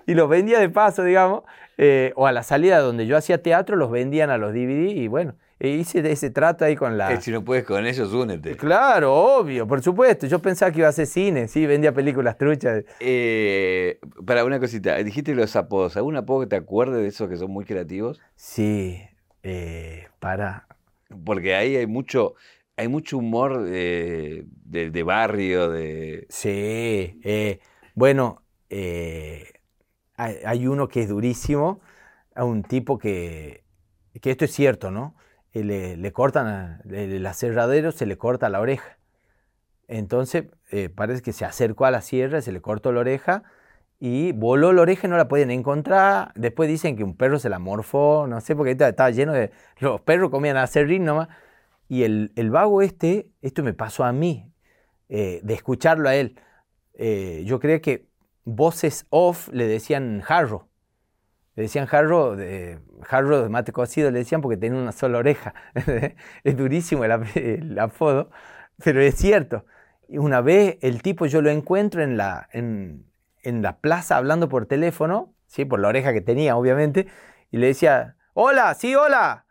y 0.06 0.14
los 0.14 0.28
vendía 0.28 0.58
de 0.58 0.68
paso, 0.68 1.04
digamos. 1.04 1.42
Eh, 1.76 2.12
o 2.16 2.26
a 2.26 2.32
la 2.32 2.42
salida 2.42 2.80
donde 2.80 3.06
yo 3.06 3.16
hacía 3.16 3.40
teatro, 3.40 3.76
los 3.76 3.90
vendían 3.90 4.30
a 4.30 4.38
los 4.38 4.52
DVD 4.52 4.88
y 4.88 5.06
bueno, 5.06 5.36
e 5.60 5.68
hice 5.68 6.00
ese 6.10 6.30
trato 6.30 6.64
ahí 6.64 6.74
con 6.74 6.98
la... 6.98 7.12
Eh, 7.12 7.20
si 7.20 7.30
no 7.30 7.44
puedes 7.44 7.64
con 7.64 7.86
ellos, 7.86 8.12
únete. 8.12 8.56
Claro, 8.56 9.14
obvio, 9.14 9.66
por 9.66 9.80
supuesto. 9.80 10.26
Yo 10.26 10.40
pensaba 10.40 10.72
que 10.72 10.78
iba 10.78 10.88
a 10.88 10.90
hacer 10.90 11.06
cine, 11.06 11.46
sí, 11.46 11.66
vendía 11.66 11.92
películas 11.92 12.36
truchas. 12.36 12.84
Eh, 12.98 14.00
para 14.26 14.44
una 14.44 14.58
cosita, 14.58 14.96
dijiste 14.96 15.34
los 15.36 15.54
apodos. 15.54 15.96
¿Algún 15.96 16.16
apodo 16.16 16.40
que 16.40 16.46
te 16.46 16.56
acuerdes 16.56 17.00
de 17.00 17.06
esos 17.06 17.28
que 17.28 17.36
son 17.36 17.50
muy 17.50 17.64
creativos? 17.64 18.20
Sí, 18.34 19.00
para... 20.18 20.66
Porque 21.24 21.54
ahí 21.54 21.76
hay 21.76 21.86
mucho 21.86 22.34
hay 22.78 22.86
mucho 22.86 23.18
humor 23.18 23.64
de, 23.64 25.02
barrio, 25.04 25.68
de... 25.68 26.26
Sí, 26.28 27.20
eh, 27.24 27.58
bueno, 27.96 28.44
eh, 28.70 29.52
hay, 30.14 30.68
uno 30.68 30.86
que 30.86 31.02
es 31.02 31.08
durísimo, 31.08 31.80
a 32.36 32.44
un 32.44 32.62
tipo 32.62 32.96
que, 32.96 33.64
que 34.22 34.30
esto 34.30 34.44
es 34.44 34.52
cierto, 34.52 34.92
¿no? 34.92 35.16
Eh, 35.54 35.96
le, 35.98 36.12
cortan, 36.12 36.80
el 36.88 37.26
aserradero 37.26 37.90
se 37.90 38.06
le 38.06 38.16
corta 38.16 38.48
la 38.48 38.60
oreja. 38.60 38.98
Entonces, 39.88 40.44
parece 40.94 41.20
que 41.22 41.32
se 41.32 41.44
acercó 41.44 41.84
a 41.84 41.90
la 41.90 42.00
sierra, 42.00 42.42
se 42.42 42.52
le 42.52 42.60
cortó 42.60 42.92
la 42.92 43.00
oreja 43.00 43.42
y 43.98 44.30
voló 44.30 44.72
la 44.72 44.82
oreja 44.82 45.08
y 45.08 45.10
no 45.10 45.16
la 45.16 45.26
podían 45.26 45.50
encontrar. 45.50 46.30
Después 46.36 46.68
dicen 46.68 46.94
que 46.96 47.02
un 47.02 47.16
perro 47.16 47.40
se 47.40 47.48
la 47.48 47.58
morfó, 47.58 48.28
no 48.28 48.40
sé, 48.40 48.54
porque 48.54 48.70
estaba 48.70 49.10
lleno 49.10 49.32
de... 49.32 49.50
Los 49.80 50.00
perros 50.02 50.30
comían 50.30 50.56
acerrín 50.56 51.04
nomás. 51.04 51.28
Y 51.88 52.02
el, 52.02 52.32
el 52.36 52.50
vago 52.50 52.82
este, 52.82 53.30
esto 53.40 53.62
me 53.62 53.72
pasó 53.72 54.04
a 54.04 54.12
mí, 54.12 54.52
eh, 55.08 55.40
de 55.42 55.54
escucharlo 55.54 56.08
a 56.08 56.14
él. 56.14 56.38
Eh, 56.94 57.42
yo 57.46 57.60
creo 57.60 57.80
que 57.80 58.06
voces 58.44 59.06
off 59.10 59.48
le 59.52 59.66
decían 59.66 60.20
jarro. 60.20 60.68
Le 61.54 61.62
decían 61.64 61.86
jarro, 61.86 62.36
de, 62.36 62.78
jarro 63.02 63.42
de 63.42 63.48
mate 63.48 63.72
cocido, 63.72 64.10
le 64.10 64.20
decían 64.20 64.42
porque 64.42 64.56
tenía 64.56 64.80
una 64.80 64.92
sola 64.92 65.18
oreja. 65.18 65.54
es 66.44 66.56
durísimo 66.56 67.04
el, 67.04 67.12
el, 67.34 67.78
apodo, 67.78 68.30
pero 68.84 69.00
es 69.00 69.16
cierto. 69.16 69.64
Y 70.08 70.18
una 70.18 70.40
vez 70.40 70.78
el 70.82 71.02
tipo 71.02 71.26
yo 71.26 71.42
lo 71.42 71.50
encuentro 71.50 72.02
en 72.02 72.16
la, 72.16 72.48
en, 72.52 73.06
en 73.42 73.62
la 73.62 73.78
plaza 73.78 74.16
hablando 74.16 74.48
por 74.48 74.66
teléfono, 74.66 75.34
¿sí? 75.46 75.64
por 75.64 75.80
la 75.80 75.88
oreja 75.88 76.12
que 76.12 76.20
tenía, 76.20 76.56
obviamente, 76.56 77.08
y 77.50 77.56
le 77.56 77.68
decía, 77.68 78.16
hola, 78.34 78.74
sí, 78.74 78.94
hola. 78.94 79.46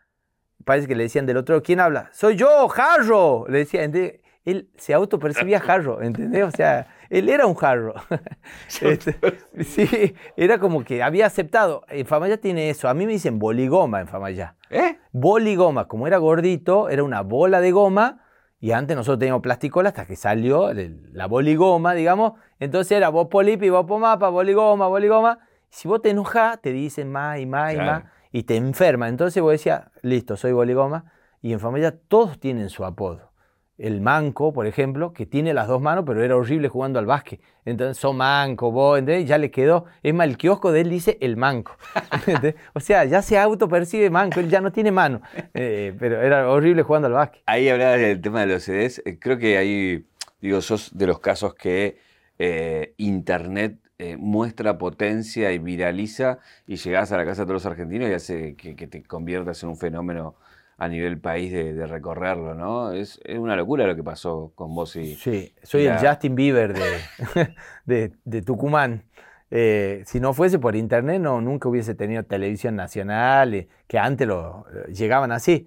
Parece 0.68 0.86
que 0.86 0.94
le 0.94 1.04
decían 1.04 1.24
del 1.24 1.38
otro, 1.38 1.62
¿quién 1.62 1.80
habla? 1.80 2.10
Soy 2.12 2.36
yo, 2.36 2.68
Jarro. 2.68 3.46
Le 3.48 3.60
decía, 3.60 3.82
él 3.84 4.68
se 4.76 4.92
autopercibía 4.92 5.60
Jarro, 5.60 6.02
¿entendés? 6.02 6.44
O 6.44 6.50
sea, 6.50 6.88
él 7.08 7.30
era 7.30 7.46
un 7.46 7.54
Jarro. 7.54 7.94
Este, 8.82 9.16
sí, 9.64 10.14
era 10.36 10.58
como 10.58 10.84
que 10.84 11.02
había 11.02 11.24
aceptado. 11.24 11.86
En 11.88 12.04
Famaya 12.04 12.36
tiene 12.36 12.68
eso. 12.68 12.86
A 12.90 12.92
mí 12.92 13.06
me 13.06 13.12
dicen 13.12 13.38
boligoma 13.38 14.02
en 14.02 14.08
Famaya. 14.08 14.56
¿Eh? 14.68 14.98
Boligoma, 15.10 15.88
como 15.88 16.06
era 16.06 16.18
gordito, 16.18 16.90
era 16.90 17.02
una 17.02 17.22
bola 17.22 17.62
de 17.62 17.70
goma. 17.70 18.26
Y 18.60 18.72
antes 18.72 18.94
nosotros 18.94 19.20
teníamos 19.20 19.40
plasticola 19.40 19.88
hasta 19.88 20.04
que 20.04 20.16
salió 20.16 20.70
la 20.74 21.26
boligoma, 21.28 21.94
digamos. 21.94 22.34
Entonces 22.60 22.92
era 22.92 23.08
vos 23.08 23.28
polipi, 23.28 23.70
vos 23.70 23.86
pomapa, 23.86 24.28
boligoma, 24.28 24.86
boligoma. 24.86 25.38
Si 25.70 25.88
vos 25.88 26.02
te 26.02 26.10
enojas, 26.10 26.60
te 26.60 26.74
dicen 26.74 27.10
más 27.10 27.38
y 27.38 27.46
más 27.46 27.72
y 27.72 27.78
más 27.78 28.02
y 28.32 28.44
te 28.44 28.56
enferma. 28.56 29.08
Entonces 29.08 29.42
vos 29.42 29.52
decías, 29.52 29.84
listo, 30.02 30.36
soy 30.36 30.52
boligoma. 30.52 31.12
Y 31.40 31.52
en 31.52 31.60
familia 31.60 31.96
todos 32.08 32.38
tienen 32.40 32.68
su 32.68 32.84
apodo. 32.84 33.32
El 33.76 34.00
manco, 34.00 34.52
por 34.52 34.66
ejemplo, 34.66 35.12
que 35.12 35.24
tiene 35.24 35.54
las 35.54 35.68
dos 35.68 35.80
manos, 35.80 36.02
pero 36.04 36.24
era 36.24 36.34
horrible 36.34 36.68
jugando 36.68 36.98
al 36.98 37.06
básquet. 37.06 37.40
Entonces, 37.64 37.96
son 37.96 38.16
manco, 38.16 38.72
vos, 38.72 38.98
¿entendés? 38.98 39.28
Ya 39.28 39.38
le 39.38 39.52
quedó. 39.52 39.84
Es 40.02 40.12
más, 40.12 40.26
el 40.26 40.36
kiosco 40.36 40.72
de 40.72 40.80
él 40.80 40.90
dice 40.90 41.16
el 41.20 41.36
manco. 41.36 41.76
o 42.74 42.80
sea, 42.80 43.04
ya 43.04 43.22
se 43.22 43.38
autopercibe 43.38 44.10
manco, 44.10 44.40
él 44.40 44.50
ya 44.50 44.60
no 44.60 44.72
tiene 44.72 44.90
mano. 44.90 45.20
Eh, 45.54 45.94
pero 45.96 46.20
era 46.20 46.50
horrible 46.50 46.82
jugando 46.82 47.06
al 47.06 47.14
básquet. 47.14 47.42
Ahí 47.46 47.68
hablabas 47.68 48.00
del 48.00 48.20
tema 48.20 48.40
de 48.40 48.46
los 48.48 48.64
CDs. 48.64 49.00
Eh, 49.04 49.16
creo 49.20 49.38
que 49.38 49.56
ahí, 49.56 50.08
digo, 50.40 50.60
sos 50.60 50.98
de 50.98 51.06
los 51.06 51.20
casos 51.20 51.54
que 51.54 51.98
eh, 52.40 52.94
Internet 52.96 53.78
eh, 54.00 54.16
muestra 54.16 54.78
potencia 54.78 55.50
y 55.50 55.58
viraliza 55.58 56.38
y 56.68 56.76
llegás 56.76 57.10
a 57.10 57.16
la 57.16 57.24
casa 57.24 57.42
de 57.42 57.46
todos 57.46 57.64
los 57.64 57.66
argentinos 57.66 58.08
y 58.08 58.12
hace 58.12 58.54
que, 58.54 58.74
te 58.86 59.02
conviertas 59.02 59.60
en 59.64 59.70
un 59.70 59.76
fenómeno 59.76 60.36
a 60.76 60.86
nivel 60.86 61.18
país 61.18 61.52
de, 61.52 61.84
recorrerlo, 61.84 62.54
¿no? 62.54 62.92
Es, 62.92 63.18
una 63.28 63.56
locura 63.56 63.88
lo 63.88 63.96
que 63.96 64.04
pasó 64.04 64.52
con 64.54 64.72
vos 64.72 64.94
y... 64.94 65.16
Sí, 65.16 65.52
soy 65.64 65.86
el 65.86 65.98
Justin 65.98 66.36
Bieber 66.36 66.74
de, 67.86 68.12
de, 68.24 68.42
Tucumán. 68.42 69.02
Eh, 69.50 70.04
si 70.06 70.20
no 70.20 70.32
fuese 70.32 70.60
por 70.60 70.76
internet, 70.76 71.20
no, 71.20 71.40
nunca 71.40 71.68
hubiese 71.68 71.96
tenido 71.96 72.22
televisión 72.22 72.76
nacional, 72.76 73.52
eh, 73.54 73.68
que 73.88 73.98
antes 73.98 74.28
lo, 74.28 74.64
llegaban 74.92 75.32
así. 75.32 75.66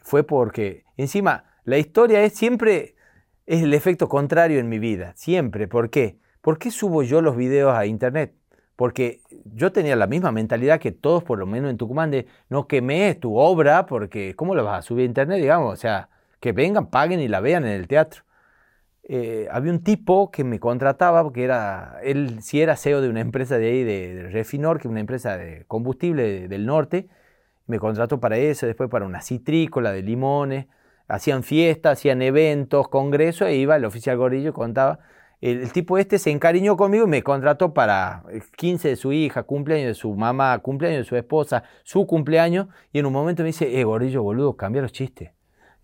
fue 0.00 0.24
porque, 0.24 0.84
encima, 0.96 1.44
la 1.64 1.76
historia 1.76 2.22
es 2.22 2.32
siempre, 2.32 2.94
es 3.44 3.62
el 3.62 3.74
efecto 3.74 4.08
contrario 4.08 4.60
en 4.60 4.70
mi 4.70 4.78
vida, 4.78 5.12
siempre. 5.14 5.68
¿Por 5.68 5.90
qué? 5.90 6.16
¿Por 6.48 6.58
qué 6.58 6.70
subo 6.70 7.02
yo 7.02 7.20
los 7.20 7.36
videos 7.36 7.74
a 7.76 7.84
internet? 7.84 8.32
Porque 8.74 9.20
yo 9.54 9.70
tenía 9.70 9.96
la 9.96 10.06
misma 10.06 10.32
mentalidad 10.32 10.80
que 10.80 10.92
todos, 10.92 11.22
por 11.22 11.38
lo 11.38 11.44
menos 11.44 11.70
en 11.70 11.76
Tucumán, 11.76 12.10
de 12.10 12.26
no 12.48 12.66
quemes 12.66 13.20
tu 13.20 13.36
obra, 13.36 13.84
porque 13.84 14.34
¿cómo 14.34 14.54
la 14.54 14.62
vas 14.62 14.78
a 14.78 14.80
subir 14.82 15.02
a 15.02 15.08
internet? 15.08 15.42
Digamos, 15.42 15.74
o 15.74 15.76
sea, 15.76 16.08
que 16.40 16.52
vengan, 16.52 16.86
paguen 16.86 17.20
y 17.20 17.28
la 17.28 17.40
vean 17.40 17.66
en 17.66 17.72
el 17.72 17.86
teatro. 17.86 18.22
Eh, 19.02 19.46
había 19.50 19.70
un 19.70 19.82
tipo 19.82 20.30
que 20.30 20.42
me 20.42 20.58
contrataba, 20.58 21.22
porque 21.22 21.44
era, 21.44 21.98
él 22.02 22.38
sí 22.40 22.62
era 22.62 22.76
CEO 22.76 23.02
de 23.02 23.10
una 23.10 23.20
empresa 23.20 23.58
de 23.58 23.66
ahí, 23.66 23.84
de, 23.84 24.30
Refinor, 24.30 24.78
que 24.78 24.88
es 24.88 24.90
una 24.90 25.00
empresa 25.00 25.36
de 25.36 25.66
combustible 25.66 26.48
del 26.48 26.64
norte. 26.64 27.08
Me 27.66 27.78
contrató 27.78 28.20
para 28.20 28.38
eso, 28.38 28.64
después 28.66 28.88
para 28.88 29.04
una 29.04 29.20
citrícola 29.20 29.92
de 29.92 30.00
limones. 30.00 30.66
Hacían 31.08 31.42
fiestas, 31.42 31.98
hacían 31.98 32.22
eventos, 32.22 32.88
congresos, 32.88 33.48
e 33.48 33.56
iba 33.56 33.76
el 33.76 33.84
oficial 33.84 34.16
Gorillo 34.16 34.54
contaba 34.54 35.00
el, 35.40 35.70
tipo 35.72 35.98
este 35.98 36.18
se 36.18 36.30
encariñó 36.30 36.76
conmigo 36.76 37.04
y 37.04 37.08
me 37.08 37.22
contrató 37.22 37.72
para 37.72 38.24
15 38.56 38.88
de 38.88 38.96
su 38.96 39.12
hija, 39.12 39.44
cumpleaños 39.44 39.88
de 39.88 39.94
su 39.94 40.12
mamá, 40.14 40.58
cumpleaños 40.58 41.00
de 41.00 41.04
su 41.04 41.16
esposa, 41.16 41.62
su 41.84 42.06
cumpleaños, 42.06 42.66
y 42.92 42.98
en 42.98 43.06
un 43.06 43.12
momento 43.12 43.42
me 43.42 43.48
dice, 43.48 43.80
eh, 43.80 43.84
gordillo, 43.84 44.22
boludo, 44.22 44.56
cambia 44.56 44.82
los 44.82 44.92
chistes. 44.92 45.30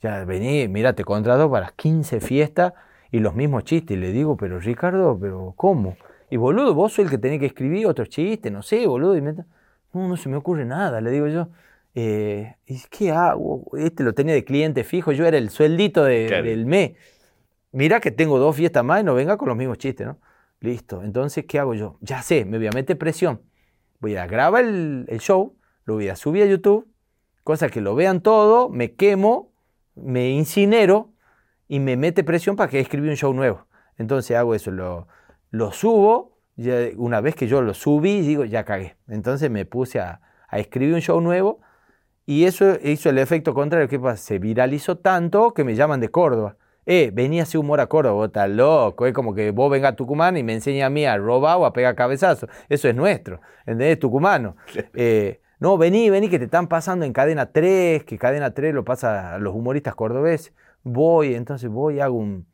Ya 0.03 0.25
vení, 0.25 0.67
mira, 0.69 0.93
te 0.93 1.05
contrato 1.05 1.51
para 1.51 1.73
15 1.77 2.21
fiestas 2.21 2.75
y 3.11 3.21
los 3.21 3.35
mismos 3.35 3.65
chistes. 3.65 3.97
Y 3.97 4.01
le 4.01 4.13
digo, 4.13 4.37
pero 4.37 4.59
Ricardo, 4.59 5.17
pero 5.19 5.55
¿cómo? 5.57 5.97
Y 6.31 6.37
boludo, 6.37 6.75
vos 6.75 6.93
sos 6.93 7.05
el 7.05 7.11
que 7.11 7.19
tenés 7.19 7.39
que 7.39 7.47
escribir 7.47 7.87
otros 7.87 8.09
chistes, 8.09 8.51
no 8.51 8.63
sé, 8.63 8.87
boludo. 8.87 9.17
Y 9.17 9.23
me... 9.23 9.33
No, 9.33 10.09
no 10.09 10.17
se 10.17 10.29
me 10.29 10.37
ocurre 10.37 10.65
nada, 10.65 11.01
le 11.01 11.11
digo 11.11 11.29
yo. 11.29 11.49
Eh, 11.95 12.57
¿Qué 12.91 13.13
hago? 13.13 13.65
Este 13.79 14.03
lo 14.03 14.13
tenía 14.13 14.35
de 14.35 14.45
cliente 14.45 14.83
fijo, 14.83 15.13
yo 15.13 15.25
era 15.27 15.39
el 15.39 15.51
sueldito 15.51 16.03
del 16.05 16.67
mes 16.67 16.95
mira 17.75 18.01
que 18.01 18.13
tengo 18.13 18.39
dos 18.39 18.57
fiestas 18.57 18.85
más 18.85 19.01
y 19.01 19.05
no 19.05 19.15
venga 19.15 19.37
con 19.37 19.49
los 19.49 19.57
mismos 19.57 19.79
chistes, 19.79 20.07
¿no? 20.07 20.19
Listo, 20.61 21.03
entonces, 21.03 21.45
¿qué 21.47 21.59
hago 21.59 21.75
yo? 21.75 21.99
Ya 22.01 22.23
sé, 22.23 22.45
me 22.45 22.57
voy 22.57 22.69
a 22.69 22.71
meter 22.71 22.97
presión. 22.97 23.43
Voy 24.01 24.17
a 24.17 24.27
grabar 24.27 24.65
el, 24.65 25.07
show, 25.19 25.57
lo 25.85 25.95
voy 25.95 26.09
a 26.09 26.17
subir 26.17 26.45
a 26.45 26.47
YouTube, 26.47 26.89
cosa 27.43 27.69
que 27.69 27.81
lo 27.81 27.95
vean 27.95 28.23
todo, 28.23 28.71
me 28.71 28.95
quemo, 28.95 29.53
me 29.95 30.31
incinero 30.31 31.13
y 31.69 31.81
me 31.81 31.97
mete 31.97 32.23
presión 32.23 32.57
para 32.57 32.71
que 32.71 32.81
escriba 32.81 33.09
un 33.09 33.17
show 33.17 33.35
nuevo. 33.35 33.67
Entonces 33.99 34.37
hago 34.37 34.55
eso, 34.55 34.71
lo, 34.71 35.09
lo 35.51 35.73
subo, 35.73 36.39
ya 36.57 36.77
una 36.97 37.21
vez 37.21 37.35
que 37.35 37.49
yo 37.49 37.61
lo 37.61 37.75
subí, 37.75 38.21
digo, 38.21 38.45
ya 38.45 38.65
cagué. 38.65 38.97
Entonces 39.09 39.51
me 39.51 39.65
puse 39.65 39.99
a, 39.99 40.21
a 40.49 40.59
escribir 40.61 40.95
un 40.95 41.01
show 41.01 41.21
nuevo 41.21 41.61
y 42.25 42.45
eso 42.45 42.79
hizo 42.83 43.11
el 43.11 43.19
efecto 43.19 43.53
contrario, 43.53 43.89
que 43.89 44.17
se 44.17 44.39
viralizó 44.39 44.97
tanto 44.97 45.53
que 45.53 45.65
me 45.65 45.75
llaman 45.75 46.01
de 46.01 46.09
Córdoba 46.11 46.57
eh, 46.87 47.11
venía 47.13 47.45
ese 47.45 47.59
humor 47.59 47.81
a 47.81 47.87
Córdoba, 47.87 48.15
vos 48.15 48.27
estás 48.27 48.51
loco, 48.51 49.07
es 49.07 49.13
como 49.15 49.35
que 49.35 49.51
vos 49.51 49.71
vengas 49.71 49.93
a 49.93 49.97
Tucumán 49.97 50.37
y 50.37 50.43
me 50.43 50.53
enseña 50.53 50.87
a 50.87 50.91
mí 50.91 51.05
a 51.07 51.17
robar 51.17 51.57
o 51.59 51.67
a 51.67 51.73
pegar 51.73 51.95
cabezazos, 51.95 52.51
eso 52.69 52.89
es 52.89 52.95
nuestro, 52.95 53.41
¿entendés? 53.61 53.99
Tucumano. 53.99 54.57
Eh, 54.97 55.41
no, 55.61 55.79
vení, 55.79 56.11
vení, 56.11 56.29
que 56.29 56.39
te 56.39 56.45
están 56.45 56.69
pasando 56.69 57.07
en 57.07 57.13
cadena 57.13 57.47
3, 57.47 58.05
que 58.05 58.19
cadena 58.19 58.53
3 58.53 58.75
lo 58.75 58.85
pasa 58.85 59.35
a 59.35 59.39
los 59.39 59.55
humoristas 59.55 59.95
cordobeses. 59.95 60.53
Voy, 60.83 61.35
entonces 61.35 61.71
voy, 61.71 62.01
hago 62.01 62.19
un. 62.19 62.47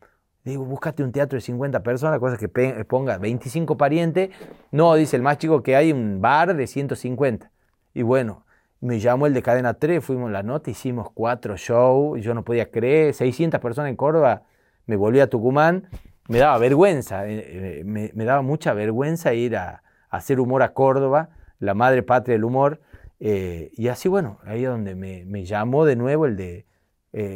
Digo, 0.44 0.64
búscate 0.64 1.02
un 1.02 1.10
teatro 1.10 1.36
de 1.36 1.40
50 1.40 1.82
personas, 1.82 2.18
cosa 2.20 2.36
que 2.36 2.48
ponga 2.48 3.18
25 3.18 3.76
parientes. 3.76 4.30
No, 4.70 4.94
dice 4.94 5.16
el 5.16 5.22
más 5.22 5.38
chico 5.38 5.62
que 5.62 5.76
hay 5.76 5.92
un 5.92 6.20
bar 6.20 6.54
de 6.54 6.66
150. 6.66 7.50
Y 7.94 8.02
bueno, 8.02 8.44
me 8.80 8.98
llamó 8.98 9.26
el 9.26 9.34
de 9.34 9.42
Cadena 9.42 9.74
3, 9.74 10.02
fuimos 10.02 10.30
la 10.30 10.42
nota, 10.42 10.70
hicimos 10.70 11.10
cuatro 11.12 11.56
shows, 11.56 12.22
yo 12.22 12.34
no 12.34 12.44
podía 12.44 12.70
creer, 12.70 13.12
600 13.14 13.60
personas 13.60 13.90
en 13.90 13.96
Córdoba, 13.96 14.42
me 14.86 14.96
volví 14.96 15.20
a 15.20 15.28
Tucumán, 15.28 15.88
me 16.28 16.38
daba 16.38 16.58
vergüenza, 16.58 17.26
eh, 17.28 17.80
eh, 17.80 17.84
me, 17.84 18.24
daba 18.24 18.42
mucha 18.42 18.72
vergüenza 18.72 19.34
ir 19.34 19.56
a, 19.56 19.82
hacer 20.08 20.40
humor 20.40 20.62
a 20.62 20.72
Córdoba, 20.72 21.30
la 21.58 21.74
madre 21.74 22.02
patria 22.02 22.34
del 22.34 22.44
humor, 22.44 22.80
eh, 23.20 23.70
y 23.74 23.88
así 23.88 24.08
bueno, 24.08 24.38
ahí 24.44 24.64
es 24.64 24.70
donde 24.70 24.94
me, 24.94 25.44
llamó 25.44 25.84
de 25.84 25.96
nuevo 25.96 26.26
el 26.26 26.36
de 26.36 26.66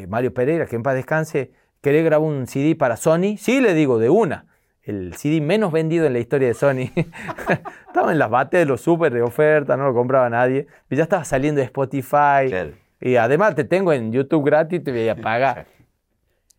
Mario 0.09 0.33
Pereira, 0.33 0.67
que 0.67 0.77
en 0.77 0.83
paz 0.83 0.95
descanse, 0.95 1.53
¿querés 1.83 2.05
grabar 2.05 2.27
un 2.27 2.47
CD 2.47 2.75
para 2.75 2.97
Sony? 2.97 3.37
Sí, 3.37 3.61
le 3.61 3.75
digo, 3.75 3.99
de 3.99 4.09
una 4.09 4.47
el 4.85 5.14
CD 5.14 5.41
menos 5.41 5.72
vendido 5.72 6.07
en 6.07 6.12
la 6.12 6.18
historia 6.18 6.49
de 6.49 6.55
Sony. 6.55 6.91
estaba 7.87 8.12
en 8.12 8.18
las 8.18 8.30
bates 8.30 8.61
de 8.61 8.66
los 8.66 8.80
super 8.80 9.12
de 9.12 9.22
oferta, 9.22 9.76
no 9.76 9.85
lo 9.85 9.95
compraba 9.95 10.28
nadie. 10.28 10.66
Y 10.91 10.97
ya 10.97 11.05
estaba 11.05 11.24
saliendo 11.24 11.61
de 11.61 11.64
Spotify. 11.64 12.74
Y 13.01 13.16
además 13.16 13.55
te 13.55 13.64
tengo 13.64 13.93
en 13.93 14.12
YouTube 14.12 14.45
gratis, 14.45 14.85
te 14.85 14.93
voy 14.93 15.09
a 15.09 15.16
pagar. 15.16 15.66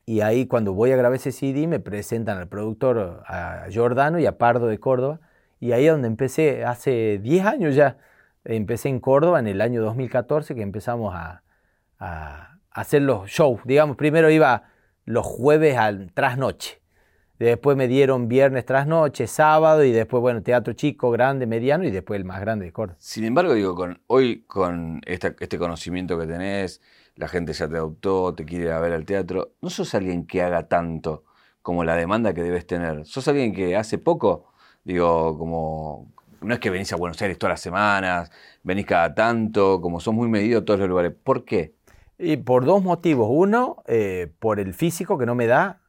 Y 0.07 0.21
ahí 0.21 0.47
cuando 0.47 0.73
voy 0.73 0.91
a 0.91 0.97
grabar 0.97 1.15
ese 1.15 1.31
CD 1.31 1.67
me 1.67 1.79
presentan 1.79 2.37
al 2.37 2.47
productor, 2.47 3.23
a 3.27 3.65
Jordano 3.73 4.19
y 4.19 4.25
a 4.25 4.37
Pardo 4.37 4.67
de 4.67 4.79
Córdoba. 4.79 5.19
Y 5.59 5.71
ahí 5.71 5.85
es 5.85 5.91
donde 5.91 6.07
empecé, 6.07 6.65
hace 6.65 7.19
10 7.19 7.45
años 7.45 7.75
ya, 7.75 7.97
empecé 8.43 8.89
en 8.89 8.99
Córdoba 8.99 9.39
en 9.39 9.47
el 9.47 9.61
año 9.61 9.81
2014 9.81 10.53
que 10.53 10.61
empezamos 10.61 11.13
a, 11.15 11.43
a 11.99 12.57
hacer 12.71 13.03
los 13.03 13.29
shows. 13.29 13.61
Digamos, 13.65 13.97
primero 13.97 14.29
iba 14.29 14.63
los 15.05 15.25
jueves 15.25 15.77
al 15.77 16.11
trasnoche 16.11 16.84
Después 17.39 17.75
me 17.75 17.87
dieron 17.87 18.27
viernes 18.27 18.65
tras 18.65 18.87
noche, 18.87 19.27
sábado 19.27 19.83
y 19.83 19.91
después, 19.91 20.21
bueno, 20.21 20.41
teatro 20.41 20.73
chico, 20.73 21.11
grande, 21.11 21.45
mediano 21.45 21.83
y 21.83 21.91
después 21.91 22.17
el 22.17 22.25
más 22.25 22.39
grande 22.39 22.65
de 22.65 22.71
Córdoba. 22.71 22.97
Sin 22.99 23.25
embargo, 23.25 23.53
digo, 23.53 23.75
con, 23.75 24.01
hoy 24.07 24.43
con 24.47 25.01
este 25.05 25.57
conocimiento 25.57 26.17
que 26.17 26.27
tenés, 26.27 26.81
la 27.15 27.27
gente 27.27 27.53
ya 27.53 27.67
te 27.67 27.75
adoptó, 27.75 28.33
te 28.33 28.45
quiere 28.45 28.65
ir 28.65 28.71
a 28.71 28.79
ver 28.79 28.93
al 28.93 29.05
teatro, 29.05 29.53
no 29.61 29.69
sos 29.69 29.93
alguien 29.95 30.25
que 30.25 30.41
haga 30.41 30.67
tanto 30.67 31.23
como 31.61 31.83
la 31.83 31.95
demanda 31.95 32.33
que 32.33 32.43
debes 32.43 32.65
tener. 32.67 33.05
Sos 33.05 33.27
alguien 33.27 33.53
que 33.53 33.75
hace 33.75 33.97
poco 33.97 34.53
Digo, 34.85 35.35
como, 35.39 36.11
no 36.41 36.53
es 36.53 36.59
que 36.59 36.69
venís 36.69 36.93
a 36.93 36.95
Buenos 36.95 37.19
Aires 37.19 37.39
todas 37.39 37.53
las 37.53 37.61
semanas, 37.61 38.31
venís 38.61 38.85
cada 38.85 39.15
tanto, 39.15 39.81
como 39.81 39.99
son 39.99 40.15
muy 40.15 40.29
medidos 40.29 40.63
todos 40.63 40.79
los 40.79 40.87
lugares. 40.87 41.11
¿Por 41.11 41.43
qué? 41.43 41.73
Y 42.19 42.37
por 42.37 42.65
dos 42.65 42.83
motivos. 42.83 43.27
Uno, 43.31 43.83
eh, 43.87 44.31
por 44.39 44.59
el 44.59 44.75
físico 44.75 45.17
que 45.17 45.25
no 45.25 45.33
me 45.33 45.47
da. 45.47 45.81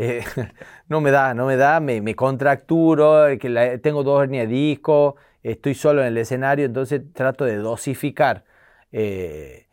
Eh, 0.00 0.22
no 0.88 1.00
me 1.00 1.10
da, 1.10 1.34
no 1.34 1.46
me 1.46 1.56
da, 1.56 1.80
me, 1.80 2.00
me 2.00 2.14
contracturo, 2.14 3.26
eh, 3.26 3.36
que 3.36 3.80
tengo 3.82 4.04
dos 4.04 4.22
hernias 4.22 4.48
de 4.48 4.54
disco, 4.54 5.16
estoy 5.42 5.74
solo 5.74 6.02
en 6.02 6.06
el 6.06 6.18
escenario, 6.18 6.66
entonces 6.66 7.02
trato 7.12 7.44
de 7.44 7.56
dosificar. 7.56 8.44
Eh, 8.92 9.66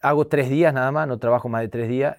hago 0.00 0.26
tres 0.26 0.50
días 0.50 0.74
nada 0.74 0.90
más, 0.90 1.06
no 1.06 1.18
trabajo 1.18 1.48
más 1.48 1.62
de 1.62 1.68
tres 1.68 1.88
días. 1.88 2.16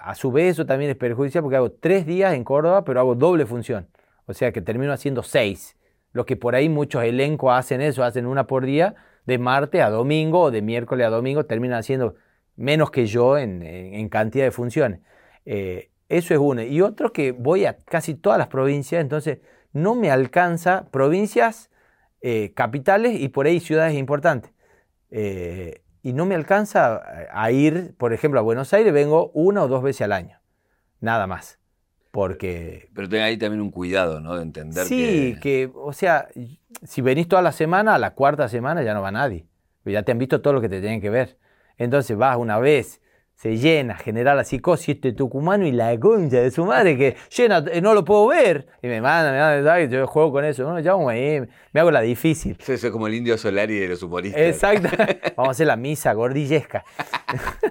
A 0.00 0.14
su 0.14 0.30
vez 0.30 0.52
eso 0.52 0.64
también 0.64 0.92
es 0.92 0.96
perjudicial 0.96 1.42
porque 1.42 1.56
hago 1.56 1.72
tres 1.72 2.06
días 2.06 2.34
en 2.34 2.44
Córdoba, 2.44 2.84
pero 2.84 3.00
hago 3.00 3.16
doble 3.16 3.46
función. 3.46 3.88
O 4.26 4.32
sea 4.32 4.52
que 4.52 4.62
termino 4.62 4.92
haciendo 4.92 5.24
seis. 5.24 5.76
Lo 6.12 6.24
que 6.24 6.36
por 6.36 6.54
ahí 6.54 6.68
muchos 6.68 7.02
elencos 7.02 7.52
hacen 7.52 7.80
eso, 7.80 8.04
hacen 8.04 8.26
una 8.26 8.46
por 8.46 8.64
día, 8.64 8.94
de 9.26 9.38
martes 9.38 9.82
a 9.82 9.90
domingo 9.90 10.40
o 10.42 10.50
de 10.52 10.62
miércoles 10.62 11.04
a 11.06 11.10
domingo, 11.10 11.46
terminan 11.46 11.80
haciendo 11.80 12.14
menos 12.54 12.92
que 12.92 13.06
yo 13.06 13.38
en, 13.38 14.08
cantidad 14.08 14.44
de 14.44 14.50
funciones. 14.52 15.00
Eso 16.10 16.34
es 16.34 16.40
uno. 16.40 16.62
Y 16.62 16.82
otro 16.82 17.12
que 17.12 17.32
voy 17.32 17.64
a 17.64 17.78
casi 17.78 18.14
todas 18.14 18.38
las 18.38 18.48
provincias, 18.48 19.00
entonces 19.00 19.38
no 19.72 19.94
me 19.94 20.10
alcanza 20.10 20.88
provincias, 20.90 21.70
eh, 22.20 22.52
capitales 22.54 23.18
y 23.18 23.28
por 23.28 23.46
ahí 23.46 23.60
ciudades 23.60 23.96
importantes. 23.96 24.52
Eh, 25.10 25.82
y 26.02 26.12
no 26.12 26.26
me 26.26 26.34
alcanza 26.34 27.00
a 27.32 27.50
ir, 27.50 27.94
por 27.96 28.12
ejemplo, 28.12 28.40
a 28.40 28.42
Buenos 28.42 28.72
Aires, 28.74 28.92
vengo 28.92 29.30
una 29.34 29.62
o 29.62 29.68
dos 29.68 29.82
veces 29.82 30.02
al 30.02 30.12
año, 30.12 30.40
nada 31.00 31.26
más. 31.26 31.58
Porque 32.10 32.88
Pero 32.92 33.08
tenga 33.08 33.24
ahí 33.24 33.36
también 33.36 33.60
un 33.60 33.70
cuidado, 33.70 34.20
¿no? 34.20 34.36
De 34.36 34.42
entender 34.42 34.84
Sí, 34.86 35.36
que... 35.36 35.40
que, 35.40 35.70
o 35.74 35.92
sea, 35.92 36.28
si 36.82 37.02
venís 37.02 37.28
toda 37.28 37.40
la 37.42 37.52
semana, 37.52 37.94
a 37.94 37.98
la 37.98 38.14
cuarta 38.14 38.48
semana 38.48 38.82
ya 38.82 38.94
no 38.94 39.02
va 39.02 39.12
nadie. 39.12 39.46
Ya 39.84 40.02
te 40.02 40.12
han 40.12 40.18
visto 40.18 40.40
todo 40.40 40.54
lo 40.54 40.60
que 40.60 40.68
te 40.68 40.80
tienen 40.80 41.00
que 41.00 41.10
ver. 41.10 41.38
Entonces 41.78 42.16
vas 42.16 42.36
una 42.36 42.58
vez, 42.58 43.00
se 43.40 43.56
llena, 43.56 43.96
genera 43.96 44.34
la 44.34 44.44
psicosis 44.44 44.96
este 44.96 45.12
tucumano 45.14 45.66
y 45.66 45.72
la 45.72 45.98
concha 45.98 46.40
de 46.42 46.50
su 46.50 46.66
madre 46.66 46.98
que 46.98 47.16
llena, 47.34 47.64
eh, 47.72 47.80
no 47.80 47.94
lo 47.94 48.04
puedo 48.04 48.26
ver. 48.26 48.66
Y 48.82 48.86
me 48.88 49.00
manda, 49.00 49.32
me 49.32 49.38
manda 49.38 49.80
yo 49.84 50.06
juego 50.06 50.30
con 50.32 50.44
eso. 50.44 50.64
No, 50.64 50.78
ya 50.78 50.92
vamos 50.92 51.10
ahí, 51.10 51.40
me 51.72 51.80
hago 51.80 51.90
la 51.90 52.02
difícil. 52.02 52.58
Eso 52.60 52.72
es 52.74 52.90
como 52.92 53.06
el 53.06 53.14
indio 53.14 53.38
Solari 53.38 53.78
de 53.78 53.88
los 53.88 54.02
humoristas. 54.02 54.42
Exacto. 54.42 54.88
Vamos 55.36 55.48
a 55.48 55.50
hacer 55.52 55.66
la 55.68 55.76
misa 55.76 56.12
gordillesca. 56.12 56.84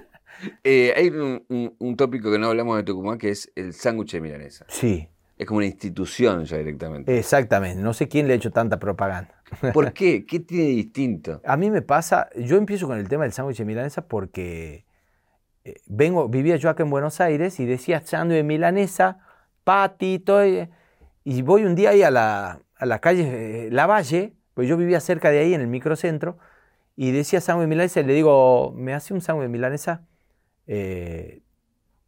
Eh, 0.63 0.93
hay 0.95 1.09
un, 1.09 1.43
un- 1.49 1.75
un 1.79 1.97
tópico 1.97 2.31
que 2.31 2.39
no 2.39 2.47
hablamos 2.47 2.77
de 2.77 2.83
Tucumán 2.83 3.17
que 3.17 3.29
es 3.29 3.51
el 3.55 3.73
sándwich 3.73 4.13
de 4.13 4.21
milanesa. 4.21 4.65
Sí, 4.69 5.09
Es 5.37 5.45
como 5.45 5.57
una 5.57 5.65
institución 5.67 6.45
ya 6.45 6.57
directamente. 6.57 7.17
exactamente. 7.17 7.81
No 7.83 7.93
sé 7.93 8.07
quién 8.07 8.25
le 8.27 8.33
ha 8.33 8.35
hecho 8.37 8.49
tanta 8.51 8.79
propaganda. 8.79 9.33
¿Por 9.73 9.91
qué? 9.91 10.25
¿Qué 10.25 10.39
tiene 10.39 10.69
distinto? 10.69 11.41
A 11.45 11.57
mí 11.57 11.69
me 11.69 11.81
pasa, 11.81 12.29
yo 12.37 12.55
empiezo 12.55 12.87
con 12.87 12.97
el 12.97 13.09
tema 13.09 13.23
del 13.23 13.33
sándwich 13.33 13.57
de 13.57 13.65
milanesa 13.65 14.07
porque 14.07 14.85
vengo, 15.87 16.27
vivía 16.29 16.55
yo 16.55 16.69
acá 16.69 16.83
en 16.83 16.89
Buenos 16.89 17.21
Aires 17.21 17.59
y 17.59 17.65
decía 17.65 18.01
sándwich 18.03 18.43
milanesa, 18.43 19.19
patito, 19.63 20.45
y, 20.45 20.69
y 21.23 21.41
voy 21.41 21.65
un 21.65 21.75
día 21.75 21.91
ahí 21.91 22.03
a 22.03 22.11
la, 22.11 22.61
a 22.75 22.85
la 22.85 22.99
calle 22.99 23.67
eh, 23.67 23.71
Lavalle, 23.71 24.33
pues 24.53 24.67
yo 24.67 24.77
vivía 24.77 24.99
cerca 24.99 25.29
de 25.29 25.39
ahí 25.39 25.53
en 25.53 25.61
el 25.61 25.67
microcentro, 25.67 26.37
y 26.95 27.11
decía 27.11 27.41
sándwich 27.41 27.69
milanesa 27.69 28.01
y 28.01 28.03
le 28.03 28.13
digo, 28.13 28.73
¿me 28.75 28.93
hace 28.93 29.13
un 29.13 29.21
sándwich 29.21 29.49
milanesa? 29.49 30.05
Eh, 30.67 31.41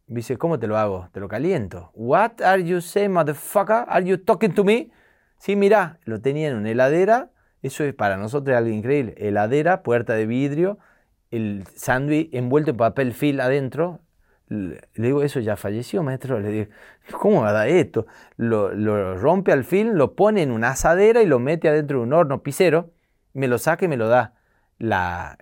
dice, 0.06 0.36
¿cómo 0.36 0.58
te 0.58 0.66
lo 0.66 0.76
hago? 0.76 1.08
Te 1.12 1.20
lo 1.20 1.28
caliento. 1.28 1.90
What 1.94 2.42
are 2.44 2.62
you 2.62 2.80
saying, 2.80 3.12
motherfucker? 3.12 3.84
Are 3.88 4.04
you 4.04 4.18
talking 4.18 4.54
to 4.54 4.64
me? 4.64 4.90
Sí, 5.38 5.56
mira, 5.56 5.98
lo 6.04 6.20
tenía 6.20 6.48
en 6.48 6.56
una 6.56 6.70
heladera. 6.70 7.30
Eso 7.62 7.84
es 7.84 7.94
para 7.94 8.16
nosotros 8.16 8.56
algo 8.56 8.70
increíble. 8.70 9.14
Heladera, 9.16 9.82
puerta 9.82 10.14
de 10.14 10.26
vidrio, 10.26 10.78
el 11.32 11.64
sándwich 11.74 12.28
envuelto 12.32 12.70
en 12.70 12.76
papel 12.76 13.12
film 13.12 13.40
adentro. 13.40 14.00
Le 14.48 14.78
digo, 14.94 15.22
eso 15.22 15.40
ya 15.40 15.56
falleció, 15.56 16.02
maestro. 16.02 16.38
Le 16.38 16.50
digo, 16.50 16.70
¿cómo 17.18 17.40
va 17.40 17.48
a 17.48 17.52
dar 17.52 17.68
esto? 17.68 18.06
Lo, 18.36 19.16
rompe 19.16 19.50
al 19.50 19.64
film, 19.64 19.94
lo 19.94 20.14
pone 20.14 20.42
en 20.42 20.52
una 20.52 20.70
asadera 20.70 21.22
y 21.22 21.26
lo 21.26 21.38
mete 21.38 21.68
adentro 21.68 21.98
de 21.98 22.04
un 22.04 22.12
horno 22.12 22.42
pisero. 22.42 22.90
Me 23.32 23.48
lo 23.48 23.58
saca 23.58 23.86
y 23.86 23.88
me 23.88 23.96
lo 23.96 24.08
da. 24.08 24.34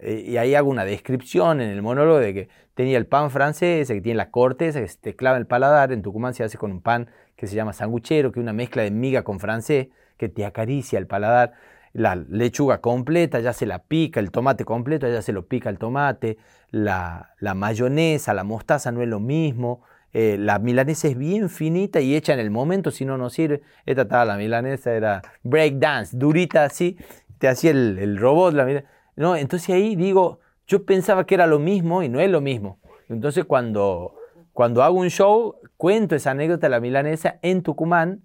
Eh, 0.00 0.24
y 0.28 0.36
ahí 0.36 0.54
hago 0.54 0.70
una 0.70 0.84
descripción 0.84 1.60
en 1.60 1.70
el 1.70 1.82
monólogo 1.82 2.18
de 2.18 2.34
que 2.34 2.48
tenía 2.74 2.98
el 2.98 3.06
pan 3.06 3.30
francés, 3.30 3.88
que 3.88 4.00
tiene 4.00 4.16
la 4.16 4.30
corteza, 4.30 4.80
que 4.80 4.88
se 4.88 4.98
te 4.98 5.16
clava 5.16 5.38
el 5.38 5.46
paladar. 5.46 5.92
En 5.92 6.02
Tucumán 6.02 6.34
se 6.34 6.44
hace 6.44 6.56
con 6.56 6.70
un 6.70 6.80
pan 6.80 7.10
que 7.34 7.48
se 7.48 7.56
llama 7.56 7.72
sanguchero, 7.72 8.30
que 8.30 8.38
es 8.38 8.42
una 8.44 8.52
mezcla 8.52 8.84
de 8.84 8.92
miga 8.92 9.24
con 9.24 9.40
francés, 9.40 9.88
que 10.18 10.28
te 10.28 10.44
acaricia 10.44 11.00
el 11.00 11.08
paladar. 11.08 11.54
La 11.92 12.14
lechuga 12.14 12.80
completa, 12.80 13.40
ya 13.40 13.52
se 13.52 13.66
la 13.66 13.80
pica, 13.80 14.20
el 14.20 14.30
tomate 14.30 14.64
completo, 14.64 15.08
ya 15.08 15.22
se 15.22 15.32
lo 15.32 15.46
pica 15.46 15.70
el 15.70 15.78
tomate. 15.78 16.38
La, 16.70 17.34
mayonesa, 17.54 18.32
la 18.32 18.44
mostaza 18.44 18.92
no 18.92 19.02
es 19.02 19.08
lo 19.08 19.18
mismo. 19.20 19.82
eh, 20.12 20.36
la 20.38 20.58
milanesa 20.58 21.08
es 21.08 21.16
bien 21.16 21.48
finita 21.48 22.00
y 22.00 22.14
hecha 22.16 22.32
en 22.32 22.40
el 22.40 22.50
momento, 22.50 22.90
si 22.90 23.04
no, 23.04 23.16
no 23.16 23.28
sirve. 23.30 23.62
Esta 23.86 24.02
estaba 24.02 24.24
la 24.24 24.36
milanesa, 24.36 24.92
era 24.92 25.22
breakdance, 25.42 26.16
durita 26.16 26.64
así, 26.64 26.96
te 27.38 27.48
hacía 27.48 27.72
el, 27.72 27.98
el 27.98 28.18
robot. 28.18 28.54
La 28.54 28.64
mila- 28.64 28.84
no, 29.16 29.36
entonces 29.36 29.70
ahí 29.70 29.96
digo, 29.96 30.40
yo 30.66 30.84
pensaba 30.84 31.26
que 31.26 31.34
era 31.34 31.46
lo 31.46 31.58
mismo 31.58 32.02
y 32.02 32.08
no 32.08 32.20
es 32.20 32.30
lo 32.30 32.40
mismo. 32.40 32.78
Entonces 33.08 33.44
cuando, 33.44 34.14
cuando 34.52 34.84
hago 34.84 34.98
un 34.98 35.10
show, 35.10 35.56
cuento 35.76 36.14
esa 36.14 36.30
anécdota 36.30 36.66
de 36.66 36.70
la 36.70 36.80
milanesa 36.80 37.38
en 37.42 37.62
Tucumán 37.62 38.22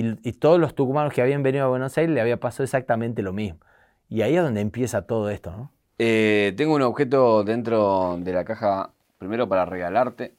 y, 0.00 0.28
y 0.28 0.32
todos 0.32 0.58
los 0.60 0.74
tucumanos 0.74 1.12
que 1.12 1.22
habían 1.22 1.42
venido 1.42 1.64
a 1.64 1.68
Buenos 1.68 1.96
Aires 1.98 2.14
le 2.14 2.20
había 2.20 2.38
pasado 2.38 2.64
exactamente 2.64 3.22
lo 3.22 3.32
mismo. 3.32 3.58
Y 4.08 4.22
ahí 4.22 4.36
es 4.36 4.42
donde 4.42 4.60
empieza 4.60 5.02
todo 5.02 5.30
esto, 5.30 5.50
¿no? 5.50 5.72
Eh, 5.98 6.52
tengo 6.56 6.74
un 6.74 6.82
objeto 6.82 7.42
dentro 7.44 8.16
de 8.20 8.32
la 8.32 8.44
caja, 8.44 8.90
primero 9.18 9.48
para 9.48 9.64
regalarte, 9.64 10.34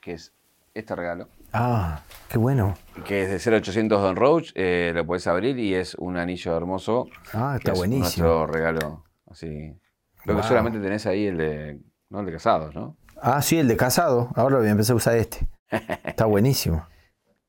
que 0.00 0.12
es 0.12 0.32
este 0.74 0.94
regalo, 0.94 1.28
Ah, 1.52 2.02
qué 2.28 2.38
bueno. 2.38 2.74
que 3.04 3.22
es 3.34 3.44
de 3.44 3.58
0800 3.60 4.00
Don 4.00 4.14
Roach. 4.14 4.52
eh, 4.54 4.92
lo 4.94 5.04
puedes 5.04 5.26
abrir 5.26 5.58
y 5.58 5.74
es 5.74 5.94
un 5.96 6.16
anillo 6.16 6.56
hermoso. 6.56 7.06
Ah, 7.32 7.52
que 7.54 7.58
está 7.58 7.72
es 7.72 7.78
buenísimo. 7.78 8.26
Nuestro 8.28 8.46
regalo, 8.46 9.04
así. 9.28 9.74
Creo 10.22 10.36
que 10.36 10.42
solamente 10.44 10.78
tenés 10.78 11.06
ahí 11.06 11.26
el 11.26 11.38
de, 11.38 11.80
¿no? 12.10 12.20
el 12.20 12.26
de 12.26 12.32
casados, 12.32 12.74
¿no? 12.74 12.96
Ah, 13.20 13.42
sí, 13.42 13.58
el 13.58 13.66
de 13.66 13.76
casado. 13.76 14.28
Ahora 14.36 14.58
voy 14.58 14.68
a 14.68 14.70
empezar 14.70 14.94
a 14.94 14.96
usar 14.98 15.16
este. 15.16 15.48
Está 16.04 16.26
buenísimo. 16.26 16.86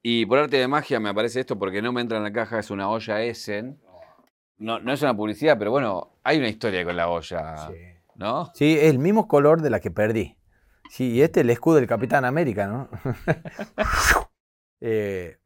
Y 0.03 0.25
por 0.25 0.39
arte 0.39 0.57
de 0.57 0.67
magia 0.67 0.99
me 0.99 1.09
aparece 1.09 1.39
esto 1.39 1.59
porque 1.59 1.81
no 1.81 1.91
me 1.91 2.01
entra 2.01 2.17
en 2.17 2.23
la 2.23 2.33
caja, 2.33 2.59
es 2.59 2.71
una 2.71 2.89
olla 2.89 3.21
Essen. 3.21 3.79
No, 4.57 4.79
no 4.79 4.93
es 4.93 5.01
una 5.01 5.15
publicidad, 5.15 5.57
pero 5.57 5.71
bueno, 5.71 6.17
hay 6.23 6.37
una 6.37 6.47
historia 6.47 6.83
con 6.83 6.95
la 6.95 7.09
olla, 7.09 7.69
¿no? 8.15 8.51
Sí, 8.53 8.77
es 8.77 8.85
el 8.85 8.99
mismo 8.99 9.27
color 9.27 9.61
de 9.61 9.69
la 9.69 9.79
que 9.79 9.91
perdí. 9.91 10.37
Sí, 10.89 11.11
y 11.11 11.21
este 11.21 11.39
es 11.39 11.45
el 11.45 11.49
escudo 11.51 11.75
del 11.75 11.87
Capitán 11.87 12.25
América, 12.25 12.67
¿no? 12.67 12.89
Eh, 14.83 15.37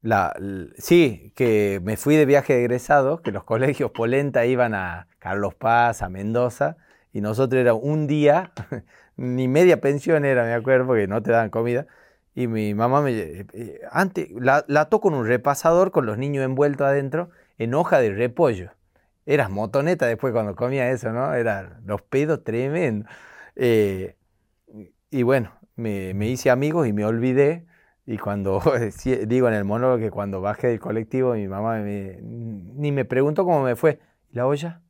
la, 0.00 0.34
sí, 0.78 1.34
que 1.36 1.78
me 1.82 1.98
fui 1.98 2.16
de 2.16 2.24
viaje 2.24 2.54
de 2.54 2.60
egresados, 2.60 3.20
que 3.20 3.32
los 3.32 3.44
colegios 3.44 3.90
Polenta 3.90 4.46
iban 4.46 4.74
a 4.74 5.08
Carlos 5.18 5.54
Paz, 5.54 6.00
a 6.00 6.08
Mendoza, 6.08 6.78
y 7.12 7.20
nosotros 7.20 7.60
era 7.60 7.74
un 7.74 8.06
día, 8.06 8.52
ni 9.16 9.46
media 9.46 9.82
pensión 9.82 10.24
era, 10.24 10.44
me 10.44 10.54
acuerdo, 10.54 10.86
porque 10.86 11.06
no 11.06 11.22
te 11.22 11.32
daban 11.32 11.50
comida. 11.50 11.86
Y 12.34 12.46
mi 12.46 12.74
mamá 12.74 13.02
me 13.02 13.12
eh, 13.12 13.46
eh, 13.52 13.80
antes 13.90 14.28
la, 14.32 14.64
la 14.68 14.88
con 14.88 15.14
un 15.14 15.26
repasador 15.26 15.90
con 15.90 16.06
los 16.06 16.16
niños 16.18 16.44
envueltos 16.44 16.86
adentro 16.86 17.30
en 17.58 17.74
hoja 17.74 18.00
de 18.00 18.12
repollo. 18.14 18.72
Eras 19.26 19.50
motoneta 19.50 20.06
después 20.06 20.32
cuando 20.32 20.56
comía 20.56 20.90
eso, 20.90 21.12
¿no? 21.12 21.34
Eran 21.34 21.82
los 21.84 22.02
pedos 22.02 22.42
tremendos. 22.44 23.10
Eh, 23.56 24.16
y 25.10 25.22
bueno, 25.22 25.52
me, 25.76 26.14
me 26.14 26.28
hice 26.28 26.50
amigos 26.50 26.86
y 26.86 26.92
me 26.92 27.04
olvidé. 27.04 27.66
Y 28.06 28.18
cuando 28.18 28.60
sí, 28.92 29.14
digo 29.26 29.48
en 29.48 29.54
el 29.54 29.64
monólogo 29.64 29.98
que 29.98 30.10
cuando 30.10 30.40
bajé 30.40 30.68
del 30.68 30.80
colectivo, 30.80 31.34
mi 31.34 31.48
mamá 31.48 31.78
ni 31.80 32.92
me 32.92 33.04
preguntó 33.04 33.44
cómo 33.44 33.62
me 33.62 33.76
fue. 33.76 34.00
¿Y 34.30 34.36
la 34.36 34.46
olla? 34.46 34.82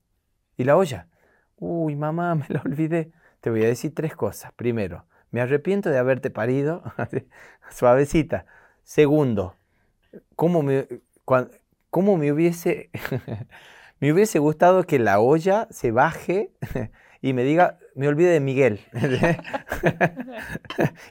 ¿Y 0.56 0.64
la 0.64 0.76
olla? 0.76 1.08
Uy, 1.56 1.96
mamá, 1.96 2.34
me 2.36 2.46
la 2.48 2.62
olvidé. 2.62 3.12
Te 3.40 3.50
voy 3.50 3.64
a 3.64 3.68
decir 3.68 3.94
tres 3.94 4.14
cosas. 4.14 4.52
Primero, 4.52 5.04
me 5.30 5.40
arrepiento 5.40 5.90
de 5.90 5.98
haberte 5.98 6.30
parido. 6.30 6.82
Suavecita. 7.70 8.46
Segundo, 8.82 9.56
¿cómo 10.36 10.62
me, 10.62 10.86
cómo 11.90 12.16
me 12.16 12.32
hubiese, 12.32 12.90
me 14.00 14.12
hubiese 14.12 14.38
gustado 14.38 14.84
que 14.84 14.98
la 14.98 15.20
olla 15.20 15.68
se 15.70 15.92
baje 15.92 16.52
y 17.20 17.32
me 17.32 17.44
diga, 17.44 17.78
me 17.94 18.08
olvide 18.08 18.30
de 18.30 18.40
Miguel. 18.40 18.80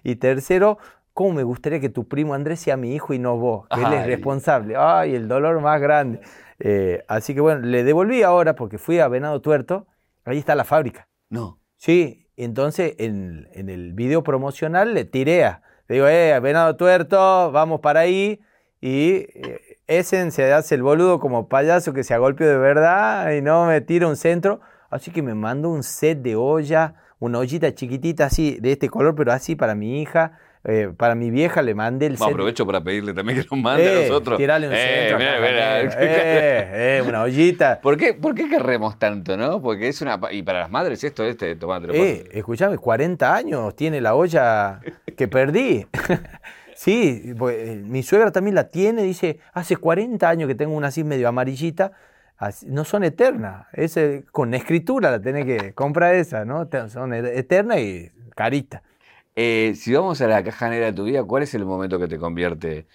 y 0.04 0.16
tercero, 0.16 0.80
¿cómo 1.14 1.34
me 1.34 1.44
gustaría 1.44 1.80
que 1.80 1.90
tu 1.90 2.08
primo 2.08 2.34
Andrés 2.34 2.60
sea 2.60 2.78
mi 2.78 2.94
hijo 2.96 3.14
y 3.14 3.20
no 3.20 3.38
vos? 3.38 3.68
Que 3.70 3.82
él 3.82 3.94
es 3.94 4.06
responsable. 4.06 4.76
Ay, 4.78 5.16
el 5.16 5.28
dolor 5.28 5.62
más 5.62 5.80
grande. 5.80 6.22
Eh, 6.60 7.04
así 7.08 7.34
que 7.34 7.42
bueno, 7.42 7.62
le 7.62 7.84
devolví 7.84 8.24
ahora 8.24 8.56
porque 8.56 8.78
fui 8.78 9.00
a 9.00 9.08
Venado 9.08 9.42
Tuerto. 9.42 9.88
Ahí 10.26 10.38
está 10.38 10.56
la 10.56 10.66
fábrica. 10.66 11.08
No. 11.30 11.60
Sí, 11.78 12.28
entonces 12.44 12.96
en, 12.98 13.48
el 13.54 13.94
video 13.94 14.24
promocional 14.24 14.94
le 14.94 15.06
tiré 15.06 15.46
a, 15.46 15.62
le 15.88 15.96
digo, 15.96 16.08
eh, 16.08 16.40
Venado 16.40 16.76
Tuerto, 16.76 17.52
vamos 17.52 17.82
para 17.82 18.02
ahí. 18.02 18.40
Y 18.82 19.26
eh, 19.34 19.78
Essen 19.88 20.32
se 20.32 20.54
hace 20.54 20.76
el 20.76 20.84
boludo 20.84 21.20
como 21.20 21.50
payaso 21.50 21.94
que 21.94 22.04
se 22.04 22.14
agolpeó 22.14 22.48
de 22.48 22.58
verdad 22.58 23.32
y 23.32 23.42
no 23.42 23.66
me 23.66 23.82
tira 23.82 24.08
un 24.08 24.16
centro. 24.16 24.62
Así 24.90 25.12
que 25.12 25.22
me 25.22 25.34
mandó 25.34 25.70
un 25.70 25.84
set 25.84 26.22
de 26.22 26.36
olla, 26.36 26.96
una 27.20 27.40
ollita 27.40 27.74
chiquitita 27.74 28.26
así, 28.26 28.58
de 28.60 28.72
este 28.74 28.90
color, 28.90 29.16
pero 29.16 29.32
así 29.32 29.56
para 29.56 29.76
mi 29.76 30.02
hija. 30.02 30.40
Eh, 30.66 30.92
para 30.98 31.16
mi 31.16 31.32
vieja 31.32 31.62
le 31.62 31.74
mandé 31.74 32.08
el 32.08 32.18
set. 32.18 32.28
aprovecho 32.28 32.66
para 32.66 32.82
pedirle 32.84 33.14
también 33.14 33.40
que 33.42 33.48
nos 33.50 33.60
mande 33.64 33.88
a 33.88 33.94
Eh, 33.94 34.08
nosotros. 34.10 34.38
tirale 34.38 34.68
un 34.68 34.74
Eh, 34.74 35.08
centro. 35.08 35.18
mira, 35.18 35.40
mira. 35.40 37.04
una 37.08 37.22
ollita. 37.24 37.80
¿Por 37.82 37.96
qué, 37.96 38.14
¿Por 38.14 38.36
qué 38.36 38.50
querremos 38.50 39.00
tanto, 39.00 39.38
no? 39.38 39.62
Porque 39.62 39.88
es 39.88 40.02
una... 40.02 40.20
Y 40.32 40.44
para 40.44 40.60
las 40.60 40.70
madres 40.70 41.02
esto, 41.04 41.24
este, 41.24 41.56
tomate, 41.56 41.88
Eh, 41.94 42.28
escuchame, 42.34 42.78
40 42.78 43.34
años 43.34 43.74
tiene 43.76 44.02
la 44.02 44.16
olla 44.16 44.82
que 45.16 45.28
perdí. 45.30 45.88
sí, 46.76 47.34
pues, 47.38 47.78
mi 47.84 48.04
suegra 48.04 48.32
también 48.32 48.56
la 48.56 48.68
tiene, 48.68 49.04
dice, 49.04 49.40
hace 49.54 49.78
40 49.78 50.30
años 50.30 50.48
que 50.50 50.56
tengo 50.56 50.76
una 50.76 50.88
así 50.88 51.06
medio 51.06 51.30
amarillita, 51.30 51.94
así- 52.38 52.68
no 52.70 52.84
son 52.84 53.06
eternas, 53.06 53.66
es, 53.74 53.98
con 54.32 54.54
escritura 54.54 55.10
la 55.10 55.22
tenés 55.22 55.46
que 55.46 55.74
comprar 55.74 56.16
esa, 56.16 56.44
¿no? 56.44 56.68
Son 56.90 57.14
e- 57.14 57.40
eternas 57.40 57.80
y 57.80 58.12
carita. 58.36 58.84
Eh, 59.42 59.74
si 59.76 59.94
vamos 59.94 60.20
a 60.20 60.28
la 60.28 60.44
caja 60.44 60.68
negra 60.68 60.88
de 60.88 60.92
tu 60.92 61.06
vida, 61.06 61.24
¿cuál 61.24 61.44
es 61.44 61.54
el 61.54 61.64
momento 61.64 61.98
que 61.98 62.10
te 62.10 62.18
convierte, 62.18 62.88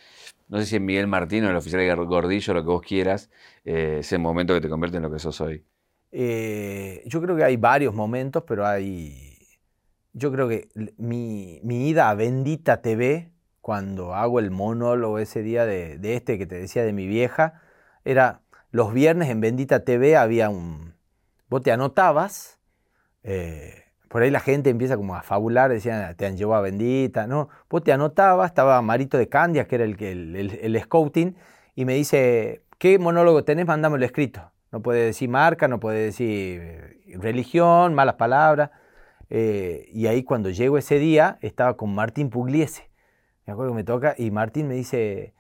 no 0.49 0.59
sé 0.59 0.67
si 0.67 0.77
en 0.77 0.85
Miguel 0.85 1.07
Martín 1.07 1.43
o 1.45 1.49
el 1.49 1.57
oficial 1.57 1.97
Gordillo, 2.05 2.53
lo 2.53 2.61
que 2.61 2.69
vos 2.69 2.83
quieras, 2.83 3.31
eh, 3.65 3.97
ese 4.01 4.19
momento 4.19 4.53
que 4.53 4.61
te 4.61 4.69
convierte 4.69 4.99
en 4.99 5.05
lo 5.05 5.11
que 5.11 5.19
sos 5.19 5.41
hoy? 5.41 5.65
Eh, 6.13 7.03
yo 7.07 7.23
creo 7.23 7.35
que 7.35 7.45
hay 7.45 7.57
varios 7.57 7.95
momentos, 7.95 8.45
pero 8.47 8.67
hay. 8.67 9.39
Yo 10.13 10.31
creo 10.31 10.47
que 10.47 10.69
mi, 10.99 11.63
ida 11.63 12.11
a 12.11 12.15
Bendita 12.15 12.83
TV, 12.83 13.33
cuando 13.63 14.15
hago 14.15 14.39
el 14.39 14.51
monólogo 14.51 15.19
ese 15.19 15.43
día 15.43 15.65
de, 15.65 15.99
este 16.15 16.37
que 16.37 16.45
te 16.45 16.57
decía 16.57 16.85
de 16.85 16.93
mi 16.93 17.07
vieja, 17.07 17.63
era 18.05 18.43
los 18.71 18.93
viernes 18.93 19.31
en 19.31 19.41
Bendita 19.41 19.83
TV 19.87 20.19
había 20.19 20.51
un. 20.51 20.93
Vos 21.49 21.63
te 21.63 21.73
anotabas, 21.73 22.59
por 24.15 24.23
ahí 24.23 24.31
la 24.31 24.39
gente 24.39 24.71
empieza 24.71 24.97
como 24.97 25.17
a 25.17 25.25
fabular, 25.25 25.73
decían, 25.73 26.15
te 26.15 26.25
han 26.25 26.37
llevado 26.37 26.61
a 26.61 26.63
Bendita, 26.63 27.27
¿no? 27.27 27.49
Vos 27.69 27.83
te 27.83 27.91
anotabas, 27.93 28.49
estaba 28.49 28.81
Marito 28.81 29.19
de 29.19 29.29
Candias, 29.29 29.67
que 29.67 29.75
era 29.75 29.83
el, 29.83 30.01
el, 30.01 30.37
el- 30.63 30.81
scouting, 30.83 31.35
y 31.75 31.85
me 31.85 31.95
dice, 31.95 32.63
¿qué 32.79 33.01
monólogo 33.01 33.43
tenés? 33.43 33.67
Mándamelo 33.67 34.05
escrito. 34.05 34.53
No 34.71 34.83
puede 34.83 35.07
decir 35.07 35.29
marca, 35.29 35.67
no 35.67 35.81
puede 35.81 35.99
decir 36.05 36.61
eh, 36.63 37.17
religión, 37.19 37.95
malas 37.95 38.15
palabras. 38.15 38.71
Eh, 39.31 39.89
y 39.93 40.07
ahí 40.07 40.23
cuando 40.23 40.49
llego 40.51 40.79
ese 40.79 41.01
día, 41.01 41.39
estaba 41.41 41.77
con 41.77 41.93
Martín 41.93 42.31
Pugliese. 42.31 42.93
Me 43.47 43.53
acuerdo 43.53 43.73
que 43.73 43.77
me 43.79 43.85
toca, 43.85 44.15
y 44.17 44.31
Martín 44.31 44.69
me 44.69 44.75
dice, 44.75 45.35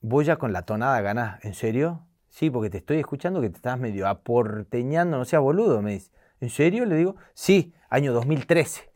vos 0.00 0.24
ya 0.24 0.36
con 0.36 0.52
la 0.52 0.62
tonada 0.62 1.00
ganás. 1.00 1.44
¿En 1.44 1.54
serio? 1.54 2.06
Sí, 2.28 2.48
porque 2.48 2.70
te 2.70 2.78
estoy 2.78 2.98
escuchando 2.98 3.40
que 3.40 3.50
te 3.50 3.56
estás 3.56 3.76
medio 3.80 4.06
aporteñando, 4.06 5.18
no 5.18 5.24
seas 5.24 5.42
boludo, 5.42 5.82
me 5.82 5.94
dice. 5.94 6.12
¿En 6.40 6.50
serio? 6.50 6.84
Le 6.84 6.96
digo, 6.96 7.16
sí, 7.34 7.72
año 7.88 8.12
2013. 8.12 8.90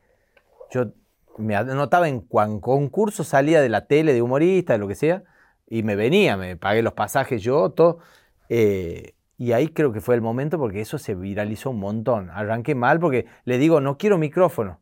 Yo 0.70 0.92
me 1.38 1.56
anotaba 1.56 2.08
en 2.08 2.20
cuan 2.20 2.60
concurso, 2.60 3.24
salía 3.24 3.60
de 3.60 3.68
la 3.68 3.86
tele, 3.86 4.12
de 4.12 4.22
humorista, 4.22 4.74
de 4.74 4.78
lo 4.78 4.88
que 4.88 4.94
sea, 4.94 5.22
y 5.66 5.82
me 5.82 5.96
venía, 5.96 6.36
me 6.36 6.56
pagué 6.56 6.82
los 6.82 6.94
pasajes 6.94 7.42
yo, 7.42 7.70
todo. 7.70 8.00
Eh, 8.48 9.14
y 9.36 9.52
ahí 9.52 9.68
creo 9.68 9.92
que 9.92 10.00
fue 10.00 10.16
el 10.16 10.20
momento 10.20 10.58
porque 10.58 10.80
eso 10.80 10.98
se 10.98 11.14
viralizó 11.14 11.70
un 11.70 11.78
montón. 11.78 12.30
Arranqué 12.30 12.74
mal 12.74 12.98
porque 12.98 13.26
le 13.44 13.58
digo, 13.58 13.80
no 13.80 13.96
quiero 13.96 14.18
micrófono, 14.18 14.80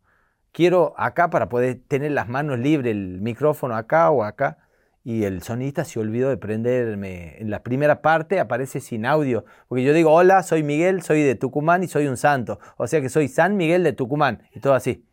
quiero 0.53 0.95
acá 0.97 1.28
para 1.28 1.49
poder 1.51 1.81
tener 1.87 2.12
las 2.12 2.28
manos 2.28 2.59
libres, 2.59 2.93
el 2.93 3.20
micrófono 3.20 3.77
acá 3.77 4.11
o 4.11 4.24
acá. 4.24 4.59
Y 5.07 5.23
el 5.23 5.41
sonista 5.41 5.85
se 5.85 6.01
olvidó 6.01 6.31
de 6.31 6.37
prenderme. 6.37 7.37
En 7.39 7.49
la 7.49 7.62
primera 7.62 8.03
parte 8.03 8.41
aparece 8.41 8.81
sin 8.81 9.07
audio. 9.07 9.45
Porque 9.69 9.85
yo 9.85 9.93
digo, 9.93 10.12
hola, 10.12 10.43
soy 10.43 10.65
Miguel, 10.65 11.01
soy 11.03 11.23
de 11.23 11.37
Tucumán 11.37 11.85
y 11.85 11.87
soy 11.87 12.09
un 12.09 12.16
santo. 12.16 12.59
O 12.77 12.89
sea 12.89 13.01
que 13.01 13.09
soy 13.09 13.28
San 13.28 13.57
Miguel 13.57 13.85
de 13.85 13.93
Tucumán. 13.93 14.43
Y 14.53 14.59
todo 14.59 14.74
así. 14.74 15.05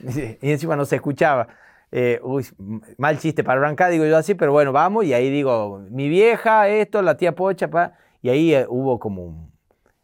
Y 0.42 0.50
encima 0.50 0.74
no 0.74 0.84
se 0.84 0.96
escuchaba. 0.96 1.46
Eh, 1.92 2.20
mal 2.98 3.16
chiste 3.20 3.44
para 3.44 3.60
arrancar, 3.60 3.92
digo 3.92 4.04
yo 4.04 4.16
así, 4.16 4.34
pero 4.34 4.50
bueno, 4.50 4.72
vamos. 4.72 5.04
Y 5.04 5.14
ahí 5.14 5.30
digo, 5.30 5.78
mi 5.88 6.08
vieja, 6.08 6.66
esto, 6.66 7.00
la 7.00 7.16
tía 7.16 7.36
Pocha, 7.36 7.70
pa. 7.70 7.92
Y 8.22 8.28
ahí 8.28 8.52
eh, 8.52 8.66
hubo 8.68 8.98
como 8.98 9.24
un... 9.24 9.52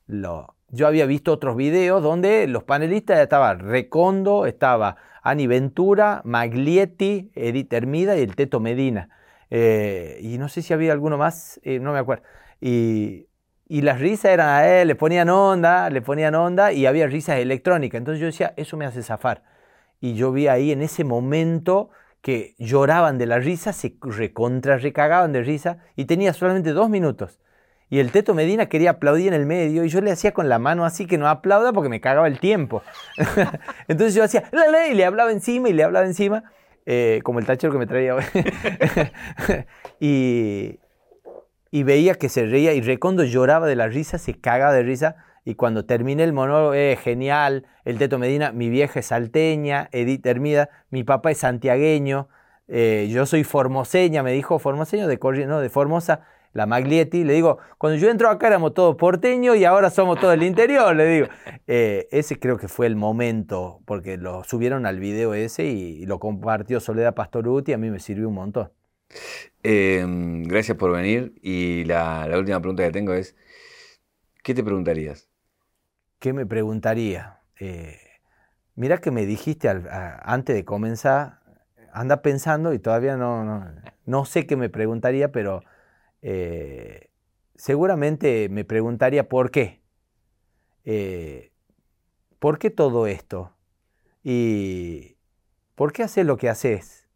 Lo, 0.07 0.55
yo 0.70 0.86
había 0.86 1.07
visto 1.07 1.32
otros 1.32 1.57
videos 1.57 2.03
donde 2.03 2.47
los 2.47 2.65
panelistas 2.65 3.19
estaban 3.20 3.61
Recondo, 3.61 4.47
estaba 4.47 4.97
Ani 5.23 5.47
Ventura, 5.47 6.23
Maglietti, 6.24 7.31
Edith 7.35 7.73
Hermida 7.73 8.16
y 8.16 8.23
el 8.23 8.36
Teto 8.36 8.61
Medina. 8.61 9.09
Eh, 9.51 10.19
y 10.20 10.39
no 10.39 10.49
sé 10.49 10.62
si 10.62 10.73
había 10.74 10.93
alguno 10.93 11.16
más, 11.19 11.61
eh, 11.62 11.78
no 11.81 11.93
me 11.93 11.99
acuerdo. 11.99 12.24
Y, 12.61 13.24
las 13.69 14.01
risas 14.01 14.32
eran 14.32 14.49
a 14.49 14.66
él, 14.66 14.89
le 14.89 14.95
ponían 14.95 15.28
onda, 15.28 15.90
le 15.90 16.01
ponían 16.01 16.35
onda 16.35 16.73
y 16.73 16.86
había 16.86 17.07
risas 17.07 17.39
electrónicas. 17.39 17.99
Entonces 17.99 18.20
yo 18.20 18.27
decía, 18.27 18.55
eso 18.57 18.77
me 18.77 18.86
hace 18.86 19.03
zafar. 19.03 19.43
Y 20.01 20.15
yo 20.15 20.32
vi 20.32 20.49
ahí 20.49 20.73
en 20.73 20.81
ese 20.81 21.05
momento 21.05 21.90
que 22.23 22.55
lloraban 22.59 23.19
de 23.19 23.27
la 23.27 23.39
risa, 23.39 23.73
se 23.73 23.97
recontra 24.01 24.78
recagaban 24.78 25.32
de 25.32 25.43
risa 25.43 25.78
y 25.97 26.07
tenía 26.07 26.32
solamente 26.32 26.73
dos 26.73 26.89
minutos. 26.89 27.40
Y 27.90 28.01
el 28.01 28.12
Teto 28.12 28.35
Medina 28.35 28.66
quería 28.66 28.90
aplaudir 28.90 29.28
en 29.28 29.35
el 29.35 29.47
medio 29.47 29.85
y 29.85 29.89
yo 29.89 30.01
le 30.01 30.10
hacía 30.10 30.32
con 30.32 30.48
la 30.48 30.59
mano 30.59 30.85
así 30.85 31.06
que 31.06 31.16
no 31.19 31.27
aplauda 31.28 31.73
porque 31.73 31.89
me 31.89 32.01
cagaba 32.01 32.27
el 32.27 32.39
tiempo. 32.39 32.82
Entonces 33.89 34.15
yo 34.15 34.23
hacía, 34.24 34.44
la, 34.52 34.89
y 34.89 34.94
le 34.94 35.05
hablaba 35.05 35.32
encima 35.32 35.69
y 35.69 35.73
le 35.73 35.85
hablaba 35.85 36.05
encima, 36.06 36.44
eh, 36.86 37.20
como 37.24 37.39
el 37.39 37.47
tachero 37.47 37.73
que 37.73 37.78
me 37.78 37.86
traía 37.86 38.15
hoy. 38.15 38.24
y, 40.01 40.78
y 41.70 41.82
veía 41.82 42.15
que 42.15 42.28
se 42.28 42.47
reía 42.47 42.73
y 42.73 42.81
Recondo 42.81 43.24
lloraba 43.24 43.66
de 43.66 43.77
la 43.77 43.89
risa, 43.89 44.19
se 44.19 44.35
cagaba 44.35 44.73
de 44.73 44.82
risa. 44.82 45.16
Y 45.44 45.55
cuando 45.55 45.86
terminé 45.86 46.24
el 46.24 46.35
monólogo, 46.35 46.74
eh, 46.74 46.98
genial, 47.02 47.65
el 47.86 47.97
Teto 47.97 48.19
Medina, 48.19 48.52
mi 48.52 48.69
vieja 48.69 49.01
es 49.01 49.06
salteña, 49.06 49.89
Edith 49.93 50.27
Hermida, 50.27 50.69
mi 50.90 51.05
papá 51.05 51.31
es 51.31 51.39
santiagueño, 51.39 52.28
eh, 52.69 53.09
yo 53.10 53.24
soy 53.24 53.44
formoseña, 53.44 54.23
me 54.23 54.32
dijo 54.32 54.59
formoseño 54.59 55.06
de, 55.09 55.19
Corri- 55.19 55.47
no, 55.47 55.60
de 55.60 55.70
Formosa, 55.70 56.20
la 56.53 56.66
Maglietti. 56.66 57.25
Le 57.25 57.35
digo, 57.35 57.59
cuando 57.79 57.99
yo 57.99 58.11
entro 58.11 58.29
acá 58.31 58.49
éramos 58.49 58.75
todos 58.75 58.97
porteños 58.97 59.57
y 59.57 59.65
ahora 59.65 59.91
somos 59.91 60.19
todos 60.20 60.33
del 60.33 60.43
interior, 60.45 60.95
le 60.97 61.05
digo. 61.07 61.27
Eh, 61.70 62.09
ese 62.12 62.39
creo 62.41 62.57
que 62.57 62.66
fue 62.66 62.87
el 62.87 62.97
momento, 62.97 63.81
porque 63.85 64.16
lo 64.16 64.43
subieron 64.43 64.87
al 64.87 64.99
video 65.01 65.35
ese 65.35 65.66
y, 65.66 66.03
y 66.03 66.07
lo 66.07 66.19
compartió 66.19 66.81
Soledad 66.81 67.15
Pastoruti 67.15 67.75
a 67.75 67.79
mí 67.79 67.91
me 67.91 68.01
sirvió 68.01 68.29
un 68.29 68.35
montón. 68.37 68.70
Eh, 69.62 70.03
gracias 70.47 70.77
por 70.79 70.93
venir. 70.93 71.35
Y 71.43 71.85
la, 71.85 72.27
la 72.27 72.39
última 72.39 72.61
pregunta 72.61 72.85
que 72.85 72.91
tengo 72.91 73.12
es, 73.12 73.37
¿qué 74.43 74.55
te 74.55 74.65
preguntarías? 74.65 75.29
¿Qué 76.19 76.33
me 76.33 76.47
preguntaría? 76.47 77.41
Eh, 77.61 77.97
mira 78.75 78.99
que 78.99 79.11
me 79.11 79.27
dijiste 79.27 79.69
al- 79.69 79.89
a- 79.89 80.19
antes 80.25 80.57
de 80.57 80.65
comenzar, 80.65 81.41
anda 81.93 82.23
pensando 82.23 82.73
y 82.75 82.79
todavía 82.79 83.16
no, 83.16 83.45
no, 83.45 83.66
no 84.07 84.25
sé 84.25 84.47
qué 84.47 84.57
me 84.57 84.69
preguntaría, 84.69 85.33
pero 85.33 85.62
eh, 86.23 87.11
seguramente 87.57 88.49
me 88.51 88.65
preguntaría 88.65 89.28
por 89.28 89.51
qué. 89.51 89.82
Eh, 90.85 91.53
¿Por 92.39 92.59
qué 92.59 92.70
todo 92.70 93.07
esto? 93.07 93.53
¿Y 94.24 95.16
por 95.74 95.93
qué 95.93 96.05
haces 96.05 96.27
lo 96.27 96.36
que 96.39 96.49
haces? 96.49 97.09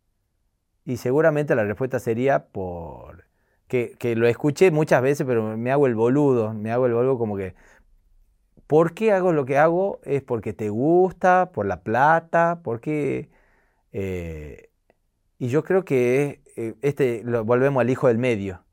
Y 0.84 0.98
seguramente 0.98 1.54
la 1.56 1.64
respuesta 1.64 2.00
sería 2.00 2.46
por... 2.48 3.26
Que, 3.68 3.96
que 3.98 4.16
lo 4.16 4.28
escuché 4.28 4.70
muchas 4.70 5.02
veces, 5.02 5.26
pero 5.26 5.56
me 5.58 5.72
hago 5.72 5.86
el 5.88 5.94
boludo, 5.96 6.54
me 6.54 6.72
hago 6.72 6.86
el 6.86 6.94
boludo 6.94 7.18
como 7.18 7.36
que 7.36 7.54
¿Por 8.66 8.94
qué 8.94 9.12
hago 9.12 9.32
lo 9.32 9.44
que 9.44 9.58
hago? 9.58 10.00
¿Es 10.04 10.22
porque 10.22 10.52
te 10.52 10.70
gusta? 10.70 11.52
¿Por 11.52 11.66
la 11.66 11.82
plata? 11.82 12.60
Porque... 12.64 13.28
eh, 13.92 14.70
y 15.38 15.48
yo 15.48 15.64
creo 15.64 15.84
que 15.84 16.42
este, 16.82 17.22
lo- 17.24 17.44
volvemos 17.44 17.80
al 17.82 17.90
hijo 17.90 18.08
del 18.08 18.18
medio. 18.18 18.64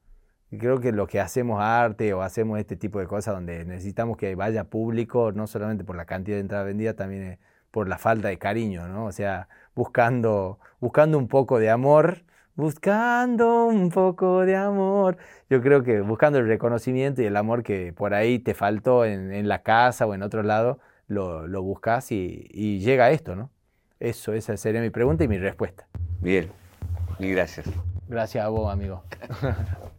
Y 0.51 0.57
Creo 0.57 0.79
que 0.79 0.91
lo 0.91 1.07
que 1.07 1.19
hacemos 1.19 1.61
arte 1.61 2.13
o 2.13 2.21
hacemos 2.21 2.59
este 2.59 2.75
tipo 2.75 2.99
de 2.99 3.07
cosas 3.07 3.35
donde 3.35 3.65
necesitamos 3.65 4.17
que 4.17 4.33
vaya 4.35 4.63
público, 4.63 5.31
no 5.31 5.47
solamente 5.47 5.83
por 5.83 5.95
la 5.95 6.05
cantidad 6.05 6.37
de 6.37 6.41
entradas 6.41 6.65
vendidas, 6.65 6.95
también 6.95 7.23
es 7.23 7.39
por 7.71 7.87
la 7.87 7.97
falta 7.97 8.29
de 8.29 8.37
cariño, 8.37 8.87
¿no? 8.87 9.05
O 9.05 9.11
sea, 9.11 9.47
buscando, 9.75 10.59
buscando 10.79 11.17
un 11.17 11.27
poco 11.27 11.59
de 11.59 11.69
amor, 11.69 12.23
buscando 12.55 13.65
un 13.65 13.89
poco 13.89 14.45
de 14.45 14.55
amor. 14.55 15.17
Yo 15.49 15.61
creo 15.61 15.83
que 15.83 16.01
buscando 16.01 16.39
el 16.39 16.47
reconocimiento 16.47 17.21
y 17.21 17.25
el 17.25 17.37
amor 17.37 17.63
que 17.63 17.93
por 17.93 18.13
ahí 18.13 18.39
te 18.39 18.53
faltó 18.55 19.05
en, 19.05 19.31
en 19.31 19.47
la 19.47 19.61
casa 19.61 20.07
o 20.07 20.13
en 20.15 20.23
otro 20.23 20.41
lado, 20.41 20.79
lo, 21.07 21.47
lo 21.47 21.61
buscas 21.61 22.11
y, 22.11 22.47
y 22.51 22.79
llega 22.79 23.05
a 23.05 23.11
esto, 23.11 23.35
¿no? 23.35 23.51
Eso, 23.99 24.33
esa 24.33 24.55
sería 24.57 24.81
mi 24.81 24.89
pregunta 24.89 25.23
y 25.23 25.27
mi 25.27 25.37
respuesta. 25.37 25.87
Bien, 26.21 26.49
mil 27.19 27.33
gracias. 27.33 27.67
Gracias 28.07 28.43
a 28.43 28.49
vos, 28.49 28.71
amigo. 28.71 29.03